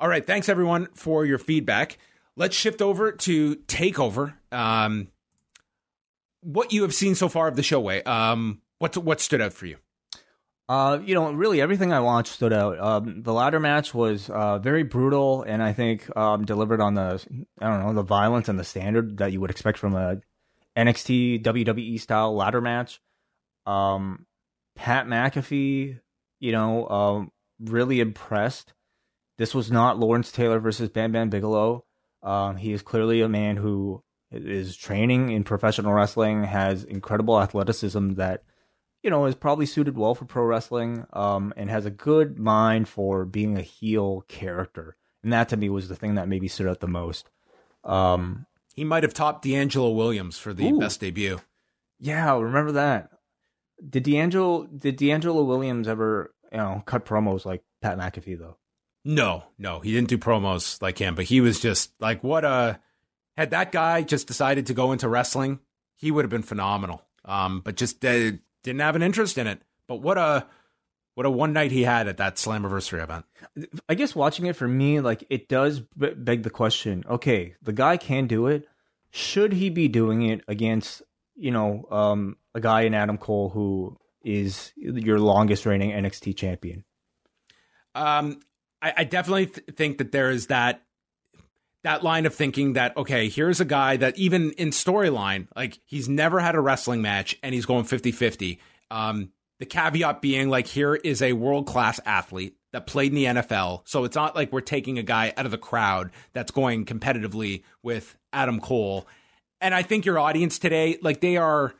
All 0.00 0.08
right. 0.08 0.26
Thanks 0.26 0.48
everyone 0.48 0.88
for 0.94 1.24
your 1.24 1.38
feedback. 1.38 1.98
Let's 2.34 2.56
shift 2.56 2.82
over 2.82 3.12
to 3.12 3.56
Takeover. 3.56 4.34
Um, 4.50 5.08
what 6.40 6.72
you 6.72 6.82
have 6.82 6.94
seen 6.94 7.14
so 7.14 7.28
far 7.28 7.46
of 7.46 7.56
the 7.56 7.62
show, 7.62 7.80
Wai. 7.80 8.00
Um, 8.00 8.62
What's 8.82 8.98
what 8.98 9.20
stood 9.20 9.40
out 9.40 9.52
for 9.52 9.66
you? 9.66 9.76
Uh, 10.68 11.00
you 11.04 11.14
know, 11.14 11.32
really 11.32 11.60
everything 11.60 11.92
I 11.92 12.00
watched 12.00 12.32
stood 12.32 12.52
out. 12.52 12.78
Um, 12.78 13.22
the 13.22 13.32
ladder 13.32 13.60
match 13.60 13.92
was 13.92 14.30
uh, 14.30 14.58
very 14.58 14.84
brutal, 14.84 15.42
and 15.42 15.62
I 15.62 15.72
think 15.72 16.14
um, 16.16 16.44
delivered 16.44 16.80
on 16.80 16.94
the 16.94 17.24
I 17.60 17.68
don't 17.68 17.84
know 17.84 17.92
the 17.92 18.02
violence 18.02 18.48
and 18.48 18.58
the 18.58 18.64
standard 18.64 19.18
that 19.18 19.32
you 19.32 19.40
would 19.40 19.50
expect 19.50 19.78
from 19.78 19.94
a 19.94 20.20
NXT 20.76 21.42
WWE 21.42 22.00
style 22.00 22.34
ladder 22.34 22.60
match. 22.60 23.00
Um, 23.66 24.26
Pat 24.76 25.06
McAfee, 25.06 26.00
you 26.40 26.52
know, 26.52 26.88
um, 26.88 27.32
really 27.60 28.00
impressed. 28.00 28.72
This 29.38 29.54
was 29.54 29.70
not 29.70 29.98
Lawrence 29.98 30.30
Taylor 30.30 30.60
versus 30.60 30.88
Bam 30.88 31.12
Bam 31.12 31.28
Bigelow. 31.28 31.84
Um, 32.22 32.56
he 32.56 32.72
is 32.72 32.82
clearly 32.82 33.20
a 33.20 33.28
man 33.28 33.56
who 33.56 34.02
is 34.30 34.76
training 34.76 35.30
in 35.30 35.44
professional 35.44 35.92
wrestling, 35.92 36.44
has 36.44 36.84
incredible 36.84 37.40
athleticism 37.40 38.12
that 38.12 38.44
you 39.02 39.10
know, 39.10 39.26
is 39.26 39.34
probably 39.34 39.66
suited 39.66 39.96
well 39.96 40.14
for 40.14 40.24
pro 40.24 40.44
wrestling, 40.44 41.06
um, 41.12 41.52
and 41.56 41.70
has 41.70 41.86
a 41.86 41.90
good 41.90 42.38
mind 42.38 42.88
for 42.88 43.24
being 43.24 43.56
a 43.58 43.62
heel 43.62 44.24
character. 44.28 44.96
And 45.22 45.32
that 45.32 45.48
to 45.50 45.56
me 45.56 45.68
was 45.68 45.88
the 45.88 45.96
thing 45.96 46.14
that 46.14 46.28
maybe 46.28 46.48
stood 46.48 46.66
out 46.66 46.80
the 46.80 46.88
most. 46.88 47.30
Um, 47.84 48.46
he 48.74 48.84
might 48.84 49.02
have 49.02 49.14
topped 49.14 49.44
DeAngelo 49.44 49.94
Williams 49.94 50.38
for 50.38 50.52
the 50.52 50.68
ooh, 50.68 50.78
best 50.78 51.00
debut. 51.00 51.40
Yeah, 51.98 52.38
remember 52.38 52.72
that. 52.72 53.10
Did 53.88 54.04
DeAngelo 54.04 54.78
did 54.78 54.98
DeAngelo 54.98 55.46
Williams 55.46 55.88
ever, 55.88 56.34
you 56.50 56.58
know, 56.58 56.82
cut 56.86 57.04
promos 57.04 57.44
like 57.44 57.62
Pat 57.80 57.98
McAfee 57.98 58.38
though? 58.38 58.56
No, 59.04 59.44
no, 59.58 59.80
he 59.80 59.92
didn't 59.92 60.08
do 60.08 60.18
promos 60.18 60.80
like 60.80 60.98
him, 60.98 61.16
but 61.16 61.24
he 61.24 61.40
was 61.40 61.60
just 61.60 61.92
like 62.00 62.22
what 62.22 62.44
a 62.44 62.80
had 63.36 63.50
that 63.50 63.72
guy 63.72 64.02
just 64.02 64.26
decided 64.26 64.66
to 64.66 64.74
go 64.74 64.92
into 64.92 65.08
wrestling, 65.08 65.60
he 65.96 66.10
would 66.10 66.24
have 66.24 66.30
been 66.30 66.42
phenomenal. 66.42 67.02
Um, 67.24 67.60
but 67.60 67.76
just 67.76 68.04
uh, 68.04 68.32
didn't 68.62 68.80
have 68.80 68.96
an 68.96 69.02
interest 69.02 69.38
in 69.38 69.46
it. 69.46 69.60
But 69.88 69.96
what 69.96 70.18
a 70.18 70.46
what 71.14 71.26
a 71.26 71.30
one 71.30 71.52
night 71.52 71.72
he 71.72 71.82
had 71.82 72.08
at 72.08 72.16
that 72.16 72.36
Slammiversary 72.36 73.02
event. 73.02 73.24
I 73.88 73.94
guess 73.94 74.14
watching 74.14 74.46
it 74.46 74.56
for 74.56 74.66
me, 74.66 75.00
like 75.00 75.24
it 75.28 75.48
does 75.48 75.80
beg 75.96 76.42
the 76.42 76.50
question. 76.50 77.04
Okay, 77.08 77.54
the 77.62 77.72
guy 77.72 77.96
can 77.96 78.26
do 78.26 78.46
it. 78.46 78.66
Should 79.10 79.52
he 79.52 79.68
be 79.68 79.88
doing 79.88 80.22
it 80.22 80.42
against 80.48 81.02
you 81.36 81.50
know 81.50 81.86
um, 81.90 82.36
a 82.54 82.60
guy 82.60 82.82
in 82.82 82.94
Adam 82.94 83.18
Cole 83.18 83.50
who 83.50 83.98
is 84.22 84.72
your 84.76 85.18
longest 85.18 85.66
reigning 85.66 85.90
NXT 85.90 86.36
champion? 86.36 86.84
Um, 87.94 88.40
I, 88.80 88.94
I 88.98 89.04
definitely 89.04 89.46
th- 89.46 89.66
think 89.76 89.98
that 89.98 90.12
there 90.12 90.30
is 90.30 90.46
that 90.46 90.82
that 91.84 92.02
line 92.02 92.26
of 92.26 92.34
thinking 92.34 92.74
that 92.74 92.96
okay 92.96 93.28
here's 93.28 93.60
a 93.60 93.64
guy 93.64 93.96
that 93.96 94.16
even 94.16 94.52
in 94.52 94.70
storyline 94.70 95.48
like 95.56 95.78
he's 95.84 96.08
never 96.08 96.40
had 96.40 96.54
a 96.54 96.60
wrestling 96.60 97.02
match 97.02 97.36
and 97.42 97.54
he's 97.54 97.66
going 97.66 97.84
50-50 97.84 98.58
um, 98.90 99.30
the 99.58 99.66
caveat 99.66 100.20
being 100.20 100.48
like 100.50 100.66
here 100.66 100.94
is 100.94 101.22
a 101.22 101.32
world-class 101.32 102.00
athlete 102.04 102.56
that 102.72 102.86
played 102.86 103.12
in 103.12 103.16
the 103.16 103.42
NFL 103.42 103.82
so 103.84 104.04
it's 104.04 104.16
not 104.16 104.34
like 104.34 104.52
we're 104.52 104.60
taking 104.60 104.98
a 104.98 105.02
guy 105.02 105.32
out 105.36 105.44
of 105.44 105.50
the 105.52 105.58
crowd 105.58 106.10
that's 106.32 106.50
going 106.50 106.84
competitively 106.84 107.62
with 107.82 108.16
Adam 108.32 108.60
Cole. 108.60 109.06
And 109.60 109.74
I 109.74 109.82
think 109.82 110.04
your 110.04 110.18
audience 110.18 110.58
today 110.58 110.98
like 111.02 111.20
they 111.20 111.36
are 111.36 111.74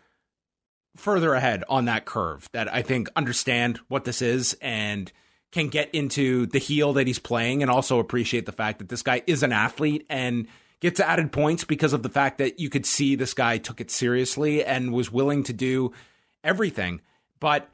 further 0.96 1.34
ahead 1.34 1.64
on 1.68 1.86
that 1.86 2.04
curve 2.04 2.48
that 2.52 2.72
I 2.72 2.82
think 2.82 3.08
understand 3.16 3.80
what 3.88 4.04
this 4.04 4.20
is 4.20 4.56
and 4.60 5.10
can 5.52 5.68
get 5.68 5.94
into 5.94 6.46
the 6.46 6.58
heel 6.58 6.94
that 6.94 7.06
he's 7.06 7.18
playing 7.18 7.62
and 7.62 7.70
also 7.70 7.98
appreciate 7.98 8.46
the 8.46 8.52
fact 8.52 8.78
that 8.78 8.88
this 8.88 9.02
guy 9.02 9.22
is 9.26 9.42
an 9.42 9.52
athlete 9.52 10.06
and 10.08 10.48
gets 10.80 10.98
added 10.98 11.30
points 11.30 11.62
because 11.62 11.92
of 11.92 12.02
the 12.02 12.08
fact 12.08 12.38
that 12.38 12.58
you 12.58 12.68
could 12.68 12.84
see 12.84 13.14
this 13.14 13.34
guy 13.34 13.58
took 13.58 13.80
it 13.80 13.90
seriously 13.90 14.64
and 14.64 14.92
was 14.92 15.12
willing 15.12 15.44
to 15.44 15.52
do 15.52 15.92
everything. 16.42 17.00
But 17.38 17.70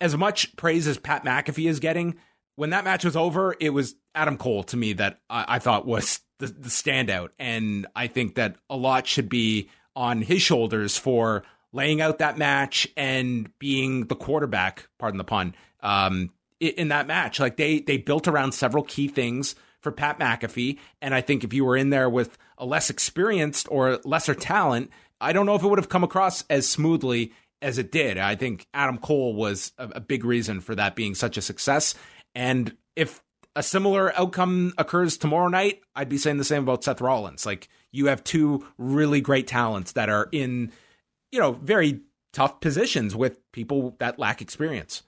as 0.00 0.16
much 0.16 0.56
praise 0.56 0.88
as 0.88 0.98
Pat 0.98 1.24
McAfee 1.24 1.68
is 1.68 1.78
getting, 1.78 2.16
when 2.56 2.70
that 2.70 2.84
match 2.84 3.04
was 3.04 3.16
over, 3.16 3.54
it 3.60 3.70
was 3.70 3.94
Adam 4.14 4.36
Cole 4.36 4.64
to 4.64 4.76
me 4.76 4.94
that 4.94 5.20
I, 5.28 5.44
I 5.48 5.58
thought 5.58 5.86
was 5.86 6.20
the, 6.38 6.46
the 6.46 6.68
standout. 6.68 7.28
And 7.38 7.86
I 7.94 8.06
think 8.06 8.34
that 8.34 8.56
a 8.68 8.76
lot 8.76 9.06
should 9.06 9.28
be 9.28 9.68
on 9.94 10.22
his 10.22 10.42
shoulders 10.42 10.96
for 10.96 11.44
laying 11.72 12.00
out 12.00 12.18
that 12.18 12.38
match 12.38 12.88
and 12.96 13.56
being 13.58 14.06
the 14.06 14.16
quarterback, 14.16 14.88
pardon 14.98 15.18
the 15.18 15.24
pun, 15.24 15.54
um, 15.82 16.30
in 16.60 16.88
that 16.88 17.06
match. 17.06 17.40
Like 17.40 17.56
they 17.56 17.80
they 17.80 17.96
built 17.96 18.28
around 18.28 18.52
several 18.52 18.84
key 18.84 19.08
things 19.08 19.54
for 19.80 19.90
Pat 19.90 20.18
McAfee, 20.18 20.78
and 21.00 21.14
I 21.14 21.22
think 21.22 21.42
if 21.42 21.52
you 21.52 21.64
were 21.64 21.76
in 21.76 21.90
there 21.90 22.08
with 22.08 22.36
a 22.58 22.66
less 22.66 22.90
experienced 22.90 23.66
or 23.70 23.98
lesser 24.04 24.34
talent, 24.34 24.90
I 25.20 25.32
don't 25.32 25.46
know 25.46 25.54
if 25.54 25.62
it 25.62 25.68
would 25.68 25.78
have 25.78 25.88
come 25.88 26.04
across 26.04 26.44
as 26.50 26.68
smoothly 26.68 27.32
as 27.62 27.78
it 27.78 27.90
did. 27.90 28.18
I 28.18 28.36
think 28.36 28.66
Adam 28.72 28.98
Cole 28.98 29.34
was 29.34 29.72
a, 29.78 29.88
a 29.96 30.00
big 30.00 30.24
reason 30.24 30.60
for 30.60 30.74
that 30.74 30.96
being 30.96 31.14
such 31.14 31.36
a 31.36 31.42
success. 31.42 31.94
And 32.34 32.76
if 32.96 33.22
a 33.56 33.62
similar 33.62 34.16
outcome 34.18 34.72
occurs 34.78 35.16
tomorrow 35.16 35.48
night, 35.48 35.80
I'd 35.94 36.08
be 36.08 36.18
saying 36.18 36.38
the 36.38 36.44
same 36.44 36.62
about 36.62 36.84
Seth 36.84 37.00
Rollins. 37.00 37.44
Like 37.44 37.68
you 37.92 38.06
have 38.06 38.24
two 38.24 38.66
really 38.78 39.20
great 39.20 39.46
talents 39.46 39.92
that 39.92 40.08
are 40.08 40.28
in, 40.32 40.72
you 41.32 41.40
know, 41.40 41.52
very 41.52 42.00
tough 42.32 42.60
positions 42.60 43.16
with 43.16 43.38
people 43.52 43.96
that 43.98 44.18
lack 44.18 44.40
experience. 44.40 45.02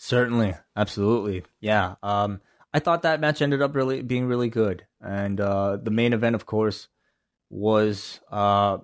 Certainly, 0.00 0.54
absolutely, 0.76 1.42
yeah. 1.60 1.96
Um, 2.04 2.40
I 2.72 2.78
thought 2.78 3.02
that 3.02 3.20
match 3.20 3.42
ended 3.42 3.60
up 3.60 3.74
really 3.74 4.00
being 4.00 4.26
really 4.26 4.48
good, 4.48 4.86
and 5.00 5.40
uh, 5.40 5.76
the 5.76 5.90
main 5.90 6.12
event, 6.12 6.36
of 6.36 6.46
course, 6.46 6.86
was 7.50 8.20
uh, 8.30 8.78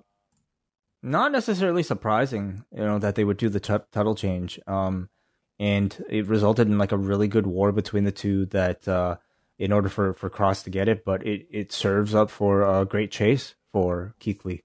not 1.01 1.31
necessarily 1.31 1.83
surprising. 1.83 2.65
You 2.71 2.83
know 2.83 2.99
that 2.99 3.15
they 3.15 3.23
would 3.23 3.37
do 3.37 3.47
the 3.47 3.61
t- 3.61 3.77
title 3.93 4.13
change, 4.13 4.59
um, 4.67 5.09
and 5.57 6.03
it 6.09 6.27
resulted 6.27 6.67
in 6.67 6.77
like 6.77 6.91
a 6.91 6.97
really 6.97 7.29
good 7.29 7.47
war 7.47 7.71
between 7.71 8.03
the 8.03 8.11
two. 8.11 8.47
That 8.47 8.85
uh, 8.85 9.15
in 9.57 9.71
order 9.71 9.87
for 9.87 10.13
for 10.15 10.29
Kross 10.29 10.65
to 10.65 10.69
get 10.69 10.89
it, 10.89 11.05
but 11.05 11.25
it 11.25 11.47
it 11.49 11.71
serves 11.71 12.13
up 12.13 12.29
for 12.29 12.61
a 12.61 12.85
great 12.85 13.09
chase 13.09 13.55
for 13.71 14.15
Keith 14.19 14.43
Lee. 14.43 14.63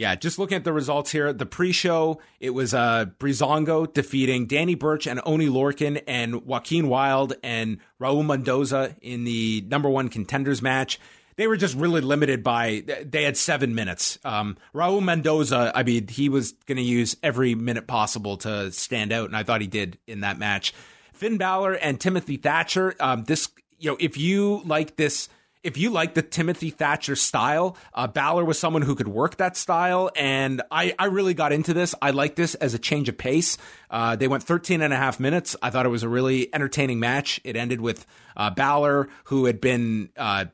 Yeah, 0.00 0.14
just 0.14 0.38
looking 0.38 0.56
at 0.56 0.64
the 0.64 0.72
results 0.72 1.10
here, 1.10 1.30
the 1.30 1.44
pre-show, 1.44 2.22
it 2.40 2.54
was 2.54 2.72
uh 2.72 3.04
Breezango 3.18 3.92
defeating 3.92 4.46
Danny 4.46 4.74
Burch 4.74 5.06
and 5.06 5.20
Oni 5.26 5.48
Lorcan 5.48 6.02
and 6.06 6.46
Joaquin 6.46 6.88
Wilde 6.88 7.34
and 7.42 7.80
Raul 8.00 8.24
Mendoza 8.24 8.96
in 9.02 9.24
the 9.24 9.62
number 9.68 9.90
one 9.90 10.08
contenders 10.08 10.62
match. 10.62 10.98
They 11.36 11.46
were 11.46 11.58
just 11.58 11.76
really 11.76 12.00
limited 12.00 12.42
by 12.42 12.82
they 13.04 13.24
had 13.24 13.36
seven 13.36 13.74
minutes. 13.74 14.18
Um, 14.24 14.56
Raul 14.74 15.02
Mendoza, 15.02 15.70
I 15.74 15.82
mean, 15.82 16.08
he 16.08 16.30
was 16.30 16.52
going 16.64 16.76
to 16.76 16.82
use 16.82 17.18
every 17.22 17.54
minute 17.54 17.86
possible 17.86 18.38
to 18.38 18.72
stand 18.72 19.12
out, 19.12 19.26
and 19.26 19.36
I 19.36 19.42
thought 19.42 19.60
he 19.60 19.66
did 19.66 19.98
in 20.06 20.20
that 20.20 20.38
match. 20.38 20.72
Finn 21.12 21.36
Balor 21.36 21.74
and 21.74 22.00
Timothy 22.00 22.38
Thatcher. 22.38 22.94
Um, 23.00 23.24
this, 23.24 23.50
you 23.78 23.90
know, 23.90 23.98
if 24.00 24.16
you 24.16 24.62
like 24.64 24.96
this 24.96 25.28
if 25.62 25.76
you 25.76 25.90
like 25.90 26.14
the 26.14 26.22
Timothy 26.22 26.70
Thatcher 26.70 27.16
style, 27.16 27.76
uh, 27.92 28.06
Balor 28.06 28.44
was 28.44 28.58
someone 28.58 28.82
who 28.82 28.94
could 28.94 29.08
work 29.08 29.36
that 29.36 29.56
style. 29.56 30.10
And 30.16 30.62
I, 30.70 30.94
I 30.98 31.06
really 31.06 31.34
got 31.34 31.52
into 31.52 31.74
this. 31.74 31.94
I 32.00 32.10
like 32.10 32.36
this 32.36 32.54
as 32.56 32.74
a 32.74 32.78
change 32.78 33.08
of 33.08 33.18
pace. 33.18 33.58
Uh, 33.90 34.16
they 34.16 34.28
went 34.28 34.42
13 34.42 34.80
and 34.80 34.92
a 34.92 34.96
half 34.96 35.20
minutes. 35.20 35.56
I 35.62 35.70
thought 35.70 35.86
it 35.86 35.90
was 35.90 36.02
a 36.02 36.08
really 36.08 36.52
entertaining 36.54 37.00
match. 37.00 37.40
It 37.44 37.56
ended 37.56 37.80
with 37.80 38.06
uh, 38.36 38.50
Balor, 38.50 39.08
who 39.24 39.44
had 39.44 39.60
been 39.60 40.10
uh, 40.16 40.46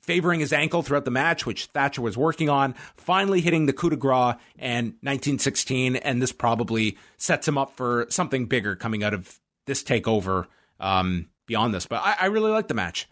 favoring 0.00 0.40
his 0.40 0.52
ankle 0.52 0.82
throughout 0.82 1.04
the 1.04 1.10
match, 1.10 1.44
which 1.44 1.66
Thatcher 1.66 2.00
was 2.00 2.16
working 2.16 2.48
on, 2.48 2.74
finally 2.96 3.42
hitting 3.42 3.66
the 3.66 3.72
coup 3.72 3.90
de 3.90 3.96
grace 3.96 4.36
and 4.58 4.86
1916. 5.02 5.96
And 5.96 6.22
this 6.22 6.32
probably 6.32 6.96
sets 7.18 7.46
him 7.46 7.58
up 7.58 7.76
for 7.76 8.06
something 8.08 8.46
bigger 8.46 8.74
coming 8.74 9.04
out 9.04 9.12
of 9.12 9.38
this 9.66 9.82
takeover 9.82 10.46
um, 10.80 11.28
beyond 11.46 11.74
this. 11.74 11.86
But 11.86 12.02
I, 12.02 12.16
I 12.20 12.26
really 12.26 12.50
like 12.50 12.68
the 12.68 12.74
match. 12.74 13.06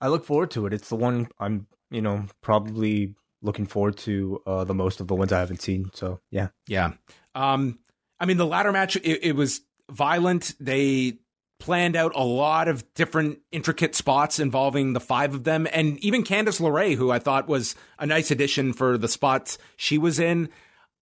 I 0.00 0.08
look 0.08 0.24
forward 0.24 0.50
to 0.52 0.66
it. 0.66 0.72
It's 0.72 0.88
the 0.88 0.96
one 0.96 1.28
I'm, 1.38 1.66
you 1.90 2.00
know, 2.00 2.26
probably 2.40 3.14
looking 3.42 3.66
forward 3.66 3.96
to 3.98 4.42
uh, 4.46 4.64
the 4.64 4.74
most 4.74 5.00
of 5.00 5.08
the 5.08 5.14
ones 5.14 5.32
I 5.32 5.40
haven't 5.40 5.62
seen. 5.62 5.90
So 5.94 6.20
yeah, 6.30 6.48
yeah. 6.66 6.92
Um, 7.34 7.78
I 8.20 8.26
mean, 8.26 8.36
the 8.36 8.46
ladder 8.46 8.72
match 8.72 8.96
it, 8.96 9.24
it 9.24 9.36
was 9.36 9.60
violent. 9.90 10.54
They 10.60 11.18
planned 11.60 11.96
out 11.96 12.12
a 12.14 12.22
lot 12.22 12.68
of 12.68 12.94
different 12.94 13.40
intricate 13.50 13.94
spots 13.94 14.38
involving 14.38 14.92
the 14.92 15.00
five 15.00 15.34
of 15.34 15.44
them, 15.44 15.66
and 15.72 15.98
even 16.04 16.22
Candice 16.22 16.60
LeRae, 16.60 16.94
who 16.94 17.10
I 17.10 17.18
thought 17.18 17.48
was 17.48 17.74
a 17.98 18.06
nice 18.06 18.30
addition 18.30 18.72
for 18.72 18.96
the 18.96 19.08
spots 19.08 19.58
she 19.76 19.98
was 19.98 20.18
in. 20.18 20.48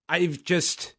I've 0.09 0.43
just. 0.45 0.95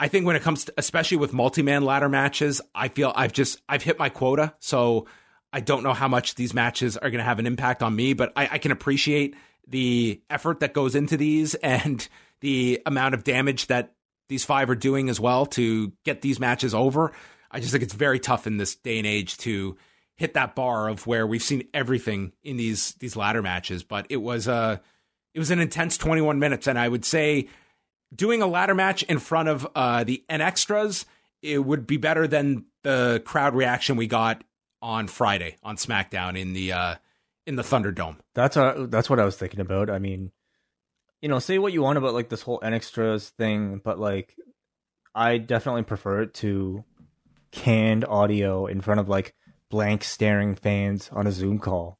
I 0.00 0.06
think 0.06 0.26
when 0.26 0.36
it 0.36 0.42
comes 0.42 0.66
to, 0.66 0.74
especially 0.78 1.16
with 1.16 1.32
multi-man 1.32 1.82
ladder 1.82 2.08
matches, 2.08 2.60
I 2.72 2.86
feel 2.86 3.12
I've 3.16 3.32
just 3.32 3.60
I've 3.68 3.82
hit 3.82 3.98
my 3.98 4.08
quota. 4.08 4.54
So 4.60 5.06
I 5.52 5.60
don't 5.60 5.82
know 5.82 5.94
how 5.94 6.08
much 6.08 6.34
these 6.34 6.54
matches 6.54 6.96
are 6.96 7.10
going 7.10 7.18
to 7.18 7.24
have 7.24 7.38
an 7.38 7.46
impact 7.46 7.82
on 7.82 7.94
me, 7.94 8.12
but 8.12 8.32
I, 8.36 8.48
I, 8.52 8.58
can 8.58 8.70
appreciate 8.70 9.34
the 9.66 10.20
effort 10.28 10.60
that 10.60 10.74
goes 10.74 10.94
into 10.94 11.16
these 11.16 11.54
and 11.54 12.06
the 12.40 12.82
amount 12.86 13.14
of 13.14 13.24
damage 13.24 13.66
that 13.68 13.94
these 14.28 14.44
five 14.44 14.68
are 14.68 14.74
doing 14.74 15.08
as 15.08 15.18
well 15.18 15.46
to 15.46 15.92
get 16.04 16.20
these 16.20 16.38
matches 16.38 16.74
over. 16.74 17.12
I 17.50 17.60
just 17.60 17.72
think 17.72 17.82
it's 17.82 17.94
very 17.94 18.20
tough 18.20 18.46
in 18.46 18.58
this 18.58 18.76
day 18.76 18.98
and 18.98 19.06
age 19.06 19.38
to 19.38 19.76
hit 20.16 20.34
that 20.34 20.54
bar 20.54 20.88
of 20.88 21.06
where 21.06 21.26
we've 21.26 21.42
seen 21.42 21.66
everything 21.72 22.32
in 22.42 22.58
these 22.58 22.92
these 22.94 23.16
ladder 23.16 23.40
matches. 23.40 23.82
But 23.82 24.06
it 24.10 24.18
was 24.18 24.46
a 24.46 24.82
it 25.32 25.38
was 25.38 25.50
an 25.50 25.60
intense 25.60 25.96
21 25.96 26.38
minutes, 26.38 26.66
and 26.66 26.78
I 26.78 26.86
would 26.86 27.06
say 27.06 27.48
doing 28.14 28.42
a 28.42 28.46
ladder 28.46 28.74
match 28.74 29.02
in 29.04 29.18
front 29.18 29.48
of 29.48 29.66
uh, 29.74 30.04
the 30.04 30.22
N 30.28 30.42
extras 30.42 31.06
it 31.42 31.58
would 31.64 31.86
be 31.86 31.96
better 31.96 32.26
than 32.26 32.64
the 32.82 33.22
crowd 33.24 33.54
reaction 33.54 33.96
we 33.96 34.06
got 34.06 34.42
on 34.80 35.08
Friday 35.08 35.56
on 35.62 35.76
SmackDown 35.76 36.38
in 36.38 36.52
the 36.52 36.72
uh, 36.72 36.94
in 37.46 37.56
the 37.56 37.62
Thunderdome. 37.62 38.16
That's 38.34 38.56
uh, 38.56 38.86
that's 38.88 39.10
what 39.10 39.20
I 39.20 39.24
was 39.24 39.36
thinking 39.36 39.60
about. 39.60 39.90
I 39.90 39.98
mean, 39.98 40.32
you 41.20 41.28
know, 41.28 41.38
say 41.38 41.58
what 41.58 41.72
you 41.72 41.82
want 41.82 41.98
about 41.98 42.14
like 42.14 42.28
this 42.28 42.42
whole 42.42 42.60
N 42.62 42.74
extras 42.74 43.30
thing, 43.30 43.80
but 43.82 43.98
like, 43.98 44.36
I 45.14 45.38
definitely 45.38 45.82
prefer 45.82 46.22
it 46.22 46.34
to 46.34 46.84
canned 47.50 48.04
audio 48.04 48.66
in 48.66 48.80
front 48.80 49.00
of 49.00 49.08
like 49.08 49.34
blank 49.70 50.04
staring 50.04 50.54
fans 50.54 51.08
on 51.12 51.26
a 51.26 51.32
Zoom 51.32 51.58
call. 51.58 51.98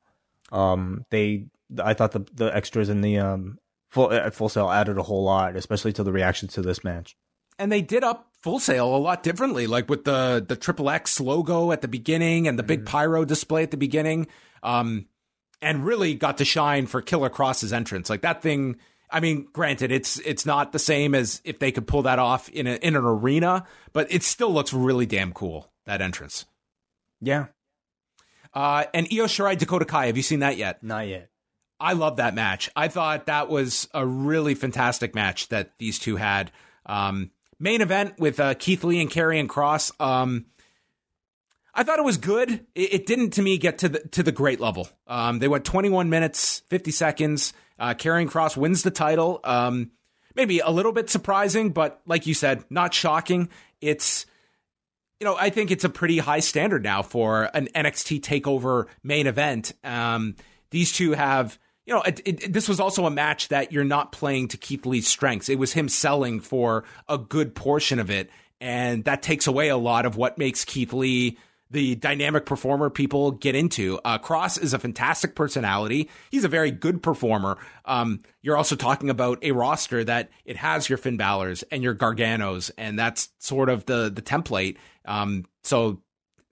Um, 0.52 1.04
they, 1.10 1.46
I 1.82 1.94
thought 1.94 2.12
the 2.12 2.26
the 2.32 2.54
extras 2.54 2.88
in 2.88 3.00
the 3.00 3.18
um 3.18 3.58
full 3.90 4.12
at 4.12 4.34
Full 4.34 4.48
Sail 4.48 4.70
added 4.70 4.98
a 4.98 5.02
whole 5.02 5.24
lot, 5.24 5.56
especially 5.56 5.92
to 5.94 6.04
the 6.04 6.12
reactions 6.12 6.52
to 6.54 6.62
this 6.62 6.84
match. 6.84 7.16
And 7.58 7.72
they 7.72 7.82
did 7.82 8.04
up 8.04 8.27
Full 8.42 8.60
Sail 8.60 8.94
a 8.94 8.98
lot 8.98 9.22
differently, 9.22 9.66
like 9.66 9.88
with 9.88 10.04
the 10.04 10.44
the 10.46 10.56
triple 10.56 10.90
X 10.90 11.20
logo 11.20 11.72
at 11.72 11.82
the 11.82 11.88
beginning 11.88 12.46
and 12.46 12.58
the 12.58 12.62
big 12.62 12.80
mm-hmm. 12.80 12.88
pyro 12.88 13.24
display 13.24 13.64
at 13.64 13.70
the 13.70 13.76
beginning, 13.76 14.28
um, 14.62 15.06
and 15.60 15.84
really 15.84 16.14
got 16.14 16.38
to 16.38 16.44
shine 16.44 16.86
for 16.86 17.02
Killer 17.02 17.30
Kross's 17.30 17.72
entrance. 17.72 18.08
Like 18.08 18.22
that 18.22 18.42
thing. 18.42 18.76
I 19.10 19.20
mean, 19.20 19.48
granted, 19.52 19.90
it's 19.90 20.18
it's 20.20 20.44
not 20.44 20.72
the 20.72 20.78
same 20.78 21.14
as 21.14 21.40
if 21.44 21.58
they 21.58 21.72
could 21.72 21.86
pull 21.86 22.02
that 22.02 22.18
off 22.18 22.48
in 22.50 22.66
a, 22.66 22.74
in 22.74 22.94
an 22.94 23.04
arena, 23.04 23.64
but 23.92 24.06
it 24.12 24.22
still 24.22 24.52
looks 24.52 24.72
really 24.72 25.06
damn 25.06 25.32
cool 25.32 25.72
that 25.86 26.02
entrance. 26.02 26.44
Yeah. 27.20 27.46
Uh, 28.52 28.84
and 28.94 29.06
Io 29.12 29.24
Shirai 29.24 29.56
Dakota 29.58 29.84
Kai, 29.84 30.06
have 30.06 30.16
you 30.16 30.22
seen 30.22 30.40
that 30.40 30.56
yet? 30.56 30.82
Not 30.82 31.08
yet. 31.08 31.30
I 31.80 31.92
love 31.92 32.16
that 32.16 32.34
match. 32.34 32.70
I 32.74 32.88
thought 32.88 33.26
that 33.26 33.48
was 33.48 33.88
a 33.94 34.04
really 34.04 34.54
fantastic 34.54 35.14
match 35.14 35.48
that 35.48 35.72
these 35.78 35.98
two 35.98 36.16
had. 36.16 36.50
Um, 36.86 37.30
Main 37.60 37.80
event 37.80 38.18
with 38.18 38.38
uh, 38.38 38.54
Keith 38.54 38.84
Lee 38.84 39.00
and 39.00 39.10
Karrion 39.10 39.46
Kross. 39.46 39.90
Um, 40.00 40.46
I 41.74 41.82
thought 41.82 41.98
it 41.98 42.04
was 42.04 42.16
good. 42.16 42.50
It, 42.74 42.92
it, 42.94 43.06
didn't 43.06 43.30
to 43.30 43.42
me 43.42 43.58
get 43.58 43.78
to 43.78 43.88
the 43.88 44.00
to 44.00 44.22
the 44.22 44.32
great 44.32 44.60
level. 44.60 44.88
Um, 45.06 45.38
they 45.38 45.48
went 45.48 45.64
21 45.64 46.10
minutes 46.10 46.60
50 46.68 46.90
seconds. 46.90 47.52
Uh, 47.78 47.94
Karrion 47.94 48.28
Kross 48.28 48.56
wins 48.56 48.82
the 48.82 48.90
title. 48.90 49.40
Um, 49.44 49.92
maybe 50.34 50.60
a 50.60 50.70
little 50.70 50.92
bit 50.92 51.10
surprising, 51.10 51.70
but 51.70 52.00
like 52.06 52.26
you 52.26 52.34
said, 52.34 52.64
not 52.70 52.94
shocking. 52.94 53.48
It's 53.80 54.26
you 55.20 55.24
know 55.24 55.36
I 55.36 55.50
think 55.50 55.70
it's 55.70 55.84
a 55.84 55.88
pretty 55.88 56.18
high 56.18 56.40
standard 56.40 56.82
now 56.82 57.02
for 57.02 57.50
an 57.54 57.68
NXT 57.74 58.20
Takeover 58.20 58.86
main 59.02 59.26
event. 59.26 59.72
Um, 59.84 60.36
these 60.70 60.92
two 60.92 61.12
have 61.12 61.58
you 61.88 61.94
know, 61.94 62.02
it, 62.02 62.20
it, 62.26 62.52
this 62.52 62.68
was 62.68 62.80
also 62.80 63.06
a 63.06 63.10
match 63.10 63.48
that 63.48 63.72
you're 63.72 63.82
not 63.82 64.12
playing 64.12 64.48
to 64.48 64.58
Keith 64.58 64.84
Lee's 64.84 65.08
strengths. 65.08 65.48
It 65.48 65.58
was 65.58 65.72
him 65.72 65.88
selling 65.88 66.38
for 66.38 66.84
a 67.08 67.16
good 67.16 67.54
portion 67.54 67.98
of 67.98 68.10
it. 68.10 68.28
And 68.60 69.04
that 69.04 69.22
takes 69.22 69.46
away 69.46 69.68
a 69.68 69.76
lot 69.78 70.04
of 70.04 70.14
what 70.14 70.36
makes 70.36 70.66
Keith 70.66 70.92
Lee 70.92 71.38
the 71.70 71.94
dynamic 71.94 72.44
performer 72.44 72.90
people 72.90 73.30
get 73.30 73.54
into. 73.54 73.98
Uh, 74.04 74.18
Kross 74.18 74.62
is 74.62 74.74
a 74.74 74.78
fantastic 74.78 75.34
personality. 75.34 76.10
He's 76.30 76.44
a 76.44 76.48
very 76.48 76.70
good 76.70 77.02
performer. 77.02 77.58
Um, 77.84 78.22
you're 78.42 78.56
also 78.56 78.76
talking 78.76 79.10
about 79.10 79.38
a 79.42 79.52
roster 79.52 80.04
that 80.04 80.30
it 80.44 80.56
has 80.56 80.88
your 80.88 80.98
Finn 80.98 81.16
Balor's 81.16 81.62
and 81.64 81.82
your 81.82 81.94
Garganos, 81.94 82.70
and 82.78 82.98
that's 82.98 83.28
sort 83.38 83.68
of 83.68 83.84
the 83.86 84.10
the 84.14 84.22
template. 84.22 84.76
Um, 85.04 85.44
so 85.62 86.00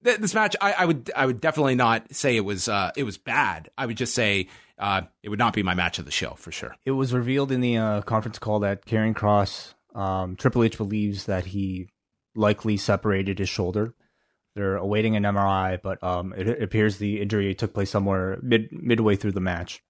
th- 0.04 0.18
this 0.18 0.34
match, 0.34 0.54
I, 0.60 0.72
I, 0.72 0.84
would 0.84 1.10
I 1.16 1.24
would 1.24 1.40
definitely 1.40 1.76
not 1.76 2.14
say 2.14 2.36
it 2.36 2.44
was 2.44 2.68
uh, 2.68 2.90
it 2.94 3.04
was 3.04 3.16
bad. 3.16 3.70
I 3.78 3.86
would 3.86 3.96
just 3.96 4.14
say 4.14 4.48
uh, 4.78 5.02
it 5.22 5.28
would 5.28 5.38
not 5.38 5.54
be 5.54 5.62
my 5.62 5.74
match 5.74 5.98
of 5.98 6.04
the 6.04 6.10
show 6.10 6.34
for 6.34 6.52
sure. 6.52 6.76
It 6.84 6.92
was 6.92 7.12
revealed 7.12 7.50
in 7.52 7.60
the 7.60 7.76
uh, 7.76 8.02
conference 8.02 8.38
call 8.38 8.60
that 8.60 8.84
Karrion 8.84 9.14
Kross, 9.14 9.74
um, 9.98 10.36
Triple 10.36 10.64
H 10.64 10.76
believes 10.76 11.26
that 11.26 11.46
he 11.46 11.88
likely 12.34 12.76
separated 12.76 13.38
his 13.38 13.48
shoulder. 13.48 13.94
They're 14.54 14.76
awaiting 14.76 15.16
an 15.16 15.24
MRI, 15.24 15.80
but 15.82 16.02
um, 16.02 16.32
it, 16.36 16.48
it, 16.48 16.62
appears 16.62 16.96
the 16.96 17.20
injury 17.20 17.54
took 17.54 17.74
place 17.74 17.90
somewhere 17.90 18.38
mid 18.42 18.68
midway 18.72 19.16
through 19.16 19.32
the 19.32 19.40
match. 19.40 19.82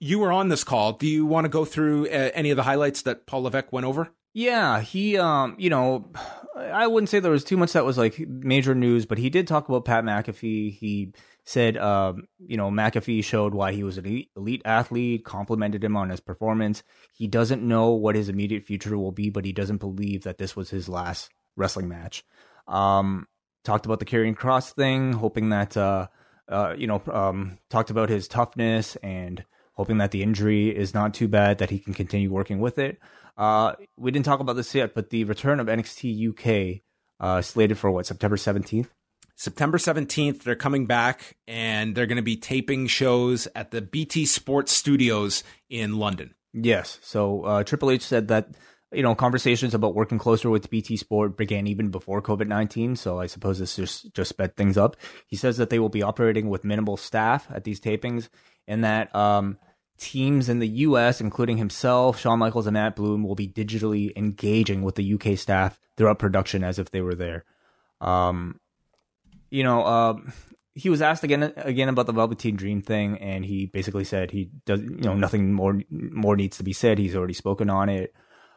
You 0.00 0.18
were 0.18 0.32
on 0.32 0.48
this 0.48 0.64
call. 0.64 0.92
Do 0.92 1.06
you 1.06 1.26
want 1.26 1.44
to 1.44 1.50
go 1.50 1.64
through 1.64 2.06
uh, 2.06 2.30
any 2.34 2.50
of 2.50 2.56
the 2.56 2.62
highlights 2.62 3.02
that 3.02 3.26
Paul 3.26 3.42
Levesque 3.42 3.72
went 3.72 3.86
over? 3.86 4.10
Yeah, 4.32 4.80
he, 4.80 5.16
um, 5.18 5.54
you 5.58 5.70
know, 5.70 6.10
I 6.56 6.86
wouldn't 6.86 7.10
say 7.10 7.20
there 7.20 7.30
was 7.30 7.44
too 7.44 7.56
much 7.56 7.72
that 7.72 7.84
was 7.84 7.98
like 7.98 8.18
major 8.18 8.74
news, 8.74 9.06
but 9.06 9.18
he 9.18 9.30
did 9.30 9.46
talk 9.46 9.68
about 9.68 9.84
Pat 9.84 10.02
McAfee. 10.02 10.76
He 10.76 11.12
said, 11.44 11.76
um, 11.76 12.26
you 12.38 12.56
know, 12.56 12.70
McAfee 12.70 13.22
showed 13.22 13.54
why 13.54 13.72
he 13.72 13.84
was 13.84 13.98
an 13.98 14.24
elite, 14.34 14.62
athlete, 14.64 15.24
complimented 15.24 15.84
him 15.84 15.96
on 15.96 16.08
his 16.08 16.20
performance. 16.20 16.82
He 17.12 17.26
doesn't 17.26 17.62
know 17.62 17.90
what 17.90 18.14
his 18.14 18.28
immediate 18.28 18.64
future 18.64 18.96
will 18.96 19.12
be, 19.12 19.30
but 19.30 19.44
he 19.44 19.52
doesn't 19.52 19.78
believe 19.78 20.24
that 20.24 20.38
this 20.38 20.56
was 20.56 20.70
his 20.70 20.88
last 20.88 21.30
wrestling 21.56 21.88
match. 21.88 22.24
Um, 22.66 23.26
talked 23.62 23.84
about 23.84 23.98
the 23.98 24.06
Karrion 24.06 24.36
Kross 24.36 24.72
thing, 24.72 25.12
hoping 25.12 25.50
that, 25.50 25.76
uh, 25.76 26.06
uh, 26.48 26.74
you 26.76 26.86
know, 26.86 27.02
um, 27.12 27.58
talked 27.68 27.90
about 27.90 28.08
his 28.08 28.26
toughness 28.26 28.96
and 28.96 29.44
hoping 29.74 29.98
that 29.98 30.12
the 30.12 30.22
injury 30.22 30.74
is 30.74 30.94
not 30.94 31.12
too 31.12 31.28
bad, 31.28 31.58
that 31.58 31.70
he 31.70 31.78
can 31.78 31.94
continue 31.94 32.30
working 32.30 32.58
with 32.58 32.78
it. 32.78 32.98
Uh, 33.36 33.74
we 33.96 34.10
didn't 34.10 34.24
talk 34.24 34.40
about 34.40 34.56
this 34.56 34.74
yet, 34.74 34.94
but 34.94 35.10
the 35.10 35.24
return 35.24 35.60
of 35.60 35.66
NXT 35.66 36.30
UK 36.30 36.82
uh, 37.20 37.42
slated 37.42 37.78
for 37.78 37.90
what 37.90 38.06
September 38.06 38.36
seventeenth. 38.36 38.90
September 39.36 39.78
17th, 39.78 40.42
they're 40.42 40.54
coming 40.54 40.86
back 40.86 41.36
and 41.48 41.94
they're 41.94 42.06
going 42.06 42.16
to 42.16 42.22
be 42.22 42.36
taping 42.36 42.86
shows 42.86 43.48
at 43.54 43.70
the 43.70 43.82
BT 43.82 44.26
Sports 44.26 44.72
Studios 44.72 45.42
in 45.68 45.98
London. 45.98 46.34
Yes. 46.52 46.98
So 47.02 47.42
uh, 47.42 47.64
Triple 47.64 47.90
H 47.90 48.02
said 48.02 48.28
that 48.28 48.48
you 48.92 49.02
know 49.02 49.14
conversations 49.14 49.74
about 49.74 49.94
working 49.94 50.18
closer 50.18 50.48
with 50.48 50.70
BT 50.70 50.96
Sport 50.96 51.36
began 51.36 51.66
even 51.66 51.90
before 51.90 52.22
COVID 52.22 52.46
nineteen. 52.46 52.94
So 52.94 53.18
I 53.18 53.26
suppose 53.26 53.58
this 53.58 53.74
just 53.74 54.14
just 54.14 54.28
sped 54.28 54.56
things 54.56 54.78
up. 54.78 54.96
He 55.26 55.36
says 55.36 55.56
that 55.56 55.70
they 55.70 55.80
will 55.80 55.88
be 55.88 56.02
operating 56.02 56.48
with 56.48 56.64
minimal 56.64 56.96
staff 56.96 57.48
at 57.52 57.64
these 57.64 57.80
tapings, 57.80 58.28
and 58.68 58.84
that 58.84 59.12
um, 59.14 59.58
teams 59.98 60.48
in 60.48 60.60
the 60.60 60.68
U.S., 60.68 61.20
including 61.20 61.56
himself, 61.56 62.20
Shawn 62.20 62.38
Michaels, 62.38 62.66
and 62.66 62.74
Matt 62.74 62.94
Bloom, 62.96 63.24
will 63.24 63.34
be 63.34 63.48
digitally 63.48 64.12
engaging 64.16 64.82
with 64.82 64.94
the 64.94 65.14
UK 65.14 65.36
staff 65.36 65.78
throughout 65.96 66.18
production 66.20 66.62
as 66.62 66.78
if 66.78 66.90
they 66.90 67.00
were 67.00 67.14
there. 67.14 67.44
Um, 68.00 68.60
you 69.54 69.62
know, 69.62 69.82
uh, 69.84 70.16
he 70.74 70.90
was 70.90 71.00
asked 71.00 71.22
again 71.22 71.52
again 71.56 71.88
about 71.88 72.06
the 72.06 72.12
Velveteen 72.12 72.56
Dream 72.56 72.82
thing, 72.82 73.18
and 73.18 73.44
he 73.44 73.66
basically 73.66 74.02
said 74.02 74.32
he 74.32 74.50
does, 74.66 74.80
you 74.80 75.02
know, 75.02 75.14
nothing 75.14 75.52
more 75.52 75.80
more 75.90 76.34
needs 76.34 76.56
to 76.56 76.64
be 76.64 76.72
said. 76.72 76.98
He's 76.98 77.14
already 77.14 77.34
spoken 77.34 77.70
on 77.70 77.88
it. 77.88 78.12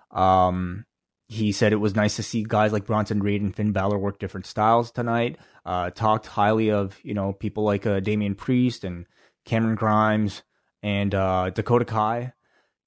Um, 0.09 0.85
he 1.27 1.51
said 1.51 1.71
it 1.71 1.77
was 1.77 1.95
nice 1.95 2.15
to 2.15 2.23
see 2.23 2.43
guys 2.47 2.73
like 2.73 2.87
Bronson 2.87 3.21
Reed 3.21 3.43
and 3.43 3.55
Finn 3.55 3.73
Balor 3.73 3.99
work 3.99 4.17
different 4.17 4.47
styles 4.47 4.91
tonight. 4.91 5.37
Uh, 5.63 5.91
talked 5.91 6.25
highly 6.25 6.71
of 6.71 6.97
you 7.03 7.13
know 7.13 7.31
people 7.31 7.63
like 7.63 7.85
uh, 7.85 7.99
Damian 7.99 8.33
Priest 8.33 8.83
and 8.83 9.05
Cameron 9.45 9.75
Grimes 9.75 10.41
and 10.81 11.13
uh, 11.13 11.51
Dakota 11.51 11.85
Kai. 11.85 12.33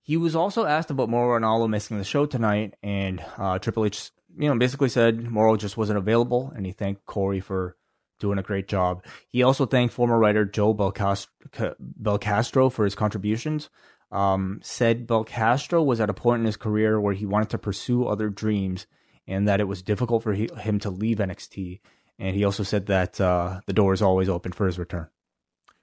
He 0.03 0.17
was 0.17 0.35
also 0.35 0.65
asked 0.65 0.91
about 0.91 1.11
Mauro 1.11 1.39
Ranallo 1.39 1.71
missing 1.71 1.99
the 1.99 2.05
show 2.05 2.27
tonight, 2.27 2.75
and 2.83 3.25
uh, 3.39 3.61
Triple 3.61 3.85
H, 3.85 4.11
you 4.37 4.49
know, 4.49 4.59
basically 4.59 4.89
said 4.89 5.23
Mauro 5.31 5.57
just 5.57 5.77
wasn't 5.77 5.99
available, 5.99 6.53
and 6.57 6.67
he 6.67 6.73
thanked 6.73 7.07
Corey 7.07 7.39
for 7.39 7.77
doing 8.21 8.39
a 8.39 8.43
great 8.43 8.69
job. 8.69 9.05
He 9.29 9.43
also 9.43 9.67
thanked 9.67 9.93
former 9.95 10.19
writer 10.19 10.45
Joe 10.45 10.75
Belcastro, 10.75 12.73
for 12.73 12.85
his 12.85 12.95
contributions. 12.95 13.69
Um, 14.13 14.61
said 14.63 15.07
Belcastro 15.07 15.85
was 15.85 16.01
at 16.01 16.11
a 16.11 16.15
point 16.15 16.41
in 16.41 16.47
his 16.47 16.57
career 16.57 17.01
where 17.01 17.15
he 17.15 17.27
wanted 17.27 17.51
to 17.51 17.59
pursue 17.59 18.07
other 18.07 18.29
dreams 18.29 18.87
and 19.27 19.47
that 19.47 19.61
it 19.61 19.69
was 19.69 19.83
difficult 19.83 20.25
for 20.25 20.33
he, 20.33 20.49
him 20.59 20.81
to 20.81 20.91
leave 20.91 21.19
NXT. 21.19 21.81
And 22.19 22.35
he 22.35 22.45
also 22.45 22.65
said 22.65 22.87
that 22.87 23.21
uh, 23.21 23.61
the 23.67 23.73
door 23.73 23.93
is 23.93 24.03
always 24.03 24.29
open 24.29 24.53
for 24.53 24.67
his 24.67 24.79
return. 24.79 25.09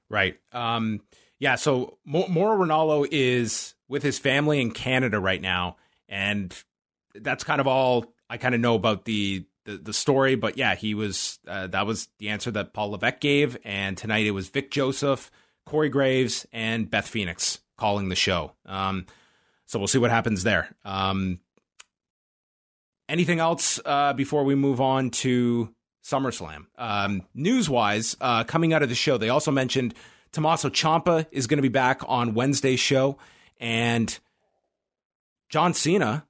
Right. 0.09 0.37
Um, 0.51 1.01
yeah. 1.39 1.55
So 1.55 1.97
Mauro 2.05 2.57
Ranallo 2.57 3.07
is 3.09 3.75
with 3.87 4.03
his 4.03 4.19
family 4.19 4.61
in 4.61 4.71
Canada 4.71 5.19
right 5.19 5.41
now. 5.41 5.77
And 6.09 6.53
that's 7.15 7.43
kind 7.43 7.61
of 7.61 7.67
all 7.67 8.13
I 8.29 8.37
kind 8.37 8.55
of 8.55 8.61
know 8.61 8.75
about 8.75 9.05
the 9.05 9.45
the, 9.67 9.77
the 9.77 9.93
story. 9.93 10.35
But 10.35 10.57
yeah, 10.57 10.73
he 10.73 10.95
was 10.95 11.37
uh, 11.47 11.67
that 11.67 11.85
was 11.85 12.07
the 12.17 12.29
answer 12.29 12.49
that 12.51 12.73
Paul 12.73 12.91
Levesque 12.91 13.19
gave, 13.19 13.57
and 13.63 13.95
tonight 13.95 14.25
it 14.25 14.31
was 14.31 14.49
Vic 14.49 14.71
Joseph, 14.71 15.29
Corey 15.65 15.89
Graves, 15.89 16.47
and 16.51 16.89
Beth 16.89 17.07
Phoenix 17.07 17.59
calling 17.77 18.09
the 18.09 18.15
show. 18.15 18.53
Um, 18.65 19.05
so 19.67 19.77
we'll 19.77 19.87
see 19.87 19.99
what 19.99 20.09
happens 20.09 20.43
there. 20.43 20.73
Um, 20.83 21.41
anything 23.07 23.39
else 23.39 23.79
uh, 23.85 24.13
before 24.13 24.43
we 24.45 24.55
move 24.55 24.81
on 24.81 25.11
to 25.11 25.73
SummerSlam? 26.03 26.65
Um, 26.77 27.23
news 27.35 27.69
wise, 27.69 28.15
uh, 28.21 28.45
coming 28.45 28.73
out 28.73 28.81
of 28.81 28.89
the 28.89 28.95
show, 28.95 29.17
they 29.17 29.29
also 29.29 29.51
mentioned 29.51 29.93
Tommaso 30.31 30.69
Ciampa 30.69 31.27
is 31.31 31.45
going 31.45 31.57
to 31.57 31.61
be 31.61 31.67
back 31.67 32.01
on 32.07 32.33
Wednesday's 32.33 32.79
show, 32.79 33.17
and 33.59 34.17
John 35.49 35.73
Cena 35.73 36.25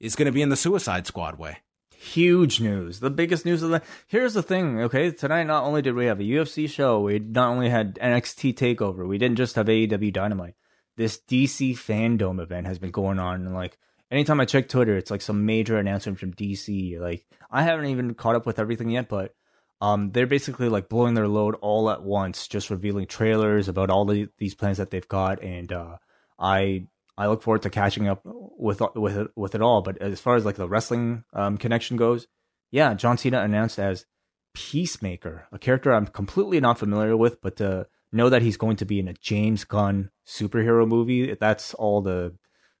is 0.00 0.16
going 0.16 0.26
to 0.26 0.32
be 0.32 0.42
in 0.42 0.48
the 0.48 0.56
Suicide 0.56 1.06
Squad 1.06 1.38
way 1.38 1.58
huge 2.04 2.60
news, 2.60 3.00
the 3.00 3.10
biggest 3.10 3.44
news 3.44 3.62
of 3.62 3.70
the. 3.70 3.82
Here's 4.06 4.34
the 4.34 4.42
thing, 4.42 4.80
okay? 4.82 5.10
Tonight, 5.10 5.44
not 5.44 5.64
only 5.64 5.82
did 5.82 5.94
we 5.94 6.06
have 6.06 6.20
a 6.20 6.24
UFC 6.24 6.68
show, 6.68 7.00
we 7.00 7.18
not 7.18 7.48
only 7.48 7.70
had 7.70 7.96
NXT 7.96 8.54
Takeover, 8.54 9.06
we 9.06 9.18
didn't 9.18 9.36
just 9.36 9.56
have 9.56 9.66
AEW 9.66 10.12
Dynamite. 10.12 10.54
This 10.96 11.18
DC 11.28 11.72
Fandom 11.72 12.40
event 12.40 12.66
has 12.66 12.78
been 12.78 12.90
going 12.90 13.18
on, 13.18 13.46
and 13.46 13.54
like 13.54 13.78
anytime 14.10 14.40
I 14.40 14.44
check 14.44 14.68
Twitter, 14.68 14.96
it's 14.96 15.10
like 15.10 15.22
some 15.22 15.46
major 15.46 15.78
announcement 15.78 16.18
from 16.18 16.34
DC. 16.34 17.00
Like 17.00 17.26
I 17.50 17.62
haven't 17.62 17.86
even 17.86 18.14
caught 18.14 18.36
up 18.36 18.46
with 18.46 18.58
everything 18.58 18.90
yet, 18.90 19.08
but 19.08 19.34
um, 19.80 20.12
they're 20.12 20.26
basically 20.26 20.68
like 20.68 20.88
blowing 20.88 21.14
their 21.14 21.28
load 21.28 21.56
all 21.60 21.90
at 21.90 22.02
once, 22.02 22.46
just 22.46 22.70
revealing 22.70 23.06
trailers 23.06 23.68
about 23.68 23.90
all 23.90 24.04
the, 24.04 24.28
these 24.38 24.54
plans 24.54 24.78
that 24.78 24.90
they've 24.90 25.08
got, 25.08 25.42
and 25.42 25.72
uh, 25.72 25.96
I 26.38 26.86
I 27.16 27.26
look 27.26 27.42
forward 27.42 27.62
to 27.62 27.70
catching 27.70 28.08
up 28.08 28.22
with 28.24 28.82
with 28.94 29.16
it, 29.16 29.30
with 29.36 29.54
it 29.54 29.62
all. 29.62 29.82
But 29.82 30.00
as 30.00 30.20
far 30.20 30.36
as 30.36 30.44
like 30.44 30.56
the 30.56 30.68
wrestling 30.68 31.24
um, 31.32 31.56
connection 31.58 31.96
goes, 31.96 32.26
yeah, 32.70 32.94
John 32.94 33.18
Cena 33.18 33.40
announced 33.40 33.78
as 33.78 34.06
Peacemaker, 34.54 35.46
a 35.52 35.58
character 35.58 35.92
I'm 35.92 36.06
completely 36.06 36.60
not 36.60 36.78
familiar 36.78 37.16
with, 37.16 37.40
but 37.40 37.56
to 37.56 37.86
know 38.12 38.28
that 38.28 38.42
he's 38.42 38.56
going 38.56 38.76
to 38.76 38.84
be 38.84 38.98
in 39.00 39.08
a 39.08 39.14
James 39.14 39.64
Gunn 39.64 40.10
superhero 40.26 40.86
movie, 40.86 41.34
that's 41.34 41.74
all 41.74 42.02
the 42.02 42.34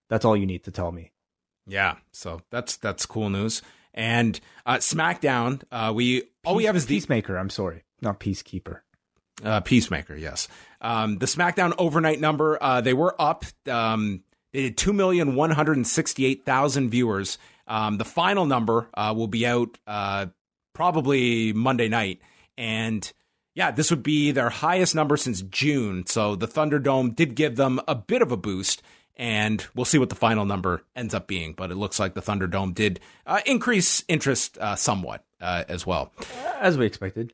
that's 0.08 0.24
all 0.24 0.36
you 0.36 0.46
need 0.46 0.64
to 0.64 0.70
tell 0.70 0.92
me. 0.92 1.12
Yeah, 1.66 1.96
so 2.12 2.40
that's 2.50 2.76
that's 2.76 3.06
cool 3.06 3.30
news. 3.30 3.62
And 3.92 4.38
uh, 4.66 4.76
SmackDown, 4.76 5.62
uh, 5.70 5.92
we 5.94 6.22
Peace, 6.22 6.30
all 6.44 6.56
we 6.56 6.64
have 6.64 6.76
is 6.76 6.86
the 6.86 6.96
Peacemaker. 6.96 7.36
I'm 7.36 7.50
sorry, 7.50 7.84
not 8.00 8.20
Peacekeeper. 8.20 8.80
Uh, 9.42 9.60
Peacemaker, 9.60 10.14
yes. 10.14 10.48
Um, 10.80 11.18
the 11.18 11.26
SmackDown 11.26 11.74
overnight 11.78 12.20
number, 12.20 12.58
uh, 12.60 12.80
they 12.80 12.94
were 12.94 13.20
up. 13.20 13.44
Um, 13.68 14.23
they 14.54 14.62
did 14.62 14.78
2,168,000 14.78 16.88
viewers. 16.88 17.36
Um, 17.66 17.98
the 17.98 18.04
final 18.04 18.46
number 18.46 18.88
uh, 18.94 19.12
will 19.14 19.26
be 19.26 19.44
out 19.44 19.76
uh, 19.84 20.26
probably 20.74 21.52
Monday 21.52 21.88
night. 21.88 22.20
And 22.56 23.12
yeah, 23.56 23.72
this 23.72 23.90
would 23.90 24.04
be 24.04 24.30
their 24.30 24.50
highest 24.50 24.94
number 24.94 25.16
since 25.16 25.42
June. 25.42 26.06
So 26.06 26.36
the 26.36 26.46
Thunderdome 26.46 27.16
did 27.16 27.34
give 27.34 27.56
them 27.56 27.80
a 27.88 27.96
bit 27.96 28.22
of 28.22 28.30
a 28.30 28.36
boost. 28.36 28.80
And 29.16 29.66
we'll 29.74 29.84
see 29.84 29.98
what 29.98 30.08
the 30.08 30.14
final 30.14 30.44
number 30.44 30.84
ends 30.94 31.14
up 31.14 31.26
being. 31.26 31.54
But 31.54 31.72
it 31.72 31.76
looks 31.76 31.98
like 31.98 32.14
the 32.14 32.22
Thunderdome 32.22 32.74
did 32.74 33.00
uh, 33.26 33.40
increase 33.44 34.04
interest 34.06 34.56
uh, 34.58 34.76
somewhat 34.76 35.24
uh, 35.40 35.64
as 35.68 35.84
well. 35.84 36.12
As 36.60 36.78
we 36.78 36.86
expected. 36.86 37.32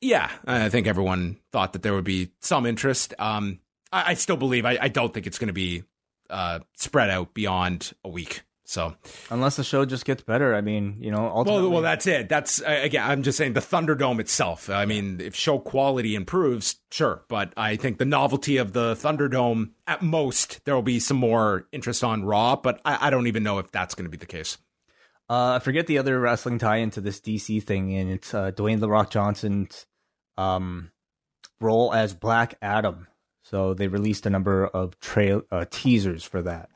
Yeah, 0.00 0.30
I 0.46 0.70
think 0.70 0.86
everyone 0.86 1.36
thought 1.52 1.74
that 1.74 1.82
there 1.82 1.92
would 1.92 2.04
be 2.04 2.30
some 2.40 2.64
interest. 2.64 3.12
Um, 3.18 3.60
I, 3.92 4.12
I 4.12 4.14
still 4.14 4.38
believe. 4.38 4.64
I, 4.64 4.78
I 4.80 4.88
don't 4.88 5.12
think 5.12 5.26
it's 5.26 5.38
going 5.38 5.48
to 5.48 5.52
be 5.52 5.84
uh, 6.30 6.60
spread 6.76 7.10
out 7.10 7.34
beyond 7.34 7.92
a 8.04 8.08
week. 8.08 8.42
So 8.64 8.94
unless 9.28 9.56
the 9.56 9.64
show 9.64 9.84
just 9.84 10.06
gets 10.06 10.22
better, 10.22 10.54
I 10.54 10.62
mean, 10.62 10.96
you 10.98 11.10
know, 11.10 11.26
ultimately. 11.26 11.62
Well, 11.62 11.70
well, 11.72 11.82
that's 11.82 12.06
it. 12.06 12.30
That's 12.30 12.62
uh, 12.62 12.80
again, 12.82 13.08
I'm 13.08 13.22
just 13.22 13.36
saying 13.36 13.52
the 13.52 13.60
Thunderdome 13.60 14.18
itself. 14.18 14.70
I 14.70 14.86
mean, 14.86 15.20
if 15.20 15.34
show 15.34 15.58
quality 15.58 16.14
improves, 16.14 16.76
sure, 16.90 17.22
but 17.28 17.52
I 17.56 17.76
think 17.76 17.98
the 17.98 18.06
novelty 18.06 18.56
of 18.56 18.72
the 18.72 18.94
Thunderdome, 18.94 19.72
at 19.86 20.00
most, 20.00 20.64
there 20.64 20.74
will 20.74 20.82
be 20.82 21.00
some 21.00 21.18
more 21.18 21.66
interest 21.70 22.02
on 22.02 22.24
Raw, 22.24 22.56
but 22.56 22.80
I, 22.84 23.08
I 23.08 23.10
don't 23.10 23.26
even 23.26 23.42
know 23.42 23.58
if 23.58 23.70
that's 23.72 23.94
going 23.94 24.06
to 24.06 24.10
be 24.10 24.16
the 24.16 24.26
case. 24.26 24.56
Uh, 25.28 25.54
I 25.56 25.58
forget 25.58 25.86
the 25.86 25.98
other 25.98 26.18
wrestling 26.18 26.58
tie 26.58 26.76
into 26.76 27.00
this 27.00 27.20
DC 27.20 27.62
thing, 27.62 27.94
and 27.94 28.10
it's 28.10 28.32
uh, 28.32 28.52
Dwayne 28.52 28.80
the 28.80 28.88
Rock 28.88 29.10
Johnson's 29.10 29.86
um, 30.38 30.92
role 31.60 31.92
as 31.92 32.14
Black 32.14 32.54
Adam. 32.62 33.06
So 33.42 33.74
they 33.74 33.88
released 33.88 34.26
a 34.26 34.30
number 34.30 34.66
of 34.66 34.98
trail 35.00 35.42
uh, 35.50 35.64
teasers 35.70 36.24
for 36.24 36.42
that. 36.42 36.70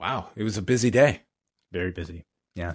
Wow, 0.00 0.30
it 0.36 0.42
was 0.42 0.56
a 0.56 0.62
busy 0.62 0.90
day. 0.90 1.22
Very 1.72 1.90
busy. 1.90 2.24
Yeah. 2.54 2.74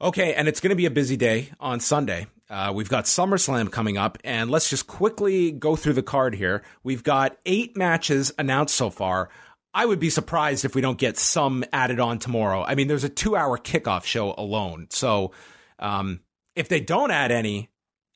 Okay, 0.00 0.34
and 0.34 0.48
it's 0.48 0.60
going 0.60 0.70
to 0.70 0.76
be 0.76 0.86
a 0.86 0.90
busy 0.90 1.16
day 1.16 1.50
on 1.60 1.78
Sunday. 1.80 2.26
Uh, 2.50 2.72
we've 2.74 2.88
got 2.88 3.04
SummerSlam 3.04 3.70
coming 3.70 3.96
up, 3.96 4.18
and 4.24 4.50
let's 4.50 4.68
just 4.68 4.86
quickly 4.86 5.52
go 5.52 5.76
through 5.76 5.92
the 5.92 6.02
card 6.02 6.34
here. 6.34 6.62
We've 6.82 7.04
got 7.04 7.36
eight 7.46 7.76
matches 7.76 8.32
announced 8.38 8.74
so 8.74 8.90
far. 8.90 9.30
I 9.74 9.86
would 9.86 10.00
be 10.00 10.10
surprised 10.10 10.64
if 10.64 10.74
we 10.74 10.80
don't 10.80 10.98
get 10.98 11.16
some 11.16 11.64
added 11.72 11.98
on 11.98 12.18
tomorrow. 12.18 12.62
I 12.62 12.74
mean, 12.74 12.88
there's 12.88 13.04
a 13.04 13.08
two 13.08 13.36
hour 13.36 13.56
kickoff 13.56 14.04
show 14.04 14.34
alone. 14.36 14.88
So 14.90 15.32
um, 15.78 16.20
if 16.54 16.68
they 16.68 16.80
don't 16.80 17.10
add 17.10 17.32
any, 17.32 17.70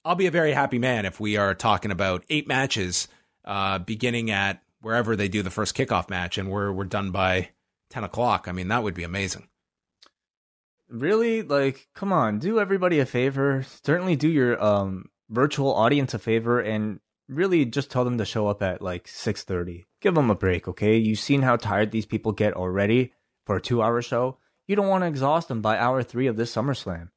I'll 0.05 0.17
be 0.17 0.27
a 0.27 0.31
very 0.31 0.53
happy 0.53 0.79
man 0.79 1.07
if 1.07 1.19
we 1.19 1.37
are 1.37 1.55
talking 1.55 1.91
about 1.91 2.25
eight 2.29 2.47
matches 2.47 3.09
uh, 3.47 3.79
beginning 3.79 4.31
at 4.31 4.63
wherever 4.81 5.17
they 5.17 5.29
do 5.29 5.43
the 5.43 5.51
first 5.51 5.77
kickoff 5.77 6.11
match 6.11 6.39
and 6.39 6.51
we're, 6.51 6.73
we're 6.73 6.85
done 6.85 7.11
by 7.11 7.51
10 7.91 8.05
o'clock. 8.05 8.47
I 8.49 8.53
mean, 8.53 8.69
that 8.69 8.83
would 8.83 8.95
be 8.95 9.05
amazing. 9.05 9.49
Really? 10.89 11.43
Like, 11.43 11.89
come 11.95 12.13
on, 12.13 12.39
do 12.39 12.61
everybody 12.61 13.01
a 13.01 13.07
favor. 13.07 13.65
Certainly 13.83 14.17
do 14.17 14.29
your 14.29 14.63
um, 14.63 15.07
virtual 15.29 15.75
audience 15.75 16.15
a 16.15 16.19
favor 16.19 16.61
and 16.61 17.01
really 17.29 17.65
just 17.65 17.91
tell 17.91 18.05
them 18.05 18.19
to 18.19 18.25
show 18.25 18.47
up 18.47 18.63
at 18.63 18.83
like 18.83 19.07
6.30. 19.07 19.85
Give 20.01 20.15
them 20.15 20.31
a 20.31 20.35
break, 20.37 20.69
okay? 20.69 20.97
You've 20.97 21.19
seen 21.19 21.43
how 21.43 21.57
tired 21.57 21.91
these 21.91 22.07
people 22.07 22.33
get 22.33 22.55
already 22.55 23.13
for 23.45 23.57
a 23.57 23.61
two-hour 23.61 24.03
show. 24.03 24.39
You 24.67 24.77
don't 24.77 24.89
want 24.89 25.03
to 25.03 25.09
exhaust 25.09 25.49
them 25.49 25.63
by 25.63 25.79
hour 25.79 26.03
three 26.03 26.27
of 26.27 26.37
this 26.37 26.55
SummerSlam. 26.55 27.09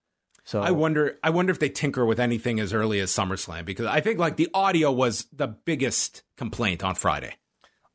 So 0.50 0.64
I 0.64 0.72
wonder 0.72 1.20
I 1.22 1.30
wonder 1.30 1.52
if 1.52 1.60
they 1.60 1.70
tinker 1.70 2.04
with 2.08 2.20
anything 2.20 2.60
as 2.60 2.74
early 2.74 3.00
as 3.00 3.12
SummerSlam 3.12 3.66
because 3.66 3.86
I 3.86 4.02
think 4.02 4.18
like 4.18 4.36
the 4.36 4.50
audio 4.52 4.92
was 4.92 5.28
the 5.32 5.46
biggest 5.46 6.24
complaint 6.38 6.84
on 6.84 6.96
Friday. 6.96 7.36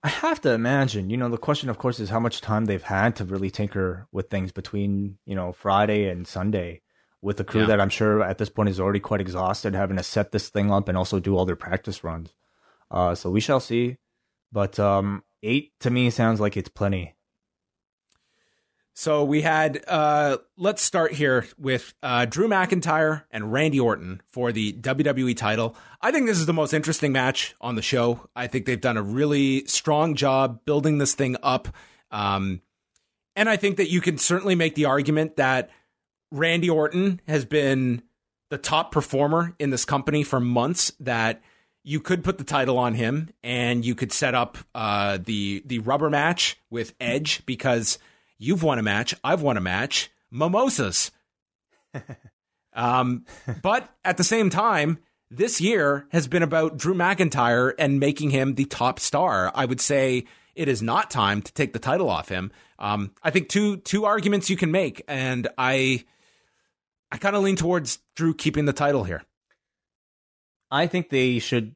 I 0.05 0.09
have 0.09 0.41
to 0.43 0.53
imagine. 0.53 1.11
You 1.11 1.17
know, 1.17 1.29
the 1.29 1.37
question, 1.37 1.69
of 1.69 1.79
course, 1.79 1.99
is 1.99 2.11
how 2.11 2.21
much 2.21 2.41
time 2.41 2.67
they've 2.67 2.81
had 2.81 3.17
to 3.17 3.25
really 3.25 3.51
tinker 3.51 4.07
with 4.13 4.31
things 4.31 4.53
between 4.53 5.19
you 5.27 5.35
know 5.35 5.51
Friday 5.51 6.09
and 6.09 6.29
Sunday 6.29 6.83
with 7.21 7.39
the 7.39 7.45
crew 7.45 7.63
Yeah. 7.63 7.67
that 7.67 7.81
I'm 7.81 7.89
sure 7.89 8.23
at 8.23 8.39
this 8.39 8.51
point 8.51 8.69
is 8.69 8.79
already 8.79 9.01
quite 9.01 9.21
exhausted, 9.21 9.75
having 9.75 9.97
to 9.97 10.05
set 10.05 10.31
this 10.31 10.49
thing 10.49 10.71
up 10.71 10.89
and 10.89 10.97
also 10.97 11.19
do 11.19 11.37
all 11.37 11.47
their 11.47 11.57
practice 11.57 12.05
runs. 12.05 12.33
Uh, 12.89 13.17
so 13.17 13.31
we 13.31 13.41
shall 13.41 13.59
see. 13.59 13.97
But 14.53 14.79
um, 14.79 15.25
eight 15.43 15.73
to 15.81 15.91
me 15.91 16.09
sounds 16.11 16.39
like 16.39 16.57
it's 16.57 16.69
plenty. 16.69 17.17
So 18.97 19.25
we 19.25 19.43
had, 19.43 19.83
uh, 19.89 20.39
let's 20.57 20.81
start 20.81 21.13
here 21.13 21.49
with 21.59 21.95
uh, 22.01 22.27
Drew 22.27 22.47
McIntyre 22.47 23.25
and 23.33 23.53
Randy 23.53 23.81
Orton 23.81 24.23
for 24.29 24.53
the 24.53 24.73
WWE 24.75 25.37
title. 25.37 25.75
I 26.01 26.13
think 26.13 26.27
this 26.27 26.39
is 26.39 26.47
the 26.47 26.53
most 26.53 26.73
interesting 26.73 27.11
match 27.11 27.57
on 27.61 27.75
the 27.75 27.83
show. 27.83 28.29
I 28.37 28.47
think 28.47 28.67
they've 28.67 28.81
done 28.81 28.97
a 28.97 29.03
really 29.03 29.67
strong 29.67 30.15
job 30.15 30.65
building 30.65 30.99
this 30.99 31.13
thing 31.15 31.37
up. 31.43 31.67
Um, 32.13 32.63
and 33.35 33.49
I 33.49 33.57
think 33.57 33.79
that 33.79 33.91
you 33.91 34.01
can 34.01 34.17
certainly 34.17 34.55
make 34.55 34.77
the 34.77 34.85
argument 34.85 35.37
that 35.37 35.71
Randy 36.31 36.71
Orton 36.71 37.21
has 37.27 37.45
been 37.45 38.01
the 38.51 38.59
top 38.59 38.93
performer 38.93 39.57
in 39.59 39.71
this 39.71 39.85
company 39.85 40.23
for 40.23 40.39
months, 40.39 40.93
that 41.01 41.43
you 41.83 41.99
could 41.99 42.23
put 42.23 42.39
the 42.39 42.45
title 42.45 42.79
on 42.79 42.95
him 42.95 43.31
and 43.43 43.85
you 43.85 43.97
could 43.97 44.13
set 44.13 44.37
up 44.37 44.57
uh, 44.75 45.19
the 45.23 45.63
the 45.67 45.81
rubber 45.81 46.09
match 46.09 46.57
with 46.71 46.95
Edge 47.01 47.45
because 47.45 47.99
you've 48.39 48.63
won 48.63 48.79
a 48.79 48.83
match, 48.83 49.15
I've 49.23 49.43
won 49.43 49.57
a 49.57 49.61
match, 49.61 50.11
mimosas. 50.31 51.11
um, 52.75 53.25
but 53.63 53.89
at 54.05 54.17
the 54.17 54.25
same 54.25 54.51
time, 54.51 54.99
this 55.31 55.61
year 55.61 56.07
has 56.11 56.29
been 56.29 56.43
about 56.43 56.77
Drew 56.77 56.95
McIntyre 56.95 57.73
and 57.79 58.01
making 58.01 58.31
him 58.31 58.55
the 58.55 58.65
top 58.67 59.01
star. 59.01 59.51
I 59.55 59.65
would 59.65 59.81
say 59.81 60.25
it 60.55 60.69
is 60.69 60.83
not 60.83 61.11
time 61.11 61.43
to 61.43 61.53
take 61.53 61.73
the 61.73 61.79
title 61.79 62.09
off 62.09 62.29
him. 62.29 62.53
Um, 62.79 63.13
I 63.23 63.31
think 63.31 63.49
two 63.49 63.79
two 63.79 64.05
arguments 64.05 64.51
you 64.51 64.57
can 64.57 64.71
make, 64.71 65.03
and 65.09 65.49
I 65.59 66.05
I 67.11 67.19
kind 67.19 67.37
of 67.37 67.43
lean 67.43 67.57
towards 67.57 67.99
Drew 68.17 68.35
keeping 68.35 68.65
the 68.65 68.73
title 68.73 69.05
here. 69.05 69.23
I 70.71 70.87
think 70.87 71.09
they 71.09 71.39
should 71.39 71.75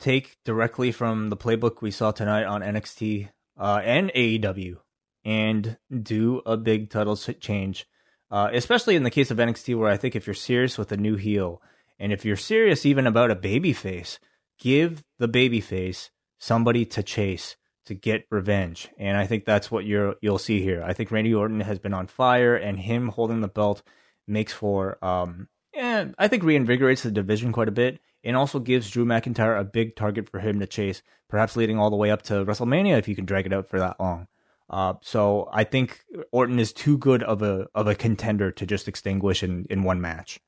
take 0.00 0.36
directly 0.44 0.90
from 0.90 1.30
the 1.30 1.36
playbook 1.36 1.80
we 1.80 1.92
saw 1.92 2.10
tonight 2.10 2.44
on 2.44 2.60
NXT 2.60 3.28
uh, 3.56 3.80
and 3.84 4.10
AEW 4.14 4.78
and 5.24 5.76
do 6.02 6.42
a 6.44 6.56
big 6.56 6.90
title 6.90 7.16
change, 7.16 7.86
uh, 8.30 8.50
especially 8.52 8.96
in 8.96 9.02
the 9.02 9.10
case 9.10 9.30
of 9.30 9.38
NXT, 9.38 9.76
where 9.78 9.90
I 9.90 9.96
think 9.96 10.16
if 10.16 10.26
you're 10.26 10.34
serious 10.34 10.78
with 10.78 10.92
a 10.92 10.96
new 10.96 11.16
heel 11.16 11.62
and 11.98 12.12
if 12.12 12.24
you're 12.24 12.36
serious 12.36 12.84
even 12.84 13.06
about 13.06 13.30
a 13.30 13.36
baby 13.36 13.72
face, 13.72 14.18
give 14.58 15.04
the 15.18 15.28
baby 15.28 15.60
face 15.60 16.10
somebody 16.38 16.84
to 16.86 17.02
chase 17.02 17.56
to 17.86 17.94
get 17.94 18.26
revenge. 18.30 18.88
And 18.98 19.16
I 19.16 19.26
think 19.26 19.44
that's 19.44 19.70
what 19.70 19.84
you're 19.84 20.16
you'll 20.20 20.38
see 20.38 20.62
here. 20.62 20.82
I 20.82 20.92
think 20.92 21.10
Randy 21.10 21.34
Orton 21.34 21.60
has 21.60 21.78
been 21.78 21.94
on 21.94 22.06
fire, 22.06 22.56
and 22.56 22.78
him 22.78 23.08
holding 23.08 23.40
the 23.40 23.48
belt 23.48 23.82
makes 24.26 24.52
for 24.52 25.02
um, 25.04 25.48
I 25.74 26.28
think 26.28 26.42
reinvigorates 26.42 27.02
the 27.02 27.10
division 27.10 27.52
quite 27.52 27.68
a 27.68 27.72
bit 27.72 28.00
and 28.24 28.36
also 28.36 28.58
gives 28.58 28.90
Drew 28.90 29.04
McIntyre 29.04 29.58
a 29.58 29.64
big 29.64 29.96
target 29.96 30.28
for 30.28 30.38
him 30.38 30.60
to 30.60 30.66
chase, 30.66 31.02
perhaps 31.28 31.56
leading 31.56 31.78
all 31.78 31.90
the 31.90 31.96
way 31.96 32.10
up 32.10 32.22
to 32.22 32.44
WrestleMania 32.44 32.98
if 32.98 33.08
you 33.08 33.16
can 33.16 33.24
drag 33.24 33.46
it 33.46 33.52
out 33.52 33.68
for 33.68 33.78
that 33.80 33.98
long. 33.98 34.28
Uh, 34.72 34.94
so 35.02 35.48
I 35.52 35.64
think 35.64 36.02
Orton 36.32 36.58
is 36.58 36.72
too 36.72 36.96
good 36.96 37.22
of 37.22 37.42
a 37.42 37.68
of 37.74 37.86
a 37.86 37.94
contender 37.94 38.50
to 38.52 38.64
just 38.64 38.88
extinguish 38.88 39.42
in, 39.42 39.66
in 39.68 39.82
one 39.82 40.00
match. 40.00 40.40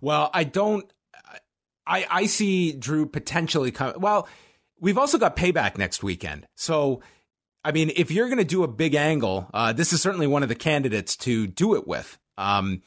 Well, 0.00 0.30
I 0.32 0.44
don't. 0.44 0.90
I 1.86 2.06
I 2.10 2.26
see 2.26 2.72
Drew 2.72 3.06
potentially 3.06 3.70
come. 3.70 3.94
Well, 3.98 4.26
we've 4.80 4.96
also 4.96 5.18
got 5.18 5.36
payback 5.36 5.76
next 5.76 6.02
weekend. 6.02 6.48
So, 6.56 7.02
I 7.62 7.72
mean, 7.72 7.92
if 7.94 8.10
you're 8.10 8.28
going 8.28 8.38
to 8.38 8.44
do 8.44 8.64
a 8.64 8.68
big 8.68 8.94
angle, 8.94 9.48
uh, 9.52 9.74
this 9.74 9.92
is 9.92 10.00
certainly 10.00 10.26
one 10.26 10.42
of 10.42 10.48
the 10.48 10.54
candidates 10.54 11.14
to 11.18 11.46
do 11.46 11.74
it 11.74 11.86
with. 11.86 12.18
Um, 12.38 12.82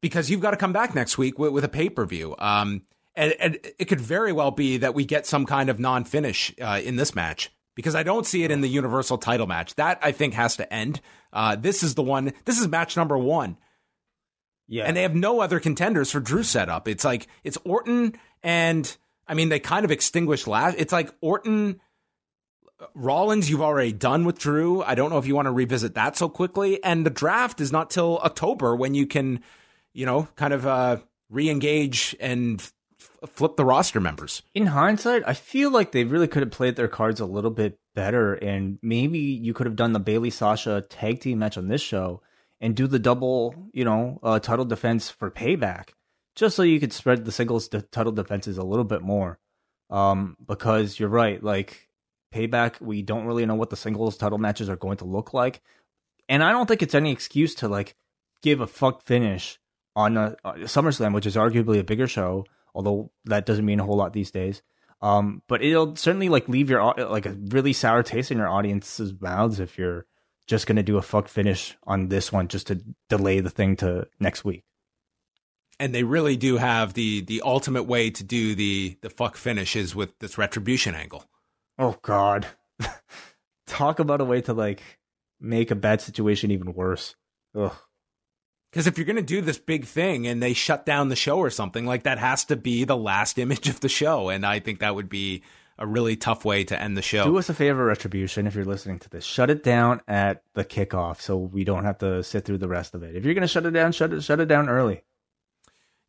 because 0.00 0.30
you've 0.30 0.40
got 0.40 0.52
to 0.52 0.56
come 0.56 0.72
back 0.72 0.94
next 0.94 1.18
week 1.18 1.40
with, 1.40 1.50
with 1.50 1.64
a 1.64 1.68
pay 1.68 1.88
per 1.88 2.06
view. 2.06 2.36
Um, 2.38 2.82
and, 3.16 3.34
and 3.40 3.58
it 3.80 3.86
could 3.86 4.00
very 4.00 4.32
well 4.32 4.52
be 4.52 4.76
that 4.76 4.94
we 4.94 5.04
get 5.04 5.26
some 5.26 5.44
kind 5.44 5.68
of 5.68 5.80
non 5.80 6.04
finish 6.04 6.54
uh, 6.60 6.80
in 6.82 6.94
this 6.94 7.16
match 7.16 7.50
because 7.78 7.94
I 7.94 8.02
don't 8.02 8.26
see 8.26 8.42
it 8.42 8.50
in 8.50 8.60
the 8.60 8.66
Universal 8.66 9.18
title 9.18 9.46
match. 9.46 9.76
That 9.76 10.00
I 10.02 10.10
think 10.10 10.34
has 10.34 10.56
to 10.56 10.74
end. 10.74 11.00
Uh, 11.32 11.54
this 11.54 11.84
is 11.84 11.94
the 11.94 12.02
one. 12.02 12.32
This 12.44 12.58
is 12.58 12.66
match 12.66 12.96
number 12.96 13.16
one. 13.16 13.56
Yeah, 14.66 14.82
And 14.82 14.96
they 14.96 15.02
have 15.02 15.14
no 15.14 15.40
other 15.40 15.60
contenders 15.60 16.10
for 16.10 16.18
Drew 16.18 16.42
setup. 16.42 16.88
It's 16.88 17.04
like 17.04 17.28
it's 17.44 17.56
Orton 17.64 18.16
and 18.42 18.96
I 19.28 19.34
mean 19.34 19.48
they 19.48 19.60
kind 19.60 19.84
of 19.84 19.92
extinguished 19.92 20.48
last. 20.48 20.74
It's 20.76 20.92
like 20.92 21.14
Orton, 21.20 21.80
Rollins. 22.94 23.48
You've 23.48 23.62
already 23.62 23.92
done 23.92 24.24
with 24.24 24.40
Drew. 24.40 24.82
I 24.82 24.96
don't 24.96 25.10
know 25.10 25.18
if 25.18 25.28
you 25.28 25.36
want 25.36 25.46
to 25.46 25.52
revisit 25.52 25.94
that 25.94 26.16
so 26.16 26.28
quickly. 26.28 26.82
And 26.82 27.06
the 27.06 27.10
draft 27.10 27.60
is 27.60 27.70
not 27.70 27.90
till 27.90 28.18
October 28.18 28.74
when 28.74 28.96
you 28.96 29.06
can, 29.06 29.38
you 29.92 30.04
know, 30.04 30.26
kind 30.34 30.52
of 30.52 30.66
uh, 30.66 30.96
re-engage 31.30 32.16
and 32.18 32.60
f- 33.22 33.30
flip 33.30 33.56
the 33.56 33.64
roster 33.64 34.00
members. 34.00 34.42
in 34.54 34.66
hindsight, 34.66 35.22
I 35.26 35.34
feel 35.34 35.70
like 35.70 35.92
they 35.92 36.04
really 36.04 36.28
could 36.28 36.42
have 36.42 36.50
played 36.50 36.76
their 36.76 36.88
cards 36.88 37.20
a 37.20 37.26
little 37.26 37.50
bit 37.50 37.78
better, 37.94 38.34
and 38.34 38.78
maybe 38.82 39.18
you 39.18 39.54
could 39.54 39.66
have 39.66 39.76
done 39.76 39.92
the 39.92 40.00
Bayley 40.00 40.30
Sasha 40.30 40.82
tag 40.82 41.20
team 41.20 41.38
match 41.38 41.58
on 41.58 41.68
this 41.68 41.80
show 41.80 42.22
and 42.60 42.74
do 42.74 42.86
the 42.86 42.98
double, 42.98 43.54
you 43.72 43.84
know, 43.84 44.18
uh, 44.22 44.38
title 44.38 44.64
defense 44.64 45.10
for 45.10 45.30
payback, 45.30 45.90
just 46.34 46.56
so 46.56 46.62
you 46.62 46.80
could 46.80 46.92
spread 46.92 47.24
the 47.24 47.32
singles 47.32 47.68
de- 47.68 47.82
title 47.82 48.12
defenses 48.12 48.58
a 48.58 48.64
little 48.64 48.84
bit 48.84 49.02
more. 49.02 49.38
Um, 49.90 50.36
because 50.46 51.00
you're 51.00 51.08
right, 51.08 51.42
like 51.42 51.88
payback, 52.34 52.80
we 52.80 53.02
don't 53.02 53.24
really 53.24 53.46
know 53.46 53.54
what 53.54 53.70
the 53.70 53.76
singles 53.76 54.16
title 54.18 54.38
matches 54.38 54.68
are 54.68 54.76
going 54.76 54.98
to 54.98 55.06
look 55.06 55.32
like, 55.32 55.62
and 56.28 56.44
I 56.44 56.52
don't 56.52 56.66
think 56.66 56.82
it's 56.82 56.94
any 56.94 57.10
excuse 57.10 57.54
to 57.56 57.68
like 57.68 57.94
give 58.42 58.60
a 58.60 58.66
fuck 58.66 59.02
finish 59.02 59.58
on 59.96 60.16
a, 60.16 60.36
uh, 60.44 60.54
SummerSlam, 60.54 61.14
which 61.14 61.26
is 61.26 61.36
arguably 61.36 61.78
a 61.78 61.84
bigger 61.84 62.06
show, 62.06 62.44
although 62.78 63.10
that 63.24 63.44
doesn't 63.44 63.64
mean 63.64 63.80
a 63.80 63.84
whole 63.84 63.96
lot 63.96 64.12
these 64.12 64.30
days. 64.30 64.62
Um, 65.02 65.42
but 65.48 65.62
it'll 65.64 65.96
certainly 65.96 66.28
like 66.28 66.48
leave 66.48 66.70
your 66.70 66.94
like 66.94 67.26
a 67.26 67.32
really 67.32 67.72
sour 67.72 68.04
taste 68.04 68.30
in 68.30 68.38
your 68.38 68.48
audience's 68.48 69.12
mouths 69.20 69.58
if 69.58 69.76
you're 69.76 70.06
just 70.46 70.68
gonna 70.68 70.84
do 70.84 70.96
a 70.96 71.02
fuck 71.02 71.26
finish 71.26 71.76
on 71.82 72.08
this 72.08 72.30
one 72.32 72.46
just 72.46 72.68
to 72.68 72.80
delay 73.08 73.40
the 73.40 73.50
thing 73.50 73.74
to 73.76 74.06
next 74.20 74.44
week. 74.44 74.62
And 75.80 75.92
they 75.92 76.04
really 76.04 76.36
do 76.36 76.56
have 76.56 76.94
the 76.94 77.22
the 77.22 77.42
ultimate 77.44 77.84
way 77.84 78.10
to 78.10 78.22
do 78.22 78.54
the 78.54 78.96
the 79.02 79.10
fuck 79.10 79.36
finishes 79.36 79.96
with 79.96 80.16
this 80.20 80.38
retribution 80.38 80.94
angle. 80.94 81.24
Oh 81.80 81.96
God, 82.02 82.46
talk 83.66 83.98
about 83.98 84.20
a 84.20 84.24
way 84.24 84.40
to 84.42 84.52
like 84.52 84.82
make 85.40 85.72
a 85.72 85.76
bad 85.76 86.00
situation 86.00 86.52
even 86.52 86.74
worse. 86.74 87.16
Ugh. 87.56 87.74
Because 88.70 88.86
if 88.86 88.98
you're 88.98 89.06
going 89.06 89.16
to 89.16 89.22
do 89.22 89.40
this 89.40 89.58
big 89.58 89.86
thing 89.86 90.26
and 90.26 90.42
they 90.42 90.52
shut 90.52 90.84
down 90.84 91.08
the 91.08 91.16
show 91.16 91.38
or 91.38 91.50
something, 91.50 91.86
like 91.86 92.02
that 92.02 92.18
has 92.18 92.44
to 92.46 92.56
be 92.56 92.84
the 92.84 92.96
last 92.96 93.38
image 93.38 93.68
of 93.68 93.80
the 93.80 93.88
show. 93.88 94.28
And 94.28 94.44
I 94.44 94.60
think 94.60 94.80
that 94.80 94.94
would 94.94 95.08
be 95.08 95.42
a 95.78 95.86
really 95.86 96.16
tough 96.16 96.44
way 96.44 96.64
to 96.64 96.80
end 96.80 96.96
the 96.96 97.02
show. 97.02 97.24
Do 97.24 97.38
us 97.38 97.48
a 97.48 97.54
favor, 97.54 97.84
Retribution, 97.84 98.46
if 98.46 98.54
you're 98.54 98.64
listening 98.64 98.98
to 99.00 99.10
this. 99.10 99.24
Shut 99.24 99.48
it 99.48 99.62
down 99.62 100.00
at 100.08 100.42
the 100.54 100.64
kickoff 100.64 101.20
so 101.20 101.36
we 101.36 101.62
don't 101.64 101.84
have 101.84 101.98
to 101.98 102.22
sit 102.24 102.44
through 102.44 102.58
the 102.58 102.68
rest 102.68 102.94
of 102.94 103.02
it. 103.04 103.14
If 103.14 103.24
you're 103.24 103.34
gonna 103.34 103.46
shut 103.46 103.64
it 103.64 103.70
down, 103.70 103.92
shut 103.92 104.12
it 104.12 104.22
shut 104.22 104.40
it 104.40 104.46
down 104.46 104.68
early. 104.68 105.02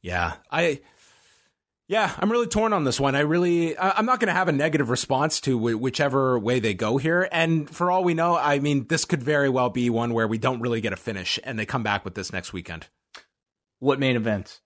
Yeah. 0.02 0.34
I. 0.50 0.82
Yeah, 1.90 2.14
I'm 2.20 2.32
really 2.32 2.46
torn 2.46 2.72
on 2.72 2.84
this 2.84 3.00
one. 3.00 3.16
I 3.16 3.22
really, 3.22 3.76
I'm 3.78 4.06
not 4.06 4.20
going 4.20 4.28
to 4.28 4.34
have 4.34 4.48
a 4.48 4.52
negative 4.52 4.92
response 4.92 5.42
to 5.42 5.58
whichever 5.58 6.38
way 6.38 6.60
they 6.60 6.76
go 6.76 6.98
here. 6.98 7.28
And 7.32 7.68
for 7.68 7.90
all 7.90 8.04
we 8.04 8.14
know, 8.14 8.38
I 8.38 8.60
mean, 8.60 8.86
this 8.88 9.06
could 9.06 9.24
very 9.24 9.50
well 9.50 9.72
be 9.72 9.90
one 9.90 10.14
where 10.14 10.28
we 10.28 10.38
don't 10.38 10.62
really 10.62 10.82
get 10.82 10.94
a 10.94 10.96
finish 10.96 11.40
and 11.44 11.58
they 11.58 11.66
come 11.66 11.82
back 11.82 12.06
with 12.06 12.14
this 12.14 12.32
next 12.32 12.54
weekend. 12.54 12.86
What 13.80 13.98
main 14.00 14.16
event? 14.16 14.62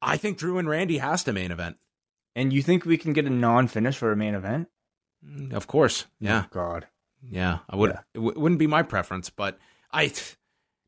I 0.00 0.16
think 0.16 0.38
Drew 0.38 0.56
and 0.56 0.66
Randy 0.66 0.96
has 0.96 1.24
to 1.24 1.32
main 1.34 1.50
event. 1.50 1.76
And 2.34 2.50
you 2.50 2.62
think 2.62 2.86
we 2.86 2.96
can 2.96 3.12
get 3.12 3.26
a 3.26 3.30
non-finish 3.30 3.98
for 3.98 4.12
a 4.12 4.16
main 4.16 4.34
event? 4.34 4.68
Mm, 5.24 5.52
Of 5.52 5.66
course. 5.66 6.06
Yeah. 6.20 6.44
Oh, 6.46 6.48
God. 6.52 6.86
Yeah. 7.22 7.58
I 7.68 7.76
would, 7.76 7.90
Yeah. 7.90 8.00
it 8.14 8.18
w- 8.18 8.40
wouldn't 8.40 8.58
be 8.58 8.66
my 8.66 8.82
preference, 8.82 9.28
but 9.28 9.58
I, 9.92 10.04
It's 10.04 10.36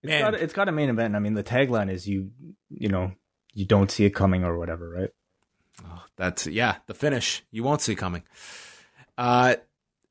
man, 0.02 0.20
got, 0.22 0.34
it's 0.34 0.54
got 0.54 0.68
a 0.68 0.72
main 0.72 0.88
event. 0.88 1.14
I 1.14 1.18
mean, 1.18 1.34
the 1.34 1.44
tagline 1.44 1.90
is 1.90 2.08
you, 2.08 2.30
you 2.70 2.88
know, 2.88 3.12
you 3.56 3.64
don't 3.64 3.90
see 3.90 4.04
it 4.04 4.10
coming 4.10 4.44
or 4.44 4.58
whatever, 4.58 4.88
right? 4.88 5.10
Oh, 5.84 6.02
that's 6.16 6.46
yeah, 6.46 6.76
the 6.86 6.94
finish 6.94 7.42
you 7.50 7.64
won't 7.64 7.80
see 7.80 7.96
coming. 7.96 8.22
Uh, 9.16 9.56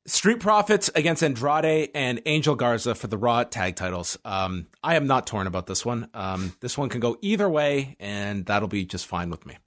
Street 0.04 0.40
Profits 0.40 0.90
against 0.94 1.22
Andrade 1.22 1.90
and 1.94 2.20
Angel 2.26 2.56
Garza 2.56 2.94
for 2.94 3.06
the 3.06 3.16
Raw 3.16 3.44
tag 3.44 3.76
titles. 3.76 4.18
Um, 4.24 4.66
I 4.82 4.96
am 4.96 5.06
not 5.06 5.26
torn 5.26 5.46
about 5.46 5.66
this 5.66 5.84
one. 5.84 6.08
Um, 6.12 6.56
this 6.60 6.76
one 6.76 6.88
can 6.88 7.00
go 7.00 7.18
either 7.22 7.48
way, 7.48 7.96
and 8.00 8.46
that'll 8.46 8.68
be 8.68 8.84
just 8.84 9.06
fine 9.06 9.30
with 9.30 9.46
me. 9.46 9.58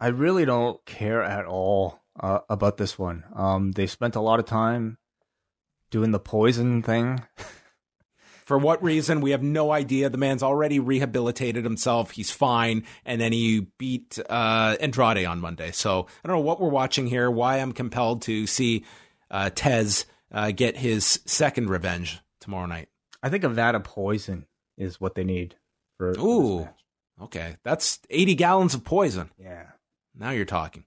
I 0.00 0.08
really 0.08 0.44
don't 0.44 0.84
care 0.84 1.22
at 1.22 1.44
all 1.44 2.00
uh, 2.18 2.40
about 2.48 2.76
this 2.76 2.98
one. 2.98 3.24
Um, 3.34 3.72
they 3.72 3.86
spent 3.86 4.16
a 4.16 4.20
lot 4.20 4.38
of 4.38 4.46
time 4.46 4.98
doing 5.90 6.12
the 6.12 6.20
poison 6.20 6.82
thing. 6.82 7.22
For 8.44 8.58
what 8.58 8.82
reason? 8.82 9.20
We 9.20 9.30
have 9.30 9.42
no 9.42 9.72
idea. 9.72 10.10
The 10.10 10.18
man's 10.18 10.42
already 10.42 10.78
rehabilitated 10.78 11.64
himself. 11.64 12.10
He's 12.10 12.30
fine. 12.30 12.84
And 13.04 13.20
then 13.20 13.32
he 13.32 13.68
beat 13.78 14.18
uh, 14.28 14.76
Andrade 14.80 15.24
on 15.24 15.40
Monday. 15.40 15.72
So 15.72 16.06
I 16.24 16.28
don't 16.28 16.36
know 16.36 16.42
what 16.42 16.60
we're 16.60 16.68
watching 16.68 17.06
here, 17.06 17.30
why 17.30 17.58
I'm 17.58 17.72
compelled 17.72 18.22
to 18.22 18.46
see 18.46 18.84
uh, 19.30 19.50
Tez 19.54 20.04
uh, 20.30 20.50
get 20.50 20.76
his 20.76 21.20
second 21.24 21.70
revenge 21.70 22.20
tomorrow 22.40 22.66
night. 22.66 22.88
I 23.22 23.30
think 23.30 23.44
a 23.44 23.48
vat 23.48 23.74
of 23.74 23.84
poison 23.84 24.46
is 24.76 25.00
what 25.00 25.14
they 25.14 25.24
need 25.24 25.56
for. 25.96 26.14
for 26.14 26.20
Ooh. 26.20 26.60
match. 26.60 26.84
Okay. 27.22 27.56
That's 27.62 27.98
80 28.10 28.34
gallons 28.34 28.74
of 28.74 28.84
poison. 28.84 29.30
Yeah. 29.38 29.68
Now 30.14 30.30
you're 30.30 30.44
talking. 30.44 30.84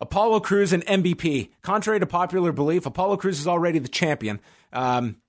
Apollo 0.00 0.40
Crews 0.40 0.72
and 0.72 0.84
MVP. 0.86 1.50
Contrary 1.62 2.00
to 2.00 2.06
popular 2.06 2.52
belief, 2.52 2.86
Apollo 2.86 3.18
Crews 3.18 3.38
is 3.38 3.46
already 3.46 3.78
the 3.78 3.88
champion. 3.88 4.40
Um, 4.72 5.21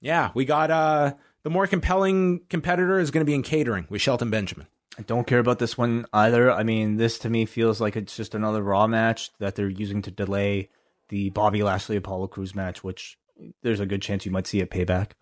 yeah, 0.00 0.30
we 0.34 0.44
got 0.44 0.70
uh, 0.70 1.14
the 1.42 1.50
more 1.50 1.66
compelling 1.66 2.40
competitor 2.48 2.98
is 2.98 3.10
going 3.10 3.24
to 3.24 3.30
be 3.30 3.34
in 3.34 3.42
catering 3.42 3.86
with 3.88 4.00
Shelton 4.00 4.30
Benjamin. 4.30 4.66
I 4.98 5.02
don't 5.02 5.26
care 5.26 5.38
about 5.38 5.58
this 5.58 5.78
one 5.78 6.06
either. 6.12 6.50
I 6.50 6.62
mean, 6.62 6.96
this 6.96 7.18
to 7.20 7.30
me 7.30 7.46
feels 7.46 7.80
like 7.80 7.96
it's 7.96 8.16
just 8.16 8.34
another 8.34 8.62
Raw 8.62 8.86
match 8.86 9.30
that 9.38 9.54
they're 9.54 9.68
using 9.68 10.02
to 10.02 10.10
delay 10.10 10.68
the 11.08 11.30
Bobby 11.30 11.62
Lashley 11.62 11.96
Apollo 11.96 12.28
Crews 12.28 12.54
match, 12.54 12.84
which 12.84 13.18
there's 13.62 13.80
a 13.80 13.86
good 13.86 14.02
chance 14.02 14.26
you 14.26 14.32
might 14.32 14.46
see 14.46 14.60
at 14.60 14.70
Payback. 14.70 15.12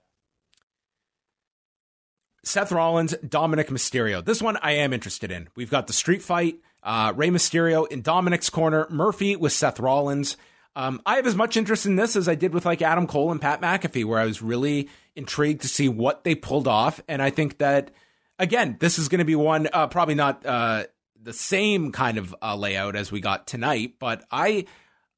Seth 2.45 2.73
Rollins, 2.73 3.15
Dominik 3.25 3.67
Mysterio. 3.67 4.25
This 4.25 4.41
one 4.41 4.57
I 4.63 4.73
am 4.73 4.93
interested 4.93 5.31
in. 5.31 5.49
We've 5.55 5.71
got 5.71 5.87
the 5.87 5.93
street 5.93 6.23
fight, 6.23 6.57
uh, 6.83 7.13
Rey 7.15 7.29
Mysterio 7.29 7.87
in 7.89 8.03
Dominik's 8.03 8.49
corner, 8.49 8.87
Murphy 8.91 9.37
with 9.37 9.53
Seth 9.53 9.79
Rollins. 9.79 10.37
Um, 10.77 11.01
I 11.05 11.17
have 11.17 11.27
as 11.27 11.35
much 11.35 11.57
interest 11.57 11.87
in 11.87 11.97
this 11.97 12.15
as 12.15 12.29
I 12.29 12.35
did 12.35 12.55
with 12.55 12.65
like 12.65 12.83
Adam 12.83 13.07
Cole 13.07 13.33
and 13.33 13.41
Pat 13.41 13.61
McAfee, 13.61 14.05
where 14.05 14.21
I 14.21 14.25
was 14.25 14.41
really 14.43 14.89
intrigued 15.17 15.63
to 15.63 15.69
see 15.69 15.89
what 15.89 16.23
they 16.23 16.35
pulled 16.35 16.69
off. 16.69 17.01
And 17.09 17.21
I 17.21 17.31
think 17.31 17.59
that, 17.59 17.91
again, 18.39 18.77
this 18.79 18.99
is 18.99 19.09
going 19.09 19.19
to 19.19 19.25
be 19.25 19.35
one, 19.35 19.69
uh, 19.73 19.89
probably 19.89 20.15
not 20.15 20.47
uh, 20.47 20.85
the 21.21 21.33
same 21.33 21.91
kind 21.91 22.17
of 22.17 22.35
uh, 22.41 22.55
layout 22.55 22.95
as 22.95 23.11
we 23.11 23.21
got 23.21 23.47
tonight, 23.47 23.95
but 23.99 24.25
I, 24.31 24.67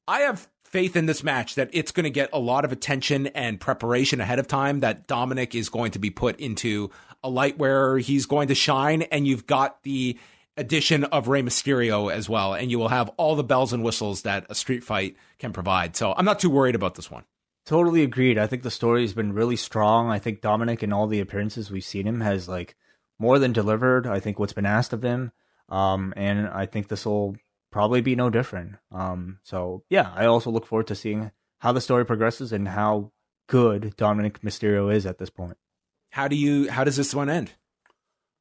I 0.08 0.20
have 0.20 0.48
faith 0.64 0.96
in 0.96 1.06
this 1.06 1.22
match 1.22 1.56
that 1.56 1.68
it's 1.72 1.92
going 1.92 2.04
to 2.04 2.10
get 2.10 2.30
a 2.32 2.38
lot 2.38 2.64
of 2.64 2.72
attention 2.72 3.26
and 3.28 3.60
preparation 3.60 4.20
ahead 4.20 4.38
of 4.38 4.46
time. 4.46 4.80
That 4.80 5.06
Dominik 5.06 5.54
is 5.54 5.68
going 5.68 5.90
to 5.92 5.98
be 5.98 6.10
put 6.10 6.38
into 6.40 6.90
a 7.22 7.28
light 7.28 7.58
where 7.58 7.98
he's 7.98 8.24
going 8.24 8.48
to 8.48 8.54
shine, 8.54 9.02
and 9.02 9.26
you've 9.26 9.46
got 9.46 9.82
the 9.82 10.16
addition 10.56 11.04
of 11.04 11.28
Rey 11.28 11.42
Mysterio 11.42 12.12
as 12.12 12.28
well, 12.28 12.54
and 12.54 12.70
you 12.70 12.78
will 12.78 12.88
have 12.88 13.10
all 13.16 13.36
the 13.36 13.44
bells 13.44 13.72
and 13.72 13.82
whistles 13.82 14.22
that 14.22 14.46
a 14.48 14.54
street 14.54 14.84
fight 14.84 15.16
can 15.38 15.52
provide. 15.52 15.96
So 15.96 16.14
I'm 16.16 16.24
not 16.24 16.38
too 16.38 16.50
worried 16.50 16.74
about 16.74 16.94
this 16.94 17.10
one. 17.10 17.24
Totally 17.66 18.02
agreed. 18.02 18.38
I 18.38 18.46
think 18.46 18.62
the 18.62 18.70
story 18.70 19.02
has 19.02 19.12
been 19.12 19.32
really 19.32 19.56
strong. 19.56 20.10
I 20.10 20.18
think 20.18 20.40
Dominik 20.40 20.82
in 20.82 20.92
all 20.92 21.06
the 21.06 21.20
appearances 21.20 21.70
we've 21.70 21.84
seen 21.84 22.06
him 22.06 22.20
has 22.20 22.48
like 22.48 22.74
more 23.18 23.38
than 23.38 23.52
delivered. 23.52 24.06
I 24.06 24.18
think 24.18 24.38
what's 24.38 24.52
been 24.52 24.66
asked 24.66 24.92
of 24.92 25.04
him. 25.04 25.32
Um, 25.68 26.12
and 26.16 26.48
I 26.48 26.66
think 26.66 26.88
this 26.88 27.06
will 27.06 27.36
probably 27.70 28.00
be 28.00 28.16
no 28.16 28.30
different. 28.30 28.76
Um, 28.90 29.38
so 29.44 29.84
yeah, 29.88 30.10
I 30.14 30.26
also 30.26 30.50
look 30.50 30.66
forward 30.66 30.88
to 30.88 30.94
seeing 30.94 31.30
how 31.58 31.72
the 31.72 31.80
story 31.80 32.04
progresses 32.04 32.52
and 32.52 32.66
how 32.66 33.12
good 33.46 33.94
Dominik 33.96 34.40
Mysterio 34.40 34.92
is 34.92 35.06
at 35.06 35.18
this 35.18 35.30
point. 35.30 35.56
How 36.10 36.26
do 36.26 36.34
you? 36.34 36.70
How 36.70 36.82
does 36.82 36.96
this 36.96 37.14
one 37.14 37.30
end? 37.30 37.52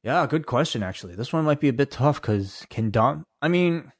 Yeah, 0.02 0.26
good 0.26 0.46
question. 0.46 0.82
Actually, 0.82 1.14
this 1.14 1.32
one 1.32 1.44
might 1.44 1.60
be 1.60 1.68
a 1.68 1.74
bit 1.74 1.90
tough 1.90 2.20
because 2.20 2.66
can 2.70 2.90
Dom? 2.90 3.24
I 3.42 3.48
mean, 3.48 3.92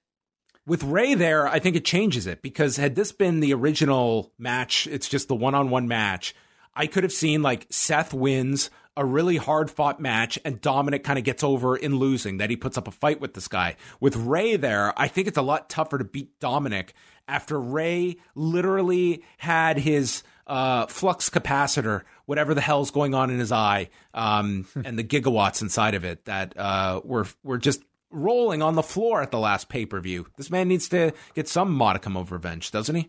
With 0.66 0.84
Rey 0.84 1.14
there, 1.14 1.48
I 1.48 1.58
think 1.58 1.74
it 1.74 1.84
changes 1.84 2.26
it 2.26 2.42
because 2.42 2.76
had 2.76 2.94
this 2.94 3.12
been 3.12 3.40
the 3.40 3.54
original 3.54 4.32
match, 4.38 4.86
it's 4.86 5.08
just 5.08 5.28
the 5.28 5.34
one 5.34 5.54
on 5.54 5.70
one 5.70 5.88
match. 5.88 6.34
I 6.74 6.86
could 6.86 7.02
have 7.02 7.12
seen 7.12 7.42
like 7.42 7.66
Seth 7.70 8.14
wins 8.14 8.70
a 8.96 9.04
really 9.04 9.36
hard 9.36 9.70
fought 9.70 10.00
match 10.00 10.38
and 10.44 10.60
Dominik 10.60 11.02
kind 11.02 11.18
of 11.18 11.24
gets 11.24 11.42
over 11.42 11.76
in 11.76 11.96
losing, 11.96 12.36
that 12.38 12.50
he 12.50 12.56
puts 12.56 12.78
up 12.78 12.86
a 12.86 12.92
fight 12.92 13.20
with 13.20 13.34
this 13.34 13.48
guy. 13.48 13.76
With 14.00 14.14
Rey 14.16 14.56
there, 14.56 14.96
I 14.98 15.08
think 15.08 15.26
it's 15.26 15.38
a 15.38 15.42
lot 15.42 15.70
tougher 15.70 15.98
to 15.98 16.04
beat 16.04 16.38
Dominik 16.38 16.90
after 17.26 17.58
Rey 17.58 18.18
literally 18.34 19.24
had 19.38 19.78
his 19.78 20.22
uh, 20.50 20.86
flux 20.86 21.30
capacitor, 21.30 22.02
whatever 22.26 22.54
the 22.54 22.60
hell's 22.60 22.90
going 22.90 23.14
on 23.14 23.30
in 23.30 23.38
his 23.38 23.52
eye, 23.52 23.88
um, 24.12 24.66
and 24.84 24.98
the 24.98 25.04
gigawatts 25.04 25.62
inside 25.62 25.94
of 25.94 26.04
it 26.04 26.24
that 26.24 26.58
uh, 26.58 27.00
were 27.04 27.26
were 27.44 27.56
just 27.56 27.82
rolling 28.10 28.60
on 28.60 28.74
the 28.74 28.82
floor 28.82 29.22
at 29.22 29.30
the 29.30 29.38
last 29.38 29.68
pay 29.68 29.86
per 29.86 30.00
view. 30.00 30.26
This 30.36 30.50
man 30.50 30.66
needs 30.66 30.88
to 30.88 31.12
get 31.34 31.46
some 31.46 31.72
modicum 31.72 32.16
of 32.16 32.32
revenge, 32.32 32.72
doesn't 32.72 32.96
he? 32.96 33.08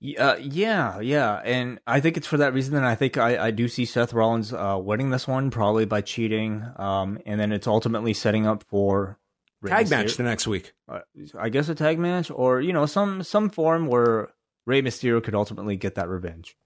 Yeah, 0.00 0.36
yeah, 0.36 0.98
yeah, 1.00 1.42
and 1.44 1.78
I 1.86 2.00
think 2.00 2.16
it's 2.16 2.26
for 2.26 2.38
that 2.38 2.54
reason. 2.54 2.74
And 2.74 2.86
I 2.86 2.94
think 2.94 3.18
I, 3.18 3.48
I 3.48 3.50
do 3.50 3.68
see 3.68 3.84
Seth 3.84 4.14
Rollins 4.14 4.54
uh, 4.54 4.78
winning 4.80 5.10
this 5.10 5.28
one 5.28 5.50
probably 5.50 5.84
by 5.84 6.00
cheating, 6.00 6.64
um, 6.76 7.18
and 7.26 7.38
then 7.38 7.52
it's 7.52 7.66
ultimately 7.66 8.14
setting 8.14 8.46
up 8.46 8.64
for 8.70 9.18
Tag 9.66 9.90
match 9.90 10.16
the 10.16 10.22
next 10.22 10.46
week. 10.46 10.72
uh, 10.88 11.00
I 11.38 11.48
guess 11.48 11.68
a 11.68 11.74
tag 11.74 11.98
match, 11.98 12.30
or 12.30 12.60
you 12.60 12.72
know, 12.72 12.86
some 12.86 13.22
some 13.24 13.50
form 13.50 13.88
where 13.88 14.30
Rey 14.68 14.82
Mysterio 14.82 15.22
could 15.22 15.34
ultimately 15.34 15.76
get 15.76 15.96
that 15.96 16.08
revenge. 16.08 16.56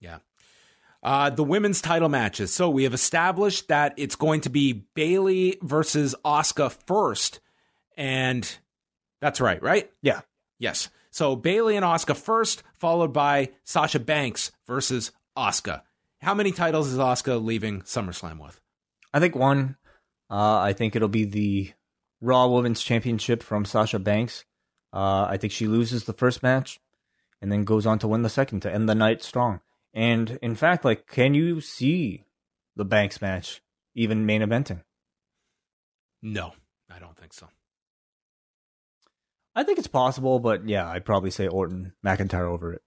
Yeah. 0.00 0.18
Uh, 1.02 1.30
the 1.30 1.44
women's 1.44 1.80
title 1.80 2.08
matches. 2.08 2.52
So 2.52 2.68
we 2.68 2.84
have 2.84 2.94
established 2.94 3.68
that 3.68 3.94
it's 3.96 4.16
going 4.16 4.42
to 4.42 4.50
be 4.50 4.86
Bayley 4.94 5.56
versus 5.62 6.14
Asuka 6.24 6.76
first. 6.86 7.40
And 7.96 8.58
that's 9.20 9.40
right, 9.40 9.62
right? 9.62 9.90
Yeah, 10.02 10.20
Yes. 10.58 10.88
So 11.10 11.36
Bayley 11.36 11.76
and 11.76 11.84
Asuka 11.84 12.16
first, 12.16 12.62
followed 12.74 13.12
by 13.12 13.50
Sasha 13.64 13.98
Banks 13.98 14.52
versus 14.66 15.12
Asuka. 15.36 15.82
How 16.20 16.34
many 16.34 16.52
titles 16.52 16.88
is 16.88 16.98
Asuka 16.98 17.42
leaving 17.42 17.82
SummerSlam 17.82 18.38
with? 18.38 18.60
I 19.12 19.20
think 19.20 19.34
one. 19.34 19.76
Uh, 20.28 20.58
I 20.58 20.72
think 20.72 20.96
it'll 20.96 21.08
be 21.08 21.24
the 21.24 21.72
Raw 22.20 22.48
Women's 22.48 22.82
Championship 22.82 23.42
from 23.42 23.64
Sasha 23.64 23.98
Banks. 23.98 24.44
Uh, 24.92 25.26
I 25.28 25.36
think 25.36 25.52
she 25.52 25.66
loses 25.66 26.04
the 26.04 26.12
first 26.12 26.42
match, 26.42 26.80
and 27.46 27.52
then 27.52 27.62
goes 27.62 27.86
on 27.86 28.00
to 28.00 28.08
win 28.08 28.22
the 28.22 28.28
second 28.28 28.58
to 28.58 28.74
end 28.74 28.88
the 28.88 28.94
night 28.96 29.22
strong. 29.22 29.60
And 29.94 30.36
in 30.42 30.56
fact, 30.56 30.84
like, 30.84 31.06
can 31.06 31.32
you 31.32 31.60
see 31.60 32.24
the 32.74 32.84
Banks 32.84 33.22
match 33.22 33.62
even 33.94 34.26
main 34.26 34.42
eventing? 34.42 34.82
No, 36.20 36.54
I 36.92 36.98
don't 36.98 37.16
think 37.16 37.32
so. 37.32 37.46
I 39.54 39.62
think 39.62 39.78
it's 39.78 39.86
possible, 39.86 40.40
but 40.40 40.68
yeah, 40.68 40.88
I'd 40.90 41.04
probably 41.04 41.30
say 41.30 41.46
Orton 41.46 41.92
McIntyre 42.04 42.50
over 42.50 42.72
it. 42.72 42.82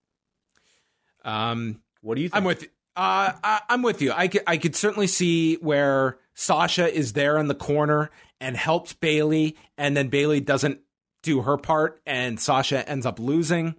Um, 1.23 1.81
What 2.01 2.15
do 2.15 2.21
you 2.21 2.27
think? 2.27 2.35
I'm 2.35 2.43
with. 2.43 2.63
Uh, 2.97 3.31
I, 3.41 3.61
I'm 3.69 3.81
with 3.81 4.01
you. 4.01 4.11
I 4.13 4.27
could, 4.27 4.43
I 4.45 4.57
could 4.57 4.75
certainly 4.75 5.07
see 5.07 5.55
where 5.55 6.17
Sasha 6.33 6.93
is 6.93 7.13
there 7.13 7.37
in 7.37 7.47
the 7.47 7.55
corner 7.55 8.11
and 8.41 8.57
helps 8.57 8.91
Bayley, 8.91 9.55
and 9.77 9.95
then 9.95 10.09
Bayley 10.09 10.41
doesn't 10.41 10.81
do 11.23 11.43
her 11.43 11.55
part, 11.55 12.01
and 12.05 12.41
Sasha 12.41 12.87
ends 12.89 13.05
up 13.05 13.19
losing. 13.19 13.75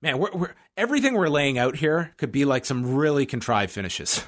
Man, 0.00 0.18
we're, 0.18 0.30
we're 0.32 0.54
everything 0.76 1.14
we're 1.14 1.28
laying 1.28 1.58
out 1.58 1.76
here 1.76 2.14
could 2.18 2.30
be 2.30 2.44
like 2.44 2.64
some 2.64 2.94
really 2.94 3.26
contrived 3.26 3.72
finishes, 3.72 4.24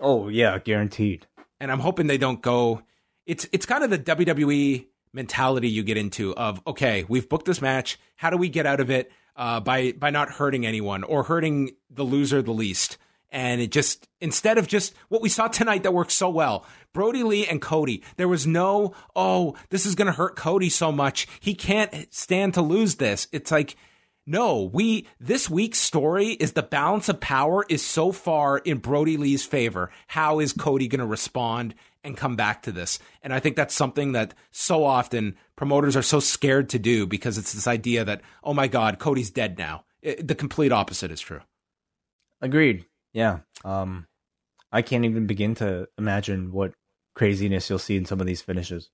oh 0.00 0.28
yeah, 0.28 0.58
guaranteed. 0.58 1.26
and 1.60 1.72
I'm 1.72 1.80
hoping 1.80 2.06
they 2.06 2.18
don't 2.18 2.40
go. 2.40 2.82
It's 3.26 3.46
it's 3.52 3.66
kind 3.66 3.82
of 3.82 3.90
the 3.90 3.98
WWE 3.98 4.86
mentality 5.12 5.68
you 5.68 5.82
get 5.82 5.96
into 5.96 6.34
of 6.36 6.60
okay, 6.66 7.04
we've 7.08 7.28
booked 7.28 7.46
this 7.46 7.60
match. 7.60 7.98
How 8.16 8.30
do 8.30 8.36
we 8.36 8.48
get 8.48 8.66
out 8.66 8.78
of 8.80 8.90
it 8.90 9.10
uh, 9.36 9.60
by 9.60 9.92
by 9.92 10.10
not 10.10 10.30
hurting 10.30 10.64
anyone 10.64 11.02
or 11.02 11.24
hurting 11.24 11.72
the 11.90 12.04
loser 12.04 12.40
the 12.40 12.52
least? 12.52 12.98
And 13.30 13.60
it 13.60 13.72
just 13.72 14.08
instead 14.20 14.56
of 14.58 14.68
just 14.68 14.94
what 15.08 15.20
we 15.20 15.28
saw 15.28 15.48
tonight 15.48 15.82
that 15.82 15.92
worked 15.92 16.12
so 16.12 16.30
well, 16.30 16.64
Brodie 16.94 17.24
Lee 17.24 17.46
and 17.46 17.60
Cody. 17.60 18.02
There 18.16 18.28
was 18.28 18.46
no 18.46 18.94
oh, 19.16 19.56
this 19.70 19.84
is 19.84 19.96
going 19.96 20.06
to 20.06 20.12
hurt 20.12 20.36
Cody 20.36 20.70
so 20.70 20.92
much. 20.92 21.26
He 21.40 21.54
can't 21.54 22.14
stand 22.14 22.54
to 22.54 22.62
lose 22.62 22.94
this. 22.94 23.26
It's 23.32 23.50
like 23.50 23.76
no, 24.28 24.64
we 24.64 25.06
this 25.18 25.48
week's 25.48 25.78
story 25.78 26.28
is 26.28 26.52
the 26.52 26.62
balance 26.62 27.08
of 27.08 27.18
power 27.18 27.64
is 27.68 27.82
so 27.84 28.12
far 28.12 28.58
in 28.58 28.76
Brodie 28.78 29.16
Lee's 29.16 29.46
favor. 29.46 29.90
How 30.06 30.38
is 30.38 30.52
Cody 30.52 30.86
going 30.86 31.00
to 31.00 31.06
respond 31.06 31.74
and 32.04 32.14
come 32.14 32.36
back 32.36 32.62
to 32.64 32.72
this? 32.72 32.98
And 33.22 33.32
I 33.32 33.40
think 33.40 33.56
that's 33.56 33.74
something 33.74 34.12
that 34.12 34.34
so 34.50 34.84
often 34.84 35.36
promoters 35.56 35.96
are 35.96 36.02
so 36.02 36.20
scared 36.20 36.68
to 36.70 36.78
do 36.78 37.06
because 37.06 37.38
it's 37.38 37.54
this 37.54 37.66
idea 37.66 38.04
that 38.04 38.20
oh 38.44 38.52
my 38.52 38.68
god, 38.68 38.98
Cody's 38.98 39.30
dead 39.30 39.56
now. 39.56 39.84
It- 40.02 40.28
the 40.28 40.34
complete 40.34 40.72
opposite 40.72 41.10
is 41.10 41.20
true. 41.22 41.40
Agreed. 42.42 42.84
Yeah. 43.14 43.38
Um, 43.64 44.06
I 44.70 44.82
can't 44.82 45.06
even 45.06 45.26
begin 45.26 45.54
to 45.56 45.88
imagine 45.96 46.52
what 46.52 46.74
craziness 47.14 47.70
you'll 47.70 47.78
see 47.78 47.96
in 47.96 48.04
some 48.04 48.20
of 48.20 48.26
these 48.26 48.42
finishes. 48.42 48.90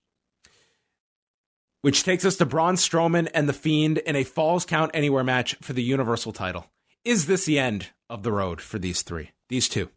Which 1.84 2.02
takes 2.02 2.24
us 2.24 2.36
to 2.36 2.46
Braun 2.46 2.76
Strowman 2.76 3.28
and 3.34 3.46
The 3.46 3.52
Fiend 3.52 3.98
in 3.98 4.16
a 4.16 4.24
Falls 4.24 4.64
Count 4.64 4.90
Anywhere 4.94 5.22
match 5.22 5.54
for 5.60 5.74
the 5.74 5.82
Universal 5.82 6.32
title. 6.32 6.64
Is 7.04 7.26
this 7.26 7.44
the 7.44 7.58
end 7.58 7.88
of 8.08 8.22
the 8.22 8.32
road 8.32 8.62
for 8.62 8.78
these 8.78 9.02
three? 9.02 9.32
These 9.50 9.68
two? 9.68 9.90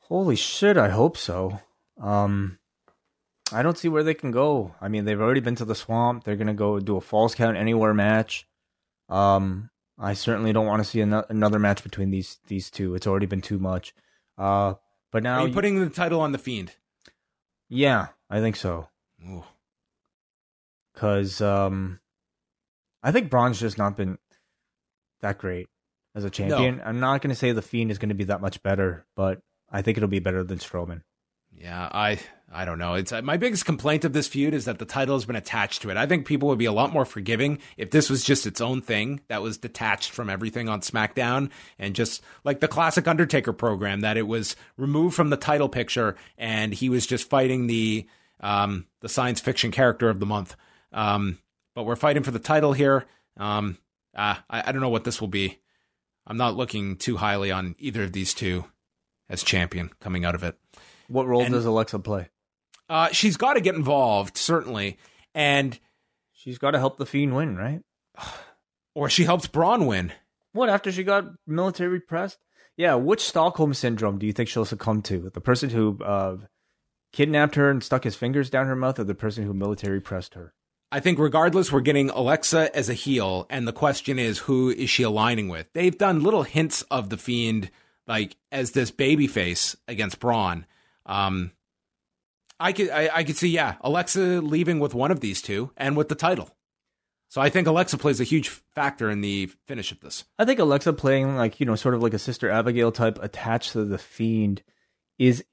Holy 0.00 0.36
shit! 0.36 0.76
I 0.76 0.90
hope 0.90 1.16
so. 1.16 1.60
Um, 1.98 2.58
I 3.50 3.62
don't 3.62 3.78
see 3.78 3.88
where 3.88 4.02
they 4.02 4.12
can 4.12 4.32
go. 4.32 4.74
I 4.82 4.88
mean, 4.88 5.06
they've 5.06 5.18
already 5.18 5.40
been 5.40 5.54
to 5.54 5.64
the 5.64 5.74
swamp. 5.74 6.24
They're 6.24 6.36
gonna 6.36 6.52
go 6.52 6.78
do 6.78 6.98
a 6.98 7.00
falls 7.00 7.34
count 7.34 7.56
anywhere 7.56 7.94
match. 7.94 8.46
Um, 9.08 9.70
I 9.98 10.12
certainly 10.12 10.52
don't 10.52 10.66
want 10.66 10.82
to 10.84 10.88
see 10.90 11.00
an- 11.00 11.24
another 11.30 11.58
match 11.58 11.82
between 11.82 12.10
these 12.10 12.36
these 12.48 12.70
two. 12.70 12.94
It's 12.94 13.06
already 13.06 13.24
been 13.24 13.40
too 13.40 13.58
much. 13.58 13.94
Uh, 14.36 14.74
but 15.10 15.22
now 15.22 15.36
Are 15.38 15.40
you 15.40 15.48
you- 15.48 15.54
putting 15.54 15.80
the 15.80 15.88
title 15.88 16.20
on 16.20 16.32
the 16.32 16.38
Fiend? 16.38 16.74
yeah, 17.70 18.08
I 18.28 18.40
think 18.40 18.56
so. 18.56 18.88
Ooh. 19.26 19.44
Because 20.98 21.40
um, 21.40 22.00
I 23.04 23.12
think 23.12 23.30
Braun's 23.30 23.60
just 23.60 23.78
not 23.78 23.96
been 23.96 24.18
that 25.20 25.38
great 25.38 25.68
as 26.16 26.24
a 26.24 26.30
champion. 26.30 26.82
I'm 26.84 26.98
not 26.98 27.22
going 27.22 27.30
to 27.30 27.36
say 27.36 27.52
the 27.52 27.62
Fiend 27.62 27.92
is 27.92 27.98
going 27.98 28.08
to 28.08 28.16
be 28.16 28.24
that 28.24 28.40
much 28.40 28.64
better, 28.64 29.06
but 29.14 29.40
I 29.70 29.82
think 29.82 29.96
it'll 29.96 30.08
be 30.08 30.18
better 30.18 30.42
than 30.42 30.58
Strowman. 30.58 31.02
Yeah, 31.56 31.88
I 31.92 32.18
I 32.52 32.64
don't 32.64 32.80
know. 32.80 32.94
It's 32.94 33.12
uh, 33.12 33.22
my 33.22 33.36
biggest 33.36 33.64
complaint 33.64 34.04
of 34.04 34.12
this 34.12 34.26
feud 34.26 34.54
is 34.54 34.64
that 34.64 34.80
the 34.80 34.84
title 34.84 35.14
has 35.14 35.24
been 35.24 35.36
attached 35.36 35.82
to 35.82 35.90
it. 35.90 35.96
I 35.96 36.06
think 36.06 36.26
people 36.26 36.48
would 36.48 36.58
be 36.58 36.64
a 36.64 36.72
lot 36.72 36.92
more 36.92 37.04
forgiving 37.04 37.58
if 37.76 37.92
this 37.92 38.10
was 38.10 38.24
just 38.24 38.44
its 38.44 38.60
own 38.60 38.82
thing 38.82 39.20
that 39.28 39.40
was 39.40 39.56
detached 39.56 40.10
from 40.10 40.28
everything 40.28 40.68
on 40.68 40.80
SmackDown 40.80 41.50
and 41.78 41.94
just 41.94 42.22
like 42.42 42.58
the 42.58 42.68
classic 42.68 43.06
Undertaker 43.06 43.52
program 43.52 44.00
that 44.00 44.16
it 44.16 44.26
was 44.26 44.56
removed 44.76 45.14
from 45.14 45.30
the 45.30 45.36
title 45.36 45.68
picture 45.68 46.16
and 46.36 46.74
he 46.74 46.88
was 46.88 47.06
just 47.06 47.30
fighting 47.30 47.68
the 47.68 48.06
um 48.40 48.86
the 49.00 49.08
science 49.08 49.40
fiction 49.40 49.70
character 49.70 50.08
of 50.08 50.18
the 50.18 50.26
month. 50.26 50.56
Um 50.92 51.38
but 51.74 51.84
we're 51.84 51.96
fighting 51.96 52.22
for 52.22 52.30
the 52.30 52.38
title 52.38 52.72
here. 52.72 53.06
Um 53.36 53.78
uh, 54.16 54.36
I 54.50 54.62
I 54.68 54.72
don't 54.72 54.80
know 54.80 54.88
what 54.88 55.04
this 55.04 55.20
will 55.20 55.28
be. 55.28 55.58
I'm 56.26 56.36
not 56.36 56.56
looking 56.56 56.96
too 56.96 57.16
highly 57.16 57.50
on 57.50 57.74
either 57.78 58.02
of 58.04 58.12
these 58.12 58.34
two 58.34 58.64
as 59.30 59.42
champion 59.42 59.90
coming 60.00 60.24
out 60.24 60.34
of 60.34 60.42
it. 60.42 60.58
What 61.08 61.26
role 61.26 61.42
And- 61.42 61.52
does 61.52 61.64
Alexa 61.66 61.98
play? 62.00 62.28
Uh, 62.90 63.08
she's 63.12 63.36
got 63.36 63.52
to 63.54 63.60
get 63.60 63.74
involved, 63.74 64.38
certainly, 64.38 64.96
and 65.34 65.78
She's 66.32 66.56
got 66.58 66.70
to 66.70 66.78
help 66.78 66.98
the 66.98 67.04
Fiend 67.04 67.34
win, 67.34 67.56
right? 67.56 67.80
or 68.94 69.10
she 69.10 69.24
helps 69.24 69.48
Braun 69.48 69.86
win. 69.86 70.12
What 70.52 70.68
after 70.68 70.92
she 70.92 71.02
got 71.02 71.24
military 71.46 71.90
repressed? 71.90 72.38
Yeah, 72.76 72.94
which 72.94 73.20
Stockholm 73.24 73.74
syndrome 73.74 74.18
do 74.18 74.26
you 74.26 74.32
think 74.32 74.48
she'll 74.48 74.64
succumb 74.64 75.02
to? 75.02 75.30
The 75.34 75.40
person 75.40 75.68
who 75.70 75.98
uh, 76.02 76.36
kidnapped 77.12 77.56
her 77.56 77.70
and 77.70 77.82
stuck 77.82 78.04
his 78.04 78.14
fingers 78.14 78.50
down 78.50 78.66
her 78.66 78.76
mouth, 78.76 79.00
or 79.00 79.04
the 79.04 79.16
person 79.16 79.44
who 79.44 79.52
military 79.52 80.00
pressed 80.00 80.34
her? 80.34 80.54
I 80.90 81.00
think, 81.00 81.18
regardless, 81.18 81.70
we're 81.70 81.80
getting 81.80 82.08
Alexa 82.10 82.74
as 82.74 82.88
a 82.88 82.94
heel, 82.94 83.46
and 83.50 83.68
the 83.68 83.72
question 83.72 84.18
is, 84.18 84.38
who 84.38 84.70
is 84.70 84.88
she 84.88 85.02
aligning 85.02 85.48
with? 85.48 85.70
They've 85.74 85.96
done 85.96 86.22
little 86.22 86.44
hints 86.44 86.82
of 86.90 87.10
the 87.10 87.18
Fiend, 87.18 87.70
like 88.06 88.36
as 88.50 88.70
this 88.70 88.90
baby 88.90 89.26
face 89.26 89.76
against 89.86 90.18
Braun. 90.18 90.64
Um, 91.04 91.52
I 92.58 92.72
could, 92.72 92.88
I, 92.88 93.10
I 93.14 93.24
could 93.24 93.36
see, 93.36 93.48
yeah, 93.48 93.76
Alexa 93.82 94.40
leaving 94.40 94.80
with 94.80 94.94
one 94.94 95.10
of 95.10 95.20
these 95.20 95.42
two 95.42 95.70
and 95.76 95.94
with 95.94 96.08
the 96.08 96.14
title. 96.14 96.56
So 97.28 97.42
I 97.42 97.50
think 97.50 97.66
Alexa 97.66 97.98
plays 97.98 98.20
a 98.20 98.24
huge 98.24 98.48
factor 98.48 99.10
in 99.10 99.20
the 99.20 99.50
finish 99.66 99.92
of 99.92 100.00
this. 100.00 100.24
I 100.38 100.46
think 100.46 100.58
Alexa 100.58 100.94
playing 100.94 101.36
like 101.36 101.60
you 101.60 101.66
know, 101.66 101.74
sort 101.74 101.94
of 101.94 102.02
like 102.02 102.14
a 102.14 102.18
Sister 102.18 102.48
Abigail 102.48 102.90
type 102.90 103.18
attached 103.22 103.72
to 103.72 103.84
the 103.84 103.98
Fiend 103.98 104.62
is, 105.18 105.44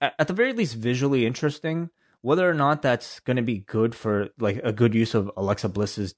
at 0.00 0.28
the 0.28 0.32
very 0.32 0.52
least, 0.52 0.76
visually 0.76 1.26
interesting. 1.26 1.90
Whether 2.24 2.48
or 2.48 2.54
not 2.54 2.80
that's 2.80 3.20
going 3.20 3.36
to 3.36 3.42
be 3.42 3.58
good 3.58 3.94
for 3.94 4.30
like 4.38 4.58
a 4.64 4.72
good 4.72 4.94
use 4.94 5.12
of 5.12 5.30
Alexa 5.36 5.68
Bliss's 5.68 6.14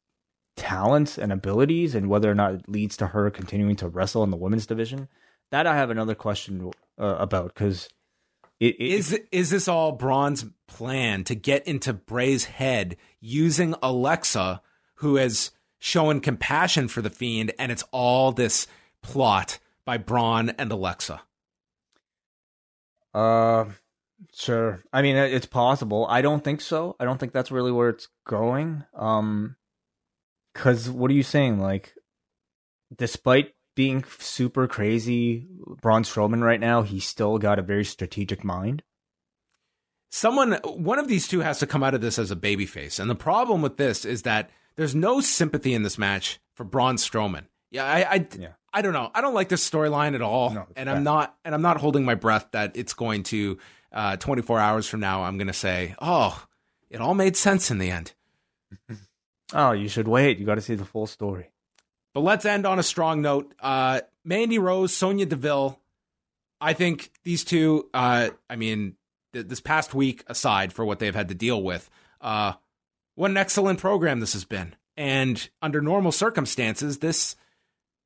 talents 0.57 1.19
and 1.19 1.33
abilities, 1.33 1.97
and 1.97 2.09
whether 2.09 2.31
or 2.31 2.35
not 2.35 2.55
it 2.55 2.69
leads 2.69 2.97
to 2.99 3.09
her 3.09 3.29
continuing 3.29 3.75
to 3.75 3.89
wrestle 3.89 4.23
in 4.23 4.31
the 4.31 4.37
women's 4.37 4.67
division, 4.67 5.09
that 5.51 5.67
I 5.67 5.75
have 5.75 5.91
another 5.91 6.15
question 6.15 6.71
uh, 6.97 7.17
about 7.19 7.55
because 7.55 7.89
it, 8.61 8.77
it 8.79 8.93
Is 8.93 9.21
is 9.33 9.51
this 9.51 9.67
all 9.67 9.91
Braun's 9.91 10.45
plan 10.69 11.25
to 11.25 11.35
get 11.35 11.67
into 11.67 11.93
Bray's 11.93 12.45
head 12.45 12.97
using 13.21 13.75
Alexa, 13.83 14.63
who 14.99 15.17
has 15.17 15.51
shown 15.81 16.21
compassion 16.21 16.87
for 16.87 17.03
the 17.03 17.11
Fiend, 17.11 17.53
and 17.59 17.73
it's 17.73 17.85
all 17.91 18.31
this 18.31 18.69
plot 19.03 19.59
by 19.85 19.99
Braun 19.99 20.51
and 20.51 20.71
Alexa? 20.71 21.23
Uh, 23.13 23.65
sure. 24.35 24.83
I 24.93 25.03
mean, 25.03 25.17
it's 25.17 25.47
possible. 25.47 26.07
I 26.09 26.23
don't 26.23 26.43
think 26.43 26.61
so. 26.61 26.97
I 26.99 27.05
don't 27.05 27.19
think 27.19 27.33
that's 27.33 27.51
really 27.51 27.73
where 27.73 27.91
it's 27.91 28.09
going. 28.27 28.85
Um, 28.95 29.57
because 30.53 30.89
what 30.89 31.11
are 31.11 31.15
you 31.15 31.23
saying? 31.23 31.61
Like, 31.61 31.95
despite 32.97 33.53
being 33.75 34.05
super 34.19 34.67
crazy, 34.67 35.47
Braun 35.83 36.03
Strowman 36.03 36.43
right 36.43 36.61
now, 36.61 36.83
he's 36.83 37.05
still 37.05 37.39
got 37.39 37.59
a 37.59 37.63
very 37.63 37.85
strategic 37.85 38.43
mind. 38.43 38.83
Someone, 40.11 40.55
one 40.65 40.99
of 40.99 41.09
these 41.09 41.29
two 41.29 41.41
has 41.41 41.59
to 41.59 41.67
come 41.67 41.83
out 41.83 41.93
of 41.93 42.01
this 42.01 42.19
as 42.19 42.31
a 42.31 42.37
babyface, 42.37 42.99
and 42.99 43.11
the 43.11 43.15
problem 43.15 43.61
with 43.61 43.77
this 43.77 44.05
is 44.07 44.23
that 44.23 44.49
there's 44.77 44.95
no 44.95 45.21
sympathy 45.21 45.75
in 45.75 45.83
this 45.83 45.99
match 45.99 46.41
for 46.55 46.65
Braun 46.65 46.97
Strowman. 46.97 47.47
Yeah, 47.71 47.85
I, 47.85 48.15
I, 48.15 48.27
Yeah. 48.39 48.49
I 48.73 48.83
don't 48.83 48.93
know. 48.93 49.11
I 49.15 49.21
don't 49.21 49.35
like 49.35 49.49
this 49.49 49.69
storyline 49.69 50.15
at 50.15 50.23
all, 50.23 50.51
No, 50.51 50.67
and 50.77 50.89
I'm 50.89 51.03
not, 51.03 51.37
and 51.45 51.55
I'm 51.55 51.63
not 51.63 51.79
holding 51.79 52.05
my 52.05 52.15
breath 52.15 52.49
that 52.53 52.73
it's 52.77 52.95
going 52.95 53.25
to. 53.25 53.59
Uh, 53.97 54.17
24 54.17 54.61
hours 54.61 54.87
from 54.87 55.01
now, 55.01 55.23
I'm 55.23 55.39
going 55.39 55.47
to 55.47 55.53
say, 55.53 55.95
"Oh, 56.01 56.45
it 56.91 57.01
all 57.01 57.15
made 57.15 57.37
sense 57.37 57.71
in 57.71 57.79
the 57.79 57.91
end." 57.91 58.13
Oh, 59.53 59.71
you 59.71 59.89
should 59.89 60.09
wait. 60.09 60.39
You 60.39 60.45
got 60.45 60.57
to 60.57 60.61
see 60.61 60.75
the 60.75 60.85
full 60.85 61.07
story. 61.07 61.51
But 62.15 62.23
let's 62.23 62.45
end 62.45 62.67
on 62.67 62.79
a 62.79 62.83
strong 62.83 63.23
note. 63.23 63.55
Uh, 63.61 64.01
Mandy 64.25 64.59
Rose, 64.59 64.93
Sonya 64.93 65.27
Deville. 65.27 65.79
I 66.61 66.73
think 66.73 67.13
these 67.25 67.45
two. 67.45 67.89
Uh, 67.95 68.31
I 68.51 68.57
mean, 68.57 68.97
th- 69.33 69.47
this 69.47 69.61
past 69.61 69.95
week 69.95 70.25
aside 70.27 70.73
for 70.73 70.85
what 70.85 70.99
they've 70.99 71.15
had 71.15 71.29
to 71.29 71.35
deal 71.35 71.63
with, 71.63 71.89
uh, 72.21 72.55
what 73.15 73.31
an 73.31 73.37
excellent 73.37 73.79
program 73.79 74.21
this 74.21 74.33
has 74.33 74.45
been. 74.45 74.75
And 74.97 75.49
under 75.63 75.81
normal 75.81 76.11
circumstances, 76.11 76.99
this 76.99 77.37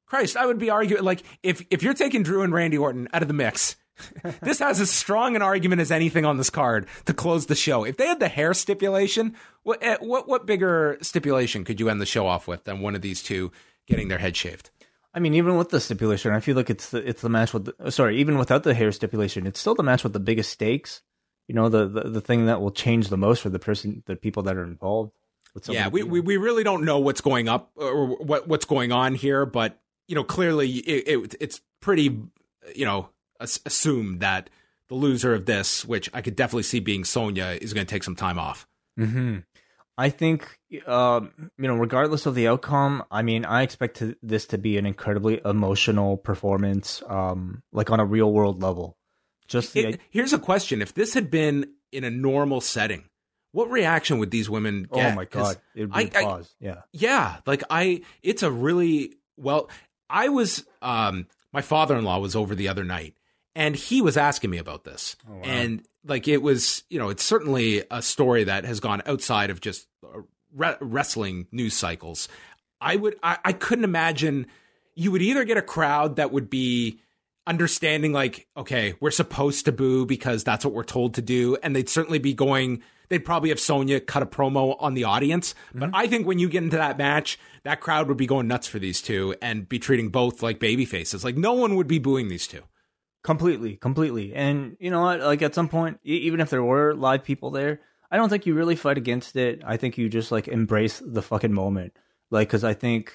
Christ, 0.06 0.36
I 0.36 0.44
would 0.44 0.58
be 0.58 0.70
arguing 0.70 1.04
like 1.04 1.22
if 1.42 1.64
if 1.70 1.82
you're 1.82 1.94
taking 1.94 2.22
Drew 2.22 2.42
and 2.42 2.52
Randy 2.52 2.76
Orton 2.76 3.08
out 3.12 3.22
of 3.22 3.28
the 3.28 3.34
mix, 3.34 3.76
this 4.42 4.58
has 4.58 4.80
as 4.80 4.90
strong 4.90 5.36
an 5.36 5.42
argument 5.42 5.80
as 5.80 5.90
anything 5.90 6.24
on 6.24 6.36
this 6.36 6.50
card 6.50 6.86
to 7.06 7.14
close 7.14 7.46
the 7.46 7.54
show. 7.54 7.84
If 7.84 7.96
they 7.96 8.06
had 8.06 8.20
the 8.20 8.28
hair 8.28 8.54
stipulation, 8.54 9.34
what 9.62 9.82
eh, 9.82 9.96
what 10.00 10.28
what 10.28 10.46
bigger 10.46 10.98
stipulation 11.02 11.64
could 11.64 11.80
you 11.80 11.88
end 11.88 12.00
the 12.00 12.06
show 12.06 12.26
off 12.26 12.48
with 12.48 12.64
than 12.64 12.80
one 12.80 12.94
of 12.94 13.02
these 13.02 13.22
two 13.22 13.52
getting 13.86 14.08
their 14.08 14.18
head 14.18 14.36
shaved? 14.36 14.70
I 15.12 15.18
mean, 15.18 15.34
even 15.34 15.56
with 15.56 15.70
the 15.70 15.80
stipulation, 15.80 16.32
I 16.32 16.40
feel 16.40 16.56
like 16.56 16.70
it's 16.70 16.90
the 16.90 17.06
it's 17.06 17.22
the 17.22 17.28
match 17.28 17.52
with 17.52 17.74
the, 17.76 17.90
sorry, 17.90 18.18
even 18.18 18.38
without 18.38 18.62
the 18.62 18.74
hair 18.74 18.92
stipulation, 18.92 19.46
it's 19.46 19.58
still 19.58 19.74
the 19.74 19.82
match 19.82 20.04
with 20.04 20.12
the 20.12 20.20
biggest 20.20 20.50
stakes. 20.50 21.02
You 21.48 21.54
know, 21.54 21.68
the 21.68 21.88
the, 21.88 22.02
the 22.02 22.20
thing 22.20 22.46
that 22.46 22.60
will 22.60 22.70
change 22.70 23.08
the 23.08 23.16
most 23.16 23.42
for 23.42 23.48
the 23.48 23.58
person, 23.58 24.04
the 24.06 24.14
people 24.14 24.44
that 24.44 24.56
are 24.56 24.64
involved. 24.64 25.12
With 25.52 25.68
Yeah, 25.68 25.88
we, 25.88 26.04
we 26.04 26.20
we 26.20 26.36
really 26.36 26.62
don't 26.62 26.84
know 26.84 27.00
what's 27.00 27.20
going 27.20 27.48
up 27.48 27.72
or 27.74 28.16
what 28.18 28.46
what's 28.46 28.64
going 28.64 28.92
on 28.92 29.16
here, 29.16 29.44
but 29.46 29.80
you 30.06 30.14
know, 30.14 30.22
clearly 30.22 30.68
it, 30.70 31.08
it 31.08 31.34
it's 31.40 31.60
pretty 31.80 32.22
you 32.74 32.84
know 32.84 33.08
as- 33.40 33.60
assumed 33.66 34.20
that 34.20 34.50
the 34.88 34.94
loser 34.94 35.34
of 35.34 35.46
this, 35.46 35.84
which 35.84 36.08
I 36.12 36.20
could 36.20 36.36
definitely 36.36 36.64
see 36.64 36.80
being 36.80 37.04
Sonya, 37.04 37.58
is 37.60 37.72
going 37.72 37.86
to 37.86 37.90
take 37.90 38.02
some 38.04 38.16
time 38.16 38.38
off. 38.38 38.66
hmm 38.96 39.38
I 39.98 40.08
think, 40.08 40.58
um, 40.86 41.50
you 41.58 41.68
know, 41.68 41.74
regardless 41.74 42.24
of 42.24 42.34
the 42.34 42.48
outcome, 42.48 43.04
I 43.10 43.20
mean, 43.20 43.44
I 43.44 43.60
expect 43.62 43.98
to, 43.98 44.16
this 44.22 44.46
to 44.46 44.56
be 44.56 44.78
an 44.78 44.86
incredibly 44.86 45.42
emotional 45.44 46.16
performance, 46.16 47.02
um, 47.06 47.62
like 47.70 47.90
on 47.90 48.00
a 48.00 48.06
real 48.06 48.32
world 48.32 48.62
level. 48.62 48.96
Just 49.46 49.74
the, 49.74 49.80
It- 49.88 50.00
here's 50.08 50.32
a 50.32 50.38
question: 50.38 50.80
If 50.80 50.94
this 50.94 51.12
had 51.12 51.30
been 51.30 51.72
in 51.92 52.04
a 52.04 52.10
normal 52.10 52.62
setting, 52.62 53.04
what 53.52 53.70
reaction 53.70 54.18
would 54.20 54.30
these 54.30 54.48
women 54.48 54.84
get? 54.90 55.12
oh 55.12 55.14
my 55.14 55.26
god, 55.26 55.56
it 55.74 55.80
would 55.82 55.92
be 55.92 56.16
I- 56.16 56.22
pause. 56.24 56.54
yeah, 56.60 56.82
Yeah, 56.94 57.36
like 57.44 57.62
I 57.68 58.00
it's 58.22 58.42
a 58.42 58.50
really 58.50 59.16
well 59.36 59.68
I 60.08 60.28
was 60.30 60.64
um 60.80 61.26
my 61.52 61.60
father-in-law 61.62 62.20
was 62.20 62.34
over 62.36 62.54
the 62.54 62.68
other 62.68 62.84
night 62.84 63.16
and 63.54 63.74
he 63.74 64.00
was 64.00 64.16
asking 64.16 64.50
me 64.50 64.58
about 64.58 64.84
this. 64.84 65.16
Oh, 65.28 65.34
wow. 65.34 65.42
And 65.44 65.82
like 66.04 66.28
it 66.28 66.42
was, 66.42 66.84
you 66.88 66.98
know, 66.98 67.08
it's 67.08 67.24
certainly 67.24 67.84
a 67.90 68.02
story 68.02 68.44
that 68.44 68.64
has 68.64 68.80
gone 68.80 69.02
outside 69.06 69.50
of 69.50 69.60
just 69.60 69.86
uh, 70.04 70.20
re- 70.54 70.76
wrestling 70.80 71.46
news 71.52 71.74
cycles. 71.74 72.28
I 72.80 72.96
would 72.96 73.16
I, 73.22 73.38
I 73.44 73.52
couldn't 73.52 73.84
imagine 73.84 74.46
you 74.94 75.12
would 75.12 75.22
either 75.22 75.44
get 75.44 75.56
a 75.56 75.62
crowd 75.62 76.16
that 76.16 76.32
would 76.32 76.50
be 76.50 77.00
understanding 77.46 78.12
like 78.12 78.46
okay 78.56 78.94
we're 79.00 79.10
supposed 79.10 79.64
to 79.64 79.72
boo 79.72 80.04
because 80.04 80.44
that's 80.44 80.64
what 80.64 80.74
we're 80.74 80.84
told 80.84 81.14
to 81.14 81.22
do 81.22 81.56
and 81.62 81.74
they'd 81.74 81.88
certainly 81.88 82.18
be 82.18 82.34
going 82.34 82.82
they'd 83.08 83.24
probably 83.24 83.48
have 83.48 83.58
sonya 83.58 83.98
cut 83.98 84.22
a 84.22 84.26
promo 84.26 84.76
on 84.78 84.92
the 84.92 85.04
audience 85.04 85.54
but 85.74 85.90
i 85.94 86.06
think 86.06 86.26
when 86.26 86.38
you 86.38 86.48
get 86.50 86.62
into 86.62 86.76
that 86.76 86.98
match 86.98 87.38
that 87.64 87.80
crowd 87.80 88.08
would 88.08 88.18
be 88.18 88.26
going 88.26 88.46
nuts 88.46 88.68
for 88.68 88.78
these 88.78 89.00
two 89.00 89.34
and 89.40 89.68
be 89.68 89.78
treating 89.78 90.10
both 90.10 90.42
like 90.42 90.60
baby 90.60 90.84
faces 90.84 91.24
like 91.24 91.36
no 91.36 91.54
one 91.54 91.76
would 91.76 91.88
be 91.88 91.98
booing 91.98 92.28
these 92.28 92.46
two 92.46 92.62
completely, 93.22 93.76
completely. 93.76 94.34
And 94.34 94.76
you 94.80 94.90
know 94.90 95.02
what? 95.02 95.20
Like 95.20 95.42
at 95.42 95.54
some 95.54 95.68
point, 95.68 96.00
even 96.04 96.40
if 96.40 96.50
there 96.50 96.62
were 96.62 96.94
live 96.94 97.24
people 97.24 97.50
there, 97.50 97.80
I 98.10 98.16
don't 98.16 98.28
think 98.28 98.46
you 98.46 98.54
really 98.54 98.76
fight 98.76 98.98
against 98.98 99.36
it. 99.36 99.62
I 99.64 99.76
think 99.76 99.96
you 99.96 100.08
just 100.08 100.32
like 100.32 100.48
embrace 100.48 101.00
the 101.04 101.22
fucking 101.22 101.52
moment. 101.52 101.96
Like, 102.30 102.48
because 102.48 102.64
I 102.64 102.74
think 102.74 103.14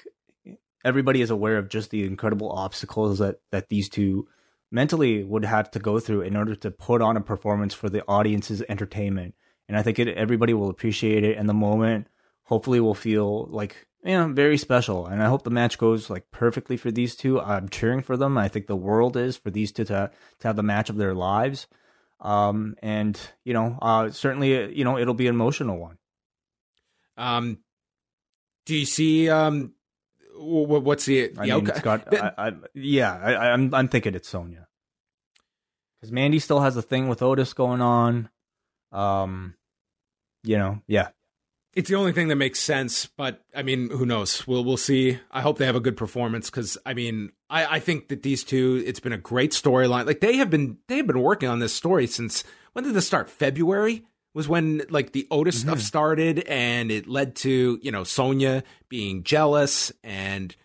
everybody 0.84 1.20
is 1.20 1.30
aware 1.30 1.58
of 1.58 1.68
just 1.68 1.90
the 1.90 2.04
incredible 2.04 2.50
obstacles 2.50 3.18
that 3.18 3.40
that 3.50 3.68
these 3.68 3.88
two 3.88 4.28
mentally 4.70 5.22
would 5.22 5.44
have 5.44 5.70
to 5.70 5.78
go 5.78 5.98
through 5.98 6.22
in 6.22 6.36
order 6.36 6.54
to 6.54 6.70
put 6.70 7.02
on 7.02 7.16
a 7.16 7.20
performance 7.20 7.74
for 7.74 7.88
the 7.88 8.04
audience's 8.08 8.62
entertainment. 8.68 9.34
And 9.68 9.76
I 9.76 9.82
think 9.82 9.98
it, 9.98 10.08
everybody 10.08 10.54
will 10.54 10.70
appreciate 10.70 11.24
it, 11.24 11.36
and 11.36 11.48
the 11.48 11.54
moment 11.54 12.06
hopefully 12.44 12.80
will 12.80 12.94
feel 12.94 13.46
like 13.46 13.86
you 14.06 14.12
know, 14.12 14.28
very 14.28 14.56
special. 14.56 15.06
And 15.06 15.22
I 15.22 15.26
hope 15.26 15.42
the 15.42 15.50
match 15.50 15.78
goes 15.78 16.08
like 16.08 16.30
perfectly 16.30 16.76
for 16.76 16.90
these 16.90 17.16
two. 17.16 17.40
I'm 17.40 17.68
cheering 17.68 18.02
for 18.02 18.16
them. 18.16 18.38
I 18.38 18.48
think 18.48 18.68
the 18.68 18.76
world 18.76 19.16
is 19.16 19.36
for 19.36 19.50
these 19.50 19.72
two 19.72 19.84
to 19.86 20.10
to 20.38 20.48
have 20.48 20.56
the 20.56 20.62
match 20.62 20.88
of 20.88 20.96
their 20.96 21.12
lives. 21.14 21.66
Um, 22.20 22.76
and 22.82 23.18
you 23.44 23.52
know, 23.52 23.78
uh, 23.82 24.10
certainly, 24.10 24.72
you 24.74 24.84
know, 24.84 24.96
it'll 24.96 25.14
be 25.14 25.26
an 25.26 25.34
emotional 25.34 25.78
one. 25.78 25.98
Um, 27.16 27.58
do 28.64 28.76
you 28.76 28.86
see 28.86 29.28
um, 29.28 29.72
wh- 30.34 30.68
what's 30.68 31.04
the, 31.06 31.28
the 31.28 31.40
I 31.40 31.42
mean, 31.42 31.52
outcome? 31.52 31.70
it's 31.70 31.80
got, 31.80 32.14
I, 32.14 32.48
I, 32.48 32.52
yeah, 32.74 33.14
I, 33.14 33.50
I'm 33.50 33.74
I'm 33.74 33.88
thinking 33.88 34.14
it's 34.14 34.28
Sonya 34.28 34.68
because 36.00 36.12
Mandy 36.12 36.38
still 36.38 36.60
has 36.60 36.76
a 36.76 36.82
thing 36.82 37.08
with 37.08 37.22
Otis 37.22 37.52
going 37.54 37.80
on. 37.80 38.28
Um, 38.92 39.54
you 40.44 40.58
know, 40.58 40.80
yeah, 40.86 41.08
It's 41.76 41.90
the 41.90 41.96
only 41.96 42.12
thing 42.12 42.28
that 42.28 42.36
makes 42.36 42.58
sense, 42.58 43.04
but 43.04 43.44
I 43.54 43.62
mean, 43.62 43.90
who 43.90 44.06
knows? 44.06 44.46
We'll 44.46 44.64
we'll 44.64 44.78
see. 44.78 45.18
I 45.30 45.42
hope 45.42 45.58
they 45.58 45.66
have 45.66 45.76
a 45.76 45.80
good 45.80 45.96
performance 45.96 46.48
because 46.48 46.78
I 46.86 46.94
mean, 46.94 47.32
I, 47.50 47.76
I 47.76 47.80
think 47.80 48.08
that 48.08 48.22
these 48.22 48.44
two, 48.44 48.82
it's 48.86 48.98
been 48.98 49.12
a 49.12 49.18
great 49.18 49.50
storyline. 49.50 50.06
Like 50.06 50.20
they 50.20 50.36
have 50.36 50.48
been 50.48 50.78
they 50.88 50.96
have 50.96 51.06
been 51.06 51.20
working 51.20 51.50
on 51.50 51.58
this 51.58 51.74
story 51.74 52.06
since 52.06 52.44
when 52.72 52.84
did 52.84 52.94
this 52.94 53.06
start? 53.06 53.28
February 53.28 54.06
was 54.32 54.48
when 54.48 54.84
like 54.88 55.12
the 55.12 55.26
Otis 55.30 55.60
stuff 55.60 55.80
started, 55.80 56.38
and 56.48 56.90
it 56.90 57.06
led 57.06 57.36
to 57.36 57.78
you 57.82 57.92
know 57.92 58.04
Sonya 58.04 58.64
being 58.88 59.22
jealous 59.22 59.92
and. 60.02 60.56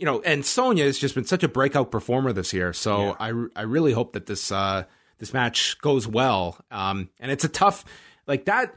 You 0.00 0.06
know, 0.06 0.20
and 0.20 0.46
Sonya 0.46 0.84
has 0.84 0.96
just 0.96 1.16
been 1.16 1.24
such 1.24 1.42
a 1.42 1.48
breakout 1.48 1.90
performer 1.90 2.32
this 2.32 2.52
year. 2.52 2.72
So 2.72 3.16
I, 3.18 3.32
I 3.56 3.62
really 3.62 3.92
hope 3.92 4.12
that 4.12 4.26
this 4.26 4.52
uh, 4.52 4.84
this 5.18 5.34
match 5.34 5.76
goes 5.80 6.06
well. 6.06 6.56
Um, 6.70 7.10
and 7.18 7.32
it's 7.32 7.42
a 7.42 7.48
tough 7.48 7.84
like 8.24 8.44
that 8.44 8.76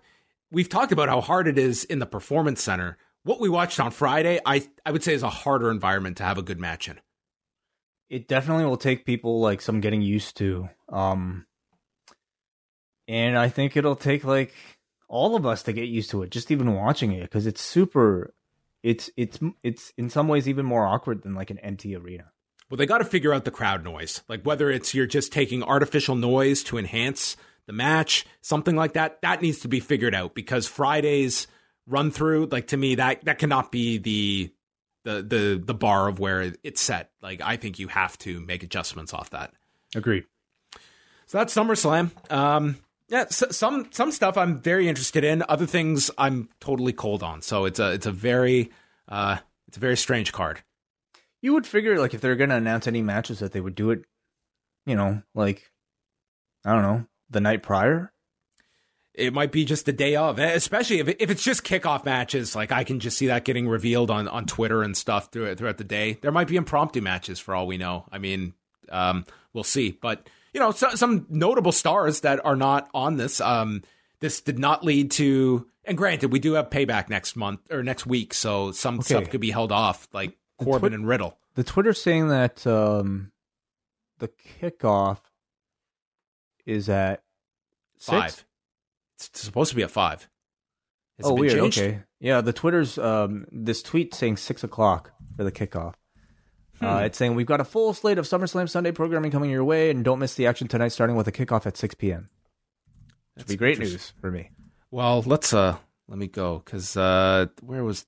we've 0.51 0.69
talked 0.69 0.91
about 0.91 1.09
how 1.09 1.21
hard 1.21 1.47
it 1.47 1.57
is 1.57 1.83
in 1.85 1.99
the 1.99 2.05
performance 2.05 2.61
center. 2.61 2.97
What 3.23 3.39
we 3.39 3.49
watched 3.49 3.79
on 3.79 3.91
Friday, 3.91 4.39
I 4.45 4.67
I 4.85 4.91
would 4.91 5.03
say 5.03 5.13
is 5.13 5.23
a 5.23 5.29
harder 5.29 5.71
environment 5.71 6.17
to 6.17 6.23
have 6.23 6.37
a 6.37 6.43
good 6.43 6.59
match 6.59 6.89
in. 6.89 6.99
it 8.09 8.27
definitely 8.27 8.65
will 8.65 8.77
take 8.77 9.05
people 9.05 9.39
like 9.39 9.61
some 9.61 9.79
getting 9.79 10.01
used 10.01 10.37
to. 10.37 10.69
Um, 10.89 11.45
and 13.07 13.37
I 13.37 13.49
think 13.49 13.77
it'll 13.77 13.95
take 13.95 14.23
like 14.23 14.53
all 15.07 15.35
of 15.35 15.45
us 15.45 15.63
to 15.63 15.73
get 15.73 15.87
used 15.87 16.09
to 16.11 16.23
it, 16.23 16.31
just 16.31 16.51
even 16.51 16.73
watching 16.75 17.11
it, 17.13 17.23
because 17.23 17.47
it's 17.47 17.61
super. 17.61 18.33
It's 18.83 19.09
it's 19.15 19.39
it's 19.63 19.93
in 19.97 20.09
some 20.09 20.27
ways 20.27 20.49
even 20.49 20.65
more 20.65 20.85
awkward 20.85 21.23
than 21.23 21.35
like 21.35 21.51
an 21.51 21.59
empty 21.59 21.95
arena. 21.95 22.31
Well, 22.69 22.77
they 22.77 22.85
got 22.85 22.99
to 22.99 23.05
figure 23.05 23.33
out 23.33 23.45
the 23.45 23.51
crowd 23.51 23.83
noise. 23.83 24.21
Like 24.27 24.43
whether 24.43 24.69
it's 24.71 24.93
you're 24.93 25.05
just 25.05 25.31
taking 25.31 25.63
artificial 25.63 26.15
noise 26.15 26.63
to 26.63 26.77
enhance 26.77 27.37
the 27.71 27.77
match, 27.77 28.25
something 28.41 28.75
like 28.75 28.93
that, 28.93 29.21
that 29.21 29.41
needs 29.41 29.59
to 29.59 29.69
be 29.69 29.79
figured 29.79 30.13
out 30.13 30.35
because 30.35 30.67
Friday's 30.67 31.47
run 31.87 32.11
through, 32.11 32.47
like 32.47 32.67
to 32.67 32.77
me, 32.77 32.95
that 32.95 33.23
that 33.23 33.39
cannot 33.39 33.71
be 33.71 33.97
the 33.97 34.51
the 35.05 35.21
the 35.21 35.63
the 35.65 35.73
bar 35.73 36.09
of 36.09 36.19
where 36.19 36.53
it's 36.63 36.81
set. 36.81 37.11
Like 37.21 37.41
I 37.41 37.55
think 37.55 37.79
you 37.79 37.87
have 37.87 38.17
to 38.19 38.41
make 38.41 38.63
adjustments 38.63 39.13
off 39.13 39.29
that. 39.29 39.53
Agreed. 39.95 40.25
So 41.27 41.37
that's 41.37 41.55
SummerSlam. 41.55 42.11
Um, 42.29 42.77
yeah, 43.07 43.21
s 43.21 43.43
some 43.51 43.87
some 43.91 44.11
stuff 44.11 44.37
I'm 44.37 44.59
very 44.59 44.89
interested 44.89 45.23
in. 45.23 45.43
Other 45.47 45.65
things 45.65 46.11
I'm 46.17 46.49
totally 46.59 46.93
cold 46.93 47.23
on. 47.23 47.41
So 47.41 47.65
it's 47.65 47.79
a 47.79 47.93
it's 47.93 48.05
a 48.05 48.11
very 48.11 48.71
uh, 49.07 49.37
it's 49.69 49.77
a 49.77 49.79
very 49.79 49.95
strange 49.95 50.33
card. 50.33 50.61
You 51.41 51.53
would 51.53 51.65
figure 51.65 51.97
like 51.97 52.13
if 52.13 52.19
they're 52.19 52.35
gonna 52.35 52.57
announce 52.57 52.85
any 52.85 53.01
matches 53.01 53.39
that 53.39 53.53
they 53.53 53.61
would 53.61 53.75
do 53.75 53.91
it, 53.91 54.03
you 54.85 54.95
know, 54.95 55.23
like 55.33 55.71
I 56.65 56.73
don't 56.73 56.83
know, 56.83 57.05
the 57.31 57.41
night 57.41 57.63
prior. 57.63 58.11
It 59.13 59.33
might 59.33 59.51
be 59.51 59.65
just 59.65 59.85
the 59.85 59.91
day 59.91 60.15
of, 60.15 60.39
especially 60.39 60.99
if 60.99 61.09
if 61.19 61.29
it's 61.29 61.43
just 61.43 61.63
kickoff 61.63 62.05
matches. 62.05 62.55
Like 62.55 62.71
I 62.71 62.83
can 62.85 62.99
just 62.99 63.17
see 63.17 63.27
that 63.27 63.43
getting 63.43 63.67
revealed 63.67 64.09
on 64.09 64.27
on 64.29 64.45
Twitter 64.45 64.83
and 64.83 64.95
stuff 64.95 65.29
throughout 65.31 65.57
throughout 65.57 65.77
the 65.77 65.83
day. 65.83 66.17
There 66.21 66.31
might 66.31 66.47
be 66.47 66.55
impromptu 66.55 67.01
matches 67.01 67.37
for 67.39 67.53
all 67.53 67.67
we 67.67 67.77
know. 67.77 68.05
I 68.11 68.19
mean, 68.19 68.53
um, 68.89 69.25
we'll 69.53 69.65
see. 69.65 69.91
But 70.01 70.29
you 70.53 70.59
know, 70.61 70.71
so, 70.71 70.91
some 70.91 71.25
notable 71.29 71.73
stars 71.73 72.21
that 72.21 72.43
are 72.45 72.55
not 72.55 72.89
on 72.93 73.17
this. 73.17 73.41
Um, 73.41 73.83
this 74.21 74.39
did 74.39 74.59
not 74.59 74.85
lead 74.85 75.11
to. 75.11 75.67
And 75.83 75.97
granted, 75.97 76.31
we 76.31 76.39
do 76.39 76.53
have 76.53 76.69
payback 76.69 77.09
next 77.09 77.35
month 77.35 77.59
or 77.69 77.83
next 77.83 78.05
week, 78.05 78.33
so 78.33 78.71
some 78.71 78.99
Okay. 78.99 79.15
stuff 79.15 79.29
could 79.29 79.41
be 79.41 79.51
held 79.51 79.71
off, 79.73 80.07
like 80.13 80.37
Corbin 80.57 80.79
Twit- 80.91 80.93
and 80.93 81.07
Riddle. 81.07 81.37
The 81.55 81.63
Twitter 81.65 81.91
saying 81.91 82.29
that 82.29 82.65
um 82.65 83.31
the 84.19 84.29
kickoff 84.61 85.17
is 86.65 86.89
at 86.89 87.23
Five. 87.99 88.45
It's 89.17 89.39
supposed 89.41 89.69
to 89.69 89.75
be 89.75 89.83
at 89.83 89.91
five. 89.91 90.27
Has 91.17 91.27
oh, 91.29 91.35
weird. 91.35 91.53
changed? 91.53 91.77
Okay, 91.77 91.99
yeah. 92.19 92.41
The 92.41 92.53
Twitter's 92.53 92.97
um 92.97 93.45
this 93.51 93.83
tweet 93.83 94.13
saying 94.15 94.37
six 94.37 94.63
o'clock 94.63 95.11
for 95.37 95.43
the 95.43 95.51
kickoff. 95.51 95.93
Uh, 96.81 96.97
Hmm. 96.97 97.03
it's 97.05 97.17
saying 97.19 97.35
we've 97.35 97.45
got 97.45 97.61
a 97.61 97.63
full 97.63 97.93
slate 97.93 98.17
of 98.17 98.25
SummerSlam 98.25 98.67
Sunday 98.67 98.91
programming 98.91 99.29
coming 99.31 99.51
your 99.51 99.63
way, 99.63 99.91
and 99.91 100.03
don't 100.03 100.17
miss 100.17 100.33
the 100.33 100.47
action 100.47 100.67
tonight, 100.67 100.87
starting 100.87 101.15
with 101.15 101.27
a 101.27 101.31
kickoff 101.31 101.67
at 101.67 101.77
six 101.77 101.93
p.m. 101.93 102.29
That'd 103.35 103.49
be 103.49 103.55
great 103.55 103.77
news 103.77 104.13
for 104.19 104.31
me. 104.31 104.49
Well, 104.89 105.21
let's 105.21 105.53
uh 105.53 105.77
let 106.07 106.17
me 106.17 106.25
go 106.27 106.63
because 106.65 106.97
uh 106.97 107.45
where 107.61 107.83
was 107.83 108.07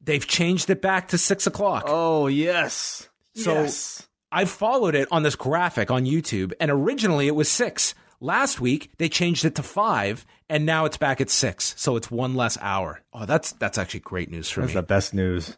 they've 0.00 0.26
changed 0.26 0.70
it 0.70 0.82
back 0.82 1.08
to 1.08 1.18
six 1.18 1.46
o'clock. 1.46 1.84
Oh 1.86 2.26
yes, 2.26 3.08
So- 3.36 3.54
yes. 3.62 4.07
I 4.30 4.44
followed 4.44 4.94
it 4.94 5.08
on 5.10 5.22
this 5.22 5.36
graphic 5.36 5.90
on 5.90 6.04
YouTube, 6.04 6.52
and 6.60 6.70
originally 6.70 7.26
it 7.28 7.34
was 7.34 7.48
six. 7.50 7.94
Last 8.20 8.60
week 8.60 8.90
they 8.98 9.08
changed 9.08 9.44
it 9.44 9.54
to 9.56 9.62
five, 9.62 10.26
and 10.48 10.66
now 10.66 10.84
it's 10.84 10.96
back 10.96 11.20
at 11.20 11.30
six. 11.30 11.74
So 11.78 11.96
it's 11.96 12.10
one 12.10 12.34
less 12.34 12.58
hour. 12.60 13.00
Oh, 13.12 13.26
that's 13.26 13.52
that's 13.52 13.78
actually 13.78 14.00
great 14.00 14.30
news 14.30 14.50
for 14.50 14.60
that's 14.60 14.70
me. 14.70 14.74
That's 14.74 14.84
the 14.84 14.94
best 14.94 15.14
news. 15.14 15.56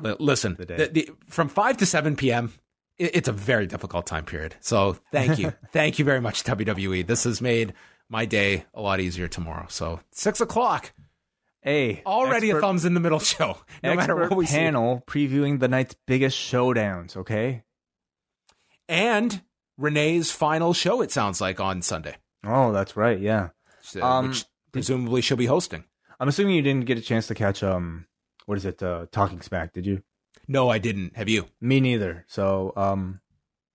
Li- 0.00 0.16
Listen, 0.18 0.56
the 0.58 0.64
the, 0.66 0.86
the, 0.92 1.10
from 1.26 1.48
five 1.48 1.76
to 1.78 1.86
seven 1.86 2.16
p.m. 2.16 2.52
i- 3.00 3.10
It's 3.12 3.28
a 3.28 3.32
very 3.32 3.66
difficult 3.66 4.06
time 4.06 4.24
period. 4.24 4.54
So 4.60 4.96
thank 5.12 5.38
you, 5.38 5.52
thank 5.72 5.98
you 5.98 6.04
very 6.04 6.20
much, 6.20 6.44
WWE. 6.44 7.06
This 7.06 7.24
has 7.24 7.40
made 7.40 7.74
my 8.08 8.24
day 8.24 8.64
a 8.72 8.80
lot 8.80 9.00
easier 9.00 9.26
tomorrow. 9.28 9.66
So 9.68 10.00
six 10.12 10.40
o'clock. 10.40 10.92
Hey, 11.62 12.02
Already 12.06 12.50
a 12.50 12.60
thumbs 12.60 12.84
in 12.84 12.94
the 12.94 13.00
middle 13.00 13.18
show. 13.34 13.58
No 13.82 13.96
matter 13.96 14.12
expert 14.12 14.30
what 14.30 14.36
we 14.36 14.46
see. 14.46 14.56
panel 14.56 15.02
previewing 15.08 15.58
the 15.58 15.66
night's 15.66 15.96
biggest 16.06 16.38
showdowns. 16.38 17.16
Okay. 17.16 17.64
And 18.88 19.42
Renee's 19.78 20.30
final 20.30 20.72
show, 20.72 21.00
it 21.02 21.10
sounds 21.10 21.40
like, 21.40 21.60
on 21.60 21.82
Sunday, 21.82 22.16
Oh, 22.44 22.72
that's 22.72 22.96
right. 22.96 23.18
Yeah. 23.18 23.48
so- 23.82 24.02
Um, 24.02 24.28
which 24.28 24.44
presumably 24.72 25.20
she'll 25.20 25.36
be 25.36 25.46
hosting. 25.46 25.84
I'm 26.20 26.28
assuming 26.28 26.54
you 26.54 26.62
didn't 26.62 26.86
get 26.86 26.96
a 26.98 27.02
chance 27.02 27.26
to 27.26 27.34
catch 27.34 27.62
um 27.62 28.06
what 28.46 28.56
is 28.56 28.64
it 28.64 28.82
uh 28.82 29.06
Talking 29.12 29.40
Smack, 29.42 29.72
did 29.72 29.84
you? 29.86 30.02
No, 30.48 30.68
I 30.70 30.78
didn't. 30.78 31.16
Have 31.16 31.28
you? 31.28 31.46
Me 31.60 31.80
neither. 31.80 32.24
So 32.28 32.72
um 32.76 33.20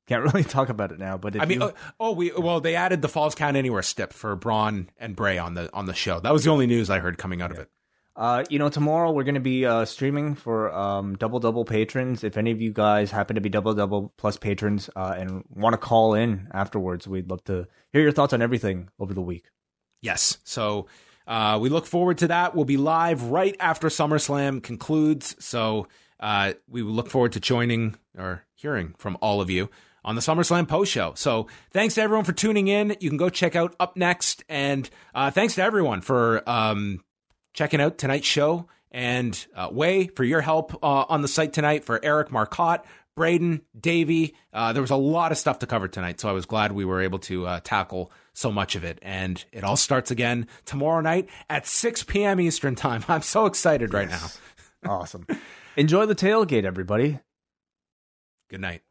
can't 0.07 0.23
really 0.33 0.43
talk 0.43 0.69
about 0.69 0.91
it 0.91 0.97
now, 0.99 1.17
but 1.17 1.35
if 1.35 1.41
I 1.41 1.45
mean, 1.45 1.61
you, 1.61 1.67
oh, 1.67 1.73
oh, 1.99 2.11
we 2.13 2.31
well, 2.31 2.59
they 2.61 2.75
added 2.75 3.01
the 3.01 3.09
Falls 3.09 3.35
Count 3.35 3.57
Anywhere 3.57 3.81
stip 3.83 4.11
for 4.13 4.35
Braun 4.35 4.89
and 4.97 5.15
Bray 5.15 5.37
on 5.37 5.53
the 5.53 5.71
on 5.73 5.85
the 5.85 5.93
show. 5.93 6.19
That 6.19 6.33
was 6.33 6.43
the 6.45 6.49
only 6.51 6.65
news 6.67 6.89
I 6.89 6.99
heard 6.99 7.17
coming 7.17 7.41
out 7.41 7.51
of 7.51 7.59
it. 7.59 7.69
Uh 8.21 8.43
you 8.49 8.59
know 8.59 8.69
tomorrow 8.69 9.11
we're 9.11 9.23
going 9.23 9.35
to 9.35 9.41
be 9.41 9.65
uh 9.65 9.83
streaming 9.83 10.35
for 10.35 10.71
um 10.71 11.15
double 11.17 11.39
double 11.39 11.65
patrons. 11.65 12.23
If 12.23 12.37
any 12.37 12.51
of 12.51 12.61
you 12.61 12.71
guys 12.71 13.11
happen 13.11 13.35
to 13.35 13.41
be 13.41 13.49
double 13.49 13.73
double 13.73 14.13
plus 14.15 14.37
patrons 14.37 14.89
uh 14.95 15.15
and 15.17 15.43
want 15.49 15.73
to 15.73 15.77
call 15.77 16.13
in 16.13 16.47
afterwards, 16.53 17.07
we'd 17.07 17.29
love 17.29 17.43
to 17.45 17.67
hear 17.91 18.01
your 18.01 18.11
thoughts 18.11 18.33
on 18.33 18.41
everything 18.41 18.89
over 18.99 19.13
the 19.13 19.21
week. 19.21 19.45
Yes. 20.01 20.37
So 20.43 20.87
uh, 21.27 21.59
we 21.61 21.69
look 21.69 21.85
forward 21.85 22.17
to 22.19 22.27
that. 22.27 22.55
We'll 22.55 22.65
be 22.65 22.77
live 22.77 23.23
right 23.23 23.55
after 23.59 23.87
SummerSlam 23.87 24.61
concludes. 24.63 25.35
So 25.39 25.87
uh, 26.19 26.53
we 26.67 26.81
look 26.81 27.09
forward 27.09 27.33
to 27.33 27.39
joining 27.39 27.95
or 28.17 28.43
hearing 28.55 28.95
from 28.97 29.17
all 29.21 29.41
of 29.41 29.49
you 29.49 29.69
on 30.03 30.15
the 30.15 30.21
SummerSlam 30.21 30.67
post 30.67 30.91
show. 30.91 31.13
So 31.15 31.47
thanks 31.71 31.95
to 31.95 32.01
everyone 32.01 32.25
for 32.25 32.33
tuning 32.33 32.67
in. 32.67 32.97
You 32.99 33.09
can 33.09 33.17
go 33.17 33.29
check 33.29 33.55
out 33.55 33.75
Up 33.79 33.95
Next. 33.95 34.43
And 34.49 34.89
uh, 35.13 35.31
thanks 35.31 35.55
to 35.55 35.63
everyone 35.63 36.01
for 36.01 36.47
um, 36.49 37.03
checking 37.53 37.81
out 37.81 37.97
tonight's 37.97 38.27
show. 38.27 38.67
And 38.91 39.45
uh, 39.55 39.69
Wai, 39.71 40.07
for 40.15 40.23
your 40.23 40.41
help 40.41 40.73
uh, 40.83 41.05
on 41.07 41.21
the 41.21 41.27
site 41.27 41.53
tonight, 41.53 41.85
for 41.85 42.03
Eric 42.03 42.29
Marcotte, 42.31 42.85
Braden, 43.15 43.61
Davey. 43.79 44.35
Uh, 44.53 44.73
there 44.73 44.81
was 44.81 44.91
a 44.91 44.95
lot 44.95 45.31
of 45.31 45.37
stuff 45.37 45.59
to 45.59 45.67
cover 45.67 45.87
tonight, 45.87 46.19
so 46.19 46.29
I 46.29 46.31
was 46.31 46.45
glad 46.45 46.71
we 46.71 46.85
were 46.85 47.01
able 47.01 47.19
to 47.19 47.45
uh, 47.45 47.59
tackle 47.63 48.11
so 48.33 48.51
much 48.51 48.75
of 48.75 48.83
it. 48.83 48.99
And 49.01 49.43
it 49.51 49.63
all 49.63 49.77
starts 49.77 50.11
again 50.11 50.47
tomorrow 50.65 51.01
night 51.01 51.29
at 51.49 51.65
6 51.67 52.03
p.m. 52.03 52.39
Eastern 52.39 52.75
Time. 52.75 53.03
I'm 53.07 53.21
so 53.21 53.45
excited 53.45 53.93
right 53.93 54.09
now. 54.09 54.27
Awesome. 54.83 55.27
Enjoy 55.75 56.07
the 56.07 56.15
tailgate 56.15 56.63
everybody. 56.63 57.19
Good 58.49 58.61
night. 58.61 58.81